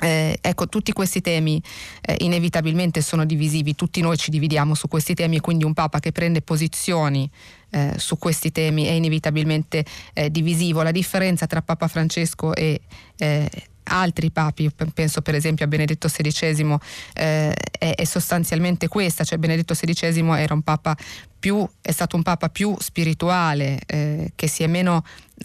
Eh, 0.00 0.38
ecco, 0.40 0.68
tutti 0.68 0.92
questi 0.92 1.20
temi 1.20 1.60
eh, 2.02 2.16
inevitabilmente 2.20 3.00
sono 3.02 3.24
divisivi, 3.24 3.74
tutti 3.74 4.00
noi 4.00 4.16
ci 4.16 4.30
dividiamo 4.30 4.74
su 4.74 4.86
questi 4.86 5.14
temi 5.14 5.36
e 5.36 5.40
quindi 5.40 5.64
un 5.64 5.74
Papa 5.74 5.98
che 5.98 6.12
prende 6.12 6.40
posizioni 6.40 7.28
eh, 7.70 7.94
su 7.96 8.16
questi 8.16 8.52
temi 8.52 8.84
è 8.84 8.92
inevitabilmente 8.92 9.84
eh, 10.12 10.30
divisivo. 10.30 10.82
La 10.82 10.92
differenza 10.92 11.46
tra 11.46 11.62
Papa 11.62 11.88
Francesco 11.88 12.54
e 12.54 12.80
eh, 13.16 13.50
altri 13.88 14.30
papi, 14.30 14.70
penso 14.94 15.22
per 15.22 15.34
esempio 15.34 15.64
a 15.64 15.68
Benedetto 15.68 16.08
XVI, 16.08 16.76
eh, 17.14 17.54
è, 17.54 17.94
è, 17.94 18.04
sostanzialmente 18.04 18.88
questa, 18.88 19.24
cioè 19.24 19.38
Benedetto 19.38 19.74
XVI 19.74 20.28
era 20.38 20.54
un 20.54 20.62
papa 20.62 20.96
più, 21.38 21.66
è 21.80 21.90
stato 21.90 22.16
un 22.16 22.22
papa 22.22 22.48
più 22.48 22.74
spirituale, 22.78 23.78
eh, 23.86 24.32
che 24.34 24.48
si 24.48 24.62
è 24.62 24.66
meno 24.66 25.04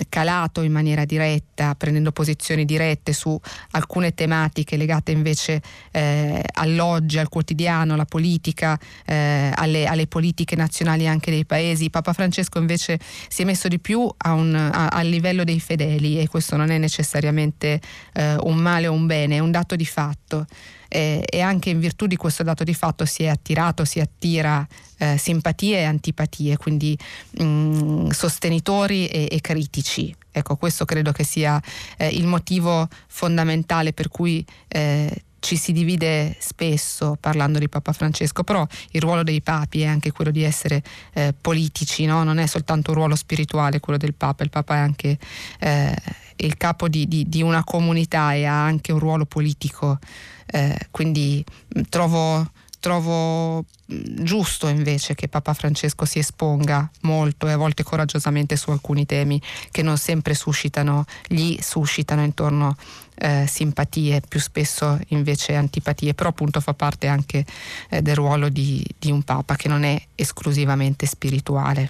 calato 0.09 0.61
in 0.61 0.71
maniera 0.71 1.05
diretta, 1.05 1.75
prendendo 1.75 2.11
posizioni 2.11 2.65
dirette 2.65 3.13
su 3.13 3.39
alcune 3.71 4.13
tematiche 4.13 4.77
legate 4.77 5.11
invece 5.11 5.61
eh, 5.91 6.43
all'oggi, 6.53 7.19
al 7.19 7.29
quotidiano, 7.29 7.93
alla 7.93 8.05
politica, 8.05 8.79
eh, 9.05 9.51
alle, 9.53 9.85
alle, 9.85 10.07
politiche 10.07 10.55
nazionali 10.55 11.07
anche 11.07 11.31
dei 11.31 11.45
paesi. 11.45 11.89
Papa 11.89 12.13
Francesco 12.13 12.59
invece 12.59 12.99
si 13.27 13.43
è 13.43 13.45
messo 13.45 13.67
di 13.67 13.79
più 13.79 14.09
a 14.17 14.33
un, 14.33 14.55
a, 14.55 14.87
al 14.87 15.07
livello 15.07 15.43
dei 15.43 15.59
fedeli 15.59 16.19
e 16.19 16.27
questo 16.27 16.55
non 16.55 16.71
è 16.71 16.77
necessariamente 16.77 17.79
eh, 18.13 18.35
un 18.35 18.57
male 18.57 18.87
o 18.87 18.93
un 18.93 19.05
bene, 19.05 19.35
è 19.35 19.39
un 19.39 19.51
dato 19.51 19.75
di 19.75 19.85
fatto 19.85 20.45
eh, 20.93 21.23
e 21.27 21.41
anche 21.41 21.71
in 21.71 21.79
virtù 21.79 22.05
di 22.05 22.15
questo 22.15 22.43
dato 22.43 22.63
di 22.63 22.75
fatto 22.75 23.03
si 23.05 23.23
è 23.23 23.27
attirato, 23.27 23.83
si 23.83 23.99
attira 23.99 24.65
eh, 24.99 25.17
simpatie 25.17 25.79
e 25.79 25.83
antipatie, 25.85 26.55
quindi 26.57 26.95
mh, 27.31 27.43
mm, 27.43 28.09
sostenitori 28.09 29.07
e, 29.07 29.27
e, 29.31 29.41
critici. 29.41 30.15
Ecco, 30.31 30.55
questo 30.55 30.85
credo 30.85 31.11
che 31.11 31.23
sia 31.23 31.59
eh, 31.97 32.09
il 32.09 32.27
motivo 32.27 32.87
fondamentale 33.07 33.91
per 33.91 34.09
cui 34.09 34.45
eh, 34.67 35.23
ci 35.43 35.57
si 35.57 35.73
divide 35.73 36.37
spesso 36.39 37.17
parlando 37.19 37.59
di 37.59 37.67
Papa 37.67 37.91
Francesco, 37.91 38.43
però 38.43 38.65
il 38.91 39.01
ruolo 39.01 39.23
dei 39.23 39.41
papi 39.41 39.81
è 39.81 39.85
anche 39.85 40.13
quello 40.13 40.31
di 40.31 40.41
essere 40.41 40.81
eh, 41.13 41.33
politici, 41.39 42.05
no? 42.05 42.23
non 42.23 42.37
è 42.37 42.47
soltanto 42.47 42.91
un 42.91 42.95
ruolo 42.95 43.15
spirituale 43.17 43.81
quello 43.81 43.99
del 43.99 44.13
Papa, 44.13 44.43
il 44.43 44.49
Papa 44.49 44.75
è 44.75 44.79
anche 44.79 45.19
eh, 45.59 45.93
il 46.37 46.55
capo 46.55 46.87
di, 46.87 47.09
di, 47.09 47.27
di, 47.27 47.41
una 47.41 47.61
comunità 47.65 48.33
e 48.33 48.45
ha 48.45 48.63
anche 48.63 48.93
un 48.93 48.99
ruolo 48.99 49.25
politico 49.25 49.99
eh, 50.45 50.87
quindi 50.91 51.43
trovo, 51.89 52.49
trovo 52.79 53.65
giusto 53.85 54.67
invece 54.67 55.13
che 55.13 55.27
Papa 55.27 55.53
Francesco 55.53 56.05
si 56.05 56.19
esponga 56.19 56.89
molto 57.01 57.47
e 57.47 57.51
a 57.51 57.57
volte 57.57 57.83
coraggiosamente 57.83 58.55
su 58.55 58.71
alcuni 58.71 59.05
temi 59.05 59.41
che 59.71 59.81
non 59.81 59.97
sempre 59.97 60.33
suscitano, 60.33 61.03
gli 61.27 61.57
suscitano 61.61 62.23
intorno 62.23 62.75
eh, 63.15 63.45
simpatie, 63.47 64.21
più 64.27 64.39
spesso 64.39 64.99
invece 65.09 65.55
antipatie, 65.55 66.13
però 66.13 66.29
appunto 66.29 66.59
fa 66.59 66.73
parte 66.73 67.07
anche 67.07 67.45
eh, 67.89 68.01
del 68.01 68.15
ruolo 68.15 68.49
di, 68.49 68.85
di, 68.97 69.11
un 69.11 69.23
Papa 69.23 69.55
che 69.55 69.67
non 69.67 69.83
è 69.83 70.01
esclusivamente 70.15 71.05
spirituale. 71.05 71.87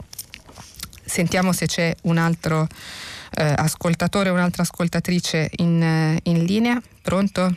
Sentiamo 1.06 1.52
se 1.52 1.66
c'è 1.66 1.96
un 2.04 2.18
altro 2.18 2.68
eh, 3.36 3.54
ascoltatore 3.56 4.30
un'altra 4.30 4.64
ascoltatrice 4.64 5.50
in, 5.58 5.82
eh, 5.82 6.20
in 6.24 6.44
linea. 6.44 6.82
Pronto? 7.02 7.56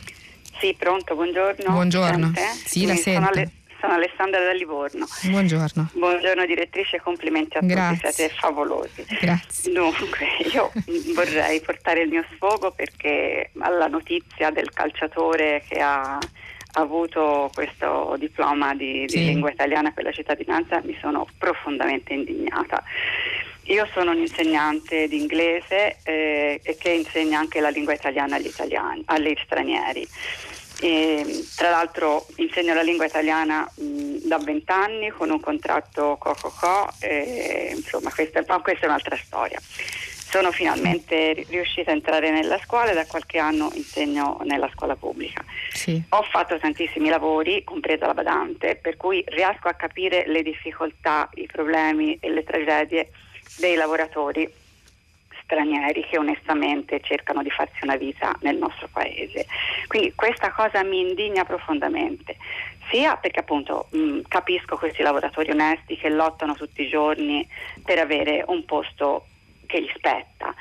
Sì, 0.60 0.74
pronto, 0.78 1.14
buongiorno. 1.14 1.70
Buongiorno. 1.70 2.32
Sì, 2.64 2.86
la 2.86 2.97
sento. 2.97 3.32
Sono, 3.32 3.51
sono, 3.81 3.94
Alessandra 3.94 4.43
da 4.43 4.53
Livorno. 4.53 5.07
Buongiorno. 5.23 5.90
Buongiorno 5.93 6.47
direttrice, 6.47 7.01
complimenti 7.01 7.57
a 7.57 7.61
Grazie. 7.61 7.97
tutti, 7.97 8.12
siete 8.12 8.35
favolosi. 8.35 9.05
Grazie. 9.20 9.73
Dunque, 9.73 10.27
io 10.53 10.73
vorrei 11.15 11.61
portare 11.61 12.03
il 12.03 12.09
mio 12.09 12.24
sfogo 12.35 12.70
perché 12.70 13.51
alla 13.59 13.86
notizia 13.86 14.51
del 14.51 14.70
calciatore 14.70 15.62
che 15.69 15.81
ha 15.81 16.19
avuto 16.78 17.51
questo 17.55 18.16
diploma 18.19 18.74
di, 18.74 19.07
di 19.07 19.09
sì. 19.09 19.24
lingua 19.24 19.51
italiana 19.51 19.90
per 19.93 20.05
la 20.05 20.12
cittadinanza 20.12 20.81
mi 20.85 20.97
sono 21.01 21.27
profondamente 21.39 22.12
indignata. 22.12 22.82
Io 23.69 23.89
sono 23.93 24.12
un 24.12 24.19
insegnante 24.19 25.09
di 25.09 25.19
inglese 25.19 25.97
eh, 26.05 26.61
che 26.78 26.90
insegna 26.90 27.40
anche 27.40 27.61
la 27.61 27.69
lingua 27.69 27.94
italiana 27.94 28.36
agli, 28.36 28.47
italiani, 28.47 29.03
agli 29.07 29.35
stranieri. 29.44 30.07
E, 30.78 31.44
tra 31.57 31.70
l'altro 31.70 32.27
insegno 32.36 32.74
la 32.74 32.82
lingua 32.82 33.07
italiana 33.07 33.66
mh, 33.77 34.27
da 34.27 34.39
vent'anni 34.39 35.09
con 35.11 35.31
un 35.31 35.40
contratto 35.40 36.16
co-co-co, 36.19 36.93
e, 37.01 37.73
insomma 37.74 38.12
questa, 38.12 38.44
ma 38.47 38.61
questa 38.61 38.85
è 38.85 38.89
un'altra 38.89 39.16
storia. 39.16 39.59
Sono 40.28 40.51
finalmente 40.51 41.47
riuscita 41.48 41.93
a 41.93 41.94
entrare 41.94 42.31
nella 42.31 42.59
scuola 42.62 42.90
e 42.90 42.94
da 42.94 43.07
qualche 43.07 43.39
anno 43.39 43.70
insegno 43.74 44.39
nella 44.43 44.69
scuola 44.74 44.97
pubblica. 44.97 45.43
Sì. 45.73 46.03
Ho 46.11 46.23
fatto 46.23 46.59
tantissimi 46.59 47.09
lavori, 47.09 47.62
compresa 47.65 48.07
la 48.07 48.12
badante, 48.12 48.77
per 48.77 48.97
cui 48.97 49.24
riesco 49.28 49.69
a 49.69 49.74
capire 49.74 50.24
le 50.27 50.43
difficoltà, 50.43 51.31
i 51.35 51.47
problemi 51.47 52.19
e 52.20 52.28
le 52.31 52.43
tragedie 52.43 53.11
dei 53.59 53.77
lavoratori 53.77 54.53
stranieri 55.47 56.05
che 56.05 56.18
onestamente 56.18 57.01
cercano 57.01 57.43
di 57.43 57.51
farsi 57.51 57.78
una 57.82 57.97
vita 57.97 58.36
nel 58.40 58.56
nostro 58.56 58.89
paese. 58.93 59.47
Quindi 59.86 60.12
questa 60.14 60.52
cosa 60.52 60.82
mi 60.82 61.01
indigna 61.01 61.44
profondamente, 61.44 62.36
sia 62.90 63.16
perché 63.16 63.40
appunto 63.40 63.86
mh, 63.90 64.20
capisco 64.28 64.77
questi 64.77 65.02
lavoratori 65.02 65.51
onesti 65.51 65.97
che 65.97 66.10
lottano 66.10 66.55
tutti 66.55 66.82
i 66.82 66.89
giorni 66.89 67.48
per 67.85 67.98
avere 67.98 68.44
un 68.48 68.64
posto 68.64 69.27
che 69.66 69.81
gli 69.81 69.90
spetta. 69.94 70.55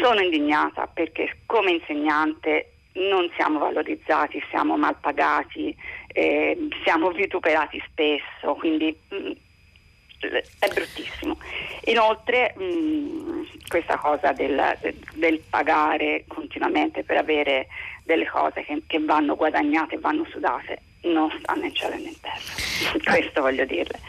Sono 0.00 0.20
indignata 0.20 0.86
perché 0.86 1.38
come 1.46 1.72
insegnante 1.72 2.70
non 2.94 3.30
siamo 3.36 3.58
valorizzati, 3.58 4.42
siamo 4.50 4.76
mal 4.76 4.96
pagati, 4.98 5.76
eh, 6.08 6.68
siamo 6.82 7.10
vituperati 7.10 7.82
spesso, 7.90 8.54
quindi 8.54 8.96
mh, 9.08 9.30
è 10.18 10.68
bruttissimo. 10.68 11.38
Inoltre 11.84 12.54
mh, 12.56 13.68
questa 13.68 13.96
cosa 13.96 14.32
del, 14.32 14.78
del, 15.14 15.40
pagare 15.48 16.24
continuamente 16.26 17.04
per 17.04 17.18
avere 17.18 17.68
delle 18.04 18.26
cose 18.26 18.64
che, 18.64 18.82
che 18.86 18.98
vanno 19.00 19.36
guadagnate 19.36 19.96
e 19.96 19.98
vanno 19.98 20.26
sudate 20.30 20.80
non 21.02 21.30
sta 21.38 21.54
in 21.54 21.74
cielo 21.74 21.94
né 21.94 22.08
in 22.08 22.20
terra. 22.20 23.12
Questo 23.12 23.40
voglio 23.40 23.64
dirle. 23.64 24.00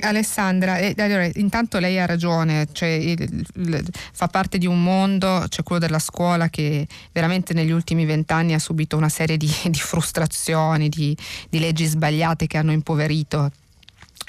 Alessandra, 0.00 0.78
eh, 0.78 0.94
allora, 0.96 1.28
intanto 1.34 1.78
lei 1.78 1.98
ha 1.98 2.06
ragione, 2.06 2.66
cioè, 2.72 2.88
il, 2.88 3.44
il, 3.54 3.84
fa 4.12 4.28
parte 4.28 4.58
di 4.58 4.66
un 4.66 4.82
mondo, 4.82 5.46
cioè 5.48 5.64
quello 5.64 5.80
della 5.80 5.98
scuola, 5.98 6.48
che 6.48 6.86
veramente 7.12 7.54
negli 7.54 7.70
ultimi 7.70 8.04
vent'anni 8.04 8.54
ha 8.54 8.58
subito 8.58 8.96
una 8.96 9.08
serie 9.08 9.36
di, 9.36 9.50
di 9.66 9.78
frustrazioni, 9.78 10.88
di, 10.88 11.16
di 11.48 11.58
leggi 11.58 11.84
sbagliate 11.84 12.46
che 12.46 12.58
hanno 12.58 12.72
impoverito 12.72 13.50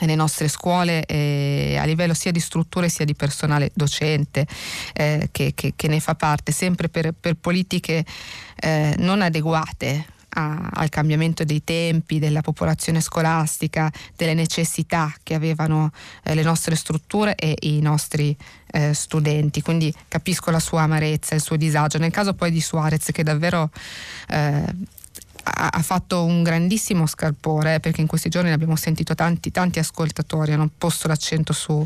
le 0.05 0.15
nostre 0.15 0.47
scuole 0.47 1.05
eh, 1.05 1.77
a 1.79 1.85
livello 1.85 2.13
sia 2.13 2.31
di 2.31 2.39
strutture 2.39 2.89
sia 2.89 3.05
di 3.05 3.15
personale 3.15 3.71
docente 3.73 4.45
eh, 4.93 5.29
che, 5.31 5.53
che, 5.55 5.73
che, 5.75 5.87
ne 5.87 5.99
fa 5.99 6.15
parte, 6.15 6.51
sempre 6.51 6.89
per, 6.89 7.13
per 7.19 7.35
politiche 7.35 8.05
eh, 8.59 8.95
non 8.97 9.21
adeguate 9.21 10.05
a, 10.29 10.69
al 10.73 10.89
cambiamento 10.89 11.43
dei 11.43 11.63
tempi, 11.63 12.19
della 12.19 12.41
popolazione 12.41 13.01
scolastica, 13.01 13.91
delle 14.15 14.33
necessità 14.33 15.13
che 15.23 15.33
avevano 15.33 15.91
eh, 16.23 16.35
le 16.35 16.43
nostre 16.43 16.75
strutture 16.75 17.35
e 17.35 17.55
i 17.61 17.81
nostri 17.81 18.35
eh, 18.71 18.93
studenti. 18.93 19.61
Quindi 19.61 19.93
capisco 20.07 20.51
la 20.51 20.59
sua 20.59 20.83
amarezza, 20.83 21.35
il 21.35 21.41
suo 21.41 21.55
disagio. 21.55 21.97
Nel 21.97 22.11
caso 22.11 22.33
poi 22.33 22.51
di 22.51 22.61
Suarez 22.61 23.09
che 23.11 23.23
davvero 23.23 23.69
eh, 24.29 24.63
ha, 25.53 25.81
fatto 25.81 26.23
un 26.23 26.43
grandissimo 26.43 27.05
scalpore 27.05 27.79
perché 27.79 28.01
in 28.01 28.07
questi 28.07 28.29
giorni 28.29 28.51
abbiamo 28.51 28.75
sentito 28.75 29.15
tanti, 29.15 29.51
tanti 29.51 29.79
ascoltatori, 29.79 30.53
hanno 30.53 30.69
posto 30.77 31.07
l'accento 31.07 31.53
su, 31.53 31.85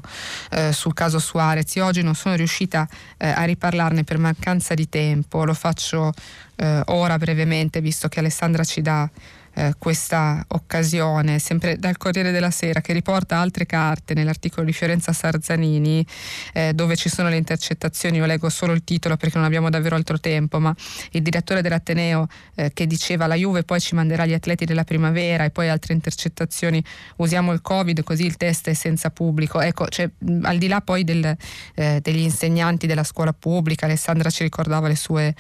eh, 0.52 0.72
sul 0.74 0.94
caso 0.94 1.20
Suarez. 1.20 1.76
Io 1.76 1.86
oggi 1.86 2.02
non 2.02 2.16
sono 2.16 2.36
riuscita 2.36 2.88
eh, 3.18 3.30
a 3.30 3.44
riparlarne 3.44 4.04
per 4.04 4.18
mancanza 4.18 4.74
di 4.74 4.90
tempo, 4.90 5.46
lo 5.46 5.54
faccio 5.54 6.14
eh, 6.56 6.82
ora 6.86 7.18
brevemente 7.18 7.82
visto 7.82 8.08
che 8.08 8.20
Alessandra 8.20 8.64
ci 8.64 8.82
dà 8.82 9.10
eh, 9.54 9.74
questa 9.78 10.44
occasione, 10.50 11.40
sempre 11.40 11.78
dal 11.78 11.98
Corriere 11.98 12.32
della 12.32 12.52
Sera, 12.52 12.82
che 12.82 12.94
riporta 12.94 13.38
altre 13.38 13.66
carte 13.66 14.14
nell'articolo 14.14 14.66
di 14.66 14.74
Fiorenza 14.74 15.14
Sarzanini, 15.14 16.06
eh, 16.54 16.74
dove 16.74 16.96
ci 16.96 17.10
sono 17.10 17.30
le 17.30 17.38
intercettazioni. 17.38 18.18
Io 18.18 18.26
leggo 18.26 18.50
solo 18.50 18.74
il 18.74 18.84
titolo 18.84 19.18
perché 19.18 19.38
non 19.38 19.46
abbiamo 19.46 19.70
davvero 19.70 19.96
altro 19.96 20.20
tempo, 20.20 20.60
ma 20.60 20.76
il 21.12 21.22
direttore 21.22 21.62
dell'Ateneo 21.62 22.28
eh, 22.56 22.72
che 22.74 22.88
diceva 22.88 23.28
la 23.28 23.36
Juve 23.36 23.64
poi 23.64 23.80
ci 23.80 23.96
manderà 23.96 24.26
gli 24.26 24.34
atleti 24.34 24.66
della 24.66 24.84
primavera 24.84 25.44
e 25.44 25.50
poi 25.50 25.70
altre 25.70 25.94
intercettazioni, 25.94 26.84
usiamo 27.18 27.52
il 27.52 27.62
Covid 27.62 28.04
così 28.04 28.26
il 28.26 28.38
test 28.38 28.70
è 28.70 28.74
senza 28.74 29.10
pubblico. 29.10 29.62
Ecco, 29.62 29.88
cioè, 29.88 30.10
al 30.44 30.58
di 30.58 30.68
là 30.68 30.82
poi 30.82 31.04
del, 31.04 31.36
eh, 31.76 32.00
degli 32.02 32.22
insegnanti 32.22 32.88
della 32.88 33.04
scuola 33.04 33.34
pubblica, 33.34 33.86
Alessandra 33.86 34.30
ci 34.30 34.44
ricordava 34.44 34.88
le 34.88 34.96
sue 34.96 35.36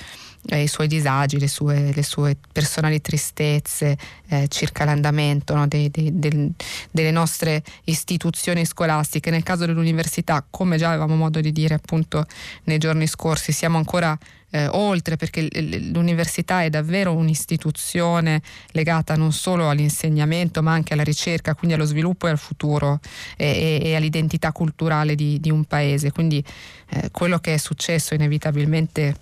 eh, 0.47 0.63
i 0.63 0.67
suoi 0.67 0.87
disagi, 0.87 1.39
le 1.39 1.47
sue, 1.47 1.91
le 1.93 2.03
sue 2.03 2.35
personali 2.51 3.01
tristezze 3.01 3.97
eh, 4.29 4.47
circa 4.47 4.85
l'andamento 4.85 5.53
no, 5.55 5.67
dei, 5.67 5.89
dei, 5.89 6.17
del, 6.17 6.51
delle 6.89 7.11
nostre 7.11 7.63
istituzioni 7.85 8.65
scolastiche. 8.65 9.29
Nel 9.29 9.43
caso 9.43 9.65
dell'università, 9.65 10.45
come 10.49 10.77
già 10.77 10.89
avevamo 10.89 11.15
modo 11.15 11.39
di 11.41 11.51
dire 11.51 11.75
appunto 11.75 12.25
nei 12.63 12.77
giorni 12.77 13.07
scorsi, 13.07 13.51
siamo 13.51 13.77
ancora 13.77 14.17
eh, 14.51 14.67
oltre 14.67 15.15
perché 15.15 15.47
l'università 15.93 16.63
è 16.63 16.69
davvero 16.69 17.13
un'istituzione 17.13 18.41
legata 18.71 19.15
non 19.15 19.31
solo 19.31 19.69
all'insegnamento 19.69 20.61
ma 20.61 20.73
anche 20.73 20.93
alla 20.93 21.03
ricerca, 21.03 21.55
quindi 21.55 21.75
allo 21.75 21.85
sviluppo 21.85 22.27
e 22.27 22.31
al 22.31 22.37
futuro 22.37 22.99
e, 23.37 23.79
e, 23.81 23.89
e 23.89 23.95
all'identità 23.95 24.51
culturale 24.51 25.15
di, 25.15 25.39
di, 25.39 25.49
un 25.49 25.63
paese. 25.65 26.11
Quindi 26.11 26.43
eh, 26.89 27.09
quello 27.11 27.39
che 27.39 27.53
è 27.53 27.57
successo 27.57 28.13
inevitabilmente 28.13 29.15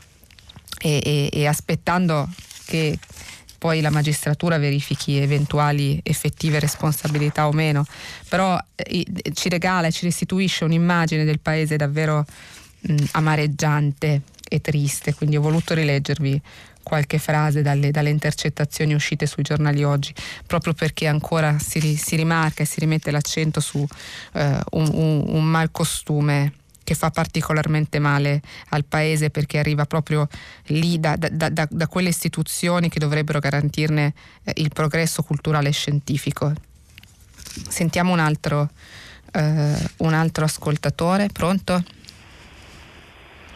e, 0.79 1.01
e, 1.03 1.29
e 1.31 1.45
aspettando 1.45 2.27
che 2.65 2.97
poi 3.59 3.81
la 3.81 3.91
magistratura 3.91 4.57
verifichi 4.57 5.17
eventuali 5.17 5.99
effettive 6.01 6.59
responsabilità 6.59 7.47
o 7.47 7.51
meno, 7.51 7.85
però 8.27 8.57
eh, 8.75 9.05
ci 9.33 9.49
regala 9.49 9.87
e 9.87 9.91
ci 9.91 10.05
restituisce 10.05 10.63
un'immagine 10.63 11.25
del 11.25 11.39
paese 11.39 11.75
davvero 11.75 12.25
mh, 12.79 12.95
amareggiante 13.11 14.21
e 14.47 14.61
triste, 14.61 15.13
quindi 15.13 15.37
ho 15.37 15.41
voluto 15.41 15.73
rileggervi 15.75 16.41
qualche 16.81 17.19
frase 17.19 17.61
dalle, 17.61 17.91
dalle, 17.91 18.09
intercettazioni 18.09 18.93
uscite 18.93 19.27
sui 19.27 19.43
giornali 19.43 19.83
oggi, 19.83 20.13
proprio 20.47 20.73
perché 20.73 21.05
ancora 21.05 21.59
si, 21.59 21.95
si 21.97 22.15
rimarca 22.15 22.63
e 22.63 22.65
si 22.65 22.79
rimette 22.79 23.11
l'accento 23.11 23.59
su 23.59 23.85
eh, 24.33 24.59
un, 24.71 24.89
un, 24.91 25.23
un 25.27 25.43
malcostume 25.43 26.53
che 26.89 26.95
fa 26.95 27.11
particolarmente 27.11 27.99
male 27.99 28.41
al 28.69 28.83
paese 28.83 29.29
perché 29.29 29.59
arriva 29.59 29.85
proprio 29.85 30.27
lì 30.69 30.99
da, 30.99 31.15
da, 31.17 31.49
da, 31.49 31.67
da 31.69 31.87
quelle 31.87 32.09
istituzioni 32.09 32.89
che 32.89 32.97
dovrebbero 32.97 33.37
garantirne 33.37 34.11
eh, 34.43 34.53
il 34.55 34.71
progresso 34.73 35.21
culturale 35.21 35.69
e 35.69 35.71
scientifico. 35.71 36.51
Sentiamo 37.67 38.11
un 38.11 38.17
altro, 38.17 38.69
eh, 39.33 39.75
un 39.97 40.13
altro 40.15 40.45
ascoltatore, 40.45 41.27
pronto? 41.31 41.83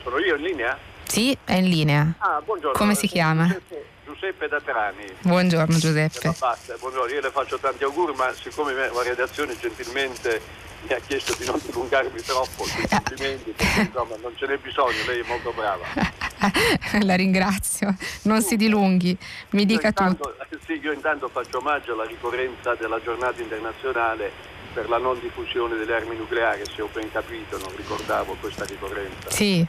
Sono 0.03 0.19
io 0.19 0.35
in 0.35 0.43
linea? 0.43 0.77
Sì, 1.07 1.35
è 1.43 1.55
in 1.55 1.69
linea. 1.69 2.13
Ah, 2.19 2.39
buongiorno. 2.45 2.77
Come 2.77 2.93
si 2.93 3.07
chiama? 3.07 3.47
Giuseppe, 3.47 3.85
Giuseppe 4.05 4.47
da 4.47 4.61
Trani. 4.61 5.11
Buongiorno 5.21 5.75
Giuseppe. 5.79 6.35
Buongiorno, 6.79 7.11
io 7.11 7.21
le 7.21 7.31
faccio 7.31 7.57
tanti 7.57 7.83
auguri, 7.83 8.13
ma 8.13 8.31
siccome 8.39 8.73
la 8.73 9.01
redazione 9.01 9.57
gentilmente 9.59 10.71
mi 10.87 10.93
ha 10.93 10.99
chiesto 10.99 11.35
di 11.37 11.45
non 11.45 11.59
dilungarmi 11.63 12.21
troppo 12.21 12.65
complimenti, 12.89 13.51
perché 13.51 13.81
insomma 13.81 14.15
non 14.21 14.33
ce 14.35 14.47
n'è 14.47 14.57
bisogno, 14.57 14.97
lei 15.07 15.21
è 15.21 15.27
molto 15.27 15.51
brava. 15.51 15.85
La 17.03 17.15
ringrazio, 17.15 17.95
non 18.23 18.41
si 18.41 18.55
dilunghi, 18.55 19.17
mi 19.51 19.65
dica 19.65 19.87
intanto, 19.87 20.35
tu. 20.49 20.57
Sì, 20.65 20.79
io 20.81 20.91
intanto 20.91 21.29
faccio 21.29 21.59
omaggio 21.59 21.93
alla 21.93 22.05
ricorrenza 22.05 22.75
della 22.75 23.01
giornata 23.01 23.41
internazionale 23.41 24.31
per 24.73 24.89
la 24.89 24.97
non 24.97 25.19
diffusione 25.19 25.75
delle 25.75 25.95
armi 25.95 26.17
nucleari, 26.17 26.63
se 26.65 26.81
ho 26.81 26.89
ben 26.91 27.09
capito, 27.11 27.57
non 27.57 27.75
ricordavo 27.75 28.35
questa 28.39 28.65
ricorrenza. 28.65 29.29
Sì. 29.29 29.65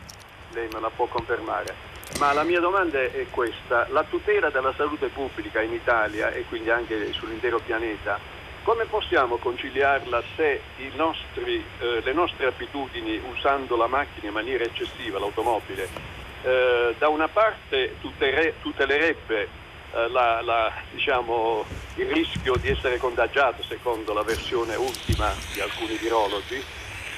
Lei 0.53 0.69
me 0.73 0.81
la 0.81 0.91
può 0.91 1.07
confermare. 1.07 1.93
Ma 2.19 2.33
la 2.33 2.45
mia 2.45 2.61
domanda 2.61 3.01
è 3.01 3.27
questa, 3.31 3.87
la 3.91 4.05
tutela 4.05 4.51
della 4.51 4.73
salute 4.77 5.09
pubblica 5.09 5.61
in 5.61 5.73
Italia 5.73 6.31
e 6.31 6.45
quindi 6.45 6.71
anche 6.71 7.13
sull'intero 7.13 7.59
pianeta 7.59 8.19
come 8.65 8.87
possiamo 8.87 9.37
conciliarla 9.37 10.23
se 10.37 10.63
nostri, 10.95 11.63
eh, 11.81 12.01
le 12.03 12.13
nostre 12.13 12.47
abitudini 12.47 13.21
usando 13.31 13.77
la 13.77 13.87
macchina 13.87 14.29
in 14.29 14.33
maniera 14.33 14.65
eccessiva, 14.65 15.19
l'automobile, 15.19 15.87
eh, 16.43 16.95
da 16.99 17.09
una 17.09 17.29
parte 17.29 17.97
tutere, 18.01 18.55
tutelerebbe 18.63 19.49
eh, 19.93 20.09
la, 20.09 20.41
la, 20.41 20.73
diciamo, 20.91 21.65
il 21.97 22.07
rischio 22.07 22.57
di 22.57 22.71
essere 22.71 22.97
contagiato 22.97 23.63
secondo 23.63 24.15
la 24.15 24.23
versione 24.23 24.77
ultima 24.77 25.31
di 25.53 25.61
alcuni 25.61 25.97
virologi, 25.97 26.63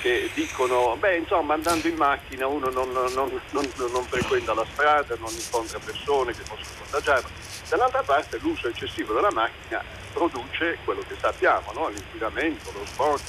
che 0.03 0.29
dicono, 0.35 0.97
beh 0.97 1.17
insomma 1.17 1.55
andando 1.55 1.87
in 1.87 1.95
macchina 1.95 2.49
uno 2.49 2.71
non, 2.71 2.91
non, 2.91 3.13
non, 3.15 3.73
non 3.93 4.03
frequenta 4.03 4.53
la 4.53 4.67
strada, 4.73 5.15
non 5.21 5.33
incontra 5.33 5.79
persone 5.79 6.33
che 6.33 6.43
possono 6.43 6.77
contagiarlo, 6.81 7.29
dall'altra 7.69 8.03
parte 8.03 8.39
l'uso 8.39 8.67
eccessivo 8.67 9.15
della 9.15 9.31
macchina 9.31 10.06
produce 10.17 10.79
quello 10.83 11.03
che 11.07 11.15
sappiamo, 11.21 11.73
no? 11.75 11.89
l'inquinamento, 11.89 12.73
lo 12.73 12.87
smog, 12.87 13.21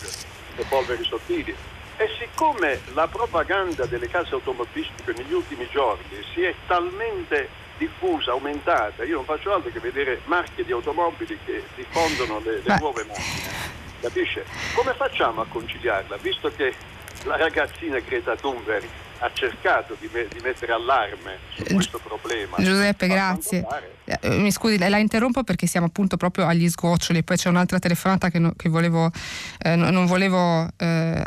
le 0.56 0.64
polveri 0.70 1.04
sottili. 1.04 1.54
E 1.98 2.10
siccome 2.18 2.80
la 2.94 3.08
propaganda 3.08 3.86
delle 3.86 4.08
case 4.08 4.34
automobilistiche 4.36 5.12
negli 5.12 5.34
ultimi 5.34 5.68
giorni 5.70 6.24
si 6.34 6.44
è 6.44 6.54
talmente 6.66 7.50
diffusa, 7.78 8.32
aumentata, 8.32 9.04
io 9.04 9.16
non 9.16 9.26
faccio 9.26 9.54
altro 9.54 9.70
che 9.70 9.80
vedere 9.80 10.22
marche 10.26 10.64
di 10.64 10.72
automobili 10.72 11.38
che 11.44 11.64
diffondono 11.76 12.40
le, 12.40 12.62
le 12.64 12.78
nuove 12.80 13.04
macchine, 13.04 13.52
capisce? 14.00 14.46
Come 14.74 14.94
facciamo 14.94 15.42
a 15.42 15.46
conciliarla? 15.48 16.16
Visto 16.18 16.50
che 16.56 16.74
la 17.24 17.36
ragazzina 17.36 18.00
Greta 18.00 18.36
Thunberg 18.36 18.88
ha 19.19 19.31
cercato 19.34 19.95
di, 19.99 20.10
me- 20.11 20.27
di, 20.27 20.39
mettere 20.41 20.73
allarme 20.73 21.38
su 21.56 21.64
eh, 21.64 21.73
questo 21.73 21.99
problema. 21.99 22.57
Giuseppe, 22.57 23.07
grazie. 23.07 23.65
Eh, 24.06 24.30
mi 24.38 24.52
scusi, 24.52 24.77
la 24.77 24.98
interrompo 24.98 25.44
perché 25.44 25.68
siamo 25.68 25.88
appunto 25.88 26.18
proprio 26.18 26.45
agli 26.45 26.69
sgoccioli, 26.69 27.23
poi 27.23 27.38
c'è 27.38 27.49
un'altra 27.49 27.80
telefonata 27.80 28.30
che, 28.30 28.39
no, 28.39 28.53
che 28.56 28.69
volevo, 28.69 29.11
eh, 29.60 29.76
non 29.76 30.06
volevo 30.06 30.68
eh, 30.77 31.23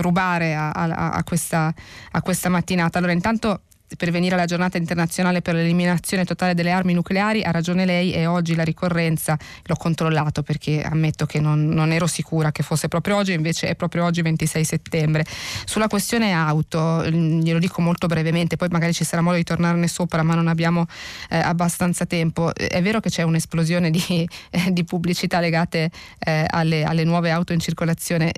rubare 0.00 0.54
a, 0.54 0.70
a, 0.70 1.10
a, 1.10 1.24
questa, 1.24 1.72
a 2.12 2.22
questa 2.22 2.48
mattinata. 2.48 2.98
Allora, 2.98 3.12
intanto 3.12 3.60
per 3.96 4.10
venire 4.10 4.34
alla 4.34 4.44
giornata 4.44 4.78
internazionale 4.78 5.42
per 5.42 5.54
l'eliminazione 5.54 6.24
totale 6.24 6.54
delle 6.54 6.70
armi 6.70 6.92
nucleari, 6.94 7.42
ha 7.42 7.50
ragione 7.50 7.84
lei 7.84 8.12
e 8.12 8.26
oggi 8.26 8.54
la 8.54 8.64
ricorrenza 8.64 9.38
l'ho 9.64 9.76
controllato 9.76 10.42
perché 10.42 10.82
ammetto 10.82 11.26
che 11.26 11.40
non, 11.40 11.66
non, 11.66 11.92
ero 11.92 12.06
sicura 12.06 12.52
che 12.52 12.62
fosse 12.62 12.88
proprio 12.88 13.16
oggi, 13.16 13.32
invece 13.32 13.68
è 13.68 13.74
proprio 13.74 14.04
oggi 14.04 14.22
26 14.22 14.64
settembre. 14.64 15.24
Sulla 15.64 15.86
questione 15.86 16.32
auto, 16.32 17.04
mm, 17.06 17.40
glielo 17.40 17.58
dico 17.58 17.80
molto 17.80 18.06
brevemente, 18.06 18.56
poi 18.56 18.68
magari 18.70 18.92
ci 18.92 19.04
sarà 19.04 19.22
modo 19.22 19.36
di 19.36 19.44
tornarne 19.44 19.88
sopra, 19.88 20.22
ma 20.22 20.34
non 20.34 20.48
abbiamo 20.48 20.86
eh, 21.30 21.38
abbastanza 21.38 22.06
tempo. 22.06 22.54
È 22.54 22.82
vero 22.82 23.00
che 23.00 23.10
c'è 23.10 23.22
un'esplosione 23.22 23.90
di, 23.90 24.28
eh, 24.50 24.72
di 24.72 24.84
pubblicità 24.84 25.40
legate 25.40 25.90
eh, 26.18 26.44
alle, 26.48 26.84
alle, 26.84 27.04
nuove 27.04 27.30
auto 27.30 27.52
in 27.52 27.60
circolazione, 27.60 28.32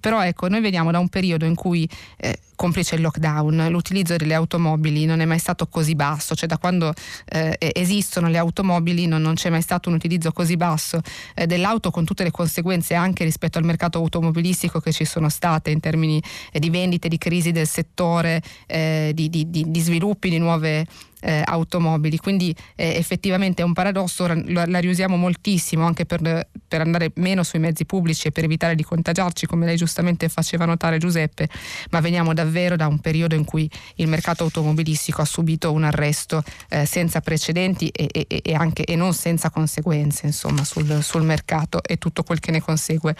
però 0.00 0.22
ecco, 0.22 0.48
noi 0.48 0.60
veniamo 0.60 0.90
da 0.90 0.98
un 0.98 1.08
periodo 1.08 1.44
in 1.44 1.54
cui 1.54 1.88
eh, 2.16 2.38
complice 2.62 2.94
il 2.94 3.00
lockdown, 3.00 3.66
l'utilizzo 3.70 4.14
delle 4.16 4.34
automobili 4.34 5.04
non 5.04 5.18
è 5.18 5.24
mai 5.24 5.40
stato 5.40 5.66
così 5.66 5.96
basso, 5.96 6.36
cioè 6.36 6.48
da 6.48 6.58
quando 6.58 6.94
eh, 7.24 7.56
esistono 7.58 8.28
le 8.28 8.38
automobili 8.38 9.06
non, 9.06 9.20
non, 9.20 9.34
c'è 9.34 9.50
mai 9.50 9.62
stato 9.62 9.88
un 9.88 9.96
utilizzo 9.96 10.30
così 10.30 10.56
basso 10.56 11.00
eh, 11.34 11.46
dell'auto 11.46 11.90
con 11.90 12.04
tutte 12.04 12.22
le 12.22 12.30
conseguenze 12.30 12.94
anche 12.94 13.24
rispetto 13.24 13.58
al 13.58 13.64
mercato 13.64 13.98
automobilistico 13.98 14.78
che 14.78 14.92
ci 14.92 15.04
sono 15.04 15.28
state 15.28 15.70
in 15.70 15.80
termini 15.80 16.22
eh, 16.52 16.60
di 16.60 16.70
vendite, 16.70 17.08
di 17.08 17.18
crisi 17.18 17.50
del 17.50 17.66
settore, 17.66 18.40
eh, 18.68 19.10
di, 19.12 19.28
di, 19.28 19.50
di, 19.50 19.64
di 19.68 19.80
sviluppi 19.80 20.30
di 20.30 20.38
nuove 20.38 20.86
eh, 21.22 21.42
automobili. 21.44 22.18
Quindi 22.18 22.54
eh, 22.74 22.96
effettivamente 22.96 23.62
è 23.62 23.64
un 23.64 23.72
paradosso, 23.72 24.26
la, 24.26 24.66
la 24.66 24.78
riusiamo 24.78 25.16
moltissimo 25.16 25.86
anche 25.86 26.04
per, 26.04 26.48
per, 26.68 26.80
andare 26.80 27.12
meno 27.14 27.42
sui 27.42 27.58
mezzi 27.58 27.86
pubblici 27.86 28.28
e 28.28 28.32
per 28.32 28.44
evitare 28.44 28.74
di 28.74 28.82
contagiarci, 28.82 29.46
come 29.46 29.66
lei 29.66 29.76
giustamente 29.76 30.28
faceva 30.28 30.64
notare 30.64 30.98
Giuseppe, 30.98 31.48
ma 31.90 32.00
veniamo 32.00 32.34
davvero 32.34 32.76
da 32.76 32.86
un 32.86 32.98
periodo 32.98 33.34
in 33.34 33.44
cui 33.44 33.70
il 33.96 34.08
mercato 34.08 34.44
automobilistico 34.44 35.22
ha 35.22 35.26
subito 35.26 35.72
un 35.72 35.84
arresto 35.84 36.42
eh, 36.68 36.84
senza 36.84 37.20
precedenti 37.20 37.88
e, 37.88 38.08
e, 38.12 38.26
e, 38.42 38.54
anche, 38.54 38.84
e, 38.84 38.96
non 38.96 39.14
senza 39.14 39.50
conseguenze 39.50 40.26
insomma, 40.26 40.64
sul, 40.64 41.02
sul 41.02 41.22
mercato 41.22 41.82
e 41.82 41.98
tutto 41.98 42.22
quel 42.22 42.40
che 42.40 42.50
ne 42.50 42.60
consegue. 42.60 43.14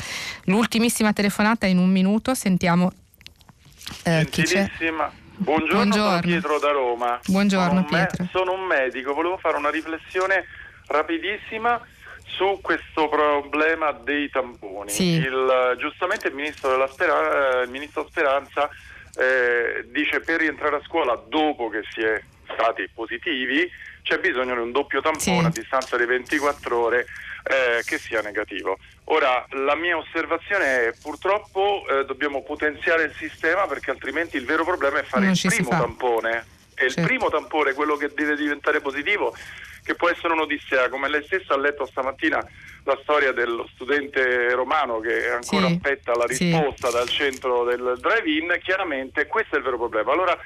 L'ultimissima 0.44 1.12
telefonata 1.12 1.66
in 1.66 1.78
un 1.78 1.90
minuto, 1.90 2.34
sentiamo 2.34 2.90
eh, 4.04 4.26
c'è. 4.30 4.70
Buongiorno, 5.36 5.74
Buongiorno. 5.74 6.08
sono 6.08 6.20
Pietro 6.20 6.58
da 6.58 6.70
Roma. 6.70 7.20
Buongiorno 7.26 7.68
sono 7.68 7.84
Pietro. 7.84 8.22
Me- 8.22 8.28
sono 8.32 8.52
un 8.52 8.64
medico, 8.64 9.14
volevo 9.14 9.38
fare 9.38 9.56
una 9.56 9.70
riflessione 9.70 10.46
rapidissima 10.86 11.80
su 12.26 12.58
questo 12.62 13.08
problema 13.08 13.92
dei 13.92 14.28
tamponi. 14.30 14.90
Sì. 14.90 15.12
Il, 15.14 15.76
giustamente 15.78 16.28
il 16.28 16.34
ministro, 16.34 16.86
Speranza, 16.86 17.60
il 17.60 17.70
ministro 17.70 18.06
Speranza 18.08 18.68
eh, 19.16 19.84
dice 19.90 20.20
per 20.20 20.40
rientrare 20.40 20.76
a 20.76 20.82
scuola 20.84 21.20
dopo 21.28 21.68
che 21.68 21.82
si 21.90 22.00
è 22.00 22.22
stati 22.52 22.88
positivi 22.92 23.68
c'è 24.02 24.18
bisogno 24.18 24.54
di 24.54 24.60
un 24.60 24.72
doppio 24.72 25.00
tampone 25.00 25.40
sì. 25.40 25.46
a 25.46 25.48
distanza 25.48 25.96
di 25.96 26.04
24 26.04 26.76
ore 26.76 27.06
eh, 27.44 27.82
che 27.84 27.98
sia 27.98 28.20
negativo. 28.20 28.78
Ora, 29.12 29.44
la 29.50 29.74
mia 29.74 29.98
osservazione 29.98 30.86
è 30.86 30.94
purtroppo 30.98 31.84
eh, 31.86 32.06
dobbiamo 32.06 32.42
potenziare 32.42 33.02
il 33.02 33.12
sistema 33.14 33.66
perché 33.66 33.90
altrimenti 33.90 34.38
il 34.38 34.46
vero 34.46 34.64
problema 34.64 35.00
è 35.00 35.02
fare 35.02 35.26
non 35.26 35.34
il 35.34 35.52
primo 35.54 35.68
tampone. 35.68 36.44
E 36.74 36.88
certo. 36.88 37.00
il 37.00 37.06
primo 37.06 37.28
tampone, 37.28 37.74
quello 37.74 37.96
che 37.96 38.10
deve 38.14 38.36
diventare 38.36 38.80
positivo, 38.80 39.36
che 39.84 39.94
può 39.96 40.08
essere 40.08 40.32
un'odissea, 40.32 40.88
come 40.88 41.10
lei 41.10 41.22
stessa 41.24 41.52
ha 41.52 41.58
letto 41.58 41.84
stamattina 41.84 42.42
la 42.84 42.98
storia 43.02 43.32
dello 43.32 43.68
studente 43.74 44.50
romano 44.54 44.98
che 45.00 45.28
ancora 45.28 45.66
sì. 45.66 45.72
aspetta 45.74 46.14
la 46.14 46.24
risposta 46.24 46.88
sì. 46.88 46.94
dal 46.94 47.08
centro 47.08 47.64
del 47.64 47.98
drive-in, 48.00 48.58
chiaramente 48.62 49.26
questo 49.26 49.56
è 49.56 49.58
il 49.58 49.64
vero 49.64 49.76
problema. 49.76 50.12
Allora 50.12 50.38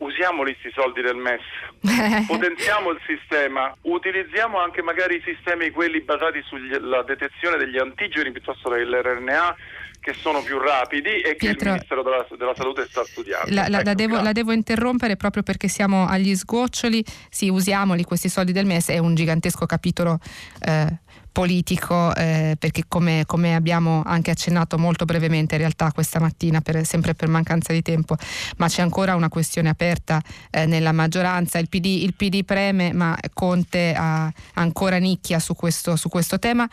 usiamoli 0.00 0.56
questi 0.58 0.70
soldi 0.72 1.00
del 1.00 1.16
MES, 1.16 1.42
potenziamo 2.26 2.90
il 2.90 3.00
sistema, 3.06 3.74
utilizziamo 3.82 4.58
anche 4.58 4.82
magari 4.82 5.16
i 5.16 5.22
sistemi 5.24 5.70
quelli 5.70 6.00
basati 6.00 6.42
sulla 6.42 7.02
detezione 7.02 7.56
degli 7.56 7.78
antigeni 7.78 8.32
piuttosto 8.32 8.68
che 8.70 8.78
dell'RNA 8.78 9.56
che 10.00 10.14
sono 10.14 10.42
più 10.42 10.58
rapidi 10.58 11.20
e 11.20 11.36
Pietro, 11.36 11.36
che 11.36 11.48
il 11.50 11.70
Ministero 11.72 12.02
della, 12.02 12.26
della, 12.36 12.54
Salute 12.54 12.86
sta 12.86 13.04
studiando. 13.04 13.54
La, 13.54 13.68
la, 13.68 13.80
ecco, 13.80 13.88
la, 13.88 13.94
devo, 13.94 14.20
la, 14.22 14.32
devo, 14.32 14.52
interrompere 14.52 15.16
proprio 15.16 15.42
perché 15.42 15.68
siamo 15.68 16.06
agli 16.06 16.34
sgoccioli, 16.34 17.04
sì 17.28 17.50
usiamoli 17.50 18.02
questi 18.04 18.30
soldi 18.30 18.52
del 18.52 18.64
MES, 18.64 18.88
è 18.88 18.98
un 18.98 19.14
gigantesco 19.14 19.66
capitolo 19.66 20.18
eh, 20.62 20.86
politico, 21.32 22.14
eh, 22.14 22.56
perché 22.58 22.84
come, 22.88 23.24
come, 23.26 23.54
abbiamo 23.54 24.02
anche 24.04 24.30
accennato 24.30 24.78
molto 24.78 25.04
brevemente 25.04 25.54
in 25.54 25.60
realtà 25.60 25.92
questa 25.92 26.20
mattina, 26.20 26.60
per, 26.60 26.84
sempre 26.86 27.14
per 27.14 27.28
mancanza 27.28 27.72
di 27.72 27.82
tempo, 27.82 28.16
ma 28.56 28.68
c'è 28.68 28.82
ancora 28.82 29.14
una 29.14 29.28
questione 29.28 29.68
aperta 29.68 30.22
eh, 30.50 30.66
nella 30.66 30.92
maggioranza. 30.92 31.58
Il 31.58 31.68
PD, 31.68 31.86
il 31.86 32.14
PD, 32.14 32.44
preme, 32.44 32.92
ma 32.92 33.16
Conte 33.32 33.94
ha 33.96 34.32
ancora 34.54 34.98
nicchia 34.98 35.38
su 35.38 35.54
questo, 35.54 35.96
su 35.96 36.08
questo 36.08 36.38
tema. 36.38 36.68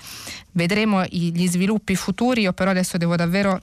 Vedremo 0.51 1.03
gli 1.03 1.47
sviluppi 1.47 1.95
futuri, 1.95 2.41
io 2.41 2.53
però 2.53 2.71
adesso 2.71 2.97
devo 2.97 3.15
davvero 3.15 3.61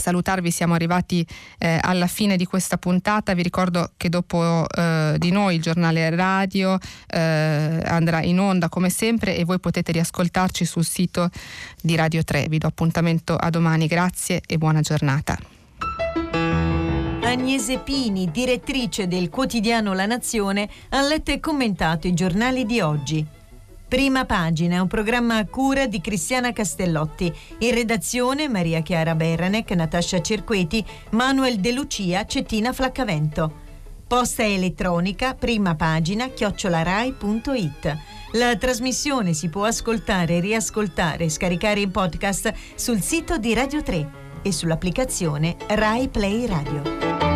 salutarvi, 0.00 0.50
siamo 0.50 0.74
arrivati 0.74 1.24
eh, 1.58 1.78
alla 1.80 2.06
fine 2.06 2.36
di 2.36 2.44
questa 2.44 2.76
puntata, 2.78 3.34
vi 3.34 3.42
ricordo 3.42 3.92
che 3.96 4.08
dopo 4.08 4.66
eh, 4.68 5.14
di 5.18 5.30
noi 5.30 5.56
il 5.56 5.62
giornale 5.62 6.10
radio 6.10 6.78
eh, 7.06 7.82
andrà 7.84 8.22
in 8.22 8.40
onda 8.40 8.68
come 8.68 8.90
sempre 8.90 9.36
e 9.36 9.44
voi 9.44 9.60
potete 9.60 9.92
riascoltarci 9.92 10.64
sul 10.64 10.84
sito 10.84 11.28
di 11.80 11.94
Radio 11.94 12.24
3. 12.24 12.46
Vi 12.48 12.58
do 12.58 12.66
appuntamento 12.66 13.36
a 13.36 13.50
domani, 13.50 13.86
grazie 13.86 14.42
e 14.46 14.58
buona 14.58 14.80
giornata. 14.80 15.38
Agnese 17.22 17.78
Pini, 17.78 18.30
direttrice 18.30 19.06
del 19.06 19.28
quotidiano 19.28 19.92
La 19.92 20.06
Nazione, 20.06 20.68
ha 20.88 21.02
letto 21.02 21.30
e 21.30 21.38
commentato 21.38 22.08
i 22.08 22.14
giornali 22.14 22.66
di 22.66 22.80
oggi. 22.80 23.38
Prima 23.90 24.24
pagina, 24.24 24.82
un 24.82 24.86
programma 24.86 25.38
a 25.38 25.46
cura 25.46 25.88
di 25.88 26.00
Cristiana 26.00 26.52
Castellotti. 26.52 27.34
In 27.58 27.74
redazione 27.74 28.48
Maria 28.48 28.82
Chiara 28.82 29.16
Beranec, 29.16 29.72
Natascia 29.72 30.20
Cerqueti, 30.20 30.86
Manuel 31.10 31.58
De 31.58 31.72
Lucia, 31.72 32.24
Cettina 32.24 32.72
Flaccavento. 32.72 33.52
Posta 34.06 34.44
elettronica, 34.44 35.34
prima 35.34 35.74
pagina, 35.74 36.28
chiocciolarai.it. 36.28 37.96
La 38.34 38.54
trasmissione 38.54 39.32
si 39.32 39.48
può 39.48 39.64
ascoltare, 39.64 40.38
riascoltare 40.38 41.24
e 41.24 41.28
scaricare 41.28 41.80
in 41.80 41.90
podcast 41.90 42.54
sul 42.76 43.00
sito 43.00 43.38
di 43.38 43.52
Radio 43.54 43.82
3 43.82 44.10
e 44.42 44.52
sull'applicazione 44.52 45.56
Rai 45.66 46.06
Play 46.06 46.46
Radio. 46.46 47.29